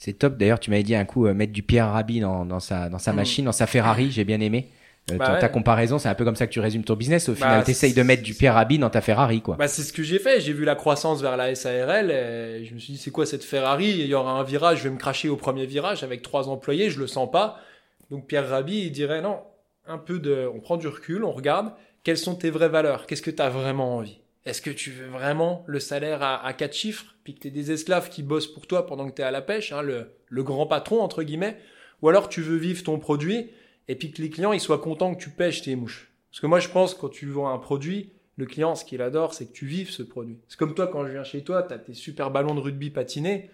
C'est 0.00 0.14
top. 0.14 0.38
D'ailleurs, 0.38 0.58
tu 0.58 0.70
m'avais 0.70 0.82
dit 0.82 0.94
un 0.94 1.04
coup 1.04 1.26
euh, 1.26 1.34
mettre 1.34 1.52
du 1.52 1.62
Pierre 1.62 1.92
Rabhi 1.92 2.20
dans, 2.20 2.46
dans 2.46 2.58
sa, 2.58 2.88
dans 2.88 2.98
sa 2.98 3.12
Mm. 3.12 3.16
machine, 3.16 3.44
dans 3.44 3.52
sa 3.52 3.66
Ferrari. 3.66 4.10
J'ai 4.10 4.24
bien 4.24 4.40
aimé. 4.40 4.68
Euh, 5.10 5.16
Bah 5.18 5.36
ta, 5.38 5.48
comparaison, 5.48 5.98
c'est 5.98 6.08
un 6.08 6.14
peu 6.14 6.24
comme 6.24 6.36
ça 6.36 6.46
que 6.46 6.52
tu 6.52 6.60
résumes 6.60 6.84
ton 6.84 6.94
business. 6.94 7.28
Au 7.28 7.32
Bah, 7.32 7.36
final, 7.36 7.64
tu 7.64 7.70
essayes 7.72 7.92
de 7.92 8.02
mettre 8.02 8.22
du 8.22 8.32
Pierre 8.34 8.54
Rabhi 8.54 8.78
dans 8.78 8.88
ta 8.90 9.02
Ferrari, 9.02 9.42
quoi. 9.42 9.56
Bah, 9.56 9.68
c'est 9.68 9.82
ce 9.82 9.92
que 9.92 10.02
j'ai 10.02 10.18
fait. 10.18 10.40
J'ai 10.40 10.52
vu 10.54 10.64
la 10.64 10.74
croissance 10.74 11.20
vers 11.20 11.36
la 11.36 11.54
SARL 11.54 12.10
et 12.10 12.64
je 12.64 12.72
me 12.74 12.78
suis 12.78 12.94
dit, 12.94 12.98
c'est 12.98 13.10
quoi 13.10 13.26
cette 13.26 13.44
Ferrari? 13.44 13.90
Il 13.90 14.06
y 14.06 14.14
aura 14.14 14.32
un 14.32 14.42
virage, 14.42 14.78
je 14.78 14.84
vais 14.84 14.90
me 14.90 14.98
cracher 14.98 15.28
au 15.28 15.36
premier 15.36 15.66
virage 15.66 16.02
avec 16.02 16.22
trois 16.22 16.48
employés, 16.48 16.88
je 16.90 16.98
le 16.98 17.06
sens 17.06 17.30
pas. 17.30 17.58
Donc 18.10 18.26
Pierre 18.26 18.48
Rabhi, 18.48 18.86
il 18.86 18.92
dirait, 18.92 19.20
non, 19.20 19.38
un 19.86 19.98
peu 19.98 20.18
de, 20.18 20.48
on 20.54 20.60
prend 20.60 20.76
du 20.78 20.88
recul, 20.88 21.24
on 21.24 21.32
regarde, 21.32 21.72
quelles 22.04 22.16
sont 22.18 22.34
tes 22.36 22.48
vraies 22.50 22.68
valeurs? 22.70 23.06
Qu'est-ce 23.06 23.22
que 23.22 23.30
tu 23.30 23.42
as 23.42 23.50
vraiment 23.50 23.96
envie? 23.96 24.20
Est-ce 24.50 24.62
que 24.62 24.70
tu 24.70 24.90
veux 24.90 25.06
vraiment 25.06 25.62
le 25.68 25.78
salaire 25.78 26.24
à, 26.24 26.44
à 26.44 26.52
quatre 26.54 26.74
chiffres, 26.74 27.14
puis 27.22 27.36
que 27.36 27.42
tu 27.42 27.52
des 27.52 27.70
esclaves 27.70 28.08
qui 28.08 28.24
bossent 28.24 28.52
pour 28.52 28.66
toi 28.66 28.84
pendant 28.84 29.08
que 29.08 29.14
tu 29.14 29.22
es 29.22 29.24
à 29.24 29.30
la 29.30 29.42
pêche, 29.42 29.70
hein, 29.70 29.80
le, 29.80 30.42
grand 30.42 30.66
patron, 30.66 31.00
entre 31.02 31.22
guillemets 31.22 31.56
Ou 32.02 32.08
alors 32.08 32.28
tu 32.28 32.42
veux 32.42 32.56
vivre 32.56 32.82
ton 32.82 32.98
produit 32.98 33.50
et 33.86 33.94
puis 33.94 34.10
que 34.10 34.20
les 34.20 34.28
clients 34.28 34.52
ils 34.52 34.60
soient 34.60 34.80
contents 34.80 35.14
que 35.14 35.22
tu 35.22 35.30
pêches 35.30 35.62
tes 35.62 35.76
mouches? 35.76 36.10
Parce 36.32 36.40
que 36.40 36.48
moi 36.48 36.58
je 36.58 36.68
pense 36.68 36.94
que 36.94 37.00
quand 37.00 37.10
tu 37.10 37.26
vends 37.26 37.48
un 37.48 37.58
produit, 37.58 38.12
le 38.34 38.44
client, 38.44 38.74
ce 38.74 38.84
qu'il 38.84 39.02
adore, 39.02 39.34
c'est 39.34 39.46
que 39.46 39.52
tu 39.52 39.66
vives 39.66 39.90
ce 39.90 40.02
produit. 40.02 40.40
C'est 40.48 40.58
comme 40.58 40.74
toi, 40.74 40.88
quand 40.88 41.06
je 41.06 41.12
viens 41.12 41.22
chez 41.22 41.44
toi, 41.44 41.62
tu 41.62 41.72
as 41.72 41.78
tes 41.78 41.94
super 41.94 42.32
ballons 42.32 42.56
de 42.56 42.60
rugby 42.60 42.90
patinés. 42.90 43.50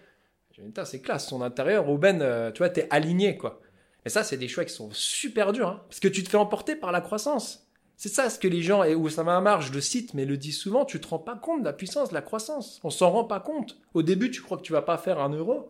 C'est 0.83 1.03
classe, 1.03 1.27
son 1.27 1.43
intérieur, 1.43 1.87
Ruben, 1.87 2.23
euh, 2.23 2.51
tu 2.51 2.57
vois, 2.57 2.69
t'es 2.69 2.87
aligné, 2.89 3.37
quoi. 3.37 3.61
Et 4.03 4.09
ça, 4.09 4.23
c'est 4.23 4.37
des 4.37 4.47
choix 4.47 4.65
qui 4.65 4.73
sont 4.73 4.89
super 4.91 5.53
durs, 5.53 5.67
hein, 5.67 5.83
parce 5.87 5.99
que 5.99 6.07
tu 6.07 6.23
te 6.23 6.29
fais 6.29 6.37
emporter 6.37 6.75
par 6.75 6.91
la 6.91 7.01
croissance. 7.01 7.66
C'est 7.99 8.09
ça 8.09 8.29
ce 8.29 8.37
que 8.37 8.47
les 8.47 8.61
gens, 8.61 8.83
et 8.83 8.93
Oussama 8.93 9.35
Hamar, 9.35 9.61
je 9.61 9.73
le 9.73 9.81
cite, 9.81 10.13
mais 10.13 10.25
le 10.25 10.37
dit 10.37 10.51
souvent, 10.51 10.85
tu 10.85 10.99
te 11.01 11.07
rends 11.07 11.17
pas 11.17 11.35
compte 11.35 11.61
de 11.61 11.65
la 11.65 11.73
puissance 11.73 12.09
de 12.09 12.13
la 12.13 12.21
croissance. 12.21 12.79
On 12.83 12.91
s'en 12.91 13.09
rend 13.09 13.23
pas 13.23 13.39
compte. 13.39 13.77
Au 13.95 14.03
début, 14.03 14.29
tu 14.29 14.41
crois 14.41 14.57
que 14.57 14.61
tu 14.61 14.71
vas 14.71 14.83
pas 14.83 14.97
faire 14.99 15.19
un 15.19 15.29
euro. 15.29 15.67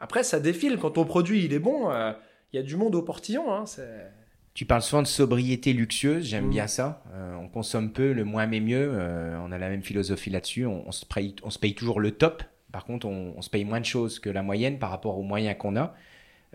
Après, 0.00 0.24
ça 0.24 0.40
défile. 0.40 0.78
Quand 0.78 0.90
ton 0.90 1.04
produit, 1.04 1.44
il 1.44 1.52
est 1.52 1.58
bon, 1.60 1.90
euh, 1.92 2.12
il 2.52 2.56
y 2.56 2.58
a 2.58 2.62
du 2.64 2.74
monde 2.76 2.94
au 2.96 3.02
portillon. 3.02 3.52
Hein, 3.52 3.64
Tu 4.54 4.64
parles 4.66 4.82
souvent 4.82 5.02
de 5.02 5.06
sobriété 5.06 5.72
luxueuse, 5.72 6.24
j'aime 6.24 6.46
Mm. 6.46 6.50
bien 6.50 6.66
ça. 6.66 7.04
Euh, 7.14 7.36
on 7.36 7.48
consomme 7.48 7.92
peu, 7.92 8.12
le 8.12 8.24
moins 8.24 8.46
mais 8.48 8.58
mieux. 8.60 8.90
Euh, 8.92 9.38
on 9.40 9.52
a 9.52 9.58
la 9.58 9.68
même 9.68 9.82
philosophie 9.82 10.30
là-dessus. 10.30 10.66
On, 10.66 10.82
on 10.88 10.92
se 10.92 11.06
paye, 11.06 11.36
on 11.44 11.50
se 11.50 11.58
paye 11.60 11.74
toujours 11.76 12.00
le 12.00 12.10
top. 12.10 12.42
Par 12.72 12.84
contre, 12.84 13.06
on, 13.06 13.34
on 13.36 13.42
se 13.42 13.50
paye 13.50 13.64
moins 13.64 13.78
de 13.80 13.84
choses 13.84 14.18
que 14.18 14.28
la 14.28 14.42
moyenne 14.42 14.80
par 14.80 14.90
rapport 14.90 15.16
aux 15.18 15.22
moyens 15.22 15.56
qu'on 15.56 15.76
a. 15.76 15.94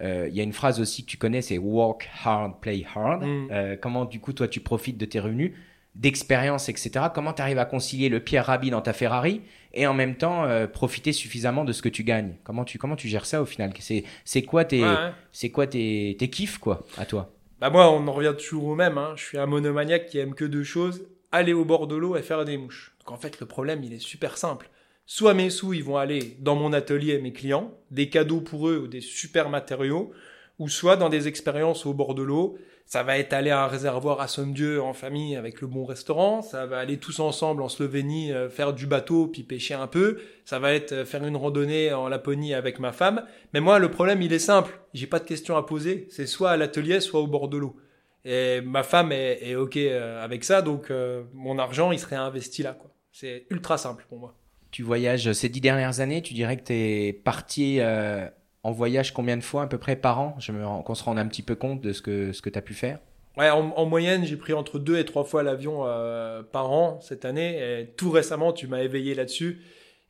Euh, 0.02 0.28
Il 0.30 0.36
y 0.36 0.40
a 0.40 0.44
une 0.44 0.54
phrase 0.54 0.80
aussi 0.80 1.04
que 1.06 1.10
tu 1.10 1.18
connais, 1.18 1.42
c'est 1.42 1.58
work 1.58 2.10
hard, 2.24 2.60
play 2.62 2.86
hard. 2.94 3.24
Mm. 3.24 3.48
Euh, 3.52 3.76
comment 3.82 4.06
du 4.06 4.20
coup 4.20 4.34
toi 4.34 4.48
tu 4.48 4.60
profites 4.60 4.98
de 4.98 5.06
tes 5.06 5.20
revenus, 5.20 5.54
d'expérience, 5.96 6.68
etc. 6.70 6.92
Comment 7.14 7.34
tu 7.34 7.42
arrives 7.42 7.60
à 7.60 7.66
concilier 7.66 8.10
le 8.10 8.20
Pierre 8.20 8.46
Rabhi 8.46 8.70
dans 8.70 8.82
ta 8.82 8.94
Ferrari 8.94 9.42
et 9.74 9.88
en 9.88 9.94
même 9.94 10.16
temps 10.16 10.44
euh, 10.46 10.68
profiter 10.68 11.14
suffisamment 11.14 11.64
de 11.64 11.72
ce 11.72 11.82
que 11.82 11.90
tu 11.90 12.04
gagnes? 12.04 12.36
Comment 12.44 12.66
tu 12.66 12.78
comment 12.78 12.96
tu 12.98 13.08
gères 13.08 13.26
ça 13.26 13.42
au 13.42 13.46
final? 13.46 13.72
C'est 13.80 14.04
c'est 14.26 14.42
quoi 14.44 14.66
tes 14.66 14.84
Ouais, 14.84 14.90
ouais. 14.90 15.12
c'est 15.32 15.50
quoi 15.52 15.68
tes, 15.68 16.16
tes 16.20 16.30
kiffs 16.30 16.58
quoi 16.58 16.86
à 16.98 17.06
toi? 17.06 17.32
Bah 17.62 17.70
moi, 17.70 17.90
on 17.90 18.06
en 18.06 18.12
revient 18.12 18.34
toujours 18.38 18.66
au 18.66 18.76
même. 18.76 18.98
Hein. 18.98 19.14
Je 19.16 19.24
suis 19.24 19.38
un 19.38 19.46
monomaniaque 19.46 20.08
qui 20.08 20.20
aime 20.20 20.36
que 20.36 20.44
deux 20.44 20.66
choses 20.66 21.08
aller 21.32 21.54
au 21.54 21.66
bord 21.66 21.88
de 21.88 21.96
l'eau 21.96 22.16
et 22.16 22.22
faire 22.22 22.44
des 22.46 22.58
mouches. 22.58 22.96
Donc 23.00 23.12
en 23.12 23.18
fait, 23.18 23.40
le 23.40 23.46
problème, 23.46 23.84
il 23.84 23.94
est 23.94 24.00
super 24.00 24.38
simple. 24.38 24.70
Soit 25.08 25.36
mes 25.36 25.52
sous, 25.52 25.74
ils 25.74 25.84
vont 25.84 25.98
aller 25.98 26.36
dans 26.40 26.56
mon 26.56 26.74
atelier, 26.74 27.20
mes 27.20 27.32
clients, 27.32 27.72
des 27.92 28.10
cadeaux 28.10 28.42
pour 28.42 28.70
eux 28.70 28.80
ou 28.80 28.88
des 28.88 29.02
super 29.02 29.50
matériaux, 29.50 30.12
ou 30.58 30.68
soit 30.68 30.98
dans 30.98 31.10
des 31.10 31.28
expériences 31.28 31.86
au 31.86 31.94
bord 31.94 32.16
de 32.16 32.24
l'eau. 32.24 32.58
Ça 32.88 33.02
va 33.02 33.18
être 33.18 33.34
aller 33.34 33.50
à 33.50 33.64
un 33.64 33.68
réservoir 33.68 34.22
à 34.22 34.28
Somme-Dieu 34.28 34.82
en 34.82 34.94
famille 34.94 35.36
avec 35.36 35.62
le 35.62 35.68
bon 35.68 35.86
restaurant. 35.86 36.42
Ça 36.42 36.66
va 36.68 36.80
aller 36.80 36.98
tous 36.98 37.20
ensemble 37.20 37.64
en 37.64 37.70
Slovénie 37.70 38.32
euh, 38.32 38.48
faire 38.48 38.74
du 38.74 38.86
bateau 38.86 39.28
puis 39.28 39.44
pêcher 39.44 39.74
un 39.74 39.88
peu. 39.88 40.20
Ça 40.44 40.60
va 40.60 40.74
être 40.74 40.92
euh, 40.92 41.06
faire 41.06 41.26
une 41.26 41.36
randonnée 41.36 41.94
en 41.94 42.08
Laponie 42.08 42.54
avec 42.54 42.80
ma 42.80 42.92
femme. 42.92 43.26
Mais 43.54 43.60
moi, 43.60 43.80
le 43.80 43.90
problème, 43.90 44.22
il 44.22 44.32
est 44.34 44.40
simple. 44.40 44.80
J'ai 44.94 45.08
pas 45.08 45.20
de 45.20 45.26
questions 45.26 45.58
à 45.58 45.64
poser. 45.64 46.08
C'est 46.10 46.28
soit 46.28 46.52
à 46.52 46.58
l'atelier, 46.58 47.00
soit 47.00 47.22
au 47.22 47.28
bord 47.28 47.48
de 47.48 47.58
l'eau. 47.58 47.76
Et 48.24 48.62
ma 48.62 48.84
femme 48.84 49.12
est, 49.12 49.56
OK 49.56 49.78
euh, 49.78 50.24
avec 50.24 50.44
ça, 50.44 50.64
donc 50.64 50.92
mon 51.34 51.60
argent, 51.60 51.92
il 51.92 52.00
serait 52.00 52.16
investi 52.16 52.64
là. 52.64 52.74
quoi. 52.74 52.90
C'est 53.12 53.46
ultra 53.52 53.78
simple 53.78 54.06
pour 54.10 54.18
moi. 54.18 54.36
Tu 54.76 54.84
voyages 54.84 55.32
ces 55.32 55.48
dix 55.48 55.62
dernières 55.62 56.02
années, 56.02 56.22
tu 56.22 56.34
dirais 56.34 56.58
que 56.58 56.64
tu 56.66 56.74
es 56.74 57.14
parti 57.14 57.78
euh, 57.80 58.28
en 58.62 58.74
voyage 58.74 59.14
combien 59.14 59.38
de 59.38 59.42
fois 59.42 59.62
à 59.64 59.68
peu 59.68 59.78
près 59.78 59.96
par 59.96 60.20
an? 60.20 60.36
Je 60.38 60.52
me 60.52 60.68
rends- 60.68 60.82
Qu'on 60.84 60.96
se 60.96 61.04
rende 61.06 61.18
un 61.18 61.26
petit 61.28 61.44
peu 61.44 61.56
compte 61.56 61.80
de 61.80 61.94
ce 61.94 62.02
que, 62.02 62.34
ce 62.34 62.42
tu 62.42 62.60
as 62.60 62.62
pu 62.62 62.74
faire. 62.74 63.00
Ouais, 63.38 63.50
en, 63.50 63.70
en 63.70 63.86
moyenne, 63.86 64.26
j'ai 64.26 64.36
pris 64.36 64.52
entre 64.52 64.78
deux 64.78 64.98
et 64.98 65.06
trois 65.06 65.24
fois 65.24 65.44
l'avion 65.44 65.86
euh, 65.86 66.44
par 66.44 66.74
an 66.74 67.00
cette 67.00 67.24
année. 67.24 67.88
Tout 67.96 68.12
récemment, 68.12 68.52
tu 68.52 68.68
m'as 68.68 68.82
éveillé 68.82 69.16
là-dessus. 69.16 69.62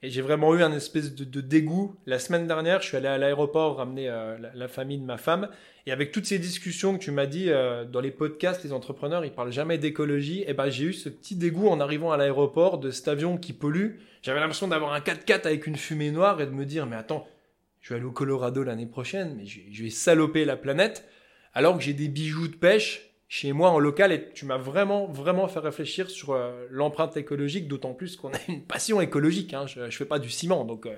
Et 0.05 0.11
j'ai 0.11 0.21
vraiment 0.21 0.53
eu 0.53 0.61
un 0.61 0.71
espèce 0.71 1.15
de, 1.15 1.41
dégoût. 1.41 1.95
La 2.05 2.19
semaine 2.19 2.45
dernière, 2.45 2.79
je 2.79 2.89
suis 2.89 2.95
allé 2.95 3.07
à 3.07 3.17
l'aéroport 3.17 3.77
ramener 3.77 4.07
euh, 4.07 4.37
la, 4.53 4.67
famille 4.67 4.99
de 4.99 5.03
ma 5.03 5.17
femme. 5.17 5.49
Et 5.87 5.91
avec 5.91 6.11
toutes 6.11 6.27
ces 6.27 6.37
discussions 6.37 6.95
que 6.95 7.03
tu 7.03 7.09
m'as 7.09 7.25
dit 7.25 7.49
euh, 7.49 7.85
dans 7.85 8.01
les 8.01 8.11
podcasts, 8.11 8.63
les 8.63 8.71
entrepreneurs, 8.71 9.25
ils 9.25 9.31
parlent 9.31 9.51
jamais 9.51 9.79
d'écologie. 9.79 10.43
Et 10.45 10.53
ben, 10.53 10.69
j'ai 10.69 10.83
eu 10.83 10.93
ce 10.93 11.09
petit 11.09 11.35
dégoût 11.35 11.69
en 11.69 11.79
arrivant 11.79 12.11
à 12.11 12.17
l'aéroport 12.17 12.77
de 12.77 12.91
cet 12.91 13.07
avion 13.07 13.39
qui 13.39 13.51
pollue. 13.51 13.95
J'avais 14.21 14.39
l'impression 14.39 14.67
d'avoir 14.67 14.93
un 14.93 14.99
4x4 14.99 15.47
avec 15.47 15.65
une 15.65 15.75
fumée 15.75 16.11
noire 16.11 16.39
et 16.39 16.45
de 16.45 16.51
me 16.51 16.65
dire, 16.65 16.85
mais 16.85 16.97
attends, 16.97 17.27
je 17.81 17.89
vais 17.89 17.95
aller 17.95 18.05
au 18.05 18.11
Colorado 18.11 18.61
l'année 18.61 18.85
prochaine, 18.85 19.33
mais 19.35 19.47
je 19.47 19.83
vais 19.83 19.89
saloper 19.89 20.45
la 20.45 20.55
planète 20.55 21.09
alors 21.55 21.75
que 21.79 21.83
j'ai 21.83 21.93
des 21.93 22.09
bijoux 22.09 22.47
de 22.47 22.55
pêche 22.55 23.14
chez 23.27 23.53
moi 23.53 23.71
en 23.71 23.79
local 23.79 24.11
et 24.11 24.29
tu 24.33 24.45
m'as 24.45 24.57
vraiment 24.57 25.07
vraiment 25.07 25.47
fait 25.47 25.59
réfléchir 25.59 26.09
sur 26.09 26.33
euh, 26.33 26.67
l'empreinte 26.69 27.17
écologique 27.17 27.67
d'autant 27.67 27.93
plus 27.93 28.15
qu'on 28.17 28.29
a 28.29 28.37
une 28.47 28.61
passion 28.61 29.01
écologique 29.01 29.53
hein. 29.53 29.65
je, 29.67 29.89
je 29.89 29.97
fais 29.97 30.05
pas 30.05 30.19
du 30.19 30.29
ciment 30.29 30.63
donc 30.63 30.85
euh, 30.85 30.93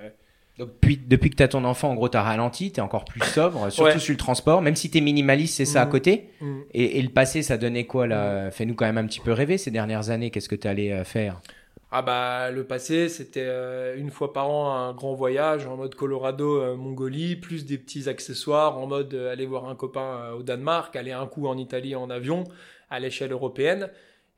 Donc, 0.58 0.70
depuis 1.06 1.30
que 1.30 1.36
tu 1.36 1.42
as 1.44 1.48
ton 1.48 1.62
enfant, 1.64 1.90
en 1.90 1.94
gros, 1.94 2.08
tu 2.08 2.16
as 2.16 2.22
ralenti, 2.22 2.72
tu 2.72 2.78
es 2.78 2.82
encore 2.82 3.04
plus 3.04 3.20
sobre, 3.34 3.70
surtout 3.70 3.92
Ouais. 3.94 3.98
sur 4.00 4.12
le 4.12 4.18
transport, 4.18 4.60
même 4.60 4.74
si 4.76 4.90
tu 4.90 4.98
es 4.98 5.00
minimaliste, 5.00 5.54
c'est 5.56 5.64
ça 5.64 5.82
à 5.82 5.84
Mhm. 5.86 5.90
côté. 5.92 6.30
mm. 6.40 6.60
Et, 6.74 6.98
et 6.98 7.02
le 7.02 7.10
passé, 7.10 7.42
ça 7.42 7.56
donnait 7.56 7.84
quoi 7.86 8.08
là? 8.08 8.50
Fais-nous 8.50 8.74
quand 8.74 8.84
même 8.86 8.98
un 8.98 9.06
petit 9.06 9.20
peu 9.20 9.30
rêver 9.32 9.56
ces 9.56 9.70
dernières 9.70 10.10
années. 10.10 10.30
Qu'est-ce 10.30 10.48
que 10.48 10.56
tu 10.56 10.66
allais 10.66 10.92
euh, 10.92 11.04
faire? 11.04 11.40
Ah 11.90 12.02
bah 12.02 12.50
le 12.50 12.64
passé 12.64 13.08
c'était 13.08 13.46
euh, 13.46 13.96
une 13.96 14.10
fois 14.10 14.34
par 14.34 14.50
an 14.50 14.74
un 14.76 14.92
grand 14.92 15.14
voyage 15.14 15.66
en 15.66 15.76
mode 15.76 15.94
Colorado 15.94 16.60
euh, 16.60 16.76
Mongolie 16.76 17.34
plus 17.34 17.64
des 17.64 17.78
petits 17.78 18.10
accessoires 18.10 18.76
en 18.76 18.86
mode 18.86 19.14
euh, 19.14 19.32
aller 19.32 19.46
voir 19.46 19.66
un 19.66 19.74
copain 19.74 20.32
au 20.32 20.42
Danemark 20.42 20.94
aller 20.96 21.12
un 21.12 21.26
coup 21.26 21.46
en 21.46 21.56
Italie 21.56 21.94
en 21.96 22.10
avion 22.10 22.44
à 22.90 23.00
l'échelle 23.00 23.32
européenne. 23.32 23.88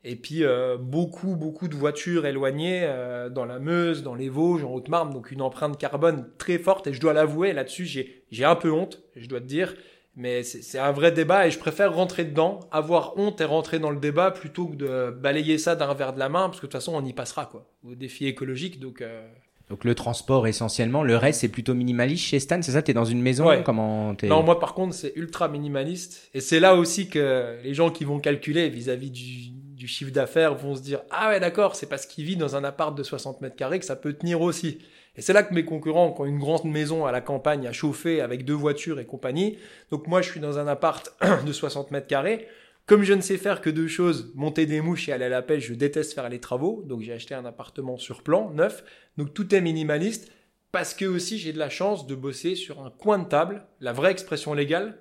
Et 0.03 0.15
puis 0.15 0.43
beaucoup 0.79 1.35
beaucoup 1.35 1.67
de 1.67 1.75
voitures 1.75 2.25
éloignées 2.25 2.91
dans 3.29 3.45
la 3.45 3.59
Meuse 3.59 4.01
dans 4.01 4.15
les 4.15 4.29
Vosges 4.29 4.63
en 4.63 4.73
Haute-Marne. 4.73 5.13
Donc 5.13 5.29
une 5.29 5.43
empreinte 5.43 5.77
carbone 5.77 6.27
très 6.39 6.57
forte. 6.57 6.87
Et 6.87 6.93
je 6.93 6.99
dois 6.99 7.13
l'avouer 7.13 7.53
là-dessus 7.53 7.85
j'ai 7.85 8.23
j'ai 8.31 8.43
un 8.43 8.55
peu 8.55 8.71
honte 8.71 9.03
je 9.15 9.27
dois 9.27 9.39
te 9.39 9.45
dire 9.45 9.75
mais 10.15 10.43
c'est 10.43 10.79
un 10.79 10.91
vrai 10.91 11.11
débat 11.11 11.47
et 11.47 11.51
je 11.51 11.59
préfère 11.59 11.93
rentrer 11.93 12.25
dedans, 12.25 12.59
avoir 12.71 13.17
honte 13.17 13.39
et 13.39 13.45
rentrer 13.45 13.79
dans 13.79 13.91
le 13.91 13.99
débat 13.99 14.31
plutôt 14.31 14.67
que 14.67 14.75
de 14.75 15.11
balayer 15.11 15.57
ça 15.57 15.75
d'un 15.75 15.93
verre 15.93 16.13
de 16.13 16.19
la 16.19 16.29
main, 16.29 16.49
parce 16.49 16.57
que 16.59 16.65
de 16.65 16.71
toute 16.71 16.79
façon 16.79 16.93
on 16.95 17.05
y 17.05 17.13
passera 17.13 17.45
quoi, 17.45 17.65
au 17.83 17.95
défi 17.95 18.27
écologique. 18.27 18.79
Donc 18.79 19.01
euh, 19.01 19.25
Donc 19.69 19.85
le 19.85 19.95
transport 19.95 20.47
essentiellement, 20.47 21.03
le 21.03 21.15
reste 21.15 21.41
c'est 21.41 21.47
plutôt 21.47 21.73
minimaliste 21.73 22.25
chez 22.25 22.39
Stan, 22.39 22.61
c'est 22.61 22.73
ça? 22.73 22.81
T'es 22.81 22.93
dans 22.93 23.05
une 23.05 23.21
maison? 23.21 23.47
Ouais. 23.47 23.63
Comment 23.63 24.13
t'es? 24.15 24.27
Non, 24.27 24.43
moi 24.43 24.59
par 24.59 24.73
contre, 24.73 24.93
c'est 24.93 25.13
ultra 25.15 25.47
minimaliste. 25.47 26.29
Et 26.33 26.41
c'est 26.41 26.59
là 26.59 26.75
aussi 26.75 27.07
que 27.07 27.57
les 27.63 27.73
gens 27.73 27.89
qui 27.89 28.03
vont 28.03 28.19
calculer 28.19 28.67
vis-à-vis 28.69 29.11
du, 29.11 29.51
du 29.81 29.87
chiffre 29.87 30.11
d'affaires 30.11 30.55
vont 30.55 30.75
se 30.75 30.81
dire 30.81 30.99
Ah 31.09 31.29
ouais, 31.29 31.39
d'accord, 31.39 31.75
c'est 31.75 31.87
parce 31.87 32.05
qu'il 32.05 32.25
vit 32.25 32.35
dans 32.35 32.57
un 32.57 32.65
appart 32.65 32.95
de 32.95 33.01
60 33.01 33.39
mètres 33.39 33.55
carrés 33.55 33.79
que 33.79 33.85
ça 33.85 33.95
peut 33.95 34.11
tenir 34.13 34.41
aussi. 34.41 34.79
Et 35.15 35.21
c'est 35.21 35.33
là 35.33 35.43
que 35.43 35.53
mes 35.53 35.65
concurrents 35.65 36.13
qui 36.13 36.21
ont 36.21 36.25
une 36.25 36.39
grande 36.39 36.65
maison 36.65 37.05
à 37.05 37.11
la 37.11 37.21
campagne 37.21 37.67
à 37.67 37.73
chauffer 37.73 38.21
avec 38.21 38.45
deux 38.45 38.53
voitures 38.53 38.99
et 38.99 39.05
compagnie. 39.05 39.57
Donc 39.89 40.07
moi, 40.07 40.21
je 40.21 40.29
suis 40.29 40.39
dans 40.39 40.57
un 40.57 40.67
appart 40.67 41.13
de 41.45 41.51
60 41.51 41.91
mètres 41.91 42.07
carrés. 42.07 42.47
Comme 42.85 43.03
je 43.03 43.13
ne 43.13 43.21
sais 43.21 43.37
faire 43.37 43.61
que 43.61 43.69
deux 43.69 43.87
choses, 43.87 44.31
monter 44.35 44.65
des 44.65 44.81
mouches 44.81 45.09
et 45.09 45.13
aller 45.13 45.25
à 45.25 45.29
la 45.29 45.41
pêche, 45.41 45.65
je 45.67 45.73
déteste 45.73 46.13
faire 46.13 46.29
les 46.29 46.39
travaux. 46.39 46.83
Donc 46.85 47.01
j'ai 47.01 47.13
acheté 47.13 47.35
un 47.35 47.45
appartement 47.45 47.97
sur 47.97 48.23
plan, 48.23 48.49
neuf. 48.51 48.83
Donc 49.17 49.33
tout 49.33 49.53
est 49.53 49.61
minimaliste 49.61 50.31
parce 50.71 50.93
que 50.93 51.05
aussi 51.05 51.37
j'ai 51.37 51.53
de 51.53 51.59
la 51.59 51.69
chance 51.69 52.07
de 52.07 52.15
bosser 52.15 52.55
sur 52.55 52.83
un 52.83 52.89
coin 52.89 53.19
de 53.19 53.27
table, 53.27 53.65
la 53.79 53.93
vraie 53.93 54.11
expression 54.11 54.53
légale, 54.53 54.97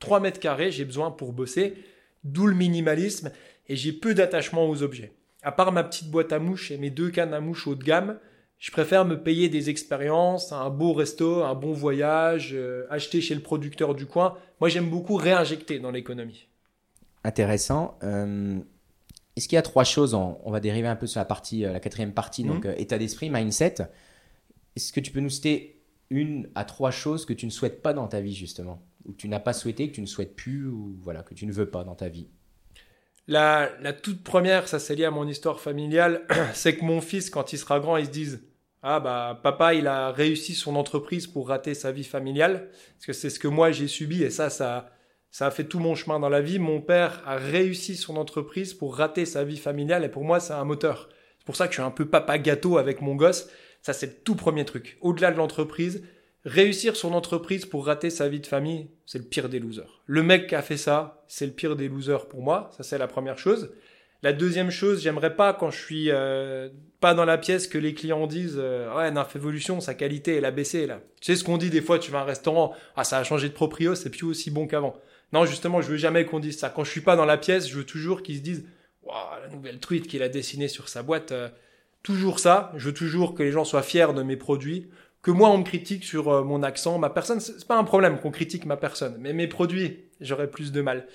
3 0.00 0.20
mètres 0.20 0.40
carrés, 0.40 0.70
j'ai 0.70 0.84
besoin 0.84 1.10
pour 1.10 1.32
bosser, 1.32 1.74
d'où 2.24 2.46
le 2.46 2.54
minimalisme, 2.54 3.32
et 3.68 3.76
j'ai 3.76 3.92
peu 3.92 4.14
d'attachement 4.14 4.68
aux 4.68 4.82
objets. 4.82 5.12
À 5.42 5.52
part 5.52 5.72
ma 5.72 5.84
petite 5.84 6.10
boîte 6.10 6.32
à 6.32 6.38
mouches 6.38 6.70
et 6.70 6.76
mes 6.76 6.90
deux 6.90 7.10
cannes 7.10 7.34
à 7.34 7.40
mouches 7.40 7.66
haut 7.66 7.74
de 7.74 7.84
gamme, 7.84 8.18
je 8.64 8.70
préfère 8.70 9.04
me 9.04 9.22
payer 9.22 9.50
des 9.50 9.68
expériences, 9.68 10.50
un 10.50 10.70
beau 10.70 10.94
resto, 10.94 11.42
un 11.44 11.54
bon 11.54 11.74
voyage, 11.74 12.52
euh, 12.54 12.86
acheter 12.88 13.20
chez 13.20 13.34
le 13.34 13.42
producteur 13.42 13.94
du 13.94 14.06
coin. 14.06 14.38
Moi 14.58 14.70
j'aime 14.70 14.88
beaucoup 14.88 15.16
réinjecter 15.16 15.80
dans 15.80 15.90
l'économie. 15.90 16.48
Intéressant. 17.24 17.98
Euh, 18.02 18.58
Est-ce 19.36 19.48
qu'il 19.48 19.56
y 19.56 19.58
a 19.58 19.62
trois 19.62 19.84
choses 19.84 20.14
on, 20.14 20.38
on 20.44 20.50
va 20.50 20.60
dériver 20.60 20.88
un 20.88 20.96
peu 20.96 21.06
sur 21.06 21.20
la 21.20 21.26
partie, 21.26 21.66
euh, 21.66 21.72
la 21.74 21.80
quatrième 21.80 22.14
partie, 22.14 22.42
donc 22.42 22.64
Mhm. 22.64 22.70
euh, 22.70 22.74
état 22.78 22.96
d'esprit, 22.96 23.28
mindset. 23.28 23.74
Est-ce 24.76 24.94
que 24.94 25.00
tu 25.00 25.10
peux 25.12 25.20
nous 25.20 25.28
citer 25.28 25.82
une 26.08 26.48
à 26.54 26.64
trois 26.64 26.90
choses 26.90 27.26
que 27.26 27.34
tu 27.34 27.44
ne 27.44 27.50
souhaites 27.50 27.82
pas 27.82 27.92
dans 27.92 28.08
ta 28.08 28.22
vie 28.22 28.34
justement, 28.34 28.82
ou 29.04 29.12
que 29.12 29.18
tu 29.18 29.28
n'as 29.28 29.40
pas 29.40 29.52
souhaité, 29.52 29.90
que 29.90 29.94
tu 29.94 30.00
ne 30.00 30.06
souhaites 30.06 30.36
plus, 30.36 30.68
ou 30.68 30.96
voilà 31.02 31.22
que 31.22 31.34
tu 31.34 31.44
ne 31.44 31.52
veux 31.52 31.68
pas 31.68 31.84
dans 31.84 31.96
ta 31.96 32.08
vie? 32.08 32.28
La, 33.26 33.70
la 33.82 33.92
toute 33.92 34.22
première, 34.24 34.68
ça 34.68 34.78
c'est 34.78 34.94
lié 34.94 35.04
à 35.04 35.10
mon 35.10 35.28
histoire 35.28 35.60
familiale, 35.60 36.26
c'est 36.54 36.76
que 36.76 36.84
mon 36.84 37.02
fils, 37.02 37.28
quand 37.28 37.52
il 37.52 37.58
sera 37.58 37.78
grand, 37.78 37.98
il 37.98 38.06
se 38.06 38.10
dise 38.10 38.42
Ah 38.86 39.00
bah 39.00 39.40
papa, 39.42 39.72
il 39.72 39.86
a 39.86 40.12
réussi 40.12 40.54
son 40.54 40.76
entreprise 40.76 41.26
pour 41.26 41.48
rater 41.48 41.72
sa 41.72 41.90
vie 41.90 42.04
familiale. 42.04 42.68
Parce 42.96 43.06
que 43.06 43.12
c'est 43.14 43.30
ce 43.30 43.38
que 43.38 43.48
moi 43.48 43.72
j'ai 43.72 43.88
subi 43.88 44.22
et 44.22 44.28
ça, 44.28 44.50
ça, 44.50 44.90
ça 45.30 45.46
a 45.46 45.50
fait 45.50 45.64
tout 45.64 45.78
mon 45.78 45.94
chemin 45.94 46.20
dans 46.20 46.28
la 46.28 46.42
vie. 46.42 46.58
Mon 46.58 46.82
père 46.82 47.22
a 47.24 47.36
réussi 47.36 47.96
son 47.96 48.18
entreprise 48.18 48.74
pour 48.74 48.94
rater 48.94 49.24
sa 49.24 49.42
vie 49.42 49.56
familiale 49.56 50.04
et 50.04 50.10
pour 50.10 50.22
moi, 50.22 50.38
c'est 50.38 50.52
un 50.52 50.64
moteur. 50.64 51.08
C'est 51.38 51.46
pour 51.46 51.56
ça 51.56 51.66
que 51.66 51.72
je 51.72 51.80
suis 51.80 51.82
un 51.82 51.90
peu 51.90 52.04
papa 52.04 52.36
gâteau 52.36 52.76
avec 52.76 53.00
mon 53.00 53.14
gosse. 53.14 53.48
Ça, 53.80 53.94
c'est 53.94 54.06
le 54.06 54.22
tout 54.22 54.34
premier 54.34 54.66
truc. 54.66 54.98
Au-delà 55.00 55.30
de 55.30 55.38
l'entreprise, 55.38 56.04
réussir 56.44 56.94
son 56.94 57.14
entreprise 57.14 57.64
pour 57.64 57.86
rater 57.86 58.10
sa 58.10 58.28
vie 58.28 58.40
de 58.40 58.46
famille, 58.46 58.90
c'est 59.06 59.16
le 59.18 59.24
pire 59.24 59.48
des 59.48 59.60
losers. 59.60 60.02
Le 60.04 60.22
mec 60.22 60.46
qui 60.46 60.56
a 60.56 60.62
fait 60.62 60.76
ça, 60.76 61.24
c'est 61.26 61.46
le 61.46 61.52
pire 61.52 61.74
des 61.74 61.88
losers 61.88 62.28
pour 62.28 62.42
moi. 62.42 62.68
Ça, 62.76 62.82
c'est 62.82 62.98
la 62.98 63.08
première 63.08 63.38
chose. 63.38 63.72
La 64.24 64.32
deuxième 64.32 64.70
chose, 64.70 65.02
j'aimerais 65.02 65.36
pas 65.36 65.52
quand 65.52 65.70
je 65.70 65.78
suis 65.78 66.06
euh, 66.10 66.70
pas 66.98 67.12
dans 67.12 67.26
la 67.26 67.36
pièce 67.36 67.68
que 67.68 67.76
les 67.76 67.92
clients 67.92 68.26
disent 68.26 68.56
euh, 68.56 68.90
ouais 68.96 69.10
Naf 69.10 69.36
Evolution 69.36 69.82
sa 69.82 69.92
qualité 69.92 70.36
elle 70.36 70.46
a 70.46 70.50
baissé 70.50 70.86
là. 70.86 71.02
Tu 71.20 71.26
sais 71.26 71.36
ce 71.36 71.44
qu'on 71.44 71.58
dit 71.58 71.68
des 71.68 71.82
fois 71.82 71.98
tu 71.98 72.10
vas 72.10 72.20
à 72.20 72.22
un 72.22 72.24
restaurant 72.24 72.72
ah 72.96 73.04
ça 73.04 73.18
a 73.18 73.22
changé 73.22 73.50
de 73.50 73.52
proprio 73.52 73.94
c'est 73.94 74.08
plus 74.08 74.24
aussi 74.24 74.50
bon 74.50 74.66
qu'avant. 74.66 74.94
Non 75.34 75.44
justement 75.44 75.82
je 75.82 75.90
veux 75.90 75.98
jamais 75.98 76.24
qu'on 76.24 76.40
dise 76.40 76.58
ça. 76.58 76.70
Quand 76.70 76.84
je 76.84 76.90
suis 76.90 77.02
pas 77.02 77.16
dans 77.16 77.26
la 77.26 77.36
pièce 77.36 77.68
je 77.68 77.76
veux 77.76 77.84
toujours 77.84 78.22
qu'ils 78.22 78.38
se 78.38 78.40
disent 78.40 78.64
Waouh, 79.02 79.42
la 79.42 79.48
nouvelle 79.54 79.78
truite 79.78 80.06
qu'il 80.06 80.22
a 80.22 80.30
dessinée 80.30 80.68
sur 80.68 80.88
sa 80.88 81.02
boîte 81.02 81.32
euh, 81.32 81.50
toujours 82.02 82.38
ça. 82.38 82.72
Je 82.76 82.86
veux 82.86 82.94
toujours 82.94 83.34
que 83.34 83.42
les 83.42 83.52
gens 83.52 83.66
soient 83.66 83.82
fiers 83.82 84.14
de 84.16 84.22
mes 84.22 84.38
produits. 84.38 84.88
Que 85.20 85.32
moi 85.32 85.50
on 85.50 85.58
me 85.58 85.64
critique 85.64 86.02
sur 86.02 86.32
euh, 86.32 86.42
mon 86.42 86.62
accent, 86.62 86.96
ma 86.98 87.10
personne 87.10 87.40
c'est 87.40 87.68
pas 87.68 87.76
un 87.76 87.84
problème 87.84 88.18
qu'on 88.18 88.30
critique 88.30 88.64
ma 88.64 88.78
personne 88.78 89.16
mais 89.18 89.34
mes 89.34 89.48
produits 89.48 89.98
j'aurais 90.22 90.48
plus 90.48 90.72
de 90.72 90.80
mal. 90.80 91.06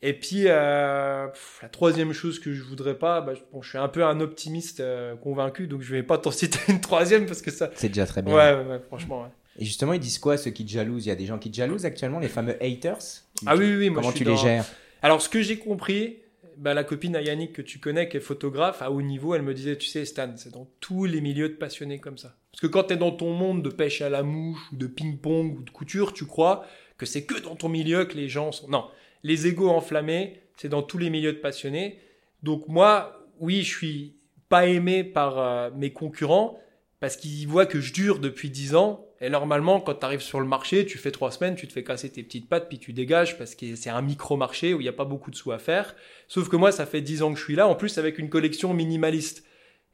Et 0.00 0.12
puis, 0.12 0.44
euh, 0.46 1.26
pff, 1.28 1.58
la 1.62 1.68
troisième 1.68 2.12
chose 2.12 2.38
que 2.38 2.52
je 2.52 2.62
voudrais 2.62 2.94
pas, 2.96 3.20
bah, 3.20 3.34
je- 3.34 3.40
bon, 3.52 3.62
je 3.62 3.68
suis 3.70 3.78
un 3.78 3.88
peu 3.88 4.04
un 4.04 4.20
optimiste 4.20 4.78
euh, 4.80 5.16
convaincu, 5.16 5.66
donc 5.66 5.82
je 5.82 5.90
vais 5.92 6.02
pas 6.04 6.18
t'en 6.18 6.30
citer 6.32 6.58
une 6.68 6.80
troisième 6.80 7.26
parce 7.26 7.42
que 7.42 7.50
ça. 7.50 7.70
C'est 7.74 7.88
déjà 7.88 8.06
très 8.06 8.22
bien. 8.22 8.34
ouais, 8.34 8.54
ouais, 8.64 8.80
franchement. 8.86 9.22
ouais. 9.22 9.28
Et 9.58 9.64
justement, 9.64 9.92
ils 9.92 9.98
disent 10.00 10.20
quoi 10.20 10.36
ceux 10.36 10.52
qui 10.52 10.64
te 10.64 10.70
jalousent? 10.70 11.06
Il 11.06 11.08
y 11.08 11.12
a 11.12 11.16
des 11.16 11.26
gens 11.26 11.38
qui 11.38 11.50
te 11.50 11.56
jalousent 11.56 11.84
actuellement, 11.84 12.20
les 12.20 12.28
fameux 12.28 12.56
haters? 12.62 12.98
Ah 13.46 13.56
oui, 13.56 13.64
oui, 13.64 13.76
oui. 13.76 13.90
Moi, 13.90 13.96
Comment 14.02 14.10
je 14.12 14.16
suis 14.16 14.24
tu 14.24 14.30
les 14.30 14.36
dans- 14.36 14.42
gères? 14.42 14.64
Alors, 15.02 15.20
ce 15.20 15.28
que 15.28 15.42
j'ai 15.42 15.58
compris, 15.58 16.18
bah, 16.56 16.74
la 16.74 16.84
copine 16.84 17.16
à 17.16 17.20
Yannick 17.22 17.54
que 17.54 17.62
tu 17.62 17.80
connais, 17.80 18.08
qui 18.08 18.18
est 18.18 18.20
photographe 18.20 18.82
à 18.82 18.92
haut 18.92 19.02
niveau, 19.02 19.34
elle 19.34 19.42
me 19.42 19.54
disait, 19.54 19.76
tu 19.76 19.88
sais, 19.88 20.04
Stan, 20.04 20.30
c'est 20.36 20.52
dans 20.52 20.68
tous 20.78 21.06
les 21.06 21.20
milieux 21.20 21.48
de 21.48 21.54
passionnés 21.54 21.98
comme 21.98 22.18
ça. 22.18 22.36
Parce 22.52 22.60
que 22.60 22.66
quand 22.68 22.84
tu 22.84 22.94
es 22.94 22.96
dans 22.96 23.10
ton 23.10 23.32
monde 23.32 23.64
de 23.64 23.68
pêche 23.68 24.00
à 24.00 24.08
la 24.08 24.22
mouche, 24.22 24.60
ou 24.72 24.76
de 24.76 24.86
ping-pong, 24.86 25.58
ou 25.58 25.62
de 25.62 25.70
couture, 25.70 26.12
tu 26.12 26.24
crois 26.24 26.64
que 26.96 27.06
c'est 27.06 27.24
que 27.24 27.40
dans 27.40 27.56
ton 27.56 27.68
milieu 27.68 28.04
que 28.04 28.16
les 28.16 28.28
gens 28.28 28.52
sont. 28.52 28.68
Non. 28.68 28.84
Les 29.22 29.46
égaux 29.46 29.70
enflammés, 29.70 30.40
c'est 30.56 30.68
dans 30.68 30.82
tous 30.82 30.98
les 30.98 31.10
milieux 31.10 31.32
de 31.32 31.38
passionnés. 31.38 31.98
Donc, 32.42 32.68
moi, 32.68 33.26
oui, 33.40 33.62
je 33.62 33.76
suis 33.76 34.16
pas 34.48 34.66
aimé 34.66 35.04
par 35.04 35.38
euh, 35.38 35.70
mes 35.74 35.92
concurrents 35.92 36.58
parce 37.00 37.16
qu'ils 37.16 37.46
voient 37.46 37.66
que 37.66 37.80
je 37.80 37.92
dure 37.92 38.18
depuis 38.18 38.50
10 38.50 38.74
ans. 38.74 39.04
Et 39.20 39.30
normalement, 39.30 39.80
quand 39.80 39.94
tu 39.94 40.04
arrives 40.04 40.20
sur 40.20 40.40
le 40.40 40.46
marché, 40.46 40.86
tu 40.86 40.96
fais 40.96 41.10
trois 41.10 41.30
semaines, 41.30 41.56
tu 41.56 41.66
te 41.66 41.72
fais 41.72 41.82
casser 41.82 42.10
tes 42.10 42.22
petites 42.22 42.48
pattes, 42.48 42.68
puis 42.68 42.78
tu 42.78 42.92
dégages 42.92 43.36
parce 43.36 43.54
que 43.54 43.74
c'est 43.74 43.90
un 43.90 44.02
micro-marché 44.02 44.74
où 44.74 44.80
il 44.80 44.84
n'y 44.84 44.88
a 44.88 44.92
pas 44.92 45.04
beaucoup 45.04 45.30
de 45.30 45.36
sous 45.36 45.50
à 45.50 45.58
faire. 45.58 45.96
Sauf 46.28 46.48
que 46.48 46.56
moi, 46.56 46.70
ça 46.70 46.86
fait 46.86 47.00
10 47.00 47.22
ans 47.22 47.32
que 47.32 47.38
je 47.38 47.44
suis 47.44 47.56
là, 47.56 47.66
en 47.66 47.74
plus 47.74 47.98
avec 47.98 48.18
une 48.18 48.28
collection 48.28 48.74
minimaliste. 48.74 49.44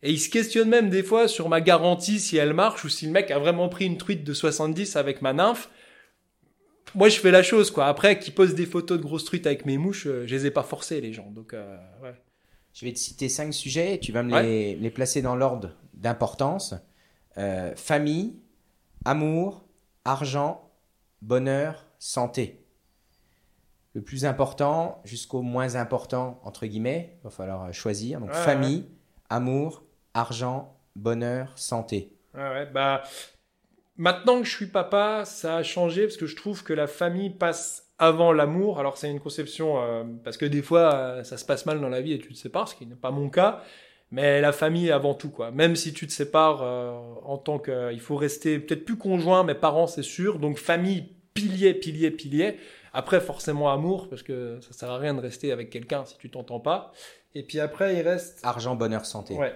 Et 0.03 0.11
ils 0.11 0.20
se 0.20 0.29
questionnent 0.29 0.68
même 0.68 0.91
des 0.91 1.03
fois 1.03 1.29
sur 1.29 1.49
ma 1.49 1.62
garantie 1.62 2.20
si 2.20 2.37
elle 2.37 2.53
marche 2.53 2.85
ou 2.85 2.91
si 2.91 3.07
le 3.07 3.12
mec 3.12 3.31
a 3.31 3.39
vraiment 3.39 3.70
pris 3.70 3.87
une 3.87 3.97
truite 3.97 4.22
de 4.22 4.35
70 4.35 4.97
avec 4.97 5.22
ma 5.22 5.33
nymphe. 5.33 5.70
Moi, 6.95 7.09
je 7.09 7.18
fais 7.18 7.30
la 7.30 7.42
chose, 7.42 7.70
quoi. 7.70 7.86
Après, 7.86 8.18
qu'ils 8.18 8.34
posent 8.34 8.55
des 8.55 8.66
photos 8.66 8.99
de 8.99 9.03
grosses 9.03 9.24
truites 9.24 9.47
avec 9.47 9.66
mes 9.66 9.78
mouches, 9.78 10.07
euh, 10.07 10.26
je 10.26 10.34
les 10.34 10.47
ai 10.47 10.51
pas 10.51 10.62
forcés, 10.62 11.01
les 11.01 11.12
gens. 11.12 11.30
Donc, 11.30 11.53
euh, 11.55 11.76
ouais. 12.03 12.14
Je 12.72 12.84
vais 12.86 12.92
te 12.92 12.99
citer 12.99 13.28
cinq 13.28 13.53
sujets 13.53 13.95
et 13.95 14.01
tu 14.01 14.11
vas 14.12 14.22
me 14.22 14.32
Ouais. 14.32 14.42
les, 14.42 14.74
les 14.76 14.90
placer 14.90 15.22
dans 15.22 15.36
l'ordre 15.36 15.70
d'importance. 15.95 16.74
Euh, 17.38 17.72
famille, 17.76 18.36
amour, 19.05 19.64
argent, 20.05 20.70
bonheur, 21.22 21.86
santé. 21.99 22.61
Le 23.95 24.03
plus 24.03 24.24
important 24.24 25.01
jusqu'au 25.05 25.40
moins 25.42 25.76
important, 25.76 26.40
entre 26.45 26.66
guillemets, 26.66 27.16
il 27.20 27.24
va 27.24 27.30
falloir 27.30 27.72
choisir. 27.72 28.18
Donc 28.20 28.30
Ouais, 28.30 28.34
famille, 28.36 28.86
amour, 29.30 29.84
argent, 30.14 30.76
bonheur, 30.97 31.53
santé. 31.57 32.12
Ouais, 32.34 32.40
ouais, 32.42 32.66
bah, 32.66 33.03
maintenant 33.97 34.40
que 34.40 34.47
je 34.47 34.55
suis 34.55 34.66
papa, 34.66 35.24
ça 35.24 35.57
a 35.57 35.62
changé 35.62 36.03
parce 36.03 36.16
que 36.16 36.26
je 36.26 36.36
trouve 36.36 36.62
que 36.62 36.72
la 36.72 36.86
famille 36.86 37.30
passe 37.30 37.84
avant 37.99 38.32
l'amour. 38.32 38.78
Alors, 38.80 38.97
c'est 38.97 39.11
une 39.11 39.20
conception, 39.20 39.82
euh, 39.82 40.05
parce 40.24 40.36
que 40.36 40.47
des 40.47 40.62
fois, 40.62 40.95
euh, 40.95 41.24
ça 41.24 41.36
se 41.36 41.45
passe 41.45 41.66
mal 41.66 41.80
dans 41.80 41.88
la 41.88 42.01
vie 42.01 42.12
et 42.12 42.18
tu 42.18 42.32
te 42.32 42.38
sépares, 42.38 42.68
ce 42.68 42.74
qui 42.74 42.86
n'est 42.86 42.95
pas 42.95 43.11
mon 43.11 43.28
cas. 43.28 43.62
Mais 44.11 44.40
la 44.40 44.53
famille 44.53 44.90
avant 44.90 45.14
tout, 45.14 45.30
quoi. 45.30 45.51
Même 45.51 45.76
si 45.76 45.92
tu 45.92 46.07
te 46.07 46.12
sépares 46.12 46.62
euh, 46.62 46.92
en 47.24 47.38
tant 47.38 47.59
que. 47.59 47.92
il 47.92 48.01
faut 48.01 48.16
rester 48.16 48.59
peut-être 48.59 48.84
plus 48.84 48.97
conjoint, 48.97 49.45
mais 49.45 49.55
parents, 49.55 49.86
c'est 49.86 50.03
sûr. 50.03 50.38
Donc, 50.38 50.59
famille, 50.59 51.09
pilier, 51.32 51.74
pilier, 51.74 52.11
pilier. 52.11 52.57
Après, 52.92 53.20
forcément, 53.20 53.72
amour, 53.72 54.09
parce 54.09 54.22
que 54.22 54.61
ça 54.61 54.72
sert 54.72 54.90
à 54.90 54.99
rien 54.99 55.14
de 55.14 55.20
rester 55.20 55.51
avec 55.51 55.70
quelqu'un 55.70 56.05
si 56.05 56.16
tu 56.16 56.30
t'entends 56.30 56.61
pas. 56.61 56.92
Et 57.34 57.42
puis 57.42 57.59
après, 57.59 57.97
il 57.97 58.03
reste. 58.03 58.38
Argent, 58.45 58.76
bonheur, 58.76 59.05
santé. 59.05 59.34
Ouais. 59.34 59.53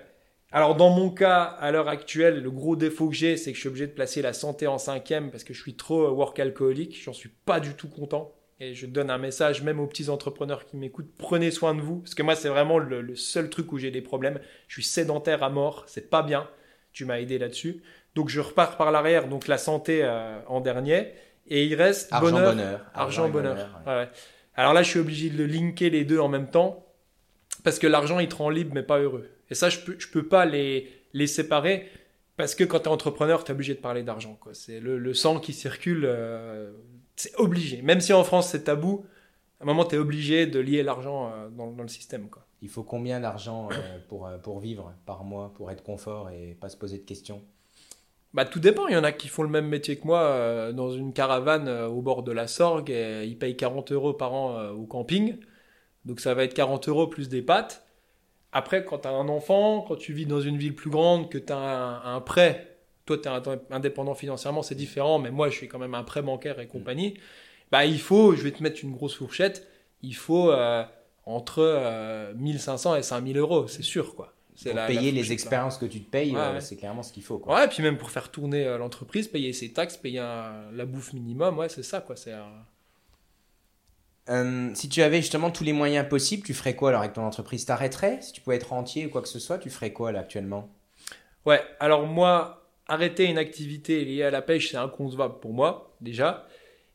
Alors 0.51 0.77
dans 0.77 0.91
mon 0.91 1.11
cas, 1.11 1.43
à 1.43 1.71
l'heure 1.71 1.89
actuelle, 1.89 2.43
le 2.43 2.51
gros 2.51 2.75
défaut 2.75 3.09
que 3.09 3.15
j'ai, 3.15 3.37
c'est 3.37 3.51
que 3.51 3.57
je 3.57 3.61
suis 3.61 3.69
obligé 3.69 3.87
de 3.87 3.93
placer 3.93 4.23
la 4.23 4.33
santé 4.33 4.67
en 4.67 4.79
cinquième 4.79 5.31
parce 5.31 5.45
que 5.45 5.53
je 5.53 5.61
suis 5.61 5.75
trop 5.77 6.05
euh, 6.07 6.11
work 6.11 6.39
alcoolique. 6.41 7.03
J'en 7.03 7.13
suis 7.13 7.29
pas 7.29 7.61
du 7.61 7.75
tout 7.75 7.89
content. 7.89 8.35
Et 8.61 8.75
je 8.75 8.87
donne 8.87 9.09
un 9.11 9.19
message 9.19 9.63
même 9.63 9.79
aux 9.79 9.87
petits 9.87 10.09
entrepreneurs 10.09 10.67
qui 10.67 10.77
m'écoutent, 10.77 11.13
prenez 11.17 11.51
soin 11.53 11.75
de 11.75 11.81
vous. 11.81 11.99
Parce 12.01 12.15
que 12.15 12.23
moi, 12.25 12.35
c'est 12.35 12.49
vraiment 12.49 12.79
le, 12.79 13.03
le 13.03 13.15
seul 13.15 13.51
truc 13.51 13.71
où 13.73 13.79
j'ai 13.79 13.91
des 13.93 14.01
problèmes. 14.01 14.41
Je 14.67 14.75
suis 14.75 14.83
sédentaire 14.83 15.43
à 15.45 15.51
mort, 15.51 15.85
c'est 15.87 16.11
pas 16.11 16.23
bien. 16.23 16.49
Tu 16.93 17.05
m'as 17.05 17.21
aidé 17.21 17.39
là-dessus. 17.39 17.83
Donc 18.17 18.31
je 18.31 18.41
repars 18.41 18.77
par 18.77 18.91
l'arrière, 18.91 19.29
donc 19.29 19.47
la 19.47 19.59
santé 19.59 20.01
euh, 20.03 20.41
en 20.49 20.61
dernier. 20.61 21.13
Et 21.47 21.67
il 21.67 21.75
reste 21.77 22.13
Argent, 22.13 22.33
bonheur, 22.33 22.55
bonheur. 22.55 22.81
Argent, 22.95 23.29
bonheur. 23.29 23.57
ouais. 23.87 23.93
Ouais, 23.93 23.99
ouais. 24.01 24.09
Alors 24.57 24.73
là, 24.73 24.83
je 24.83 24.91
suis 24.91 24.99
obligé 24.99 25.31
de 25.31 25.45
linker 25.45 25.91
les 25.91 26.05
deux 26.05 26.19
en 26.19 26.29
même 26.29 26.51
temps 26.51 26.85
parce 27.63 27.79
que 27.79 27.87
l'argent, 27.87 28.19
il 28.19 28.29
te 28.29 28.35
rend 28.35 28.51
libre 28.51 28.73
mais 28.75 28.83
pas 28.83 28.99
heureux. 28.99 29.29
Et 29.51 29.55
ça, 29.55 29.69
je 29.69 29.81
peux, 29.81 29.97
je 29.99 30.09
peux 30.09 30.27
pas 30.27 30.45
les, 30.45 30.89
les 31.13 31.27
séparer 31.27 31.89
parce 32.39 32.55
que 32.55 32.63
quand 32.63 32.79
tu 32.79 32.85
es 32.85 32.89
entrepreneur, 32.89 33.43
tu 33.43 33.51
es 33.51 33.55
obligé 33.55 33.75
de 33.75 33.81
parler 33.81 34.05
d'argent. 34.05 34.39
C'est 34.53 34.79
le, 34.79 34.97
le 34.97 35.13
sang 35.13 35.41
qui 35.41 35.53
circule, 35.53 36.05
euh, 36.07 36.71
c'est 37.17 37.35
obligé. 37.37 37.83
Même 37.83 38.01
si 38.01 38.13
en 38.13 38.23
France, 38.23 38.51
c'est 38.51 38.63
tabou, 38.65 39.05
à 39.61 39.65
un 39.65 39.67
moment, 39.67 39.85
tu 39.85 39.97
es 39.97 39.99
obligé 39.99 40.47
de 40.47 40.61
lier 40.61 40.85
l'argent 40.85 41.33
euh, 41.33 41.49
dans, 41.49 41.73
dans 41.73 41.83
le 41.83 41.89
système. 41.89 42.31
Quoi. 42.31 42.47
Il 42.63 42.69
faut 42.69 42.85
combien 42.85 43.19
d'argent 43.19 43.69
euh, 43.73 43.99
pour, 44.09 44.31
pour 44.45 44.61
vivre 44.61 44.95
par 45.05 45.25
mois, 45.25 45.53
pour 45.53 45.73
être 45.73 45.83
confort 45.83 46.31
et 46.31 46.57
pas 46.61 46.69
se 46.69 46.77
poser 46.77 46.99
de 46.99 47.05
questions? 47.05 47.43
Bah, 48.35 48.45
tout 48.45 48.61
dépend. 48.61 48.87
Il 48.87 48.95
y 48.95 48.97
en 48.97 49.03
a 49.03 49.11
qui 49.11 49.27
font 49.27 49.43
le 49.43 49.49
même 49.49 49.67
métier 49.67 49.99
que 49.99 50.07
moi 50.07 50.71
dans 50.73 50.91
une 50.91 51.13
caravane 51.15 51.69
au 51.69 52.03
bord 52.03 52.23
de 52.23 52.31
la 52.31 52.47
Sorgue 52.47 52.91
et 52.91 53.25
ils 53.25 53.39
payent 53.39 53.57
40 53.57 53.91
euros 53.91 54.13
par 54.13 54.35
an 54.35 54.69
au 54.69 54.85
camping. 54.85 55.39
Donc 56.05 56.21
ça 56.21 56.35
va 56.35 56.45
être 56.45 56.53
40 56.53 56.89
euros 56.89 57.07
plus 57.07 57.31
des 57.31 57.41
pâtes. 57.41 57.88
Après, 58.53 58.85
quand 58.85 58.99
tu 59.01 59.09
as 59.09 59.13
un 59.13 59.29
enfant, 59.29 59.83
quand 59.87 59.97
tu 59.97 60.13
vis 60.13 60.27
dans 60.27 60.41
une 60.41 60.57
ville 60.57 60.75
plus 60.75 60.91
grande, 60.91 61.29
que 61.31 61.39
tu 61.39 61.53
as 61.53 61.57
un, 61.59 62.17
un 62.17 62.21
prêt 62.21 62.65
toi, 63.07 63.17
tu 63.17 63.27
es 63.27 63.59
indépendant 63.75 64.15
financièrement, 64.15 64.63
c'est 64.63 64.75
différent, 64.75 65.19
mais 65.19 65.31
moi, 65.31 65.49
je 65.49 65.55
suis 65.57 65.67
quand 65.69 65.79
même 65.79 65.95
un 65.95 66.03
prêt 66.03 66.21
bancaire 66.21 66.61
et 66.61 66.67
compagnie. 66.67 67.15
Bah, 67.73 67.87
il 67.87 67.99
faut, 68.01 68.35
je 68.35 68.43
vais 68.43 68.51
te 68.51 68.63
mettre 68.63 68.81
une 68.85 68.93
grosse 68.93 69.15
fourchette, 69.17 69.67
il 70.03 70.15
faut 70.15 70.51
euh, 70.51 70.85
entre 71.25 71.61
euh, 71.61 72.35
1500 72.35 72.97
et 72.97 73.03
5000 73.03 73.39
euros, 73.39 73.67
c'est 73.67 73.83
sûr, 73.83 74.15
quoi. 74.15 74.35
Pour 74.63 74.75
la- 74.75 74.83
la 74.83 74.87
payer 74.89 75.11
les 75.13 75.33
expériences 75.33 75.79
que 75.79 75.87
tu 75.87 76.01
te 76.03 76.11
payes, 76.11 76.33
Ouais, 76.35 76.39
euh, 76.41 76.53
ouais. 76.55 76.61
c'est 76.61 76.77
clairement 76.77 77.03
ce 77.03 77.13
qu'il 77.13 77.23
faut. 77.23 77.39
Quoi. 77.39 77.55
Ouais, 77.55 77.65
et 77.65 77.69
puis 77.69 77.83
même 77.83 77.97
pour 77.97 78.11
faire 78.11 78.31
tourner 78.31 78.67
euh, 78.67 78.77
l'entreprise, 78.77 79.27
payer 79.29 79.53
ses 79.55 79.73
taxes, 79.73 79.97
payer 79.97 80.19
un- 80.19 80.71
la 80.75 80.85
bouffe 80.85 81.13
minimum, 81.15 81.57
ouais, 81.59 81.69
c'est 81.71 81.83
ça, 81.85 82.01
quoi. 82.03 82.15
C'est 82.17 82.33
un- 82.33 82.65
Euh, 84.29 84.71
si 84.75 84.89
tu 84.89 85.03
avais 85.03 85.19
justement 85.19 85.51
tous 85.51 85.65
les 85.65 85.73
moyens 85.73 86.07
possibles, 86.09 86.45
tu 86.45 86.55
ferais 86.55 86.75
quoi 86.77 86.91
alors 86.91 87.01
avec 87.01 87.15
ton 87.15 87.23
entreprise? 87.25 87.65
T'arrêterais? 87.65 88.21
Si 88.21 88.33
tu 88.33 88.41
pouvais 88.41 88.57
être 88.57 88.71
rentier 88.71 89.07
ou 89.07 89.11
quoi 89.11 89.23
que 89.23 89.29
ce 89.29 89.39
soit, 89.39 89.59
tu 89.59 89.71
ferais 89.71 89.93
quoi 89.93 90.13
là 90.13 90.21
actuellement? 90.21 90.69
Ouais, 91.47 91.63
alors 91.81 92.07
moi, 92.07 92.69
arrêter 92.87 93.25
une 93.25 93.39
activité 93.39 94.05
liée 94.05 94.25
à 94.25 94.31
la 94.31 94.43
pêche, 94.43 94.71
c'est 94.71 94.77
inconcevable 94.77 95.41
pour 95.41 95.53
moi, 95.53 95.95
déjà. 96.01 96.47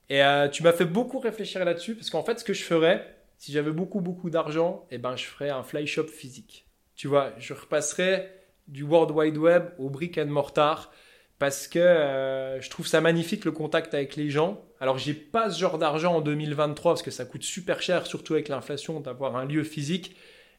Et 0.09 0.23
euh, 0.23 0.47
tu 0.47 0.61
m'as 0.63 0.73
fait 0.73 0.85
beaucoup 0.85 1.19
réfléchir 1.19 1.63
là-dessus, 1.65 1.95
parce 1.95 2.09
qu'en 2.09 2.23
fait, 2.23 2.39
ce 2.39 2.43
que 2.43 2.53
je 2.53 2.63
ferais, 2.63 3.15
si 3.37 3.51
j'avais 3.51 3.71
beaucoup, 3.71 3.99
beaucoup 3.99 4.29
d'argent, 4.29 4.85
eh 4.91 4.97
ben, 4.97 5.15
je 5.15 5.25
ferais 5.25 5.49
un 5.49 5.63
fly 5.63 5.87
shop 5.87 6.07
physique. 6.07 6.67
Tu 6.95 7.07
vois, 7.07 7.33
je 7.39 7.53
repasserais 7.53 8.31
du 8.67 8.83
World 8.83 9.11
Wide 9.11 9.37
Web 9.37 9.69
au 9.79 9.89
brick 9.89 10.17
and 10.17 10.27
mortar, 10.27 10.91
parce 11.39 11.67
que 11.67 11.79
euh, 11.79 12.61
je 12.61 12.69
trouve 12.69 12.85
ça 12.85 13.01
magnifique 13.01 13.43
le 13.43 13.51
contact 13.51 13.93
avec 13.93 14.15
les 14.15 14.29
gens. 14.29 14.63
Alors, 14.83 14.97
j'ai 14.97 15.13
pas 15.13 15.49
ce 15.49 15.57
genre 15.57 15.77
d'argent 15.77 16.15
en 16.15 16.19
2023, 16.19 16.91
parce 16.91 17.03
que 17.03 17.09
ça 17.09 17.23
coûte 17.23 17.43
super 17.43 17.81
cher, 17.81 18.05
surtout 18.05 18.33
avec 18.33 18.49
l'inflation, 18.49 18.99
d'avoir 18.99 19.37
un 19.37 19.45
lieu 19.45 19.63
physique. 19.63 20.13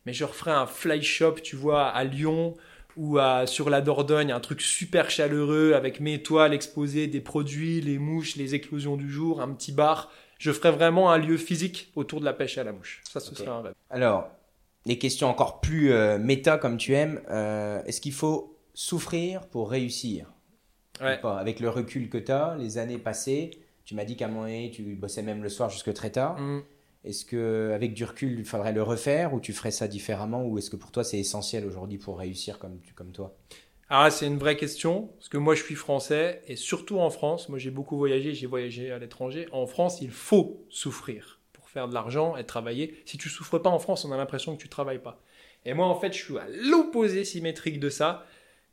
Mais 0.06 0.14
je 0.14 0.24
referais 0.24 0.50
un 0.50 0.66
fly 0.66 1.02
shop, 1.02 1.34
tu 1.42 1.56
vois, 1.56 1.88
à 1.88 2.04
Lyon, 2.04 2.54
ou 2.96 3.18
à, 3.18 3.46
sur 3.46 3.68
la 3.68 3.82
Dordogne, 3.82 4.32
un 4.32 4.40
truc 4.40 4.62
super 4.62 5.10
chaleureux 5.10 5.74
avec 5.74 6.00
mes 6.00 6.22
toiles 6.22 6.54
exposées, 6.54 7.06
des 7.06 7.20
produits, 7.20 7.82
les 7.82 7.98
mouches, 7.98 8.36
les 8.36 8.54
éclosions 8.54 8.96
du 8.96 9.10
jour, 9.10 9.42
un 9.42 9.52
petit 9.52 9.72
bar. 9.72 10.10
Je 10.38 10.52
ferais 10.52 10.72
vraiment 10.72 11.10
un 11.12 11.18
lieu 11.18 11.36
physique 11.36 11.92
autour 11.94 12.20
de 12.20 12.24
la 12.24 12.32
pêche 12.32 12.56
à 12.56 12.64
la 12.64 12.72
mouche. 12.72 13.02
Ça, 13.04 13.20
ce 13.20 13.34
serait 13.34 13.50
un 13.50 13.60
rêve. 13.60 13.74
Alors, 13.90 14.30
les 14.86 14.96
questions 14.96 15.28
encore 15.28 15.60
plus 15.60 15.92
euh, 15.92 16.16
méta 16.16 16.56
comme 16.56 16.78
tu 16.78 16.94
aimes. 16.94 17.20
euh, 17.28 17.82
Est-ce 17.84 18.00
qu'il 18.00 18.14
faut 18.14 18.56
souffrir 18.72 19.46
pour 19.48 19.70
réussir? 19.70 20.32
Ouais. 21.02 21.20
Avec 21.24 21.60
le 21.60 21.68
recul 21.68 22.08
que 22.08 22.16
tu 22.16 22.32
as, 22.32 22.56
les 22.58 22.78
années 22.78 22.96
passées, 22.96 23.50
tu 23.84 23.94
m'as 23.94 24.04
dit 24.04 24.16
qu'à 24.16 24.26
un 24.26 24.28
moment 24.28 24.42
donné, 24.42 24.70
tu 24.72 24.94
bossais 24.94 25.22
même 25.22 25.42
le 25.42 25.48
soir 25.48 25.70
jusque 25.70 25.92
très 25.92 26.10
tard. 26.10 26.38
Mm. 26.38 26.62
Est-ce 27.04 27.24
que 27.24 27.72
avec 27.74 27.92
du 27.92 28.04
recul, 28.04 28.38
il 28.38 28.44
faudrait 28.46 28.72
le 28.72 28.82
refaire 28.82 29.34
ou 29.34 29.40
tu 29.40 29.52
ferais 29.52 29.70
ça 29.70 29.88
différemment 29.88 30.44
ou 30.46 30.56
est-ce 30.58 30.70
que 30.70 30.76
pour 30.76 30.90
toi 30.90 31.04
c'est 31.04 31.18
essentiel 31.18 31.66
aujourd'hui 31.66 31.98
pour 31.98 32.18
réussir 32.18 32.58
comme, 32.58 32.80
tu- 32.80 32.94
comme 32.94 33.12
toi? 33.12 33.34
Là, 33.90 34.10
c'est 34.10 34.26
une 34.26 34.38
vraie 34.38 34.56
question, 34.56 35.08
parce 35.18 35.28
que 35.28 35.36
moi, 35.36 35.54
je 35.54 35.62
suis 35.62 35.74
français, 35.74 36.40
et 36.48 36.56
surtout 36.56 36.98
en 36.98 37.10
France, 37.10 37.48
moi, 37.48 37.58
j'ai 37.58 37.70
beaucoup 37.70 37.96
voyagé, 37.96 38.34
j'ai 38.34 38.46
voyagé 38.46 38.90
à 38.90 38.98
l'étranger. 38.98 39.46
En 39.52 39.66
France, 39.66 40.00
il 40.00 40.10
faut 40.10 40.64
souffrir 40.70 41.38
pour 41.52 41.68
faire 41.68 41.86
de 41.86 41.94
l'argent 41.94 42.36
et 42.36 42.44
travailler. 42.44 43.02
Si 43.04 43.18
tu 43.18 43.28
souffres 43.28 43.58
pas 43.58 43.70
en 43.70 43.78
France, 43.78 44.04
on 44.04 44.10
a 44.12 44.16
l'impression 44.16 44.56
que 44.56 44.60
tu 44.62 44.68
travailles 44.68 44.98
pas. 45.02 45.20
Et 45.66 45.74
moi, 45.74 45.86
en 45.86 45.94
fait, 46.00 46.12
je 46.12 46.24
suis 46.24 46.38
à 46.38 46.46
l'opposé 46.48 47.24
symétrique 47.24 47.78
de 47.78 47.90
ça, 47.90 48.26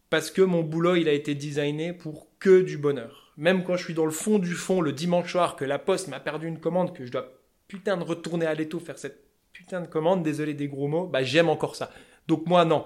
parce 0.09 0.31
que 0.31 0.41
mon 0.41 0.63
boulot, 0.63 0.95
il 0.95 1.09
a 1.09 1.13
été 1.13 1.35
designé 1.35 1.93
pour 1.93 2.27
que 2.39 2.61
du 2.61 2.77
bonheur. 2.77 3.20
Même 3.41 3.63
quand 3.63 3.75
je 3.75 3.83
suis 3.83 3.95
dans 3.95 4.05
le 4.05 4.11
fond 4.11 4.37
du 4.37 4.53
fond, 4.53 4.81
le 4.81 4.93
dimanche 4.93 5.31
soir, 5.31 5.55
que 5.55 5.65
la 5.65 5.79
poste 5.79 6.09
m'a 6.09 6.19
perdu 6.19 6.47
une 6.47 6.59
commande, 6.59 6.95
que 6.95 7.07
je 7.07 7.11
dois 7.11 7.33
putain 7.67 7.97
de 7.97 8.03
retourner 8.03 8.45
à 8.45 8.53
l'étau 8.53 8.79
faire 8.79 8.99
cette 8.99 9.23
putain 9.51 9.81
de 9.81 9.87
commande, 9.87 10.21
désolé 10.21 10.53
des 10.53 10.67
gros 10.67 10.87
mots, 10.87 11.07
bah 11.07 11.23
j'aime 11.23 11.49
encore 11.49 11.75
ça. 11.75 11.89
Donc 12.27 12.45
moi, 12.45 12.65
non. 12.65 12.85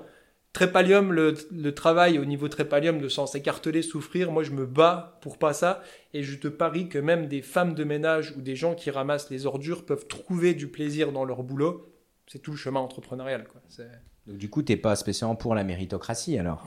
Trépalium, 0.53 1.11
le, 1.11 1.33
le 1.51 1.75
travail 1.75 2.17
au 2.19 2.23
niveau 2.23 2.47
Trépalium 2.47 2.99
de 2.99 3.09
sans 3.09 3.27
s'écarteler, 3.27 3.81
souffrir, 3.81 4.31
moi 4.31 4.43
je 4.43 4.51
me 4.51 4.65
bats 4.65 5.19
pour 5.21 5.37
pas 5.37 5.51
ça 5.51 5.83
et 6.13 6.23
je 6.23 6.37
te 6.37 6.47
parie 6.47 6.87
que 6.87 6.99
même 6.99 7.27
des 7.27 7.41
femmes 7.41 7.73
de 7.73 7.83
ménage 7.83 8.33
ou 8.37 8.41
des 8.41 8.55
gens 8.55 8.75
qui 8.75 8.89
ramassent 8.89 9.29
les 9.29 9.45
ordures 9.45 9.85
peuvent 9.85 10.07
trouver 10.07 10.53
du 10.53 10.69
plaisir 10.69 11.11
dans 11.11 11.25
leur 11.25 11.43
boulot. 11.43 11.93
C'est 12.27 12.39
tout 12.39 12.51
le 12.51 12.57
chemin 12.57 12.79
entrepreneurial. 12.79 13.45
Quoi. 13.49 13.59
Donc 14.25 14.37
du 14.37 14.49
coup, 14.49 14.61
t'es 14.61 14.77
pas 14.77 14.95
spécialement 14.95 15.35
pour 15.35 15.53
la 15.53 15.65
méritocratie 15.65 16.37
alors? 16.37 16.65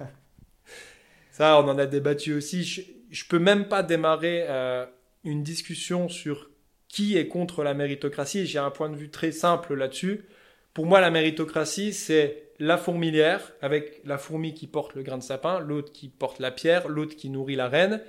Ça, 1.32 1.60
on 1.60 1.68
en 1.68 1.76
a 1.78 1.84
débattu 1.86 2.32
aussi. 2.32 2.93
Je, 3.14 3.24
peux 3.24 3.38
même 3.38 3.68
pas 3.68 3.82
démarrer 3.82 4.44
euh, 4.48 4.84
une 5.22 5.42
discussion 5.42 6.08
sur 6.08 6.50
qui 6.88 7.16
est 7.16 7.28
contre 7.28 7.62
la 7.62 7.74
méritocratie. 7.74 8.46
J'ai 8.46 8.58
un 8.58 8.70
point 8.70 8.88
de 8.88 8.96
vue 8.96 9.10
très 9.10 9.32
simple 9.32 9.74
là-dessus. 9.74 10.26
Pour 10.72 10.86
moi, 10.86 11.00
la 11.00 11.10
méritocratie, 11.10 11.92
c'est 11.92 12.50
la 12.58 12.76
fourmilière, 12.76 13.52
avec 13.62 14.00
la 14.04 14.18
fourmi 14.18 14.54
qui 14.54 14.66
porte 14.66 14.94
le 14.94 15.02
grain 15.02 15.18
de 15.18 15.22
sapin, 15.22 15.60
l'autre 15.60 15.92
qui 15.92 16.08
porte 16.08 16.40
la 16.40 16.50
pierre, 16.50 16.88
l'autre 16.88 17.16
qui 17.16 17.30
nourrit 17.30 17.56
la 17.56 17.68
reine. 17.68 18.00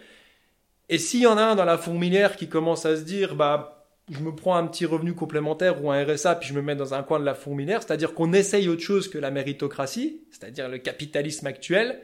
Et 0.90 0.98
s'il 0.98 1.22
y 1.22 1.28
en 1.28 1.38
a 1.38 1.44
un 1.44 1.56
dans 1.56 1.66
la 1.66 1.78
fourmilière 1.78 2.36
qui 2.36 2.48
commence 2.48 2.86
à 2.86 2.96
se 2.96 3.02
dire, 3.02 3.36
bah, 3.36 3.88
je 4.12 4.20
me 4.20 4.36
prends 4.36 4.56
un 4.56 4.68
petit 4.68 4.86
revenu 4.86 5.14
complémentaire 5.14 5.84
ou 5.84 5.92
un 5.92 6.04
RSA, 6.04 6.36
puis 6.36 6.50
je 6.50 6.54
me 6.54 6.62
mets 6.62 6.76
dans 6.76 6.94
un 6.94 7.04
coin 7.04 7.20
de 7.20 7.26
la 7.26 7.34
fourmilière, 7.34 7.82
c'est-à-dire 7.82 8.14
qu'on 8.14 8.34
essaye 8.34 8.70
autre 8.70 8.84
chose 8.84 9.08
que 9.08 9.18
la 9.18 9.32
méritocratie, 9.32 10.22
c'est-à-dire 10.32 10.70
le 10.70 10.78
capitalisme 10.78 11.48
actuel, 11.48 12.02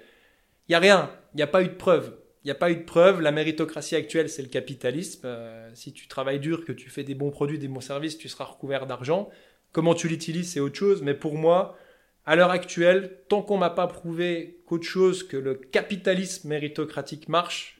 il 0.67 0.71
n'y 0.71 0.75
a 0.75 0.79
rien, 0.79 1.11
il 1.33 1.37
n'y 1.37 1.43
a 1.43 1.47
pas 1.47 1.61
eu 1.61 1.67
de 1.67 1.75
preuve. 1.75 2.15
Il 2.43 2.47
n'y 2.47 2.51
a 2.51 2.55
pas 2.55 2.71
eu 2.71 2.75
de 2.75 2.83
preuve. 2.83 3.21
La 3.21 3.31
méritocratie 3.31 3.95
actuelle, 3.95 4.29
c'est 4.29 4.41
le 4.41 4.47
capitalisme. 4.47 5.21
Euh, 5.25 5.69
si 5.75 5.93
tu 5.93 6.07
travailles 6.07 6.39
dur, 6.39 6.65
que 6.65 6.71
tu 6.71 6.89
fais 6.89 7.03
des 7.03 7.13
bons 7.13 7.29
produits, 7.29 7.59
des 7.59 7.67
bons 7.67 7.81
services, 7.81 8.17
tu 8.17 8.29
seras 8.29 8.45
recouvert 8.45 8.87
d'argent. 8.87 9.29
Comment 9.71 9.93
tu 9.93 10.07
l'utilises, 10.07 10.51
c'est 10.51 10.59
autre 10.59 10.77
chose. 10.77 11.03
Mais 11.03 11.13
pour 11.13 11.35
moi, 11.35 11.77
à 12.25 12.35
l'heure 12.35 12.49
actuelle, 12.49 13.19
tant 13.29 13.41
qu'on 13.43 13.57
m'a 13.57 13.69
pas 13.69 13.87
prouvé 13.87 14.61
qu'autre 14.65 14.87
chose 14.87 15.23
que 15.23 15.37
le 15.37 15.53
capitalisme 15.53 16.49
méritocratique 16.49 17.29
marche, 17.29 17.79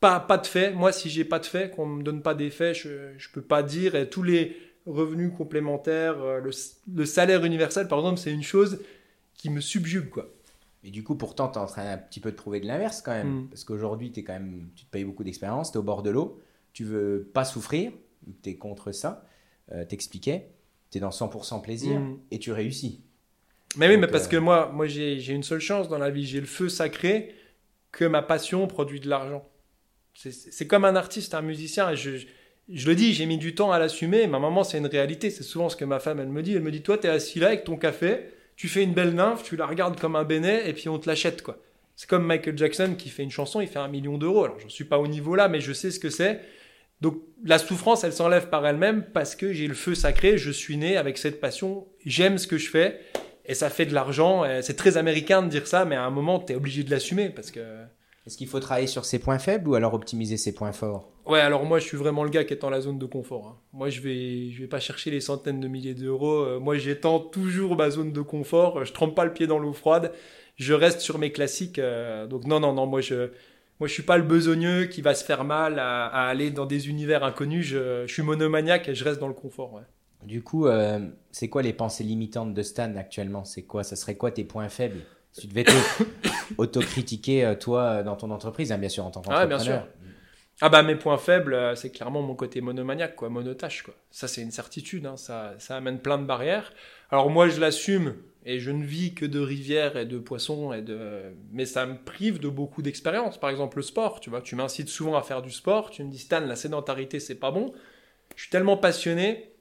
pas, 0.00 0.18
pas 0.20 0.38
de 0.38 0.46
fait. 0.46 0.72
Moi, 0.72 0.92
si 0.92 1.08
j'ai 1.08 1.24
pas 1.24 1.38
de 1.38 1.46
fait, 1.46 1.70
qu'on 1.70 1.86
me 1.86 2.02
donne 2.02 2.22
pas 2.22 2.34
des 2.34 2.50
faits, 2.50 2.76
je, 2.76 3.12
je 3.16 3.30
peux 3.30 3.42
pas 3.42 3.62
dire. 3.62 3.94
Et 3.94 4.08
tous 4.08 4.22
les 4.22 4.56
revenus 4.84 5.32
complémentaires, 5.36 6.20
euh, 6.22 6.40
le, 6.40 6.50
le 6.92 7.04
salaire 7.04 7.44
universel, 7.44 7.88
par 7.88 7.98
exemple, 8.00 8.18
c'est 8.18 8.32
une 8.32 8.42
chose 8.42 8.80
qui 9.34 9.48
me 9.48 9.60
subjugue, 9.60 10.10
quoi. 10.10 10.28
Et 10.86 10.90
du 10.90 11.02
coup, 11.02 11.16
pourtant, 11.16 11.48
tu 11.48 11.58
es 11.58 11.60
en 11.60 11.66
train 11.66 11.90
un 11.92 11.98
petit 11.98 12.20
peu 12.20 12.30
de 12.30 12.36
prouver 12.36 12.60
de 12.60 12.66
l'inverse 12.66 13.02
quand 13.02 13.10
même. 13.12 13.40
Mm. 13.42 13.48
Parce 13.48 13.64
qu'aujourd'hui, 13.64 14.12
t'es 14.12 14.22
quand 14.22 14.34
même, 14.34 14.68
tu 14.76 14.84
te 14.84 14.90
payes 14.90 15.04
beaucoup 15.04 15.24
d'expérience, 15.24 15.72
tu 15.72 15.76
es 15.76 15.80
au 15.80 15.82
bord 15.82 16.02
de 16.04 16.10
l'eau, 16.10 16.40
tu 16.72 16.84
veux 16.84 17.28
pas 17.34 17.44
souffrir, 17.44 17.90
tu 18.42 18.50
es 18.50 18.54
contre 18.56 18.92
ça, 18.92 19.26
euh, 19.72 19.84
t'expliquais, 19.84 20.48
tu 20.92 20.98
es 20.98 21.00
dans 21.00 21.10
100% 21.10 21.60
plaisir 21.60 21.98
Mm. 22.00 22.18
et 22.30 22.38
tu 22.38 22.52
réussis. 22.52 23.02
Mais 23.76 23.88
oui, 23.88 23.96
mais 23.96 24.06
parce 24.06 24.26
euh, 24.26 24.30
que 24.30 24.36
moi, 24.36 24.70
moi 24.72 24.86
j'ai 24.86 25.28
une 25.32 25.42
seule 25.42 25.60
chance 25.60 25.88
dans 25.88 25.98
la 25.98 26.08
vie. 26.10 26.24
J'ai 26.24 26.40
le 26.40 26.46
feu 26.46 26.68
sacré 26.68 27.34
que 27.90 28.04
ma 28.04 28.22
passion 28.22 28.66
produit 28.68 29.00
de 29.00 29.08
l'argent. 29.08 29.44
C'est- 30.14 30.66
comme 30.66 30.84
un 30.84 30.96
artiste, 30.96 31.34
un 31.34 31.42
musicien. 31.42 31.90
Et 31.90 31.96
je, 31.96 32.16
je, 32.16 32.26
je 32.70 32.88
le 32.88 32.94
dis, 32.94 33.12
j'ai 33.12 33.26
mis 33.26 33.36
du 33.38 33.54
temps 33.54 33.72
à 33.72 33.78
l'assumer. 33.78 34.26
Ma 34.28 34.38
maman, 34.38 34.64
c'est 34.64 34.78
une 34.78 34.86
réalité. 34.86 35.30
C'est 35.30 35.42
souvent 35.42 35.68
ce 35.68 35.76
que 35.76 35.84
ma 35.84 35.98
femme, 35.98 36.20
elle 36.20 36.28
me 36.28 36.42
dit. 36.42 36.54
Elle 36.54 36.62
me 36.62 36.70
dit, 36.70 36.82
toi, 36.82 36.96
t'es 36.96 37.08
assis 37.08 37.38
là 37.38 37.48
avec 37.48 37.64
ton 37.64 37.76
café, 37.76 38.30
tu 38.56 38.68
fais 38.68 38.82
une 38.82 38.94
belle 38.94 39.14
nymphe, 39.14 39.42
tu 39.42 39.56
la 39.56 39.66
regardes 39.66 40.00
comme 40.00 40.16
un 40.16 40.24
bénet 40.24 40.68
et 40.68 40.72
puis 40.72 40.88
on 40.88 40.98
te 40.98 41.08
l'achète, 41.08 41.42
quoi. 41.42 41.58
C'est 41.94 42.08
comme 42.08 42.26
Michael 42.26 42.58
Jackson 42.58 42.94
qui 42.98 43.08
fait 43.08 43.22
une 43.22 43.30
chanson, 43.30 43.60
il 43.60 43.68
fait 43.68 43.78
un 43.78 43.88
million 43.88 44.18
d'euros. 44.18 44.44
Alors, 44.44 44.58
j'en 44.58 44.68
suis 44.68 44.84
pas 44.84 44.98
au 44.98 45.06
niveau 45.06 45.34
là, 45.34 45.48
mais 45.48 45.60
je 45.60 45.72
sais 45.72 45.90
ce 45.90 46.00
que 46.00 46.10
c'est. 46.10 46.40
Donc, 47.00 47.22
la 47.44 47.58
souffrance, 47.58 48.04
elle 48.04 48.12
s'enlève 48.12 48.48
par 48.48 48.66
elle-même 48.66 49.04
parce 49.12 49.36
que 49.36 49.52
j'ai 49.52 49.66
le 49.66 49.74
feu 49.74 49.94
sacré, 49.94 50.38
je 50.38 50.50
suis 50.50 50.76
né 50.76 50.96
avec 50.96 51.18
cette 51.18 51.40
passion, 51.40 51.86
j'aime 52.04 52.38
ce 52.38 52.46
que 52.46 52.58
je 52.58 52.68
fais 52.68 53.00
et 53.44 53.54
ça 53.54 53.70
fait 53.70 53.86
de 53.86 53.94
l'argent. 53.94 54.44
C'est 54.62 54.76
très 54.76 54.96
américain 54.96 55.42
de 55.42 55.48
dire 55.48 55.66
ça, 55.66 55.84
mais 55.84 55.96
à 55.96 56.04
un 56.04 56.10
moment, 56.10 56.38
tu 56.38 56.52
es 56.52 56.56
obligé 56.56 56.82
de 56.82 56.90
l'assumer 56.90 57.30
parce 57.30 57.50
que. 57.50 57.60
Est-ce 58.26 58.36
qu'il 58.36 58.48
faut 58.48 58.58
travailler 58.58 58.88
sur 58.88 59.04
ses 59.04 59.20
points 59.20 59.38
faibles 59.38 59.68
ou 59.68 59.76
alors 59.76 59.94
optimiser 59.94 60.36
ses 60.36 60.52
points 60.52 60.72
forts? 60.72 61.15
Ouais, 61.26 61.40
alors 61.40 61.64
moi, 61.64 61.78
je 61.80 61.84
suis 61.86 61.96
vraiment 61.96 62.22
le 62.24 62.30
gars 62.30 62.44
qui 62.44 62.52
est 62.54 62.60
dans 62.62 62.70
la 62.70 62.80
zone 62.80 62.98
de 62.98 63.06
confort. 63.06 63.46
hein. 63.48 63.56
Moi, 63.72 63.88
je 63.90 64.00
vais, 64.00 64.50
je 64.50 64.60
vais 64.60 64.68
pas 64.68 64.78
chercher 64.80 65.10
les 65.10 65.20
centaines 65.20 65.58
de 65.60 65.66
milliers 65.68 65.94
d'euros. 65.94 66.40
Euh, 66.44 66.60
moi, 66.60 66.76
j'étends 66.78 67.18
toujours 67.18 67.76
ma 67.76 67.90
zone 67.90 68.12
de 68.12 68.20
confort. 68.20 68.84
Je 68.84 68.92
trempe 68.92 69.14
pas 69.16 69.24
le 69.24 69.32
pied 69.32 69.46
dans 69.46 69.58
l'eau 69.58 69.72
froide. 69.72 70.12
Je 70.56 70.72
reste 70.72 71.00
sur 71.00 71.18
mes 71.18 71.32
classiques. 71.32 71.78
euh, 71.80 72.26
donc 72.28 72.44
non, 72.46 72.60
non, 72.60 72.72
non. 72.72 72.86
Moi, 72.86 73.00
je, 73.00 73.30
moi, 73.80 73.88
je 73.88 73.92
suis 73.92 74.04
pas 74.04 74.16
le 74.18 74.22
besogneux 74.22 74.84
qui 74.84 75.02
va 75.02 75.14
se 75.14 75.24
faire 75.24 75.42
mal 75.44 75.78
à, 75.80 76.06
à 76.06 76.28
aller 76.28 76.50
dans 76.52 76.64
des 76.66 76.88
univers 76.88 77.24
inconnus. 77.24 77.66
Je, 77.66 78.06
je 78.06 78.12
suis 78.12 78.22
monomaniaque 78.22 78.88
et 78.88 78.94
je 78.94 79.02
reste 79.04 79.18
dans 79.18 79.28
le 79.28 79.34
confort. 79.34 79.74
Ouais. 79.74 79.82
Du 80.24 80.42
coup, 80.42 80.66
euh, 80.66 81.00
c'est 81.32 81.48
quoi 81.48 81.62
les 81.62 81.72
pensées 81.72 82.04
limitantes 82.04 82.54
de 82.54 82.62
Stan 82.62 82.94
actuellement? 82.96 83.44
C'est 83.44 83.62
quoi 83.62 83.82
Ça 83.82 83.96
serait 83.96 84.14
quoi 84.16 84.30
tes 84.30 84.44
points 84.44 84.68
faibles? 84.68 85.00
Si 85.32 85.42
tu 85.42 85.46
devais 85.48 85.64
te- 85.64 85.72
autocritiquer, 86.58 87.54
toi, 87.60 88.02
dans 88.02 88.16
ton 88.16 88.30
entreprise, 88.30 88.72
hein, 88.72 88.78
bien 88.78 88.88
sûr, 88.88 89.04
en 89.04 89.10
tant 89.10 89.22
Ah 89.28 89.40
ouais, 89.42 89.46
bien 89.46 89.56
qu'entrepreneur. 89.58 89.88
Ah 90.62 90.70
bah 90.70 90.82
mes 90.82 90.96
points 90.96 91.18
faibles, 91.18 91.52
euh, 91.52 91.74
c'est 91.74 91.90
clairement 91.90 92.22
mon 92.22 92.34
côté 92.34 92.62
monomaniaque, 92.62 93.14
quoi, 93.14 93.28
monotache, 93.28 93.82
quoi. 93.82 93.94
Ça 94.10 94.26
c'est 94.26 94.40
une 94.40 94.50
certitude, 94.50 95.04
hein, 95.04 95.18
ça, 95.18 95.54
ça 95.58 95.76
amène 95.76 96.00
plein 96.00 96.16
de 96.16 96.24
barrières. 96.24 96.72
Alors 97.10 97.28
moi 97.28 97.48
je 97.48 97.60
l'assume 97.60 98.16
et 98.46 98.58
je 98.58 98.70
ne 98.70 98.82
vis 98.82 99.12
que 99.14 99.26
de 99.26 99.38
rivières 99.38 99.98
et 99.98 100.06
de 100.06 100.18
poissons 100.18 100.72
et 100.72 100.80
de, 100.80 101.34
mais 101.52 101.66
ça 101.66 101.84
me 101.84 101.96
prive 102.02 102.40
de 102.40 102.48
beaucoup 102.48 102.80
d'expérience. 102.80 103.38
Par 103.38 103.50
exemple 103.50 103.76
le 103.76 103.82
sport, 103.82 104.20
tu 104.20 104.30
vois, 104.30 104.40
tu 104.40 104.56
m'incites 104.56 104.88
souvent 104.88 105.16
à 105.16 105.22
faire 105.22 105.42
du 105.42 105.50
sport, 105.50 105.90
tu 105.90 106.02
me 106.02 106.10
dis 106.10 106.18
Stan, 106.18 106.40
la 106.40 106.56
sédentarité 106.56 107.20
c'est 107.20 107.34
pas 107.34 107.50
bon. 107.50 107.74
Je 108.34 108.42
suis 108.42 108.50
tellement 108.50 108.78
passionné. 108.78 109.52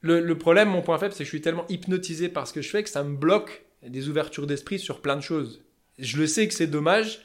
Le 0.00 0.36
problème, 0.36 0.68
mon 0.68 0.82
point 0.82 0.98
faible, 0.98 1.12
c'est 1.12 1.20
que 1.20 1.24
je 1.26 1.30
suis 1.30 1.40
tellement 1.40 1.64
hypnotisé 1.68 2.28
par 2.28 2.48
ce 2.48 2.52
que 2.52 2.60
je 2.60 2.68
fais 2.70 2.82
que 2.82 2.88
ça 2.88 3.04
me 3.04 3.16
bloque 3.16 3.64
des 3.86 4.08
ouvertures 4.08 4.48
d'esprit 4.48 4.80
sur 4.80 5.00
plein 5.00 5.14
de 5.16 5.20
choses. 5.20 5.64
je 5.98 6.18
le 6.18 6.26
sais 6.26 6.48
que 6.48 6.54
c'est 6.54 6.66
dommage, 6.66 7.20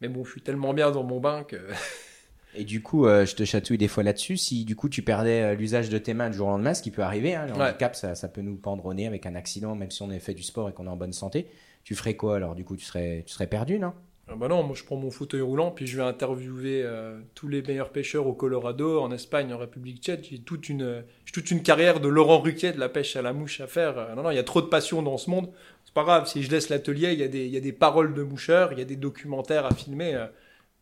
mais 0.00 0.08
bon, 0.08 0.24
je 0.24 0.32
suis 0.32 0.40
tellement 0.40 0.74
bien 0.74 0.90
dans 0.90 1.04
mon 1.04 1.20
bain 1.20 1.44
que. 1.44 1.56
Et 2.54 2.64
du 2.64 2.82
coup, 2.82 3.06
euh, 3.06 3.24
je 3.26 3.36
te 3.36 3.44
chatouille 3.44 3.78
des 3.78 3.88
fois 3.88 4.02
là-dessus. 4.02 4.36
Si 4.36 4.64
du 4.64 4.74
coup 4.74 4.88
tu 4.88 5.02
perdais 5.02 5.42
euh, 5.42 5.54
l'usage 5.54 5.90
de 5.90 5.98
tes 5.98 6.14
mains 6.14 6.30
du 6.30 6.36
jour 6.36 6.48
au 6.48 6.50
lendemain, 6.50 6.74
ce 6.74 6.82
qui 6.82 6.90
peut 6.90 7.02
arriver, 7.02 7.34
hein, 7.34 7.46
le 7.46 7.52
Ouais. 7.52 7.68
handicap, 7.68 7.94
ça, 7.94 8.14
ça 8.14 8.28
peut 8.28 8.40
nous 8.40 8.56
pendre 8.56 8.84
au 8.86 8.94
nez 8.94 9.06
avec 9.06 9.26
un 9.26 9.34
accident, 9.34 9.74
même 9.74 9.90
si 9.90 10.02
on 10.02 10.10
a 10.10 10.18
fait 10.18 10.34
du 10.34 10.42
sport 10.42 10.68
et 10.68 10.72
qu'on 10.72 10.86
est 10.86 10.90
en 10.90 10.96
bonne 10.96 11.12
santé. 11.12 11.46
Tu 11.84 11.94
ferais 11.94 12.14
quoi 12.14 12.36
alors? 12.36 12.54
Du 12.54 12.64
coup, 12.64 12.76
tu 12.76 12.84
serais, 12.84 13.22
tu 13.26 13.32
serais 13.32 13.46
perdu, 13.46 13.78
non? 13.78 13.92
Ah 14.30 14.34
bah 14.36 14.48
non, 14.48 14.62
moi 14.62 14.76
je 14.76 14.84
prends 14.84 14.96
mon 14.96 15.10
fauteuil 15.10 15.40
roulant, 15.40 15.70
puis 15.70 15.86
je 15.86 15.96
vais 15.96 16.02
interviewer 16.02 16.82
euh, 16.84 17.18
tous 17.34 17.48
les 17.48 17.62
meilleurs 17.62 17.88
pêcheurs 17.88 18.26
au 18.26 18.34
Colorado, 18.34 19.00
en 19.00 19.10
Espagne, 19.10 19.54
en 19.54 19.58
République 19.58 20.02
tchèque. 20.02 20.28
J'ai 20.30 20.38
toute 20.40 20.68
une, 20.68 21.02
j'ai 21.24 21.32
toute 21.32 21.50
une 21.50 21.62
carrière 21.62 21.98
de 21.98 22.08
Laurent 22.08 22.38
Ruquier 22.40 22.72
de 22.72 22.78
la 22.78 22.90
pêche 22.90 23.16
à 23.16 23.22
la 23.22 23.32
mouche 23.32 23.62
à 23.62 23.66
faire. 23.66 24.14
Non, 24.16 24.22
non, 24.24 24.30
il 24.30 24.36
y 24.36 24.38
a 24.38 24.42
trop 24.44 24.60
de 24.60 24.66
passion 24.66 25.00
dans 25.02 25.16
ce 25.16 25.30
monde. 25.30 25.48
C'est 25.86 25.94
pas 25.94 26.04
grave, 26.04 26.26
si 26.28 26.42
je 26.42 26.50
laisse 26.50 26.68
l'atelier, 26.68 27.12
il 27.14 27.18
y, 27.20 27.22
a 27.22 27.28
des- 27.28 27.46
il 27.46 27.52
y 27.52 27.56
a 27.56 27.60
des 27.60 27.72
paroles 27.72 28.12
de 28.12 28.22
moucheurs, 28.22 28.72
il 28.74 28.78
y 28.78 28.82
a 28.82 28.84
des 28.84 28.96
documentaires 28.96 29.64
à 29.64 29.70
filmer. 29.74 30.26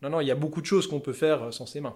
Non, 0.01 0.09
non, 0.09 0.21
il 0.21 0.27
y 0.27 0.31
a 0.31 0.35
beaucoup 0.35 0.61
de 0.61 0.65
choses 0.65 0.87
qu'on 0.87 0.99
peut 0.99 1.13
faire 1.13 1.43
euh, 1.43 1.51
sans 1.51 1.65
ses 1.65 1.81
mains. 1.81 1.95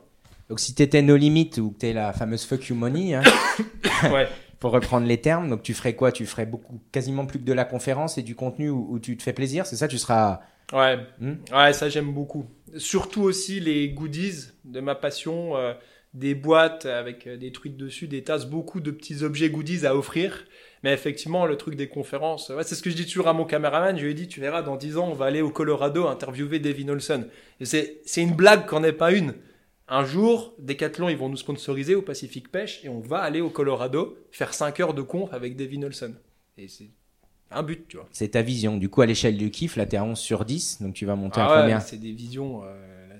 Donc 0.50 0.60
si 0.60 0.74
t'étais 0.76 1.02
no 1.02 1.16
limit 1.16 1.52
ou 1.60 1.72
que 1.72 1.78
t'es 1.78 1.94
la 1.94 2.14
fameuse 2.14 2.46
fuck 2.46 2.68
you 2.68 2.76
money, 2.76 3.14
hein, 3.16 3.22
Ouais. 4.12 4.28
pour 4.60 4.72
reprendre 4.72 5.08
les 5.08 5.20
termes, 5.22 5.50
donc 5.50 5.64
tu 5.64 5.74
ferais 5.74 5.96
quoi? 5.96 6.12
Tu 6.12 6.26
ferais 6.26 6.46
beaucoup, 6.46 6.82
quasiment 6.92 7.26
plus 7.26 7.40
que 7.40 7.46
de 7.46 7.54
la 7.54 7.66
conférence 7.66 8.18
et 8.18 8.22
du 8.24 8.36
contenu 8.36 8.70
où, 8.70 8.88
où 8.92 9.00
tu 9.00 9.16
te 9.18 9.24
fais 9.24 9.34
plaisir, 9.34 9.66
c'est 9.66 9.76
ça 9.76 9.88
Tu 9.88 9.98
seras. 9.98 10.42
Ouais, 10.74 10.98
Hmm? 11.20 11.34
ouais, 11.54 11.74
ça 11.74 11.90
j'aime 11.90 12.14
beaucoup. 12.14 12.46
Surtout 12.78 13.22
aussi 13.24 13.60
les 13.60 13.90
goodies 13.90 14.48
de 14.66 14.80
ma 14.80 14.96
passion, 14.96 15.58
euh, 15.58 15.74
des 16.14 16.34
boîtes 16.36 16.86
avec 16.86 17.28
euh, 17.28 17.38
des 17.38 17.52
trucs 17.52 17.76
dessus, 17.76 18.08
des 18.08 18.24
tasses, 18.24 18.46
beaucoup 18.46 18.80
de 18.82 18.92
petits 18.92 19.24
objets 19.24 19.50
goodies 19.50 19.86
à 19.86 19.96
offrir. 19.96 20.46
Mais 20.84 20.94
effectivement, 20.94 21.46
le 21.46 21.58
truc 21.58 21.76
des 21.76 21.88
conférences, 21.88 22.50
ouais, 22.50 22.64
c'est 22.64 22.74
ce 22.76 22.82
que 22.82 22.90
je 22.90 22.96
dis 22.96 23.06
toujours 23.06 23.28
à 23.28 23.34
mon 23.34 23.46
caméraman. 23.46 23.96
Je 23.98 24.04
lui 24.04 24.12
ai 24.12 24.14
dit, 24.16 24.28
tu 24.28 24.40
verras, 24.40 24.64
dans 24.64 24.78
10 24.78 24.98
ans, 24.98 25.10
on 25.10 25.14
va 25.14 25.26
aller 25.26 25.42
au 25.42 25.52
Colorado 25.52 26.08
interviewer 26.08 26.60
Devin 26.60 26.90
Olson. 26.90 27.26
C'est, 27.62 28.02
une 28.18 28.34
blague 28.34 28.66
qu'en 28.66 28.84
est 28.84 28.92
pas 28.94 29.12
une. 29.12 29.36
Un 29.88 30.06
jour, 30.06 30.56
Decathlon, 30.58 31.10
ils 31.10 31.18
vont 31.18 31.30
nous 31.30 31.38
sponsoriser 31.38 31.94
au 31.96 32.02
Pacific 32.02 32.52
Pêche 32.52 32.80
et 32.84 32.90
on 32.90 33.00
va 33.00 33.20
aller 33.20 33.42
au 33.42 33.50
Colorado 33.50 34.18
faire 34.32 34.54
5 34.54 34.80
heures 34.80 34.94
de 34.94 35.02
conf 35.02 35.32
avec 35.34 35.56
Devin 35.56 35.84
Olson. 35.84 36.16
Et 36.58 36.68
c'est 36.68 36.90
un 37.52 37.62
but, 37.62 37.88
tu 37.88 37.98
vois. 37.98 38.08
C'est 38.12 38.30
ta 38.30 38.42
vision. 38.42 38.78
Du 38.78 38.90
coup, 38.90 39.02
à 39.02 39.06
l'échelle 39.06 39.38
du 39.38 39.52
kiff, 39.52 39.76
là, 39.76 39.86
t'es 39.86 39.98
à 39.98 40.04
11 40.04 40.18
sur 40.18 40.46
10, 40.46 40.82
donc 40.82 40.94
tu 40.96 41.06
vas 41.06 41.16
monter 41.16 41.42
Ah 41.42 41.46
à 41.48 41.56
ouais, 41.56 41.62
combien? 41.64 41.80
c'est 41.80 41.98
des 41.98 42.14
visions. 42.14 42.64
euh, 42.64 43.08
là, 43.10 43.16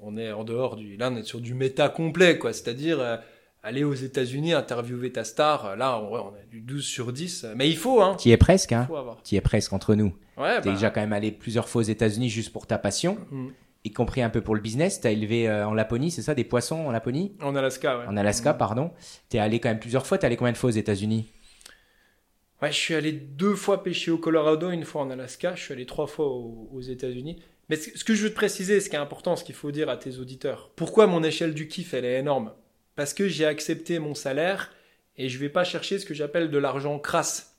on 0.00 0.16
est 0.16 0.30
en 0.32 0.44
dehors 0.44 0.76
du. 0.76 0.96
Là, 0.96 1.10
on 1.12 1.16
est 1.16 1.24
sur 1.24 1.40
du 1.40 1.52
méta 1.54 1.88
complet, 1.88 2.38
quoi. 2.38 2.52
C'est-à-dire 2.52 3.00
euh, 3.00 3.16
aller 3.66 3.82
aux 3.82 3.94
États-Unis, 3.94 4.52
interviewer 4.52 5.10
ta 5.10 5.24
star. 5.24 5.76
Là, 5.76 6.00
on, 6.00 6.14
a 6.14 6.44
du 6.48 6.60
12 6.60 6.84
sur 6.84 7.12
10. 7.12 7.46
Mais 7.56 7.68
il 7.68 7.76
faut, 7.76 8.00
hein. 8.00 8.14
T'y 8.14 8.30
es 8.30 8.36
presque, 8.36 8.72
hein. 8.72 8.88
T'y 9.24 9.34
es 9.34 9.40
presque 9.40 9.72
entre 9.72 9.96
nous. 9.96 10.14
Ouais, 10.36 10.60
T'es 10.60 10.68
bah, 10.68 10.74
déjà 10.74 10.90
quand 10.90 11.00
même 11.00 11.12
allé 11.12 11.32
plusieurs 11.32 11.68
fois 11.68 11.80
aux 11.80 11.84
États-Unis 11.84 12.30
juste 12.30 12.52
pour 12.52 12.68
ta 12.68 12.78
passion, 12.78 13.18
mm. 13.30 13.48
y 13.84 13.92
compris 13.92 14.22
un 14.22 14.30
peu 14.30 14.40
pour 14.40 14.54
le 14.54 14.60
business. 14.60 15.00
T'as 15.00 15.10
élevé 15.10 15.48
euh, 15.48 15.66
en 15.66 15.74
Laponie, 15.74 16.12
c'est 16.12 16.22
ça, 16.22 16.34
des 16.34 16.44
poissons 16.44 16.86
en 16.86 16.92
Laponie? 16.92 17.32
En 17.42 17.56
Alaska, 17.56 17.98
ouais. 17.98 18.06
En 18.06 18.16
Alaska, 18.16 18.52
Mm. 18.52 18.58
pardon. 18.58 18.92
T'es 19.28 19.38
allé 19.40 19.58
quand 19.58 19.68
même 19.68 19.80
plusieurs 19.80 20.06
fois. 20.06 20.16
T'es 20.16 20.26
allé 20.26 20.36
combien 20.36 20.52
de 20.52 20.58
fois 20.58 20.70
aux 20.70 20.74
États-Unis? 20.74 21.32
Ouais, 22.62 22.70
je 22.70 22.78
suis 22.78 22.94
allé 22.94 23.10
deux 23.10 23.56
fois 23.56 23.82
pêcher 23.82 24.12
au 24.12 24.18
Colorado, 24.18 24.70
une 24.70 24.84
fois 24.84 25.02
en 25.02 25.10
Alaska. 25.10 25.56
Je 25.56 25.62
suis 25.62 25.72
allé 25.74 25.86
trois 25.86 26.06
fois 26.06 26.28
aux, 26.28 26.68
aux 26.72 26.80
États-Unis. 26.80 27.42
Mais 27.68 27.74
ce 27.74 28.04
que 28.04 28.14
je 28.14 28.22
veux 28.22 28.30
te 28.30 28.36
préciser, 28.36 28.80
ce 28.80 28.88
qui 28.88 28.94
est 28.94 29.00
important, 29.00 29.34
ce 29.34 29.42
qu'il 29.42 29.56
faut 29.56 29.72
dire 29.72 29.88
à 29.88 29.96
tes 29.96 30.18
auditeurs. 30.18 30.70
Pourquoi 30.76 31.08
mon 31.08 31.24
échelle 31.24 31.52
du 31.52 31.66
kiff, 31.66 31.94
elle 31.94 32.04
est 32.04 32.20
énorme? 32.20 32.52
Parce 32.96 33.14
que 33.14 33.28
j'ai 33.28 33.44
accepté 33.46 33.98
mon 33.98 34.14
salaire 34.14 34.72
et 35.16 35.28
je 35.28 35.38
vais 35.38 35.48
pas 35.48 35.64
chercher 35.64 35.98
ce 35.98 36.06
que 36.06 36.14
j'appelle 36.14 36.50
de 36.50 36.58
l'argent 36.58 36.98
crasse. 36.98 37.56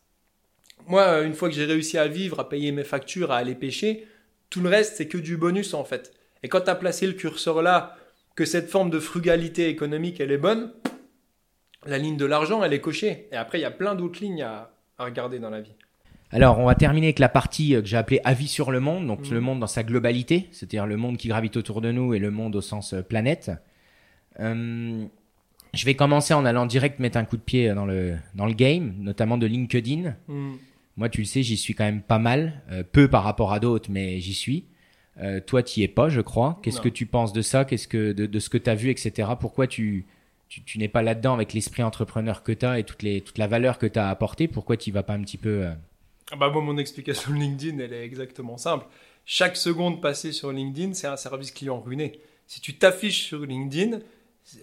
Moi, 0.88 1.02
euh, 1.02 1.26
une 1.26 1.34
fois 1.34 1.50
que 1.50 1.56
j'ai 1.56 1.66
réussi 1.66 1.98
à 1.98 2.08
vivre, 2.08 2.40
à 2.40 2.50
payer 2.50 2.72
mes 2.72 2.84
factures, 2.84 3.32
à 3.32 3.38
aller 3.38 3.56
pêcher, 3.56 4.08
tout 4.50 4.62
le 4.62 4.70
reste, 4.70 4.96
c'est 4.98 5.08
que 5.08 5.18
du 5.18 5.38
bonus 5.38 5.74
en 5.74 5.84
fait. 5.84 6.14
Et 6.44 6.50
quand 6.50 6.62
tu 6.62 6.70
as 6.70 6.76
placé 6.76 7.08
le 7.08 7.14
curseur 7.14 7.62
là, 7.62 7.96
que 8.36 8.46
cette 8.46 8.70
forme 8.70 8.90
de 8.90 9.00
frugalité 9.00 9.70
économique, 9.70 10.20
elle 10.20 10.32
est 10.32 10.38
bonne, 10.38 10.72
la 11.86 11.98
ligne 11.98 12.18
de 12.18 12.26
l'argent, 12.26 12.64
elle 12.64 12.74
est 12.74 12.82
cochée. 12.82 13.28
Et 13.32 13.36
après, 13.36 13.58
il 13.60 13.62
y 13.62 13.66
a 13.66 13.72
plein 13.72 13.96
d'autres 13.96 14.20
lignes 14.22 14.44
à, 14.44 14.72
à 14.98 15.06
regarder 15.06 15.40
dans 15.40 15.50
la 15.50 15.62
vie. 15.62 15.74
Alors, 16.32 16.60
on 16.60 16.66
va 16.66 16.76
terminer 16.76 17.08
avec 17.08 17.20
la 17.20 17.30
partie 17.30 17.76
euh, 17.76 17.82
que 17.82 17.88
j'ai 17.88 17.98
appelée 17.98 18.20
avis 18.26 18.48
sur 18.50 18.70
le 18.72 18.80
monde, 18.80 19.08
donc 19.08 19.22
Mhm. 19.28 19.34
le 19.34 19.42
monde 19.42 19.60
dans 19.62 19.68
sa 19.68 19.84
globalité, 19.84 20.48
c'est-à-dire 20.52 20.86
le 20.86 20.98
monde 20.98 21.18
qui 21.18 21.30
gravite 21.30 21.56
autour 21.58 21.82
de 21.82 21.92
nous 21.92 22.14
et 22.14 22.20
le 22.20 22.32
monde 22.32 22.56
au 22.56 22.62
sens 22.62 22.94
euh, 22.94 23.02
planète. 23.02 23.52
Euh, 24.40 25.06
je 25.74 25.86
vais 25.86 25.96
commencer 25.96 26.34
en 26.34 26.46
allant 26.46 26.66
direct 26.66 27.00
mettre 27.00 27.18
un 27.18 27.26
coup 27.26 27.38
de 27.38 27.42
pied 27.42 27.74
dans 27.74 27.86
le, 27.86 28.18
dans 28.36 28.46
le 28.46 28.54
game, 28.54 28.96
notamment 29.00 29.38
de 29.38 29.46
LinkedIn. 29.46 30.16
Moi, 30.98 31.10
tu 31.10 31.22
le 31.22 31.26
sais, 31.26 31.44
j'y 31.44 31.58
suis 31.58 31.76
quand 31.76 31.86
même 31.86 32.02
pas 32.02 32.18
mal, 32.18 32.64
euh, 32.72 32.84
peu 32.84 33.08
par 33.08 33.24
rapport 33.24 33.54
à 33.54 33.60
d'autres, 33.60 33.90
mais 33.92 34.20
j'y 34.20 34.34
suis. 34.34 34.66
Euh, 35.22 35.40
toi, 35.40 35.62
tu 35.62 35.82
es 35.82 35.88
pas, 35.88 36.10
je 36.10 36.22
crois. 36.22 36.60
Qu'est-ce 36.64 36.82
que 36.82 36.90
tu 36.90 37.06
penses 37.06 37.34
de 37.34 37.42
ça? 37.42 37.66
Qu'est-ce 37.66 37.88
que 37.88 38.12
de, 38.12 38.26
de 38.26 38.40
ce 38.40 38.50
que 38.50 38.58
tu 38.58 38.70
as 38.70 38.76
vu, 38.76 38.90
etc. 38.90 39.30
Pourquoi 39.40 39.68
tu 39.68 40.06
tu, 40.50 40.64
tu 40.64 40.78
n'es 40.80 40.88
pas 40.88 41.02
là-dedans 41.02 41.34
avec 41.34 41.54
l'esprit 41.54 41.84
entrepreneur 41.84 42.42
que 42.42 42.54
tu 42.54 42.66
as 42.66 42.80
et 42.80 42.84
toutes 42.84 43.04
les 43.04 43.22
toute 43.22 43.38
la 43.38 43.48
valeur 43.48 43.78
que 43.78 43.86
tu 43.86 44.00
as 44.00 44.10
apportée? 44.10 44.48
Pourquoi 44.48 44.78
tu 44.78 44.92
vas 44.92 45.04
pas 45.04 45.14
un 45.14 45.22
petit 45.22 45.38
peu 45.38 45.66
euh, 45.66 45.72
Ah 46.32 46.36
bah 46.36 46.50
moi, 46.50 46.62
mon 46.62 46.78
explication 46.78 47.32
de 47.32 47.38
LinkedIn, 47.38 47.80
elle 47.80 47.94
est 47.94 48.04
exactement 48.04 48.58
simple. 48.58 48.86
Chaque 49.26 49.58
seconde 49.58 50.02
passée 50.02 50.32
sur 50.32 50.52
LinkedIn, 50.52 50.94
c'est 50.94 51.08
un 51.08 51.18
service 51.18 51.52
client 51.52 51.80
ruiné. 51.80 52.20
Si 52.48 52.62
tu 52.62 52.78
t'affiches 52.78 53.26
sur 53.26 53.46
LinkedIn, 53.46 54.00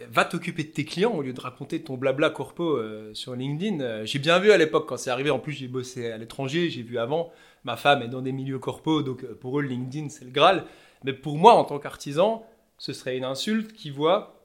va 0.09 0.25
t'occuper 0.25 0.65
de 0.65 0.69
tes 0.69 0.85
clients 0.85 1.13
au 1.13 1.23
lieu 1.23 1.33
de 1.33 1.41
raconter 1.41 1.83
ton 1.83 1.97
blabla 1.97 2.31
corpo 2.31 2.77
euh, 2.77 3.13
sur 3.15 3.35
LinkedIn. 3.35 3.81
Euh, 3.81 4.07
j'ai 4.07 4.19
bien 4.19 4.39
vu 4.39 4.51
à 4.51 4.57
l'époque 4.57 4.89
quand 4.89 4.97
c'est 4.97 5.11
arrivé. 5.11 5.31
En 5.31 5.39
plus, 5.39 5.53
j'ai 5.53 5.69
bossé 5.69 6.11
à 6.11 6.17
l'étranger, 6.17 6.71
j'ai 6.71 6.83
vu 6.83 6.99
avant. 6.99 7.33
Ma 7.65 7.77
femme 7.77 8.03
est 8.03 8.09
dans 8.09 8.23
des 8.23 8.33
milieux 8.33 8.59
corpo, 8.59 9.03
donc 9.03 9.25
euh, 9.25 9.35
pour 9.35 9.59
eux, 9.61 9.63
LinkedIn, 9.63 10.09
c'est 10.09 10.25
le 10.25 10.31
Graal. 10.31 10.65
Mais 11.05 11.13
pour 11.13 11.37
moi, 11.37 11.55
en 11.55 11.65
tant 11.65 11.79
qu'artisan, 11.79 12.47
ce 12.79 12.93
serait 12.93 13.17
une 13.17 13.25
insulte 13.25 13.73
qui 13.73 13.91
voit 13.91 14.41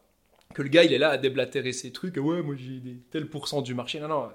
que 0.53 0.61
le 0.61 0.69
gars, 0.69 0.83
il 0.83 0.91
est 0.93 0.97
là 0.97 1.09
à 1.09 1.17
déblatérer 1.17 1.71
ses 1.71 1.91
trucs. 1.91 2.17
Ouais, 2.17 2.41
moi, 2.41 2.55
j'ai 2.57 2.81
tel 3.11 3.29
pourcent 3.29 3.61
du 3.61 3.73
marché. 3.73 3.99
Non, 3.99 4.07
non. 4.07 4.29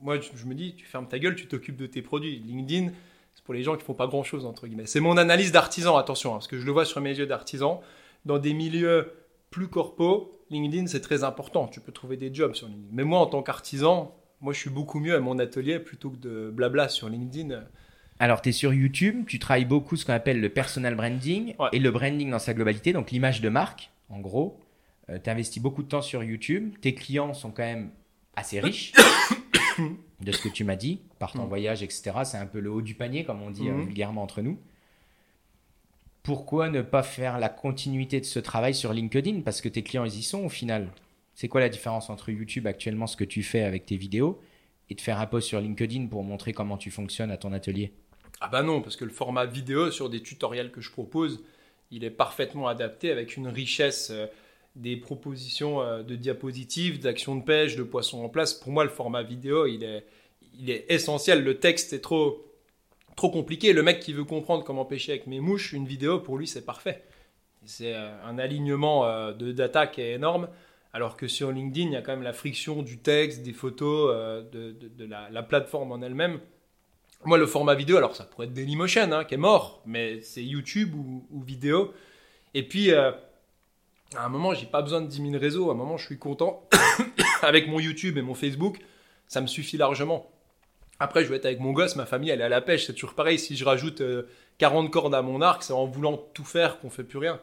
Moi, 0.00 0.20
je 0.20 0.28
je 0.34 0.46
me 0.46 0.54
dis, 0.54 0.74
tu 0.74 0.84
fermes 0.84 1.08
ta 1.08 1.18
gueule, 1.18 1.34
tu 1.34 1.46
t'occupes 1.46 1.76
de 1.76 1.86
tes 1.86 2.02
produits. 2.02 2.38
LinkedIn, 2.38 2.92
c'est 3.34 3.44
pour 3.44 3.54
les 3.54 3.62
gens 3.62 3.76
qui 3.76 3.84
font 3.84 3.94
pas 3.94 4.06
grand 4.06 4.22
chose, 4.22 4.44
entre 4.44 4.66
guillemets. 4.66 4.86
C'est 4.86 5.00
mon 5.00 5.16
analyse 5.16 5.50
d'artisan, 5.50 5.96
attention, 5.96 6.30
hein, 6.30 6.34
parce 6.34 6.48
que 6.48 6.58
je 6.58 6.66
le 6.66 6.72
vois 6.72 6.84
sur 6.84 7.00
mes 7.00 7.16
yeux 7.16 7.26
d'artisan. 7.26 7.80
Dans 8.24 8.38
des 8.38 8.54
milieux 8.54 9.12
plus 9.54 9.68
corpo, 9.68 10.32
LinkedIn, 10.50 10.86
c'est 10.88 11.00
très 11.00 11.22
important. 11.22 11.68
Tu 11.68 11.80
peux 11.80 11.92
trouver 11.92 12.16
des 12.16 12.34
jobs 12.34 12.54
sur 12.54 12.66
LinkedIn. 12.66 12.88
Mais 12.92 13.04
moi, 13.04 13.20
en 13.20 13.26
tant 13.26 13.42
qu'artisan, 13.42 14.12
moi, 14.40 14.52
je 14.52 14.58
suis 14.58 14.70
beaucoup 14.70 14.98
mieux 14.98 15.14
à 15.14 15.20
mon 15.20 15.38
atelier 15.38 15.78
plutôt 15.78 16.10
que 16.10 16.16
de 16.16 16.50
blabla 16.52 16.88
sur 16.88 17.08
LinkedIn. 17.08 17.62
Alors, 18.18 18.42
tu 18.42 18.48
es 18.48 18.52
sur 18.52 18.72
YouTube, 18.74 19.24
tu 19.28 19.38
travailles 19.38 19.64
beaucoup 19.64 19.94
ce 19.96 20.04
qu'on 20.04 20.12
appelle 20.12 20.40
le 20.40 20.48
personal 20.48 20.96
branding 20.96 21.54
Ouais. 21.60 21.68
et 21.72 21.78
le 21.78 21.90
branding 21.92 22.30
dans 22.30 22.38
sa 22.40 22.52
globalité, 22.52 22.92
donc 22.92 23.10
l'image 23.12 23.40
de 23.40 23.48
marque, 23.48 23.90
en 24.10 24.18
gros. 24.20 24.58
tu 25.22 25.30
investis 25.30 25.62
beaucoup 25.62 25.82
de 25.82 25.88
temps 25.88 26.02
sur 26.02 26.24
YouTube. 26.24 26.74
Tes 26.80 26.94
clients 26.94 27.32
sont 27.34 27.50
quand 27.50 27.62
même 27.62 27.90
assez 28.36 28.58
riches, 28.58 28.92
de 30.20 30.32
ce 30.32 30.42
que 30.42 30.48
tu 30.48 30.64
m'as 30.64 30.76
dit, 30.76 31.00
partent 31.18 31.36
en 31.38 31.44
Mm. 31.44 31.48
voyage, 31.48 31.82
etc. 31.82 32.10
C'est 32.24 32.38
un 32.38 32.46
peu 32.46 32.58
le 32.60 32.70
haut 32.70 32.82
du 32.82 32.94
panier, 32.94 33.24
comme 33.24 33.42
on 33.42 33.50
dit 33.50 33.68
euh, 33.68 33.72
Mhm. 33.74 33.84
vulgairement 33.84 34.22
entre 34.22 34.40
nous. 34.42 34.58
Pourquoi 36.24 36.70
ne 36.70 36.80
pas 36.80 37.02
faire 37.02 37.38
la 37.38 37.50
continuité 37.50 38.18
de 38.18 38.24
ce 38.24 38.38
travail 38.38 38.74
sur 38.74 38.94
LinkedIn? 38.94 39.42
Parce 39.42 39.60
que 39.60 39.68
tes 39.68 39.82
clients, 39.82 40.06
ils 40.06 40.18
y 40.18 40.22
sont 40.22 40.42
au 40.42 40.48
final. 40.48 40.88
C'est 41.34 41.48
quoi 41.48 41.60
la 41.60 41.68
différence 41.68 42.08
entre 42.08 42.30
YouTube 42.30 42.66
actuellement, 42.66 43.06
ce 43.06 43.18
que 43.18 43.24
tu 43.24 43.42
fais 43.42 43.62
avec 43.62 43.84
tes 43.84 43.96
vidéos, 43.96 44.40
et 44.88 44.94
de 44.94 45.02
faire 45.02 45.20
un 45.20 45.26
post 45.26 45.48
sur 45.48 45.60
LinkedIn 45.60 46.06
pour 46.06 46.24
montrer 46.24 46.54
comment 46.54 46.78
tu 46.78 46.90
fonctionnes 46.90 47.30
à 47.30 47.36
ton 47.36 47.52
atelier? 47.52 47.92
Ah 48.40 48.48
bah 48.48 48.62
non, 48.62 48.80
parce 48.80 48.96
que 48.96 49.04
le 49.04 49.10
format 49.10 49.44
vidéo 49.44 49.90
sur 49.90 50.08
des 50.08 50.22
tutoriels 50.22 50.70
que 50.70 50.80
je 50.80 50.90
propose, 50.90 51.44
il 51.90 52.04
est 52.04 52.10
parfaitement 52.10 52.68
adapté 52.68 53.10
avec 53.10 53.36
une 53.36 53.48
richesse 53.48 54.08
euh, 54.10 54.26
des 54.76 54.96
propositions 54.96 55.82
euh, 55.82 56.02
de 56.02 56.16
diapositives, 56.16 57.00
d'actions 57.00 57.36
de 57.36 57.42
pêche, 57.42 57.76
de 57.76 57.82
poissons 57.82 58.24
en 58.24 58.30
place. 58.30 58.54
Pour 58.54 58.72
moi, 58.72 58.84
le 58.84 58.90
format 58.90 59.22
vidéo, 59.22 59.66
il 59.66 59.84
est, 59.84 60.06
il 60.58 60.70
est 60.70 60.86
essentiel. 60.88 61.44
Le 61.44 61.58
texte 61.58 61.92
est 61.92 62.00
trop, 62.00 62.46
trop 63.16 63.30
compliqué. 63.30 63.72
Le 63.72 63.82
mec 63.82 64.00
qui 64.00 64.12
veut 64.12 64.24
comprendre 64.24 64.64
comment 64.64 64.84
pêcher 64.84 65.12
avec 65.12 65.26
mes 65.26 65.40
mouches, 65.40 65.72
une 65.72 65.86
vidéo, 65.86 66.20
pour 66.20 66.38
lui, 66.38 66.46
c'est 66.46 66.64
parfait. 66.64 67.04
C'est 67.64 67.94
euh, 67.94 68.10
un 68.24 68.38
alignement 68.38 69.06
euh, 69.06 69.32
de 69.32 69.52
data 69.52 69.86
qui 69.86 70.00
est 70.00 70.12
énorme. 70.12 70.48
Alors 70.92 71.16
que 71.16 71.26
sur 71.26 71.50
LinkedIn, 71.50 71.88
il 71.88 71.92
y 71.92 71.96
a 71.96 72.02
quand 72.02 72.12
même 72.12 72.22
la 72.22 72.32
friction 72.32 72.82
du 72.82 72.98
texte, 72.98 73.42
des 73.42 73.52
photos, 73.52 74.12
euh, 74.14 74.42
de, 74.42 75.04
la, 75.04 75.28
la 75.30 75.42
plateforme 75.42 75.90
en 75.92 76.00
elle-même. 76.02 76.40
Moi, 77.24 77.38
le 77.38 77.46
format 77.46 77.74
vidéo, 77.74 77.96
alors 77.96 78.14
ça 78.14 78.24
pourrait 78.24 78.46
être 78.46 78.52
Dailymotion, 78.52 79.10
hein, 79.12 79.24
qui 79.24 79.34
est 79.34 79.38
mort, 79.38 79.82
mais 79.86 80.20
c'est 80.20 80.44
YouTube 80.44 80.94
ou, 80.94 81.42
vidéo. 81.42 81.92
Et 82.52 82.62
puis, 82.62 82.92
à 82.92 83.16
un 84.14 84.28
moment, 84.28 84.52
j'ai 84.52 84.66
pas 84.66 84.82
besoin 84.82 85.00
de 85.00 85.06
10 85.06 85.30
000 85.30 85.40
réseaux. 85.40 85.70
À 85.70 85.72
un 85.72 85.76
moment, 85.76 85.96
je 85.96 86.04
suis 86.04 86.18
content. 86.18 86.68
avec 87.42 87.68
mon 87.68 87.80
YouTube 87.80 88.18
et 88.18 88.22
mon 88.22 88.34
Facebook, 88.34 88.78
ça 89.26 89.40
me 89.40 89.46
suffit 89.46 89.76
largement. 89.76 90.30
Après, 91.00 91.24
je 91.24 91.28
vais 91.28 91.36
être 91.36 91.46
avec 91.46 91.60
mon 91.60 91.72
gosse, 91.72 91.96
ma 91.96 92.06
famille, 92.06 92.30
elle 92.30 92.40
est 92.40 92.44
à 92.44 92.48
la 92.48 92.60
pêche. 92.60 92.86
C'est 92.86 92.94
toujours 92.94 93.14
pareil. 93.14 93.38
Si 93.38 93.56
je 93.56 93.64
rajoute 93.64 94.00
euh, 94.00 94.28
40 94.58 94.90
cordes 94.90 95.14
à 95.14 95.22
mon 95.22 95.40
arc, 95.42 95.62
c'est 95.62 95.72
en 95.72 95.86
voulant 95.86 96.16
tout 96.34 96.44
faire 96.44 96.78
qu'on 96.78 96.90
fait 96.90 97.04
plus 97.04 97.18
rien. 97.18 97.40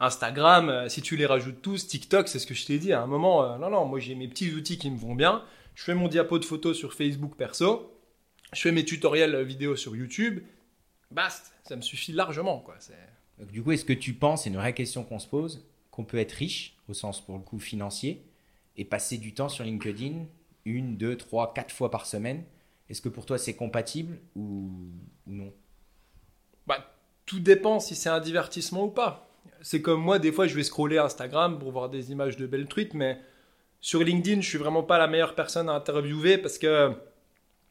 Instagram, 0.00 0.68
euh, 0.68 0.88
si 0.88 1.02
tu 1.02 1.16
les 1.16 1.26
rajoutes 1.26 1.62
tous, 1.62 1.86
TikTok, 1.86 2.28
c'est 2.28 2.38
ce 2.38 2.46
que 2.46 2.54
je 2.54 2.66
t'ai 2.66 2.78
dit 2.78 2.92
à 2.92 3.02
un 3.02 3.06
moment. 3.06 3.44
euh, 3.44 3.58
non, 3.58 3.70
non, 3.70 3.86
moi 3.86 4.00
j'ai 4.00 4.14
mes 4.14 4.28
petits 4.28 4.52
outils 4.52 4.78
qui 4.78 4.90
me 4.90 4.98
vont 4.98 5.14
bien. 5.14 5.42
Je 5.74 5.84
fais 5.84 5.94
mon 5.94 6.08
diapo 6.08 6.38
de 6.38 6.44
photos 6.44 6.76
sur 6.76 6.94
Facebook 6.94 7.36
perso. 7.36 7.90
Je 8.52 8.60
fais 8.60 8.72
mes 8.72 8.84
tutoriels 8.84 9.34
euh, 9.34 9.42
vidéo 9.42 9.76
sur 9.76 9.96
YouTube. 9.96 10.42
Basta, 11.10 11.50
ça 11.64 11.76
me 11.76 11.82
suffit 11.82 12.12
largement. 12.12 12.58
Quoi. 12.58 12.76
Du 13.50 13.62
coup, 13.62 13.72
est-ce 13.72 13.84
que 13.84 13.92
tu 13.92 14.14
penses, 14.14 14.44
c'est 14.44 14.50
une 14.50 14.56
vraie 14.56 14.74
question 14.74 15.04
qu'on 15.04 15.18
se 15.18 15.28
pose, 15.28 15.64
qu'on 15.90 16.04
peut 16.04 16.18
être 16.18 16.32
riche, 16.32 16.76
au 16.88 16.94
sens 16.94 17.24
pour 17.24 17.36
le 17.36 17.42
coup 17.42 17.58
financier, 17.58 18.24
et 18.76 18.84
passer 18.84 19.18
du 19.18 19.32
temps 19.32 19.48
sur 19.48 19.64
LinkedIn, 19.64 20.26
une, 20.64 20.96
deux, 20.96 21.16
trois, 21.16 21.54
quatre 21.54 21.72
fois 21.72 21.90
par 21.90 22.06
semaine 22.06 22.44
Est-ce 22.90 23.00
que 23.00 23.08
pour 23.08 23.26
toi 23.26 23.38
c'est 23.38 23.54
compatible 23.54 24.18
ou, 24.36 24.70
non 25.26 25.52
Bah, 26.66 26.94
tout 27.26 27.40
dépend 27.40 27.80
si 27.80 27.94
c'est 27.94 28.08
un 28.10 28.20
divertissement 28.20 28.84
ou 28.84 28.90
pas. 28.90 29.30
C'est 29.62 29.80
comme 29.80 30.00
moi, 30.00 30.18
des 30.18 30.30
fois, 30.30 30.46
je 30.46 30.54
vais 30.54 30.62
scroller 30.62 30.98
Instagram 30.98 31.58
pour 31.58 31.72
voir 31.72 31.88
des 31.88 32.12
images 32.12 32.36
de 32.36 32.46
belles 32.46 32.66
truites, 32.66 32.92
mais 32.94 33.18
sur 33.80 34.02
LinkedIn, 34.02 34.40
je 34.42 34.48
suis 34.48 34.58
vraiment 34.58 34.82
pas 34.82 34.98
la 34.98 35.06
meilleure 35.06 35.34
personne 35.34 35.68
à 35.68 35.72
interviewer 35.72 36.38
parce 36.38 36.58
que 36.58 36.92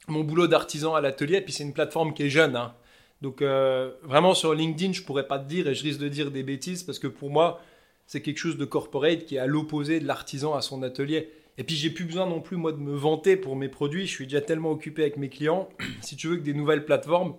mon 0.08 0.24
boulot 0.24 0.48
d'artisan 0.48 0.96
à 0.96 1.02
l'atelier, 1.02 1.42
puis 1.42 1.54
c'est 1.54 1.64
une 1.64 1.74
plateforme 1.74 2.14
qui 2.14 2.24
est 2.24 2.30
jeune. 2.30 2.56
hein. 2.56 2.74
Donc, 3.22 3.42
euh, 3.42 3.92
vraiment, 4.02 4.34
sur 4.34 4.54
LinkedIn, 4.54 4.94
je 4.94 5.04
pourrais 5.04 5.28
pas 5.28 5.40
te 5.40 5.48
dire 5.48 5.68
et 5.68 5.76
je 5.76 5.84
risque 5.84 6.00
de 6.00 6.10
dire 6.10 6.32
des 6.32 6.44
bêtises 6.44 6.84
parce 6.84 7.00
que 7.00 7.08
pour 7.08 7.30
moi, 7.30 7.62
c'est 8.06 8.22
quelque 8.22 8.38
chose 8.38 8.58
de 8.58 8.66
corporate 8.66 9.26
qui 9.26 9.36
est 9.36 9.40
à 9.40 9.48
l'opposé 9.48 10.00
de 10.00 10.06
l'artisan 10.08 10.56
à 10.56 10.62
son 10.62 10.84
atelier. 10.84 11.30
Et 11.58 11.64
puis, 11.64 11.76
j'ai 11.76 11.90
plus 11.90 12.06
besoin 12.06 12.26
non 12.28 12.42
plus, 12.42 12.58
moi, 12.58 12.72
de 12.72 12.78
me 12.78 12.96
vanter 12.96 13.38
pour 13.38 13.56
mes 13.56 13.70
produits. 13.70 14.08
Je 14.08 14.12
suis 14.12 14.26
déjà 14.26 14.42
tellement 14.42 14.72
occupé 14.72 15.04
avec 15.04 15.18
mes 15.18 15.30
clients. 15.30 15.70
si 16.02 16.16
tu 16.16 16.28
veux 16.28 16.38
que 16.38 16.44
des 16.44 16.54
nouvelles 16.54 16.86
plateformes, 16.86 17.36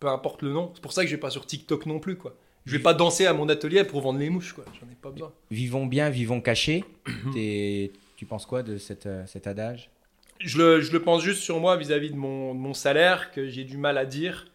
peu 0.00 0.08
importe 0.08 0.42
le 0.42 0.52
nom. 0.52 0.70
C'est 0.74 0.82
pour 0.82 0.92
ça 0.92 1.02
que 1.02 1.08
je 1.08 1.14
vais 1.14 1.20
pas 1.20 1.30
sur 1.30 1.46
TikTok 1.46 1.86
non 1.86 1.98
plus, 1.98 2.16
quoi. 2.16 2.36
Je 2.66 2.76
vais 2.76 2.82
pas 2.82 2.94
danser 2.94 3.26
à 3.26 3.34
mon 3.34 3.48
atelier 3.50 3.84
pour 3.84 4.00
vendre 4.00 4.18
les 4.18 4.30
mouches, 4.30 4.54
quoi. 4.54 4.64
J'en 4.80 4.90
ai 4.90 4.94
pas 4.94 5.10
besoin. 5.10 5.32
Vivons 5.50 5.86
bien, 5.86 6.08
vivons 6.10 6.40
cachés. 6.40 6.84
Tu 8.16 8.26
penses 8.26 8.46
quoi 8.46 8.62
de 8.62 8.78
cette, 8.78 9.06
euh, 9.06 9.26
cet 9.26 9.48
adage? 9.48 9.90
Je 10.38 10.56
le, 10.56 10.80
je 10.80 10.92
le 10.92 11.02
pense 11.02 11.22
juste 11.22 11.42
sur 11.42 11.58
moi 11.58 11.76
vis-à-vis 11.76 12.10
de 12.10 12.16
mon, 12.16 12.54
de 12.54 12.60
mon 12.60 12.72
salaire 12.72 13.32
que 13.32 13.48
j'ai 13.48 13.64
du 13.64 13.76
mal 13.76 13.98
à 13.98 14.06
dire. 14.06 14.46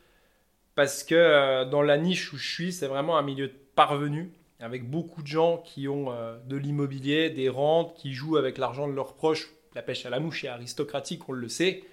Parce 0.76 1.04
que 1.04 1.14
euh, 1.14 1.66
dans 1.66 1.82
la 1.82 1.98
niche 1.98 2.32
où 2.32 2.38
je 2.38 2.50
suis, 2.50 2.72
c'est 2.72 2.88
vraiment 2.88 3.18
un 3.18 3.22
milieu 3.22 3.48
de 3.48 3.54
parvenus. 3.76 4.30
Avec 4.62 4.90
beaucoup 4.90 5.22
de 5.22 5.28
gens 5.28 5.58
qui 5.58 5.88
ont 5.88 6.12
euh, 6.12 6.38
de 6.46 6.58
l'immobilier, 6.58 7.30
des 7.30 7.48
rentes, 7.48 7.96
qui 7.96 8.14
jouent 8.14 8.36
avec 8.36 8.58
l'argent 8.58 8.88
de 8.88 8.94
leurs 8.94 9.14
proches. 9.14 9.50
La 9.74 9.82
pêche 9.82 10.06
à 10.06 10.10
la 10.10 10.20
mouche 10.20 10.44
est 10.44 10.50
aristocratique, 10.50 11.30
on 11.30 11.32
le 11.32 11.48
sait. 11.48 11.84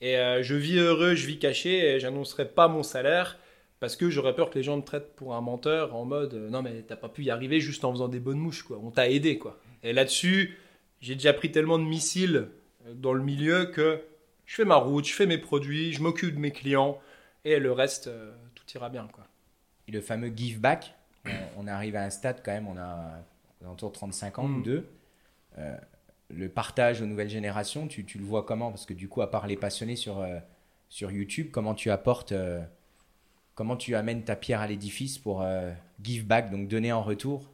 Et 0.00 0.16
euh, 0.16 0.42
je 0.42 0.54
vis 0.54 0.78
heureux, 0.78 1.14
je 1.14 1.26
vis 1.26 1.38
caché, 1.38 1.84
et 1.84 2.00
j'annoncerai 2.00 2.48
pas 2.48 2.68
mon 2.68 2.82
salaire. 2.82 3.38
Parce 3.80 3.94
que 3.94 4.08
j'aurais 4.08 4.34
peur 4.34 4.48
que 4.48 4.56
les 4.58 4.64
gens 4.64 4.78
me 4.78 4.82
traitent 4.82 5.14
pour 5.16 5.34
un 5.34 5.40
menteur 5.40 5.94
en 5.94 6.04
mode 6.04 6.34
euh, 6.34 6.50
non 6.50 6.62
mais 6.62 6.82
t'as 6.82 6.96
pas 6.96 7.08
pu 7.08 7.22
y 7.22 7.30
arriver 7.30 7.60
juste 7.60 7.84
en 7.84 7.92
faisant 7.92 8.08
des 8.08 8.18
bonnes 8.18 8.38
mouches 8.38 8.62
quoi. 8.62 8.80
On 8.82 8.90
t'a 8.90 9.08
aidé 9.10 9.38
quoi. 9.38 9.60
Et 9.82 9.92
là-dessus, 9.92 10.58
j'ai 11.00 11.14
déjà 11.14 11.32
pris 11.32 11.52
tellement 11.52 11.78
de 11.78 11.84
missiles 11.84 12.48
dans 12.94 13.12
le 13.12 13.22
milieu 13.22 13.66
que 13.66 14.00
je 14.46 14.54
fais 14.56 14.64
ma 14.64 14.76
route, 14.76 15.06
je 15.06 15.12
fais 15.12 15.26
mes 15.26 15.38
produits, 15.38 15.92
je 15.92 16.02
m'occupe 16.02 16.34
de 16.34 16.40
mes 16.40 16.50
clients 16.50 16.98
et 17.44 17.60
le 17.60 17.70
reste 17.70 18.10
tout 18.56 18.64
ira 18.74 18.88
bien 18.88 19.06
quoi. 19.12 19.28
Et 19.86 19.92
le 19.92 20.00
fameux 20.00 20.32
give 20.34 20.58
back, 20.58 20.97
on, 21.26 21.30
on 21.64 21.66
arrive 21.66 21.96
à 21.96 22.02
un 22.04 22.10
stade 22.10 22.42
quand 22.44 22.52
même, 22.52 22.68
on 22.68 22.76
a 22.76 23.22
autour 23.70 23.90
de 23.90 23.94
35 23.94 24.38
ans 24.38 24.48
Mm. 24.48 24.58
ou 24.58 24.62
deux. 24.62 24.86
Euh, 25.58 25.76
le 26.30 26.48
partage 26.48 27.00
aux 27.02 27.06
nouvelles 27.06 27.30
générations, 27.30 27.88
tu, 27.88 28.04
tu 28.04 28.18
le 28.18 28.24
vois 28.24 28.42
comment? 28.44 28.70
Parce 28.70 28.86
que 28.86 28.94
du 28.94 29.08
coup, 29.08 29.22
à 29.22 29.30
part 29.30 29.46
les 29.46 29.56
passionnés 29.56 29.96
sur, 29.96 30.20
euh, 30.20 30.38
sur 30.88 31.10
YouTube, 31.10 31.48
comment 31.50 31.74
tu 31.74 31.90
apportes, 31.90 32.32
euh, 32.32 32.60
comment 33.54 33.76
tu 33.76 33.94
amènes 33.94 34.24
ta 34.24 34.36
pierre 34.36 34.60
à 34.60 34.66
l'édifice 34.66 35.18
pour 35.18 35.44
give 36.02 36.26
back, 36.26 36.50
donc 36.50 36.68
donner 36.68 36.92
en 36.92 37.02
retour? 37.02 37.50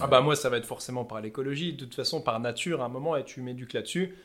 Ah 0.00 0.08
bah 0.08 0.20
moi 0.20 0.34
ça 0.34 0.48
va 0.50 0.56
être 0.56 0.66
forcément 0.66 1.04
par 1.04 1.20
l'écologie, 1.20 1.72
de 1.72 1.84
toute 1.84 1.94
façon 1.94 2.20
par 2.20 2.40
nature 2.40 2.82
à 2.82 2.86
un 2.86 2.88
moment 2.88 3.14
et 3.16 3.24
tu 3.24 3.40
m'éduques 3.42 3.74
là-dessus. 3.74 4.16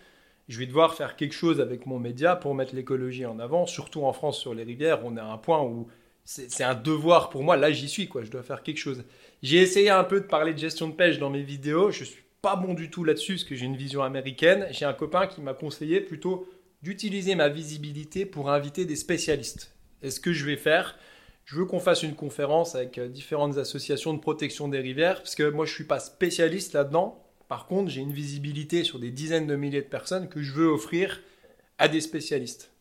Je 0.48 0.57
vais 0.57 0.66
devoir 0.66 0.95
faire 0.95 1.16
quelque 1.16 1.34
chose 1.36 1.61
avec 1.61 1.86
mon 1.86 1.99
média 1.99 2.36
pour 2.36 2.56
mettre 2.56 2.74
l'écologie 2.74 3.28
en 3.28 3.38
avant, 3.38 3.68
surtout 3.68 4.03
en 4.03 4.11
France 4.14 4.40
sur 4.40 4.56
les 4.56 4.64
rivières, 4.64 5.06
on 5.06 5.16
est 5.16 5.20
à 5.20 5.28
un 5.28 5.38
point 5.38 5.61
où 5.61 5.88
c'est 6.32 6.64
un 6.64 6.76
devoir 6.76 7.32
pour 7.32 7.44
moi, 7.44 7.58
là 7.58 7.72
j'y 7.72 7.90
suis 7.90 8.08
quoi, 8.08 8.24
je 8.24 8.30
dois 8.30 8.44
faire 8.44 8.62
quelque 8.62 8.78
chose. 8.78 9.04
J'ai 9.42 9.58
essayé 9.58 9.90
un 9.90 10.04
peu 10.04 10.20
de 10.20 10.26
parler 10.26 10.54
de 10.54 10.60
gestion 10.60 10.88
de 10.88 10.94
pêche 10.94 11.18
dans 11.18 11.30
mes 11.32 11.42
vidéos, 11.42 11.90
je 11.90 12.04
suis 12.04 12.24
pas 12.42 12.56
bon 12.56 12.74
du 12.74 12.90
tout 12.90 13.04
là-dessus 13.04 13.34
parce 13.34 13.44
que 13.44 13.56
j'ai 13.56 13.66
une 13.66 13.76
vision 13.76 14.04
américaine. 14.04 14.68
J'ai 14.72 14.86
un 14.86 14.94
copain 14.94 15.28
qui 15.28 15.42
m'a 15.42 15.54
conseillé 15.54 16.02
plutôt 16.02 16.48
d'utiliser 16.82 17.36
ma 17.36 17.50
visibilité 17.50 18.26
pour 18.26 18.50
inviter 18.50 18.86
des 18.86 18.96
spécialistes. 18.96 19.74
Et 20.02 20.12
ce 20.12 20.20
que 20.20 20.32
je 20.32 20.46
vais 20.46 20.56
faire, 20.56 20.98
je 21.46 21.56
veux 21.56 21.66
qu'on 21.66 21.80
fasse 21.80 22.04
une 22.04 22.16
conférence 22.16 22.76
avec 22.76 22.98
euh, 22.98 23.10
différentes 23.10 23.58
associations 23.58 24.14
de 24.14 24.20
protection 24.20 24.68
des 24.68 24.80
rivières, 24.80 25.18
parce 25.18 25.36
que 25.36 25.50
moi 25.50 25.66
je 25.66 25.74
suis 25.74 25.84
pas 25.84 26.00
spécialiste 26.00 26.74
là-dedans. 26.74 27.26
Par 27.48 27.66
contre, 27.66 27.90
j'ai 27.90 28.02
une 28.02 28.14
visibilité 28.14 28.84
sur 28.84 29.00
des 29.00 29.10
dizaines 29.10 29.48
de 29.48 29.56
milliers 29.56 29.82
de 29.82 29.88
personnes 29.88 30.30
que 30.30 30.42
je 30.42 30.54
veux 30.54 30.68
offrir 30.68 31.22
à 31.80 31.88
des 31.88 32.02
spécialistes. 32.02 32.72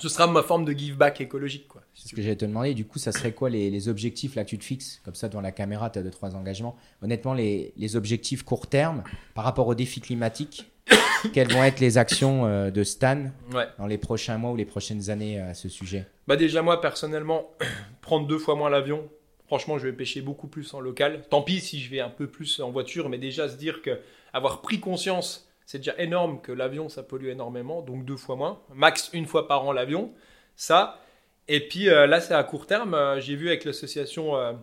Ce 0.00 0.08
sera 0.08 0.28
ma 0.28 0.44
forme 0.44 0.64
de 0.64 0.72
give 0.72 0.96
back 0.96 1.20
écologique, 1.20 1.66
quoi. 1.66 1.82
si 1.92 2.02
C'est 2.02 2.10
ce 2.10 2.14
que 2.14 2.22
j'allais 2.22 2.36
te 2.36 2.44
demander. 2.44 2.72
Du 2.72 2.84
coup, 2.84 3.00
ça 3.00 3.10
serait 3.10 3.32
quoi 3.32 3.50
les, 3.50 3.68
les 3.68 3.88
objectifs 3.88 4.36
là 4.36 4.44
que 4.44 4.50
tu 4.50 4.56
te 4.58 4.64
fixes? 4.64 5.00
Comme 5.04 5.16
ça, 5.16 5.28
devant 5.28 5.40
la 5.40 5.50
caméra, 5.50 5.90
tu 5.90 5.98
as 5.98 6.02
deux, 6.04 6.10
trois 6.12 6.36
engagements. 6.36 6.76
Honnêtement, 7.02 7.34
les, 7.34 7.72
les 7.76 7.96
objectifs 7.96 8.44
court 8.44 8.68
terme 8.68 9.02
par 9.34 9.42
rapport 9.42 9.66
aux 9.66 9.74
défis 9.74 10.00
climatiques, 10.00 10.70
quelles 11.34 11.52
vont 11.52 11.64
être 11.64 11.80
les 11.80 11.98
actions 11.98 12.46
euh, 12.46 12.70
de 12.70 12.84
Stan. 12.84 13.32
Ouais. 13.52 13.66
dans 13.76 13.88
les 13.88 13.98
prochains 13.98 14.38
mois 14.38 14.52
ou 14.52 14.56
les 14.56 14.64
prochaines 14.64 15.10
années 15.10 15.40
euh, 15.40 15.50
à 15.50 15.54
ce 15.54 15.68
sujet? 15.68 16.06
Bah 16.28 16.36
déjà 16.36 16.62
moi 16.62 16.80
personnellement, 16.80 17.50
prendre 18.00 18.28
deux 18.28 18.38
fois 18.38 18.54
moins 18.54 18.70
l'avion, 18.70 19.08
franchement 19.48 19.78
je 19.78 19.88
vais 19.88 19.92
pêcher 19.92 20.20
beaucoup 20.20 20.46
plus 20.46 20.74
en 20.74 20.80
local. 20.80 21.24
Tant 21.28 21.42
pis 21.42 21.60
si 21.60 21.80
je 21.80 21.90
vais 21.90 21.98
un 22.00 22.08
peu 22.08 22.28
plus 22.28 22.60
en 22.60 22.70
voiture, 22.70 23.08
mais 23.08 23.18
déjà 23.18 23.48
se 23.48 23.56
dire 23.56 23.82
que 23.82 23.98
avoir 24.32 24.60
pris 24.60 24.78
conscience, 24.78 25.47
c'est 25.68 25.76
déjà 25.76 25.94
énorme 25.98 26.40
que 26.40 26.50
l'avion 26.50 26.88
ça 26.88 27.02
pollue 27.02 27.26
énormément, 27.26 27.82
donc 27.82 28.06
deux 28.06 28.16
fois 28.16 28.36
moins, 28.36 28.58
max 28.74 29.10
une 29.12 29.26
fois 29.26 29.46
par 29.46 29.66
an 29.66 29.72
l'avion, 29.72 30.10
ça. 30.56 30.98
Et 31.46 31.68
puis 31.68 31.90
euh, 31.90 32.06
là 32.06 32.22
c'est 32.22 32.32
à 32.32 32.42
court 32.42 32.66
terme, 32.66 32.94
euh, 32.94 33.20
j'ai 33.20 33.36
vu 33.36 33.48
avec 33.48 33.66
l'association 33.66 34.34
euh, 34.38 34.54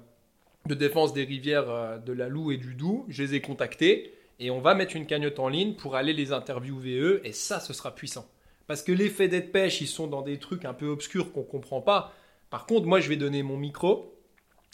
de 0.65 0.73
défense 0.73 1.13
des 1.13 1.23
rivières 1.23 1.99
de 2.03 2.11
la 2.11 2.27
Loue 2.27 2.51
et 2.51 2.57
du 2.57 2.73
Doubs, 2.73 3.05
je 3.07 3.21
les 3.21 3.35
ai 3.35 3.41
contactés 3.41 4.15
et 4.39 4.49
on 4.49 4.61
va 4.61 4.73
mettre 4.73 4.95
une 4.95 5.05
cagnotte 5.05 5.37
en 5.37 5.47
ligne 5.47 5.75
pour 5.75 5.95
aller 5.95 6.11
les 6.11 6.33
interviewer 6.33 6.97
eux 6.97 7.21
et 7.23 7.33
ça 7.33 7.59
ce 7.59 7.71
sera 7.71 7.93
puissant. 7.93 8.27
Parce 8.65 8.81
que 8.81 8.91
les 8.91 9.09
faits 9.09 9.29
d'être 9.29 9.51
pêche, 9.51 9.81
ils 9.81 9.87
sont 9.87 10.07
dans 10.07 10.23
des 10.23 10.39
trucs 10.39 10.65
un 10.65 10.73
peu 10.73 10.87
obscurs 10.87 11.31
qu'on 11.31 11.43
comprend 11.43 11.81
pas. 11.81 12.13
Par 12.49 12.65
contre, 12.65 12.87
moi, 12.87 12.99
je 12.99 13.09
vais 13.09 13.15
donner 13.15 13.43
mon 13.43 13.57
micro 13.57 14.14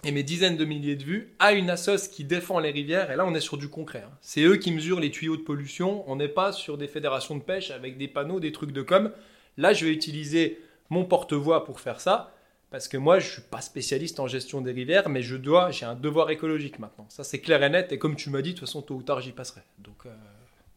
et 0.04 0.12
mes 0.12 0.24
dizaines 0.24 0.58
de 0.58 0.66
milliers 0.66 0.96
de 0.96 1.04
vues 1.04 1.34
à 1.40 1.54
une 1.54 1.70
assoce 1.70 2.08
qui 2.08 2.24
défend 2.24 2.60
les 2.60 2.72
rivières. 2.72 3.12
Et 3.12 3.16
là, 3.16 3.26
on 3.26 3.34
est 3.36 3.40
sur 3.42 3.58
du 3.58 3.68
concret. 3.70 4.04
hein. 4.06 4.12
C'est 4.22 4.42
eux 4.42 4.58
qui 4.58 4.72
mesurent 4.72 5.00
les 5.00 5.12
tuyaux 5.12 5.38
de 5.38 5.42
pollution. 5.44 6.04
On 6.10 6.16
n'est 6.16 6.28
pas 6.28 6.52
sur 6.52 6.78
des 6.78 6.88
fédérations 6.88 7.36
de 7.36 7.42
pêche 7.44 7.72
avec 7.72 7.98
des 7.98 8.08
panneaux, 8.08 8.40
des 8.40 8.52
trucs 8.52 8.72
de 8.72 8.82
com. 8.82 9.12
Là, 9.58 9.74
je 9.74 9.86
vais 9.86 9.92
utiliser 9.92 10.60
mon 10.90 11.06
porte-voix 11.06 11.64
pour 11.66 11.80
faire 11.80 12.00
ça. 12.02 12.34
Parce 12.72 12.88
que 12.88 12.96
moi, 12.98 13.20
je 13.20 13.30
suis 13.30 13.42
pas 13.42 13.60
spécialiste 13.60 14.20
en 14.22 14.28
gestion 14.28 14.62
des 14.62 14.72
rivières, 14.72 15.10
mais 15.10 15.22
je 15.22 15.36
dois, 15.36 15.72
j'ai 15.72 15.86
un 15.86 15.94
devoir 15.96 16.30
écologique 16.30 16.80
maintenant. 16.80 17.06
Ça, 17.10 17.26
c'est 17.26 17.40
clair 17.40 17.62
et 17.64 17.70
net. 17.70 17.92
Et 17.92 17.98
comme 17.98 18.16
tu 18.16 18.30
m'as 18.30 18.42
dit, 18.42 18.54
de 18.54 18.60
toute 18.60 18.66
façon, 18.68 18.82
tôt 18.82 18.96
ou 18.96 19.04
tard, 19.04 19.20
j'y 19.20 19.34
passerai. 19.34 19.60
Donc, 19.80 20.06
euh, 20.06 20.10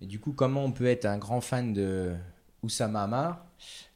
Et 0.03 0.07
du 0.07 0.19
coup, 0.19 0.33
comment 0.33 0.65
on 0.65 0.73
peut 0.73 0.87
être 0.87 1.05
un 1.05 1.19
grand 1.19 1.41
fan 1.41 1.73
de 1.73 2.13
Oussama 2.65 3.05
Hamar, 3.05 3.47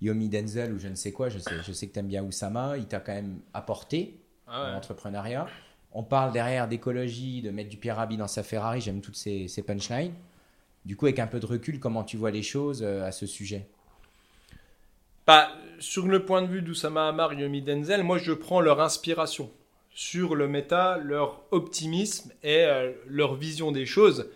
Yomi 0.01 0.29
Denzel 0.29 0.73
ou 0.73 0.79
je 0.79 0.87
ne 0.87 0.95
sais 0.95 1.11
quoi 1.11 1.29
Je 1.29 1.39
sais, 1.41 1.51
je 1.67 1.73
sais 1.73 1.89
que 1.89 1.93
tu 1.93 1.99
aimes 1.99 2.07
bien 2.07 2.23
Oussama. 2.23 2.77
Il 2.79 2.87
t'a 2.87 3.01
quand 3.01 3.15
même 3.15 3.41
apporté 3.53 4.18
ah 4.49 4.59
dans 4.59 4.67
ouais. 4.67 4.73
l'entrepreneuriat. 4.73 5.47
On 5.93 6.03
parle 6.03 6.33
derrière 6.33 6.69
d'écologie, 6.69 7.43
de 7.43 7.51
mettre 7.51 7.71
du 7.71 7.77
Pierre 7.77 7.97
Rabhi 7.97 8.17
dans 8.17 8.29
sa 8.29 8.43
Ferrari. 8.43 8.81
J'aime 8.81 9.01
toutes 9.01 9.17
ces, 9.17 9.49
ces 9.49 9.63
punchlines. 9.63 10.15
Du 10.85 10.97
coup, 10.97 11.07
avec 11.07 11.19
un 11.19 11.27
peu 11.27 11.41
de 11.41 11.47
recul, 11.47 11.81
comment 11.81 12.05
tu 12.05 12.17
vois 12.17 12.31
les 12.31 12.43
choses 12.43 12.83
euh, 12.83 13.05
à 13.05 13.13
ce 13.13 13.27
sujet? 13.27 13.67
Bah, 15.27 15.49
sur 15.79 16.07
le 16.07 16.25
point 16.25 16.43
de 16.43 16.47
vue 16.47 16.63
d'Oussama 16.63 17.09
Hamar, 17.09 17.35
Yomi 17.35 17.63
Denzel, 17.63 18.03
moi 18.03 18.19
je 18.19 18.33
prends 18.33 18.61
leur 18.61 18.81
inspiration 18.81 19.51
sur 19.91 20.37
le 20.37 20.49
méta, 20.49 20.99
leur 20.99 21.43
optimisme 21.51 22.33
et 22.43 22.65
euh, 22.65 22.93
leur 23.07 23.35
vision 23.35 23.73
des 23.73 23.85
choses. 23.85 24.31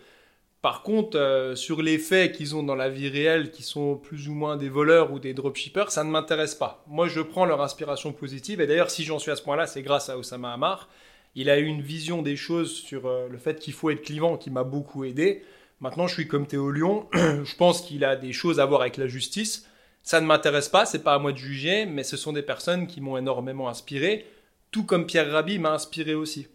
Par 0.63 0.81
contre, 0.81 1.17
euh, 1.19 1.57
sur 1.57 1.81
les 1.81 1.97
faits 1.97 2.31
qu'ils 2.31 2.55
ont 2.55 2.63
dans 2.63 2.73
la 2.73 2.87
vie 2.87 3.09
réelle, 3.09 3.51
qui 3.51 3.63
sont 3.63 3.97
plus 3.97 4.29
ou 4.29 4.33
moins 4.33 4.55
des 4.55 4.69
voleurs 4.69 5.11
ou 5.11 5.19
des 5.19 5.33
dropshippers, 5.33 5.91
ça 5.91 6.05
ne 6.05 6.09
m'intéresse 6.09 6.55
pas. 6.55 6.85
Moi, 6.87 7.09
je 7.09 7.19
prends 7.19 7.43
leur 7.43 7.61
inspiration 7.61 8.13
positive. 8.13 8.61
Et 8.61 8.65
d'ailleurs, 8.65 8.89
si 8.89 9.03
j'en 9.03 9.19
suis 9.19 9.29
à 9.29 9.35
ce 9.35 9.41
point-là, 9.41 9.67
c'est 9.67 9.81
grâce 9.81 10.07
à 10.07 10.17
Oussama 10.17 10.53
Hamar. 10.53 10.87
Il 11.35 11.49
a 11.49 11.59
eu 11.59 11.65
une 11.65 11.81
vision 11.81 12.21
des 12.21 12.37
choses 12.37 12.73
sur 12.73 13.07
euh, 13.07 13.27
le 13.29 13.37
fait 13.37 13.59
qu'il 13.59 13.73
faut 13.73 13.89
être 13.89 14.03
clivant 14.03 14.37
qui 14.37 14.51
m'a 14.51 14.63
beaucoup 14.63 15.03
aidé. 15.03 15.43
Maintenant, 15.81 16.07
je 16.07 16.13
suis 16.13 16.29
comme 16.29 16.47
Théo 16.47 16.71
Lyon. 16.71 17.09
je 17.13 17.55
pense 17.57 17.81
qu'il 17.81 18.05
a 18.05 18.15
des 18.15 18.31
choses 18.31 18.61
à 18.61 18.65
voir 18.65 18.79
avec 18.79 18.95
la 18.95 19.07
justice. 19.07 19.67
Ça 20.01 20.21
ne 20.21 20.25
m'intéresse 20.25 20.69
pas, 20.69 20.85
c'est 20.85 21.03
pas 21.03 21.15
à 21.15 21.19
moi 21.19 21.33
de 21.33 21.37
juger, 21.37 21.85
mais 21.85 22.03
ce 22.03 22.15
sont 22.15 22.31
des 22.31 22.41
personnes 22.41 22.87
qui 22.87 23.01
m'ont 23.01 23.17
énormément 23.17 23.67
inspiré, 23.67 24.25
tout 24.71 24.85
comme 24.85 25.07
Pierre 25.07 25.29
Rabhi 25.29 25.59
m'a 25.59 25.73
inspiré 25.73 26.13
aussi. 26.13 26.47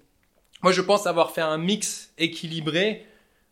Moi, 0.62 0.72
je 0.72 0.80
pense 0.80 1.06
avoir 1.06 1.30
fait 1.32 1.43
un 1.43 1.59
mix 1.59 2.10
équilibré 2.16 3.05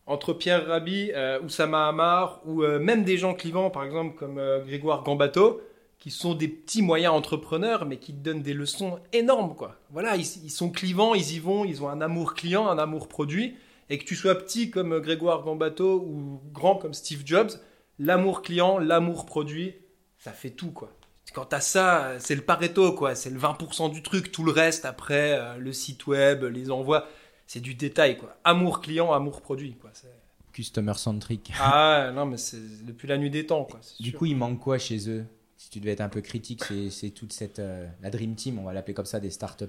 entre 0.06 0.32
Pierre 0.32 0.66
Rabhi, 0.66 1.10
euh, 1.14 1.40
Oussama 1.42 1.88
Hamar, 1.88 2.40
ou 2.46 2.62
euh, 2.62 2.78
même 2.78 3.04
des 3.04 3.18
gens 3.18 3.34
clivants, 3.34 3.70
par 3.70 3.84
exemple, 3.84 4.16
comme 4.16 4.38
euh, 4.38 4.64
Grégoire 4.64 5.02
Gambato, 5.02 5.60
qui 5.98 6.10
sont 6.10 6.34
des 6.34 6.48
petits 6.48 6.82
moyens 6.82 7.12
entrepreneurs, 7.12 7.86
mais 7.86 7.96
qui 7.96 8.12
donnent 8.12 8.42
des 8.42 8.54
leçons 8.54 9.00
énormes, 9.12 9.56
quoi. 9.56 9.76
Voilà, 9.90 10.16
ils, 10.16 10.24
sont 10.24 10.70
clivants, 10.70 11.14
ils 11.14 11.34
y 11.34 11.38
vont, 11.40 11.64
ils 11.64 11.82
ont 11.82 11.88
un 11.88 12.00
amour 12.00 12.34
client, 12.34 12.68
un 12.68 12.78
amour 12.78 13.08
produit, 13.08 13.56
et 13.90 13.98
que 13.98 14.04
tu 14.04 14.14
sois 14.14 14.36
petit 14.36 14.70
comme 14.70 14.92
euh, 14.92 15.00
Grégoire 15.00 15.42
Gambato 15.42 15.96
ou 15.96 16.40
grand 16.52 16.76
comme 16.76 16.94
Steve 16.94 17.22
Jobs, 17.24 17.50
l'amour 17.98 18.42
client, 18.42 18.78
l'amour 18.78 19.26
produit, 19.26 19.74
ça 20.18 20.30
fait 20.30 20.50
tout, 20.50 20.70
quoi. 20.70 20.90
Quand 21.34 21.46
t'as 21.46 21.60
ça, 21.60 22.14
c'est 22.20 22.36
le 22.36 22.40
Pareto, 22.40 22.92
quoi. 22.92 23.14
C'est 23.16 23.30
le 23.30 23.38
20% 23.38 23.90
du 23.90 24.02
truc. 24.02 24.30
Tout 24.32 24.44
le 24.44 24.52
reste, 24.52 24.84
après, 24.84 25.58
le 25.58 25.72
site 25.72 26.06
web, 26.06 26.44
les 26.44 26.70
envois, 26.70 27.06
c'est 27.46 27.60
du 27.60 27.74
détail, 27.74 28.16
quoi. 28.18 28.36
Amour 28.44 28.80
client, 28.80 29.12
amour 29.12 29.40
produit, 29.40 29.74
quoi. 29.74 29.90
Customer 30.52 30.94
centric. 30.94 31.52
Ah, 31.60 32.10
non, 32.14 32.24
mais 32.26 32.36
c'est 32.38 32.84
depuis 32.86 33.06
la 33.08 33.18
nuit 33.18 33.30
des 33.30 33.46
temps, 33.46 33.64
quoi. 33.64 33.80
Du 34.00 34.10
sûr. 34.10 34.18
coup, 34.18 34.26
il 34.26 34.36
manque 34.36 34.58
quoi 34.60 34.78
chez 34.78 35.08
eux? 35.10 35.26
Si 35.58 35.70
tu 35.70 35.80
devais 35.80 35.92
être 35.92 36.00
un 36.00 36.08
peu 36.08 36.20
critique, 36.20 36.62
c'est 36.90 37.10
toute 37.10 37.32
cette. 37.32 37.58
euh, 37.58 37.86
la 38.02 38.10
Dream 38.10 38.34
Team, 38.34 38.58
on 38.58 38.64
va 38.64 38.72
l'appeler 38.72 38.94
comme 38.94 39.06
ça, 39.06 39.20
des 39.20 39.30
start 39.30 39.64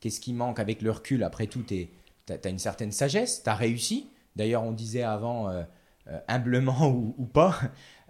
Qu'est-ce 0.00 0.20
qui 0.20 0.32
manque 0.32 0.58
avec 0.60 0.80
le 0.82 0.90
recul? 0.90 1.22
Après 1.24 1.46
tout, 1.48 1.62
tu 1.62 1.88
as, 2.30 2.48
une 2.48 2.58
certaine 2.58 2.92
sagesse, 2.92 3.42
tu 3.42 3.50
as 3.50 3.54
réussi. 3.54 4.08
D'ailleurs, 4.36 4.62
on 4.62 4.72
disait 4.72 5.02
avant, 5.02 5.48
euh, 5.50 5.62
euh, 6.08 6.18
humblement 6.28 6.88
ou, 6.94 7.14
ou 7.18 7.24
pas, 7.26 7.58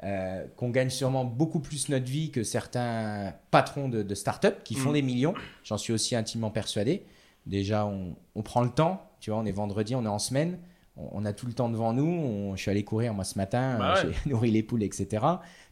euh, 0.04 0.44
qu'on 0.56 0.70
gagne 0.70 0.90
sûrement 0.90 1.24
beaucoup 1.24 1.60
plus 1.60 1.88
notre 1.88 2.04
vie 2.04 2.30
que 2.30 2.42
certains 2.44 3.32
patrons 3.50 3.88
de, 3.88 4.02
de 4.02 4.14
start-up 4.14 4.62
qui 4.64 4.74
font 4.74 4.90
Mm. 4.90 4.94
des 4.94 5.02
millions. 5.02 5.34
J'en 5.64 5.78
suis 5.78 5.92
aussi 5.92 6.14
intimement 6.14 6.50
persuadé. 6.50 7.04
Déjà, 7.48 7.86
on, 7.86 8.14
on 8.36 8.42
prend 8.42 8.62
le 8.62 8.70
temps. 8.70 9.10
Tu 9.20 9.30
vois, 9.30 9.40
on 9.40 9.44
est 9.46 9.52
vendredi, 9.52 9.96
on 9.96 10.04
est 10.04 10.08
en 10.08 10.20
semaine. 10.20 10.60
On, 10.96 11.08
on 11.12 11.24
a 11.24 11.32
tout 11.32 11.46
le 11.46 11.52
temps 11.54 11.68
devant 11.68 11.92
nous. 11.92 12.06
On- 12.06 12.54
je 12.56 12.62
suis 12.62 12.70
allé 12.70 12.84
courir, 12.84 13.14
moi, 13.14 13.24
ce 13.24 13.36
matin. 13.38 13.78
Bah 13.78 13.96
euh, 13.98 14.08
ouais. 14.08 14.14
J'ai 14.24 14.30
nourri 14.30 14.50
les 14.52 14.62
poules, 14.62 14.82
etc. 14.84 15.08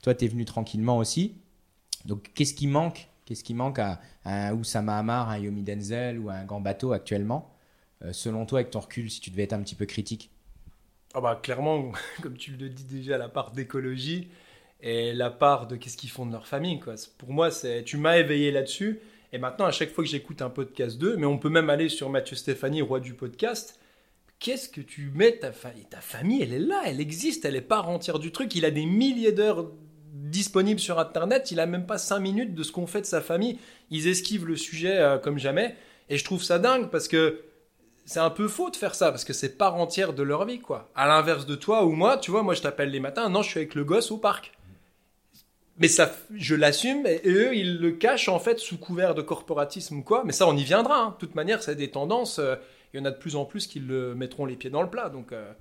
Toi, 0.02 0.14
tu 0.14 0.24
es 0.24 0.28
venu 0.28 0.44
tranquillement 0.44 0.98
aussi. 0.98 1.36
Donc, 2.06 2.32
qu'est-ce 2.34 2.54
qui 2.54 2.66
manque 2.66 3.08
Qu'est-ce 3.24 3.44
qui 3.44 3.54
manque 3.54 3.78
à, 3.78 4.00
à 4.24 4.48
un 4.48 4.54
Oussama 4.54 4.98
Hamar, 4.98 5.28
un 5.30 5.38
Yomi 5.38 5.62
Denzel 5.62 6.18
ou 6.18 6.28
à 6.30 6.34
un 6.34 6.44
Gambato 6.44 6.92
actuellement 6.92 7.50
Euh, 8.04 8.12
Selon 8.12 8.46
toi, 8.46 8.60
avec 8.60 8.70
ton 8.70 8.80
recul, 8.80 9.10
si 9.10 9.20
tu 9.20 9.30
devais 9.30 9.42
être 9.44 9.52
un 9.52 9.62
petit 9.62 9.74
peu 9.74 9.86
critique? 9.86 10.30
Ah 11.14 11.20
bah 11.20 11.38
clairement, 11.42 11.92
comme 12.22 12.36
tu 12.36 12.52
le 12.52 12.68
dis 12.68 12.84
déjà, 12.84 13.18
la 13.18 13.28
part 13.28 13.50
d'écologie 13.52 14.28
et 14.80 15.12
la 15.14 15.30
part 15.30 15.66
de 15.66 15.76
qu'est-ce 15.76 15.96
qu'ils 15.96 16.10
font 16.10 16.26
de 16.26 16.32
leur 16.32 16.46
famille. 16.46 16.78
Quoi. 16.78 16.94
Pour 17.18 17.30
moi, 17.32 17.50
c'est 17.50 17.84
tu 17.84 17.96
m'as 17.96 18.18
éveillé 18.18 18.50
là-dessus. 18.50 19.00
Et 19.36 19.38
maintenant, 19.38 19.66
à 19.66 19.70
chaque 19.70 19.92
fois 19.92 20.02
que 20.02 20.08
j'écoute 20.08 20.40
un 20.40 20.48
podcast 20.48 20.96
d'eux, 20.96 21.14
mais 21.18 21.26
on 21.26 21.36
peut 21.36 21.50
même 21.50 21.68
aller 21.68 21.90
sur 21.90 22.08
Mathieu 22.08 22.36
Stéphanie, 22.36 22.80
roi 22.80 23.00
du 23.00 23.12
podcast, 23.12 23.78
qu'est-ce 24.38 24.70
que 24.70 24.80
tu 24.80 25.12
mets 25.14 25.36
ta 25.36 25.52
famille 25.52 25.84
Ta 25.90 26.00
famille, 26.00 26.42
elle 26.42 26.54
est 26.54 26.58
là, 26.58 26.80
elle 26.86 27.02
existe, 27.02 27.44
elle 27.44 27.54
est 27.54 27.60
part 27.60 27.90
entière 27.90 28.18
du 28.18 28.32
truc. 28.32 28.54
Il 28.54 28.64
a 28.64 28.70
des 28.70 28.86
milliers 28.86 29.32
d'heures 29.32 29.70
disponibles 30.14 30.80
sur 30.80 30.98
Internet, 30.98 31.50
il 31.50 31.60
a 31.60 31.66
même 31.66 31.84
pas 31.84 31.98
cinq 31.98 32.20
minutes 32.20 32.54
de 32.54 32.62
ce 32.62 32.72
qu'on 32.72 32.86
fait 32.86 33.02
de 33.02 33.06
sa 33.06 33.20
famille. 33.20 33.58
Ils 33.90 34.08
esquivent 34.08 34.46
le 34.46 34.56
sujet 34.56 34.96
euh, 34.96 35.18
comme 35.18 35.36
jamais. 35.36 35.76
Et 36.08 36.16
je 36.16 36.24
trouve 36.24 36.42
ça 36.42 36.58
dingue 36.58 36.88
parce 36.88 37.06
que 37.06 37.42
c'est 38.06 38.20
un 38.20 38.30
peu 38.30 38.48
faux 38.48 38.70
de 38.70 38.76
faire 38.76 38.94
ça 38.94 39.10
parce 39.10 39.26
que 39.26 39.34
c'est 39.34 39.58
part 39.58 39.74
entière 39.74 40.14
de 40.14 40.22
leur 40.22 40.46
vie, 40.46 40.60
quoi. 40.60 40.90
À 40.94 41.06
l'inverse 41.06 41.44
de 41.44 41.56
toi 41.56 41.84
ou 41.84 41.90
moi, 41.90 42.16
tu 42.16 42.30
vois, 42.30 42.42
moi 42.42 42.54
je 42.54 42.62
t'appelle 42.62 42.88
les 42.88 43.00
matins, 43.00 43.28
non, 43.28 43.42
je 43.42 43.50
suis 43.50 43.58
avec 43.58 43.74
le 43.74 43.84
gosse 43.84 44.10
au 44.10 44.16
parc. 44.16 44.55
Mais 45.78 45.88
ça, 45.88 46.10
je 46.34 46.54
l'assume 46.54 47.06
et 47.06 47.20
eux, 47.26 47.54
ils 47.54 47.78
le 47.78 47.92
cachent 47.92 48.28
en 48.30 48.38
fait 48.38 48.58
sous 48.58 48.78
couvert 48.78 49.14
de 49.14 49.22
corporatisme 49.22 49.98
ou 49.98 50.02
quoi. 50.02 50.22
Mais 50.24 50.32
ça, 50.32 50.48
on 50.48 50.56
y 50.56 50.64
viendra. 50.64 50.98
hein. 51.02 51.10
De 51.10 51.16
toute 51.26 51.34
manière, 51.34 51.62
c'est 51.62 51.74
des 51.76 51.90
tendances. 51.90 52.38
euh, 52.38 52.56
Il 52.94 52.98
y 52.98 53.02
en 53.02 53.04
a 53.04 53.10
de 53.10 53.16
plus 53.18 53.36
en 53.36 53.44
plus 53.44 53.66
qui 53.66 53.78
le 53.80 54.14
mettront 54.14 54.46
les 54.46 54.56
pieds 54.56 54.70
dans 54.70 54.80
le 54.82 54.88
plat. 54.88 55.10
Donc, 55.10 55.32
euh, 55.32 55.52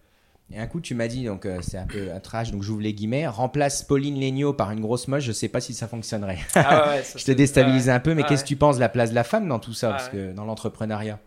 Et 0.53 0.57
un 0.59 0.67
coup, 0.67 0.79
tu 0.79 0.95
m'as 0.95 1.07
dit, 1.09 1.25
donc 1.25 1.45
euh, 1.45 1.59
c'est 1.61 1.77
un 1.77 1.85
peu 1.87 2.11
un 2.13 2.19
trash, 2.21 2.51
donc 2.51 2.61
j'ouvre 2.63 2.79
les 2.81 2.93
guillemets, 2.93 3.27
remplace 3.27 3.83
Pauline 3.83 4.17
Legnaud 4.21 4.53
par 4.53 4.71
une 4.71 4.79
grosse 4.79 5.07
moche, 5.09 5.23
je 5.23 5.31
sais 5.33 5.49
pas 5.49 5.59
si 5.59 5.73
ça 5.73 5.87
fonctionnerait. 5.87 6.37
ah 6.55 6.91
ouais, 6.95 7.03
ça, 7.03 7.17
je 7.19 7.25
te 7.25 7.31
déstabilise 7.33 7.89
un 7.89 7.99
peu, 7.99 8.13
mais 8.13 8.21
Ah 8.23 8.29
qu'est-ce 8.29 8.43
que 8.43 8.47
tu 8.47 8.55
penses 8.55 8.75
de 8.77 8.81
la 8.81 8.89
place 8.89 9.09
de 9.09 9.15
la 9.15 9.23
femme 9.25 9.47
dans 9.49 9.59
tout 9.59 9.73
ça, 9.73 9.89
Ah 9.89 9.91
parce 9.93 10.07
que 10.09 10.31
dans 10.33 10.45
l'entrepreneuriat 10.45 11.19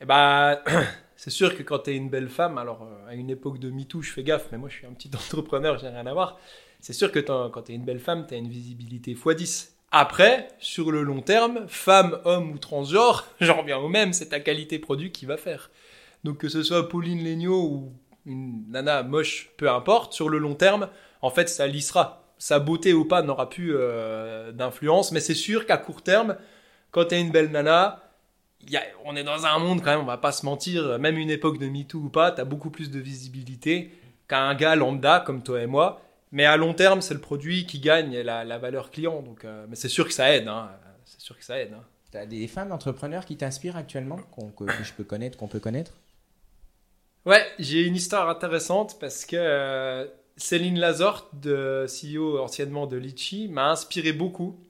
Eh 0.00 0.04
ben, 0.04 0.58
c'est 1.16 1.30
sûr 1.30 1.56
que 1.56 1.62
quand 1.62 1.80
tu 1.80 1.90
es 1.90 1.96
une 1.96 2.08
belle 2.10 2.28
femme, 2.28 2.58
alors 2.58 2.88
à 3.08 3.14
une 3.14 3.30
époque 3.30 3.58
de 3.60 3.70
MeToo, 3.70 4.02
je 4.02 4.10
fais 4.10 4.22
gaffe, 4.24 4.48
mais 4.52 4.58
moi 4.58 4.68
je 4.68 4.74
suis 4.78 4.86
un 4.86 4.92
petit 4.92 5.10
entrepreneur, 5.14 5.78
j'ai 5.78 5.88
rien 5.88 6.06
à 6.06 6.12
voir. 6.12 6.38
C'est 6.84 6.92
sûr 6.92 7.10
que 7.10 7.18
quand 7.18 7.62
tu 7.62 7.72
es 7.72 7.74
une 7.76 7.86
belle 7.86 7.98
femme, 7.98 8.26
tu 8.28 8.34
as 8.34 8.36
une 8.36 8.50
visibilité 8.50 9.14
x10. 9.14 9.70
Après, 9.90 10.48
sur 10.58 10.90
le 10.90 11.02
long 11.02 11.22
terme, 11.22 11.64
femme, 11.66 12.20
homme 12.26 12.50
ou 12.50 12.58
transgenre, 12.58 13.26
j'en 13.40 13.62
reviens 13.62 13.78
au 13.78 13.88
même, 13.88 14.12
c'est 14.12 14.28
ta 14.28 14.40
qualité 14.40 14.78
produit 14.78 15.10
qui 15.10 15.24
va 15.24 15.38
faire. 15.38 15.70
Donc 16.24 16.36
que 16.36 16.50
ce 16.50 16.62
soit 16.62 16.90
Pauline 16.90 17.24
Legnaud 17.24 17.62
ou 17.62 17.92
une 18.26 18.68
nana 18.68 19.02
moche, 19.02 19.48
peu 19.56 19.70
importe, 19.70 20.12
sur 20.12 20.28
le 20.28 20.36
long 20.36 20.56
terme, 20.56 20.90
en 21.22 21.30
fait, 21.30 21.48
ça 21.48 21.66
lissera. 21.66 22.22
Sa 22.36 22.58
beauté 22.58 22.92
ou 22.92 23.06
pas 23.06 23.22
n'aura 23.22 23.48
plus 23.48 23.72
euh, 23.74 24.52
d'influence, 24.52 25.10
mais 25.10 25.20
c'est 25.20 25.32
sûr 25.32 25.64
qu'à 25.64 25.78
court 25.78 26.02
terme, 26.02 26.36
quand 26.90 27.06
tu 27.06 27.14
es 27.14 27.20
une 27.22 27.30
belle 27.30 27.50
nana, 27.50 28.02
on 29.06 29.16
est 29.16 29.24
dans 29.24 29.46
un 29.46 29.58
monde 29.58 29.80
quand 29.80 29.92
même, 29.92 30.00
on 30.00 30.04
va 30.04 30.18
pas 30.18 30.32
se 30.32 30.44
mentir, 30.44 30.98
même 30.98 31.16
une 31.16 31.30
époque 31.30 31.56
de 31.56 31.66
MeToo 31.66 31.96
ou 32.00 32.10
pas, 32.10 32.30
tu 32.30 32.42
as 32.42 32.44
beaucoup 32.44 32.68
plus 32.68 32.90
de 32.90 32.98
visibilité 32.98 33.90
qu'un 34.28 34.54
gars 34.54 34.76
lambda 34.76 35.20
comme 35.20 35.42
toi 35.42 35.62
et 35.62 35.66
moi. 35.66 36.02
Mais 36.34 36.44
à 36.46 36.56
long 36.58 36.74
terme, 36.74 37.00
c'est 37.00 37.14
le 37.14 37.20
produit 37.20 37.64
qui 37.66 37.78
gagne 37.80 38.18
la, 38.20 38.44
la 38.44 38.58
valeur 38.58 38.90
client. 38.90 39.22
Donc, 39.22 39.44
euh, 39.44 39.66
mais 39.68 39.76
c'est 39.76 39.88
sûr 39.88 40.06
que 40.08 40.12
ça 40.14 40.34
aide. 40.34 40.48
hein. 40.48 40.70
C'est 41.06 41.20
sûr 41.20 41.38
que 41.38 41.44
ça 41.44 41.58
aide. 41.60 41.72
hein. 41.74 41.84
Tu 42.10 42.18
as 42.18 42.26
des 42.26 42.48
femmes 42.48 42.72
entrepreneurs 42.72 43.24
qui 43.24 43.36
t'inspirent 43.36 43.76
actuellement, 43.76 44.18
qu'on- 44.32 44.50
que, 44.50 44.64
que 44.64 44.84
je 44.84 44.92
peux 44.94 45.04
connaître, 45.04 45.38
qu'on 45.38 45.48
peut 45.48 45.60
connaître? 45.60 45.92
Ouais, 47.26 47.46
j'ai 47.58 47.82
une 47.82 47.96
histoire 47.96 48.28
intéressante 48.28 48.98
parce 49.00 49.24
que 49.24 49.36
euh, 49.38 50.06
Céline 50.36 50.78
Lazorte, 50.78 51.28
de 51.40 51.86
CEO 51.88 52.38
anciennement 52.38 52.86
de 52.86 52.96
Litchi, 52.96 53.48
m'a 53.48 53.70
inspiré 53.70 54.12
beaucoup. 54.12 54.60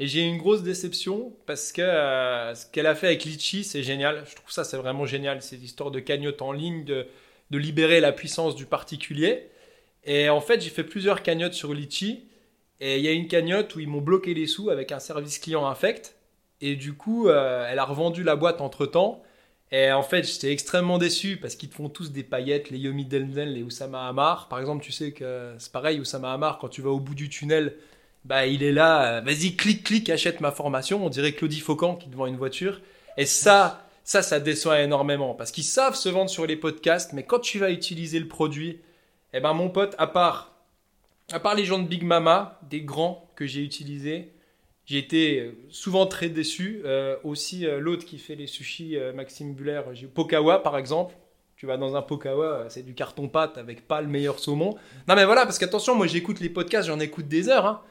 Et 0.00 0.08
j'ai 0.08 0.22
eu 0.24 0.28
une 0.28 0.38
grosse 0.38 0.62
déception 0.64 1.34
parce 1.46 1.72
que 1.72 1.82
euh, 1.82 2.54
ce 2.56 2.66
qu'elle 2.66 2.86
a 2.88 2.96
fait 2.96 3.08
avec 3.08 3.24
Litchi, 3.24 3.64
c'est 3.64 3.84
génial. 3.84 4.24
Je 4.28 4.36
trouve 4.36 4.52
ça, 4.52 4.64
c'est 4.64 4.78
vraiment 4.78 5.06
génial. 5.06 5.42
C'est 5.42 5.56
l'histoire 5.56 5.92
de 5.92 6.00
cagnotte 6.00 6.42
en 6.42 6.52
ligne, 6.52 6.84
de, 6.84 7.06
de 7.52 7.58
libérer 7.58 8.00
la 8.00 8.12
puissance 8.12 8.56
du 8.56 8.66
particulier. 8.66 9.50
Et 10.04 10.28
en 10.28 10.40
fait, 10.40 10.60
j'ai 10.60 10.70
fait 10.70 10.84
plusieurs 10.84 11.22
cagnottes 11.22 11.54
sur 11.54 11.74
Litchi. 11.74 12.28
Et 12.80 12.98
il 12.98 13.04
y 13.04 13.08
a 13.08 13.12
une 13.12 13.28
cagnotte 13.28 13.76
où 13.76 13.80
ils 13.80 13.88
m'ont 13.88 14.00
bloqué 14.00 14.34
les 14.34 14.46
sous 14.46 14.70
avec 14.70 14.90
un 14.90 14.98
service 14.98 15.38
client 15.38 15.66
infect. 15.66 16.16
Et 16.60 16.76
du 16.76 16.94
coup, 16.94 17.28
euh, 17.28 17.68
elle 17.70 17.78
a 17.78 17.84
revendu 17.84 18.22
la 18.24 18.36
boîte 18.36 18.60
entre 18.60 18.86
temps. 18.86 19.22
Et 19.70 19.90
en 19.90 20.02
fait, 20.02 20.24
j'étais 20.24 20.52
extrêmement 20.52 20.98
déçu 20.98 21.38
parce 21.38 21.54
qu'ils 21.54 21.70
te 21.70 21.74
font 21.74 21.88
tous 21.88 22.12
des 22.12 22.22
paillettes, 22.22 22.70
les 22.70 22.78
Yomi 22.78 23.06
Denzel, 23.06 23.54
les 23.54 23.62
Oussama 23.62 24.06
Hamar. 24.06 24.48
Par 24.48 24.60
exemple, 24.60 24.84
tu 24.84 24.92
sais 24.92 25.12
que 25.12 25.54
c'est 25.58 25.72
pareil, 25.72 25.98
Oussama 25.98 26.32
Hamar, 26.32 26.58
quand 26.58 26.68
tu 26.68 26.82
vas 26.82 26.90
au 26.90 27.00
bout 27.00 27.14
du 27.14 27.30
tunnel, 27.30 27.76
bah, 28.24 28.46
il 28.46 28.62
est 28.62 28.72
là, 28.72 29.18
euh, 29.18 29.20
vas-y, 29.22 29.56
clique, 29.56 29.84
clique, 29.84 30.10
achète 30.10 30.40
ma 30.40 30.52
formation. 30.52 31.04
On 31.04 31.08
dirait 31.08 31.32
Claudie 31.32 31.60
Faucan 31.60 31.96
qui 31.96 32.08
est 32.08 32.10
devant 32.10 32.26
une 32.26 32.36
voiture. 32.36 32.80
Et 33.16 33.26
ça, 33.26 33.86
ça, 34.04 34.22
ça 34.22 34.40
déçoit 34.40 34.82
énormément 34.82 35.34
parce 35.34 35.52
qu'ils 35.52 35.64
savent 35.64 35.94
se 35.94 36.08
vendre 36.08 36.30
sur 36.30 36.46
les 36.46 36.56
podcasts, 36.56 37.12
mais 37.12 37.22
quand 37.24 37.40
tu 37.40 37.58
vas 37.58 37.70
utiliser 37.70 38.18
le 38.18 38.28
produit, 38.28 38.80
eh 39.32 39.40
ben, 39.40 39.52
mon 39.54 39.70
pote, 39.70 39.94
à 39.98 40.06
part, 40.06 40.52
à 41.32 41.40
part 41.40 41.54
les 41.54 41.64
gens 41.64 41.78
de 41.78 41.88
Big 41.88 42.02
Mama, 42.02 42.60
des 42.68 42.82
grands 42.82 43.30
que 43.36 43.46
j'ai 43.46 43.62
utilisés, 43.62 44.32
j'ai 44.84 44.98
été 44.98 45.40
euh, 45.40 45.52
souvent 45.70 46.06
très 46.06 46.28
déçu. 46.28 46.82
Euh, 46.84 47.16
aussi, 47.24 47.66
euh, 47.66 47.78
l'autre 47.78 48.04
qui 48.04 48.18
fait 48.18 48.34
les 48.34 48.46
sushis, 48.46 48.96
Maxime 49.14 49.54
Buller, 49.54 49.82
Pokawa 50.14 50.62
par 50.62 50.76
exemple. 50.76 51.14
Tu 51.56 51.66
vas 51.66 51.76
dans 51.76 51.94
un 51.94 52.02
Pokawa, 52.02 52.66
c'est 52.68 52.82
du 52.82 52.92
carton-pâte 52.92 53.56
avec 53.56 53.86
pas 53.86 54.00
le 54.02 54.08
meilleur 54.08 54.40
saumon. 54.40 54.74
Non 55.06 55.14
mais 55.14 55.24
voilà, 55.24 55.44
parce 55.44 55.58
qu'attention, 55.58 55.94
moi 55.94 56.08
j'écoute 56.08 56.40
les 56.40 56.48
podcasts, 56.48 56.88
j'en 56.88 56.98
écoute 56.98 57.28
des 57.28 57.48
heures. 57.48 57.66
hein. 57.66 57.82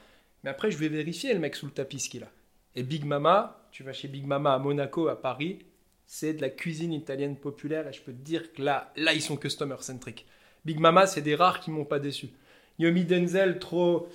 Mais 0.44 0.50
après, 0.50 0.72
je 0.72 0.78
vais 0.78 0.90
vérifier 0.90 1.34
le 1.34 1.40
mec 1.40 1.56
sous 1.56 1.68
le 1.68 1.72
tapis 1.72 2.00
ce 2.00 2.10
qu'il 2.10 2.24
a. 2.24 2.32
Et 2.76 2.84
Big 2.84 3.06
Mama, 3.06 3.66
tu 3.72 3.84
vas 3.84 3.94
chez 3.94 4.08
Big 4.10 4.26
Mama 4.26 4.54
à 4.54 4.60
Monaco, 4.60 5.08
à 5.08 5.22
Paris, 5.22 5.60
c'est 6.06 6.34
de 6.34 6.42
la 6.42 6.50
cuisine 6.50 6.92
italienne 6.92 7.38
populaire 7.38 7.88
et 7.88 7.94
je 7.94 8.02
peux 8.02 8.12
te 8.12 8.18
dire 8.18 8.52
que 8.52 8.62
là, 8.62 8.92
là 8.98 9.14
ils 9.14 9.22
sont 9.22 9.38
customer 9.38 9.78
centric. 9.80 10.26
Big 10.66 10.80
Mama, 10.80 11.08
c'est 11.08 11.22
des 11.22 11.36
rares 11.36 11.60
qui 11.60 11.72
m'ont 11.72 11.86
pas 11.86 12.00
déçu. 12.00 12.30
Yomi 12.80 13.04
Denzel, 13.06 13.60
trop, 13.60 14.08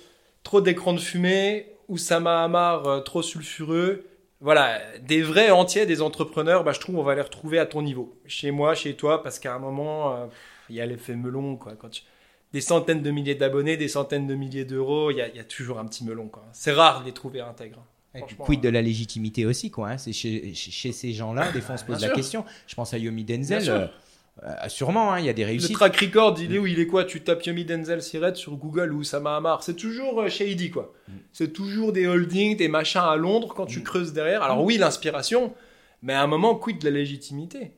trop 0.43 0.61
d'écran 0.61 0.93
de 0.93 0.99
fumée. 0.99 1.67
Oussama 1.89 2.43
Hamar, 2.43 2.85
euh, 2.87 2.99
trop 2.99 3.21
sulfureux. 3.21 4.05
Voilà, 4.41 4.79
des 4.99 5.21
vrais 5.21 5.49
entiers, 5.51 5.85
des 5.85 6.01
entrepreneurs, 6.01 6.63
bah, 6.63 6.71
je 6.73 6.79
trouve 6.79 6.97
on 6.97 7.03
va 7.03 7.15
les 7.15 7.21
retrouver 7.21 7.59
à 7.59 7.65
ton 7.65 7.81
niveau. 7.81 8.13
Chez 8.27 8.51
moi, 8.51 8.75
chez 8.75 8.93
toi, 8.95 9.23
parce 9.23 9.39
qu'à 9.39 9.55
un 9.55 9.59
moment, 9.59 10.13
euh, 10.15 10.25
il 10.69 10.75
y 10.75 10.81
a 10.81 10.85
l'effet 10.85 11.15
melon. 11.15 11.55
Quoi. 11.55 11.73
Quand 11.79 11.89
tu- 11.89 12.03
Des 12.53 12.61
centaines 12.61 13.01
de 13.01 13.11
milliers 13.11 13.35
d'abonnés, 13.35 13.77
des 13.77 13.87
centaines 13.89 14.25
de 14.27 14.35
milliers 14.35 14.63
d'euros, 14.65 15.11
il 15.11 15.17
y, 15.17 15.21
a- 15.21 15.27
y 15.27 15.39
a 15.39 15.43
toujours 15.43 15.79
un 15.79 15.85
petit 15.85 16.03
melon. 16.05 16.27
quoi. 16.27 16.45
C'est 16.53 16.71
rare 16.71 17.01
de 17.01 17.05
les 17.07 17.13
trouver 17.13 17.41
intègres. 17.41 17.83
Et 18.15 18.19
puis, 18.19 18.35
Franchement, 18.35 18.45
quid 18.45 18.61
de 18.61 18.69
la 18.69 18.81
légitimité 18.81 19.45
aussi, 19.45 19.69
quoi. 19.71 19.89
hein. 19.89 19.97
C'est 19.97 20.13
chez, 20.13 20.53
chez- 20.53 20.91
ces 20.93 21.11
gens-là, 21.13 21.51
des 21.51 21.59
fois 21.61 21.75
on 21.75 21.77
se 21.77 21.83
pose 21.85 22.01
la 22.01 22.07
question. 22.15 22.45
Je 22.67 22.75
pense 22.75 22.93
à 22.93 22.97
Yomi 22.97 23.23
Denzel. 23.25 23.59
Euh, 24.43 24.69
sûrement, 24.69 25.13
hein, 25.13 25.19
il 25.19 25.25
y 25.25 25.29
a 25.29 25.33
des 25.33 25.41
Le 25.43 25.47
réussites. 25.47 25.73
track 25.73 25.95
record, 25.97 26.37
il 26.39 26.53
est 26.53 26.59
où 26.59 26.67
Il 26.67 26.79
est 26.79 26.85
quoi 26.87 27.05
Tu 27.05 27.21
tapes 27.21 27.43
Yomi 27.45 27.65
Denzel 27.65 28.01
Siret 28.01 28.35
sur 28.35 28.55
Google 28.55 28.93
ou 28.93 29.03
Sama 29.03 29.35
Hamar. 29.35 29.63
C'est 29.63 29.75
toujours 29.75 30.21
euh, 30.21 30.29
shady, 30.29 30.69
quoi. 30.69 30.93
C'est 31.33 31.53
toujours 31.53 31.91
des 31.91 32.05
holdings, 32.07 32.55
des 32.55 32.67
machins 32.67 33.01
à 33.01 33.15
Londres 33.15 33.53
quand 33.55 33.65
tu 33.65 33.81
creuses 33.83 34.13
derrière. 34.13 34.43
Alors 34.43 34.63
oui, 34.63 34.77
l'inspiration, 34.77 35.53
mais 36.03 36.13
à 36.13 36.21
un 36.21 36.27
moment, 36.27 36.55
quid 36.55 36.79
de 36.79 36.85
la 36.85 36.91
légitimité? 36.91 37.71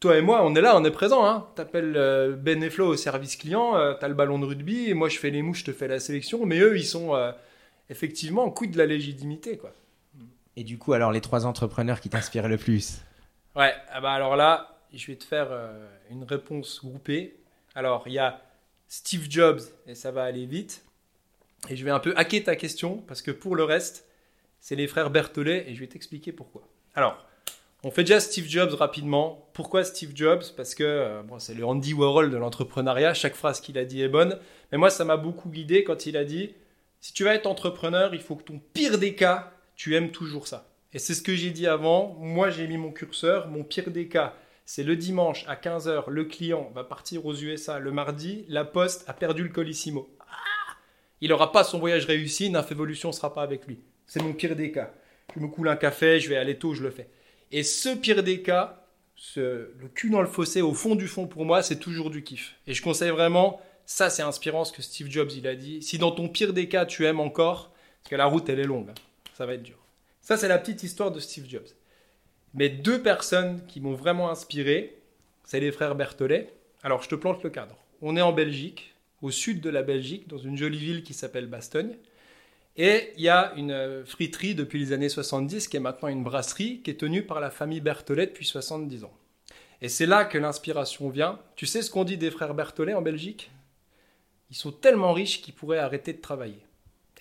Toi 0.00 0.18
et 0.18 0.20
moi, 0.20 0.44
on 0.44 0.54
est 0.56 0.60
là, 0.60 0.76
on 0.76 0.84
est 0.84 0.90
présent. 0.90 1.24
Hein. 1.24 1.46
T'appelles 1.54 1.94
euh, 1.96 2.34
Ben 2.36 2.62
et 2.62 2.70
Flo 2.70 2.88
au 2.88 2.96
service 2.96 3.36
client, 3.36 3.76
euh, 3.76 3.94
t'as 3.94 4.08
le 4.08 4.14
ballon 4.14 4.38
de 4.40 4.44
rugby, 4.44 4.90
et 4.90 4.94
moi 4.94 5.08
je 5.08 5.16
fais 5.18 5.30
les 5.30 5.42
mouches, 5.42 5.60
je 5.60 5.66
te 5.66 5.72
fais 5.72 5.86
la 5.86 6.00
sélection, 6.00 6.44
mais 6.44 6.58
eux, 6.58 6.76
ils 6.76 6.84
sont 6.84 7.14
euh, 7.14 7.30
effectivement 7.88 8.50
quid 8.50 8.72
de 8.72 8.78
la 8.78 8.86
légitimité, 8.86 9.56
quoi. 9.56 9.72
Et 10.56 10.64
du 10.64 10.76
coup, 10.76 10.92
alors 10.92 11.12
les 11.12 11.20
trois 11.20 11.46
entrepreneurs 11.46 12.00
qui 12.00 12.10
t'inspirent 12.10 12.48
le 12.48 12.58
plus? 12.58 13.00
Ouais, 13.54 13.72
ah 13.92 14.00
bah 14.00 14.10
alors 14.10 14.34
là, 14.36 14.76
je 14.92 15.06
vais 15.06 15.16
te 15.16 15.24
faire 15.24 15.48
une 16.12 16.24
réponse 16.24 16.80
groupée. 16.84 17.36
Alors, 17.74 18.04
il 18.06 18.12
y 18.12 18.18
a 18.18 18.42
Steve 18.88 19.26
Jobs, 19.28 19.60
et 19.86 19.94
ça 19.94 20.10
va 20.10 20.24
aller 20.24 20.46
vite. 20.46 20.84
Et 21.68 21.76
je 21.76 21.84
vais 21.84 21.90
un 21.90 22.00
peu 22.00 22.12
hacker 22.16 22.44
ta 22.44 22.56
question 22.56 22.98
parce 23.06 23.22
que 23.22 23.30
pour 23.30 23.56
le 23.56 23.64
reste, 23.64 24.06
c'est 24.60 24.76
les 24.76 24.86
frères 24.86 25.10
Berthollet 25.10 25.64
et 25.68 25.74
je 25.74 25.80
vais 25.80 25.86
t'expliquer 25.86 26.32
pourquoi. 26.32 26.62
Alors, 26.94 27.24
on 27.84 27.90
fait 27.90 28.02
déjà 28.02 28.20
Steve 28.20 28.48
Jobs 28.48 28.74
rapidement. 28.74 29.48
Pourquoi 29.54 29.84
Steve 29.84 30.12
Jobs? 30.14 30.42
Parce 30.56 30.74
que 30.74 30.84
euh, 30.84 31.22
bon, 31.22 31.38
c'est 31.38 31.54
le 31.54 31.64
Andy 31.64 31.94
Warhol 31.94 32.30
de 32.30 32.36
l'entrepreneuriat. 32.36 33.14
Chaque 33.14 33.34
phrase 33.34 33.60
qu'il 33.60 33.78
a 33.78 33.84
dit 33.84 34.02
est 34.02 34.08
bonne. 34.08 34.38
Mais 34.70 34.78
moi, 34.78 34.90
ça 34.90 35.04
m'a 35.04 35.16
beaucoup 35.16 35.48
guidé 35.48 35.84
quand 35.84 36.06
il 36.06 36.16
a 36.16 36.24
dit 36.24 36.54
si 37.00 37.12
tu 37.12 37.24
vas 37.24 37.34
être 37.34 37.46
entrepreneur, 37.46 38.14
il 38.14 38.20
faut 38.20 38.36
que 38.36 38.44
ton 38.44 38.60
pire 38.72 38.98
des 38.98 39.16
cas, 39.16 39.52
tu 39.74 39.96
aimes 39.96 40.12
toujours 40.12 40.46
ça. 40.46 40.68
Et 40.92 41.00
c'est 41.00 41.14
ce 41.14 41.22
que 41.22 41.34
j'ai 41.34 41.50
dit 41.50 41.66
avant. 41.66 42.16
Moi, 42.20 42.50
j'ai 42.50 42.68
mis 42.68 42.76
mon 42.76 42.92
curseur. 42.92 43.48
Mon 43.48 43.64
pire 43.64 43.90
des 43.90 44.06
cas, 44.06 44.34
c'est 44.64 44.84
le 44.84 44.96
dimanche 44.96 45.44
à 45.48 45.56
15h, 45.56 46.08
le 46.08 46.24
client 46.24 46.70
va 46.74 46.84
partir 46.84 47.26
aux 47.26 47.34
USA. 47.34 47.78
Le 47.78 47.90
mardi, 47.90 48.44
la 48.48 48.64
poste 48.64 49.04
a 49.08 49.12
perdu 49.12 49.42
le 49.42 49.48
colissimo. 49.48 50.08
Ah 50.20 50.76
il 51.20 51.30
n'aura 51.30 51.52
pas 51.52 51.64
son 51.64 51.78
voyage 51.78 52.06
réussi, 52.06 52.50
Ninfévolution 52.50 53.10
ne 53.10 53.14
sera 53.14 53.32
pas 53.32 53.42
avec 53.42 53.66
lui. 53.66 53.80
C'est 54.06 54.22
mon 54.22 54.32
pire 54.32 54.56
des 54.56 54.72
cas. 54.72 54.92
Je 55.34 55.40
me 55.40 55.48
coule 55.48 55.68
un 55.68 55.76
café, 55.76 56.20
je 56.20 56.28
vais 56.28 56.36
aller 56.36 56.58
tôt, 56.58 56.74
je 56.74 56.82
le 56.82 56.90
fais. 56.90 57.08
Et 57.50 57.62
ce 57.62 57.90
pire 57.94 58.22
des 58.22 58.42
cas, 58.42 58.86
le 59.36 59.88
cul 59.94 60.10
dans 60.10 60.20
le 60.20 60.26
fossé, 60.26 60.62
au 60.62 60.74
fond 60.74 60.94
du 60.94 61.06
fond 61.06 61.26
pour 61.26 61.44
moi, 61.44 61.62
c'est 61.62 61.78
toujours 61.78 62.10
du 62.10 62.22
kiff. 62.22 62.54
Et 62.66 62.74
je 62.74 62.82
conseille 62.82 63.10
vraiment, 63.10 63.60
ça 63.86 64.10
c'est 64.10 64.22
inspirant 64.22 64.64
ce 64.64 64.72
que 64.72 64.82
Steve 64.82 65.10
Jobs 65.10 65.30
il 65.32 65.46
a 65.46 65.54
dit. 65.54 65.82
Si 65.82 65.98
dans 65.98 66.10
ton 66.10 66.28
pire 66.28 66.52
des 66.52 66.68
cas 66.68 66.86
tu 66.86 67.06
aimes 67.06 67.20
encore, 67.20 67.72
parce 68.02 68.10
que 68.10 68.16
la 68.16 68.26
route 68.26 68.48
elle 68.48 68.60
est 68.60 68.64
longue, 68.64 68.90
hein, 68.90 68.94
ça 69.34 69.46
va 69.46 69.54
être 69.54 69.62
dur. 69.62 69.78
Ça 70.20 70.36
c'est 70.36 70.48
la 70.48 70.58
petite 70.58 70.82
histoire 70.82 71.10
de 71.10 71.20
Steve 71.20 71.48
Jobs. 71.48 71.68
Mais 72.54 72.68
deux 72.68 73.02
personnes 73.02 73.64
qui 73.66 73.80
m'ont 73.80 73.94
vraiment 73.94 74.30
inspiré, 74.30 74.96
c'est 75.44 75.60
les 75.60 75.72
frères 75.72 75.94
Berthollet. 75.94 76.52
Alors 76.82 77.02
je 77.02 77.08
te 77.08 77.14
plante 77.14 77.42
le 77.42 77.50
cadre. 77.50 77.76
On 78.00 78.16
est 78.16 78.22
en 78.22 78.32
Belgique, 78.32 78.94
au 79.22 79.30
sud 79.30 79.60
de 79.60 79.70
la 79.70 79.82
Belgique, 79.82 80.28
dans 80.28 80.38
une 80.38 80.56
jolie 80.56 80.78
ville 80.78 81.02
qui 81.02 81.14
s'appelle 81.14 81.46
Bastogne. 81.46 81.96
Et 82.76 83.12
il 83.16 83.22
y 83.22 83.28
a 83.28 83.52
une 83.56 84.04
friterie 84.04 84.54
depuis 84.54 84.78
les 84.78 84.92
années 84.92 85.08
70 85.08 85.68
qui 85.68 85.76
est 85.76 85.80
maintenant 85.80 86.08
une 86.08 86.24
brasserie 86.24 86.80
qui 86.82 86.90
est 86.90 87.00
tenue 87.00 87.22
par 87.22 87.40
la 87.40 87.50
famille 87.50 87.80
Berthollet 87.80 88.26
depuis 88.26 88.46
70 88.46 89.04
ans. 89.04 89.12
Et 89.80 89.88
c'est 89.88 90.06
là 90.06 90.24
que 90.24 90.38
l'inspiration 90.38 91.08
vient. 91.10 91.38
Tu 91.56 91.66
sais 91.66 91.82
ce 91.82 91.90
qu'on 91.90 92.04
dit 92.04 92.16
des 92.16 92.30
frères 92.30 92.54
Berthollet 92.54 92.94
en 92.94 93.02
Belgique? 93.02 93.50
Ils 94.50 94.56
sont 94.56 94.72
tellement 94.72 95.12
riches 95.12 95.42
qu'ils 95.42 95.54
pourraient 95.54 95.78
arrêter 95.78 96.12
de 96.12 96.20
travailler. 96.20 96.64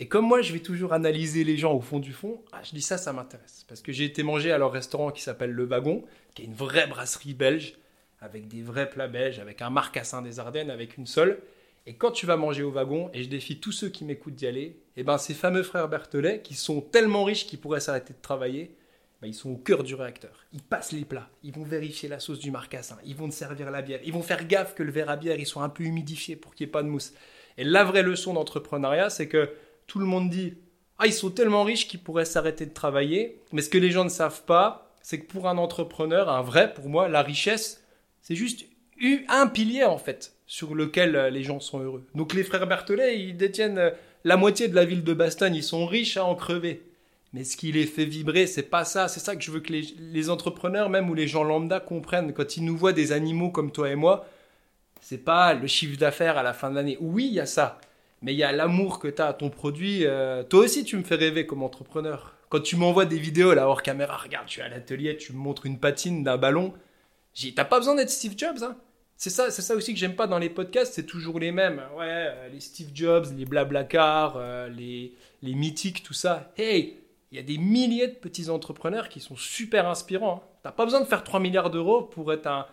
Et 0.01 0.07
comme 0.07 0.25
moi, 0.25 0.41
je 0.41 0.51
vais 0.51 0.61
toujours 0.61 0.93
analyser 0.93 1.43
les 1.43 1.57
gens 1.57 1.73
au 1.75 1.79
fond 1.79 1.99
du 1.99 2.11
fond, 2.11 2.41
ah, 2.51 2.61
je 2.63 2.71
dis 2.71 2.81
ça, 2.81 2.97
ça 2.97 3.13
m'intéresse. 3.13 3.65
Parce 3.67 3.83
que 3.83 3.91
j'ai 3.91 4.03
été 4.03 4.23
manger 4.23 4.51
à 4.51 4.57
leur 4.57 4.71
restaurant 4.71 5.11
qui 5.11 5.21
s'appelle 5.21 5.51
Le 5.51 5.63
Wagon, 5.63 6.03
qui 6.33 6.41
est 6.41 6.45
une 6.45 6.55
vraie 6.55 6.87
brasserie 6.87 7.35
belge, 7.35 7.75
avec 8.19 8.47
des 8.47 8.63
vrais 8.63 8.89
plats 8.89 9.07
belges, 9.07 9.37
avec 9.37 9.61
un 9.61 9.69
marcassin 9.69 10.23
des 10.23 10.39
Ardennes, 10.39 10.71
avec 10.71 10.97
une 10.97 11.05
seule. 11.05 11.39
Et 11.85 11.93
quand 11.93 12.09
tu 12.09 12.25
vas 12.25 12.35
manger 12.35 12.63
au 12.63 12.71
wagon, 12.71 13.11
et 13.13 13.21
je 13.21 13.29
défie 13.29 13.59
tous 13.59 13.71
ceux 13.71 13.89
qui 13.89 14.03
m'écoutent 14.03 14.33
d'y 14.33 14.47
aller, 14.47 14.61
et 14.63 14.77
eh 14.97 15.03
ben 15.03 15.19
ces 15.19 15.35
fameux 15.35 15.61
frères 15.61 15.87
Berthollet, 15.87 16.41
qui 16.41 16.55
sont 16.55 16.81
tellement 16.81 17.23
riches 17.23 17.45
qu'ils 17.45 17.59
pourraient 17.59 17.79
s'arrêter 17.79 18.13
de 18.13 18.21
travailler, 18.23 18.75
ben 19.21 19.27
ils 19.27 19.35
sont 19.35 19.51
au 19.51 19.57
cœur 19.57 19.83
du 19.83 19.93
réacteur. 19.93 20.45
Ils 20.51 20.63
passent 20.63 20.93
les 20.93 21.05
plats, 21.05 21.29
ils 21.43 21.53
vont 21.53 21.63
vérifier 21.63 22.09
la 22.09 22.19
sauce 22.19 22.39
du 22.39 22.49
marcassin, 22.49 22.97
ils 23.05 23.15
vont 23.15 23.29
te 23.29 23.35
servir 23.35 23.69
la 23.69 23.83
bière, 23.83 23.99
ils 24.03 24.13
vont 24.13 24.23
faire 24.23 24.47
gaffe 24.47 24.73
que 24.73 24.81
le 24.81 24.91
verre 24.91 25.11
à 25.11 25.15
bière 25.15 25.37
il 25.37 25.45
soit 25.45 25.61
un 25.61 25.69
peu 25.69 25.83
humidifié 25.83 26.35
pour 26.35 26.55
qu'il 26.55 26.65
n'y 26.65 26.69
ait 26.69 26.71
pas 26.71 26.81
de 26.81 26.87
mousse. 26.87 27.13
Et 27.59 27.63
la 27.63 27.83
vraie 27.83 28.01
leçon 28.01 28.33
d'entrepreneuriat, 28.33 29.11
c'est 29.11 29.27
que 29.27 29.51
tout 29.91 29.99
le 29.99 30.05
monde 30.05 30.29
dit 30.29 30.53
Ah, 30.99 31.07
ils 31.07 31.13
sont 31.13 31.31
tellement 31.31 31.65
riches 31.65 31.85
qu'ils 31.85 31.99
pourraient 31.99 32.23
s'arrêter 32.23 32.65
de 32.65 32.73
travailler. 32.73 33.41
Mais 33.51 33.61
ce 33.61 33.69
que 33.69 33.77
les 33.77 33.91
gens 33.91 34.05
ne 34.05 34.09
savent 34.09 34.43
pas, 34.43 34.95
c'est 35.01 35.19
que 35.19 35.27
pour 35.27 35.49
un 35.49 35.57
entrepreneur, 35.57 36.29
un 36.29 36.41
vrai, 36.41 36.73
pour 36.73 36.87
moi, 36.87 37.09
la 37.09 37.21
richesse, 37.21 37.83
c'est 38.21 38.35
juste 38.35 38.63
un 39.27 39.47
pilier 39.47 39.83
en 39.83 39.97
fait 39.97 40.37
sur 40.47 40.75
lequel 40.75 41.17
euh, 41.17 41.29
les 41.29 41.43
gens 41.43 41.59
sont 41.59 41.81
heureux. 41.81 42.07
Donc 42.15 42.33
les 42.33 42.45
frères 42.45 42.67
Berthollet, 42.67 43.19
ils 43.19 43.35
détiennent 43.35 43.79
euh, 43.79 43.89
la 44.23 44.37
moitié 44.37 44.69
de 44.69 44.75
la 44.75 44.85
ville 44.85 45.03
de 45.03 45.13
Bastogne, 45.13 45.55
ils 45.55 45.63
sont 45.63 45.85
riches 45.85 46.15
à 46.15 46.23
en 46.23 46.35
crever. 46.35 46.83
Mais 47.33 47.43
ce 47.43 47.57
qui 47.57 47.73
les 47.73 47.85
fait 47.85 48.05
vibrer, 48.05 48.47
c'est 48.47 48.63
pas 48.63 48.85
ça. 48.85 49.09
C'est 49.09 49.19
ça 49.19 49.35
que 49.35 49.43
je 49.43 49.51
veux 49.51 49.59
que 49.59 49.73
les, 49.73 50.29
entrepreneurs, 50.29 50.89
même 50.89 51.09
ou 51.09 51.13
les 51.13 51.27
gens 51.27 51.43
lambda, 51.43 51.81
comprennent. 51.81 52.31
Quand 52.31 52.55
ils 52.55 52.63
nous 52.63 52.77
voient 52.77 52.93
des 52.93 53.11
animaux 53.11 53.49
comme 53.49 53.73
toi 53.73 53.89
et 53.89 53.95
moi, 53.95 54.25
c'est 55.01 55.17
pas 55.25 55.53
le 55.53 55.67
chiffre 55.67 55.97
d'affaires 55.97 56.37
à 56.37 56.43
la 56.43 56.53
fin 56.53 56.69
de 56.69 56.75
l'année. 56.75 56.97
Oui, 57.01 57.27
il 57.27 57.33
y 57.33 57.39
a 57.41 57.45
ça. 57.45 57.79
Mais 58.21 58.33
il 58.33 58.37
y 58.37 58.43
a 58.43 58.51
l'amour 58.51 58.99
que 58.99 59.07
tu 59.07 59.21
as 59.21 59.27
à 59.27 59.33
ton 59.33 59.49
produit. 59.49 60.05
Euh, 60.05 60.43
toi 60.43 60.61
aussi, 60.61 60.83
tu 60.83 60.95
me 60.97 61.03
fais 61.03 61.15
rêver 61.15 61.45
comme 61.45 61.63
entrepreneur. 61.63 62.35
Quand 62.49 62.59
tu 62.59 62.75
m'envoies 62.75 63.05
des 63.05 63.17
vidéos 63.17 63.53
là 63.53 63.67
hors 63.67 63.81
caméra, 63.81 64.17
regarde, 64.17 64.47
tu 64.47 64.59
es 64.59 64.63
à 64.63 64.69
l'atelier, 64.69 65.17
tu 65.17 65.33
me 65.33 65.37
montres 65.37 65.65
une 65.65 65.79
patine 65.79 66.23
d'un 66.23 66.37
ballon. 66.37 66.73
T'as 67.55 67.65
pas 67.65 67.79
besoin 67.79 67.95
d'être 67.95 68.09
Steve 68.09 68.33
Jobs, 68.37 68.63
hein 68.63 68.77
c'est 69.21 69.29
ça, 69.29 69.51
c'est 69.51 69.61
ça 69.61 69.75
aussi 69.75 69.93
que 69.93 69.99
j'aime 69.99 70.15
pas 70.15 70.25
dans 70.25 70.39
les 70.39 70.49
podcasts, 70.49 70.95
c'est 70.95 71.05
toujours 71.05 71.39
les 71.39 71.51
mêmes. 71.51 71.79
Ouais, 71.95 72.07
euh, 72.09 72.49
les 72.49 72.59
Steve 72.59 72.89
Jobs, 72.91 73.27
les 73.37 73.45
Blablacar, 73.45 74.33
euh, 74.35 74.67
les, 74.67 75.13
les 75.43 75.53
mythiques, 75.53 76.01
tout 76.01 76.15
ça. 76.15 76.51
Hey, 76.57 76.97
il 77.31 77.37
y 77.37 77.39
a 77.39 77.43
des 77.43 77.59
milliers 77.59 78.07
de 78.07 78.15
petits 78.15 78.49
entrepreneurs 78.49 79.09
qui 79.09 79.19
sont 79.19 79.35
super 79.35 79.87
inspirants. 79.87 80.41
Hein. 80.43 80.49
T'as 80.63 80.71
pas 80.71 80.85
besoin 80.85 81.01
de 81.01 81.05
faire 81.05 81.23
3 81.23 81.39
milliards 81.39 81.69
d'euros 81.69 82.01
pour 82.01 82.33
être 82.33 82.47
un, 82.47 82.65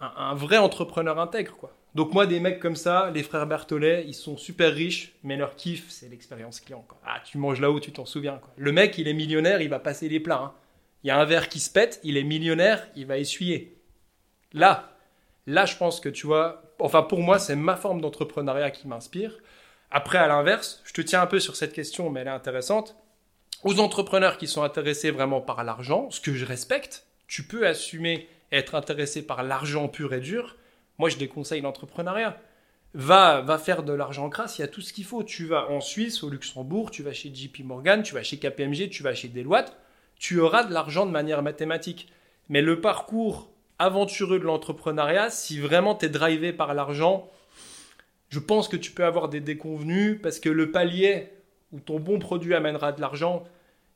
un, 0.00 0.34
vrai 0.34 0.58
entrepreneur 0.58 1.20
intègre, 1.20 1.54
quoi. 1.56 1.72
Donc 1.94 2.12
moi, 2.14 2.26
des 2.26 2.40
mecs 2.40 2.58
comme 2.58 2.76
ça, 2.76 3.10
les 3.14 3.22
frères 3.22 3.46
Berthollet, 3.46 4.04
ils 4.06 4.14
sont 4.14 4.36
super 4.36 4.72
riches, 4.72 5.14
mais 5.22 5.36
leur 5.36 5.56
kiff, 5.56 5.90
c'est 5.90 6.08
l'expérience 6.08 6.60
client. 6.60 6.86
Ah, 7.04 7.20
tu 7.24 7.36
manges 7.38 7.60
là-haut, 7.60 7.80
tu 7.80 7.92
t'en 7.92 8.06
souviens. 8.06 8.40
Le 8.56 8.72
mec, 8.72 8.96
il 8.96 9.08
est 9.08 9.14
millionnaire, 9.14 9.60
il 9.60 9.68
va 9.68 9.78
passer 9.78 10.08
les 10.08 10.20
plats. 10.20 10.40
Hein. 10.40 10.54
Il 11.04 11.08
y 11.08 11.10
a 11.10 11.18
un 11.18 11.24
verre 11.24 11.48
qui 11.48 11.60
se 11.60 11.70
pète, 11.70 12.00
il 12.02 12.16
est 12.16 12.22
millionnaire, 12.22 12.86
il 12.96 13.06
va 13.06 13.18
essuyer. 13.18 13.76
Là, 14.52 14.92
Là, 15.46 15.66
je 15.66 15.76
pense 15.76 16.00
que 16.00 16.08
tu 16.08 16.26
vois, 16.26 16.62
enfin 16.78 17.02
pour 17.02 17.20
moi, 17.20 17.38
c'est 17.38 17.56
ma 17.56 17.76
forme 17.76 18.00
d'entrepreneuriat 18.00 18.70
qui 18.70 18.86
m'inspire. 18.86 19.38
Après, 19.90 20.18
à 20.18 20.28
l'inverse, 20.28 20.80
je 20.84 20.92
te 20.92 21.00
tiens 21.00 21.20
un 21.20 21.26
peu 21.26 21.40
sur 21.40 21.56
cette 21.56 21.72
question, 21.72 22.10
mais 22.10 22.20
elle 22.20 22.28
est 22.28 22.30
intéressante. 22.30 22.96
Aux 23.64 23.80
entrepreneurs 23.80 24.38
qui 24.38 24.46
sont 24.46 24.62
intéressés 24.62 25.10
vraiment 25.10 25.40
par 25.40 25.64
l'argent, 25.64 26.10
ce 26.10 26.20
que 26.20 26.32
je 26.32 26.44
respecte, 26.44 27.06
tu 27.26 27.42
peux 27.42 27.66
assumer 27.66 28.28
être 28.52 28.74
intéressé 28.74 29.26
par 29.26 29.42
l'argent 29.42 29.88
pur 29.88 30.14
et 30.14 30.20
dur. 30.20 30.56
Moi, 31.02 31.08
je 31.08 31.16
déconseille 31.16 31.62
l'entrepreneuriat. 31.62 32.40
Va, 32.94 33.40
va 33.40 33.58
faire 33.58 33.82
de 33.82 33.92
l'argent 33.92 34.30
crasse, 34.30 34.58
il 34.58 34.60
y 34.60 34.64
a 34.64 34.68
tout 34.68 34.80
ce 34.80 34.92
qu'il 34.92 35.02
faut. 35.02 35.24
Tu 35.24 35.46
vas 35.46 35.68
en 35.68 35.80
Suisse, 35.80 36.22
au 36.22 36.30
Luxembourg, 36.30 36.92
tu 36.92 37.02
vas 37.02 37.12
chez 37.12 37.34
JP 37.34 37.64
Morgan, 37.64 38.04
tu 38.04 38.14
vas 38.14 38.22
chez 38.22 38.38
KPMG, 38.38 38.88
tu 38.88 39.02
vas 39.02 39.12
chez 39.12 39.26
Deloitte, 39.26 39.76
tu 40.14 40.38
auras 40.38 40.62
de 40.62 40.72
l'argent 40.72 41.04
de 41.04 41.10
manière 41.10 41.42
mathématique. 41.42 42.06
Mais 42.48 42.62
le 42.62 42.80
parcours 42.80 43.50
aventureux 43.80 44.38
de 44.38 44.44
l'entrepreneuriat, 44.44 45.28
si 45.30 45.58
vraiment 45.58 45.96
tu 45.96 46.06
es 46.06 46.08
drivé 46.08 46.52
par 46.52 46.72
l'argent, 46.72 47.28
je 48.28 48.38
pense 48.38 48.68
que 48.68 48.76
tu 48.76 48.92
peux 48.92 49.04
avoir 49.04 49.28
des 49.28 49.40
déconvenus 49.40 50.20
parce 50.22 50.38
que 50.38 50.50
le 50.50 50.70
palier 50.70 51.30
où 51.72 51.80
ton 51.80 51.98
bon 51.98 52.20
produit 52.20 52.54
amènera 52.54 52.92
de 52.92 53.00
l'argent, 53.00 53.42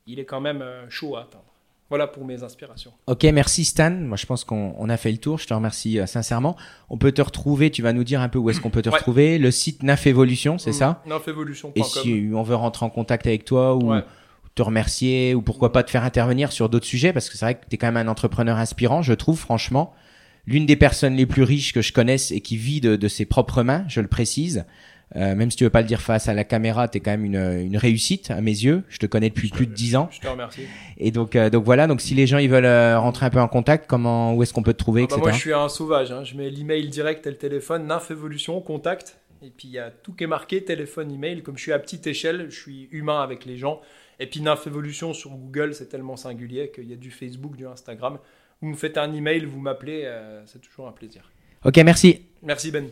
il 0.07 0.19
est 0.19 0.25
quand 0.25 0.41
même 0.41 0.61
euh, 0.61 0.89
chaud 0.89 1.15
à 1.15 1.21
atteindre. 1.21 1.56
Voilà 1.89 2.07
pour 2.07 2.25
mes 2.25 2.43
inspirations. 2.43 2.91
Ok, 3.07 3.23
merci 3.23 3.63
Stan. 3.63 3.91
Moi, 3.91 4.17
je 4.17 4.25
pense 4.25 4.43
qu'on 4.43 4.89
a 4.89 4.97
fait 4.97 5.11
le 5.11 5.19
tour. 5.19 5.37
Je 5.37 5.47
te 5.47 5.53
remercie 5.53 5.99
euh, 5.99 6.05
sincèrement. 6.05 6.57
On 6.89 6.97
peut 6.97 7.13
te 7.13 7.21
retrouver. 7.21 7.71
Tu 7.71 7.81
vas 7.81 7.93
nous 7.93 8.03
dire 8.03 8.19
un 8.19 8.29
peu 8.29 8.39
où 8.39 8.49
est-ce 8.49 8.59
qu'on 8.59 8.69
peut 8.69 8.81
te 8.81 8.89
retrouver. 8.89 9.37
Le 9.37 9.51
site 9.51 9.83
Naf 9.83 10.05
Evolution, 10.05 10.57
c'est 10.57 10.71
mmh, 10.71 10.73
ça? 10.73 11.03
Nafevolution.com. 11.05 11.81
Et 11.81 11.83
si 11.83 12.29
on 12.33 12.43
veut 12.43 12.55
rentrer 12.55 12.85
en 12.85 12.89
contact 12.89 13.25
avec 13.25 13.45
toi 13.45 13.75
ou 13.75 13.93
te 14.57 14.61
remercier 14.63 15.35
ou 15.35 15.41
pourquoi 15.41 15.71
pas 15.71 15.83
te 15.83 15.91
faire 15.91 16.03
intervenir 16.03 16.51
sur 16.51 16.67
d'autres 16.67 16.85
sujets 16.85 17.13
parce 17.13 17.29
que 17.29 17.37
c'est 17.37 17.45
vrai 17.45 17.55
que 17.55 17.65
tu 17.69 17.75
es 17.75 17.77
quand 17.77 17.87
même 17.91 18.07
un 18.07 18.09
entrepreneur 18.09 18.57
inspirant, 18.57 19.01
je 19.01 19.13
trouve 19.13 19.37
franchement. 19.37 19.93
L'une 20.47 20.65
des 20.65 20.77
personnes 20.77 21.15
les 21.15 21.25
plus 21.25 21.43
riches 21.43 21.73
que 21.73 21.81
je 21.81 21.91
connaisse 21.91 22.31
et 22.31 22.39
qui 22.39 22.55
vit 22.55 22.79
de, 22.79 23.07
ses 23.07 23.25
propres 23.25 23.63
mains, 23.63 23.83
je 23.89 23.99
le 23.99 24.07
précise. 24.07 24.65
Euh, 25.15 25.35
même 25.35 25.49
si 25.49 25.57
tu 25.57 25.63
veux 25.63 25.69
pas 25.69 25.81
le 25.81 25.87
dire 25.87 26.01
face 26.01 26.27
à 26.27 26.33
la 26.33 26.43
caméra, 26.43 26.87
tu 26.87 26.97
es 26.97 27.01
quand 27.01 27.11
même 27.11 27.23
une, 27.23 27.35
une, 27.35 27.77
réussite 27.77 28.29
à 28.29 28.41
mes 28.41 28.51
yeux. 28.51 28.83
Je 28.89 28.97
te 28.97 29.05
connais 29.05 29.29
depuis 29.29 29.49
plus 29.49 29.65
de 29.65 29.73
dix 29.73 29.95
ans. 29.95 30.09
Je 30.11 30.19
te 30.19 30.27
remercie. 30.27 30.63
Et 30.97 31.11
donc, 31.11 31.35
euh, 31.35 31.49
donc 31.49 31.63
voilà. 31.63 31.87
Donc 31.87 32.01
si 32.01 32.13
les 32.13 32.27
gens 32.27 32.39
ils 32.39 32.49
veulent 32.49 32.65
euh, 32.65 32.99
rentrer 32.99 33.25
un 33.25 33.29
peu 33.29 33.39
en 33.39 33.47
contact, 33.47 33.87
comment, 33.87 34.33
où 34.35 34.43
est-ce 34.43 34.53
qu'on 34.53 34.63
peut 34.63 34.73
te 34.73 34.79
trouver, 34.79 35.07
ah 35.09 35.15
bah 35.15 35.17
Moi, 35.17 35.31
je 35.31 35.39
suis 35.39 35.53
un 35.53 35.69
sauvage. 35.69 36.11
Hein. 36.11 36.23
Je 36.23 36.35
mets 36.35 36.49
l'email 36.49 36.89
direct 36.89 37.25
et 37.25 37.29
le 37.29 37.37
téléphone, 37.37 37.87
Nymph 37.87 38.11
Evolution, 38.11 38.59
contact. 38.59 39.19
Et 39.41 39.49
puis 39.49 39.67
il 39.69 39.73
y 39.73 39.79
a 39.79 39.91
tout 39.91 40.13
qui 40.13 40.25
est 40.25 40.27
marqué, 40.27 40.63
téléphone, 40.63 41.11
email. 41.11 41.41
Comme 41.41 41.57
je 41.57 41.63
suis 41.63 41.73
à 41.73 41.79
petite 41.79 42.05
échelle, 42.05 42.47
je 42.49 42.59
suis 42.59 42.89
humain 42.91 43.21
avec 43.21 43.45
les 43.45 43.57
gens. 43.57 43.81
Et 44.19 44.27
puis 44.27 44.41
Nymph 44.41 44.67
Evolution 44.67 45.13
sur 45.13 45.29
Google, 45.29 45.73
c'est 45.73 45.87
tellement 45.87 46.17
singulier 46.17 46.71
qu'il 46.73 46.89
y 46.89 46.93
a 46.93 46.97
du 46.97 47.11
Facebook, 47.11 47.55
du 47.55 47.65
Instagram. 47.65 48.17
Vous 48.61 48.69
me 48.69 48.75
faites 48.75 48.97
un 48.97 49.13
email, 49.13 49.45
vous 49.45 49.59
m'appelez, 49.59 50.11
c'est 50.47 50.59
toujours 50.59 50.87
un 50.87 50.91
plaisir. 50.91 51.31
Ok, 51.63 51.77
merci. 51.77 52.25
Merci 52.41 52.71
Ben. 52.71 52.89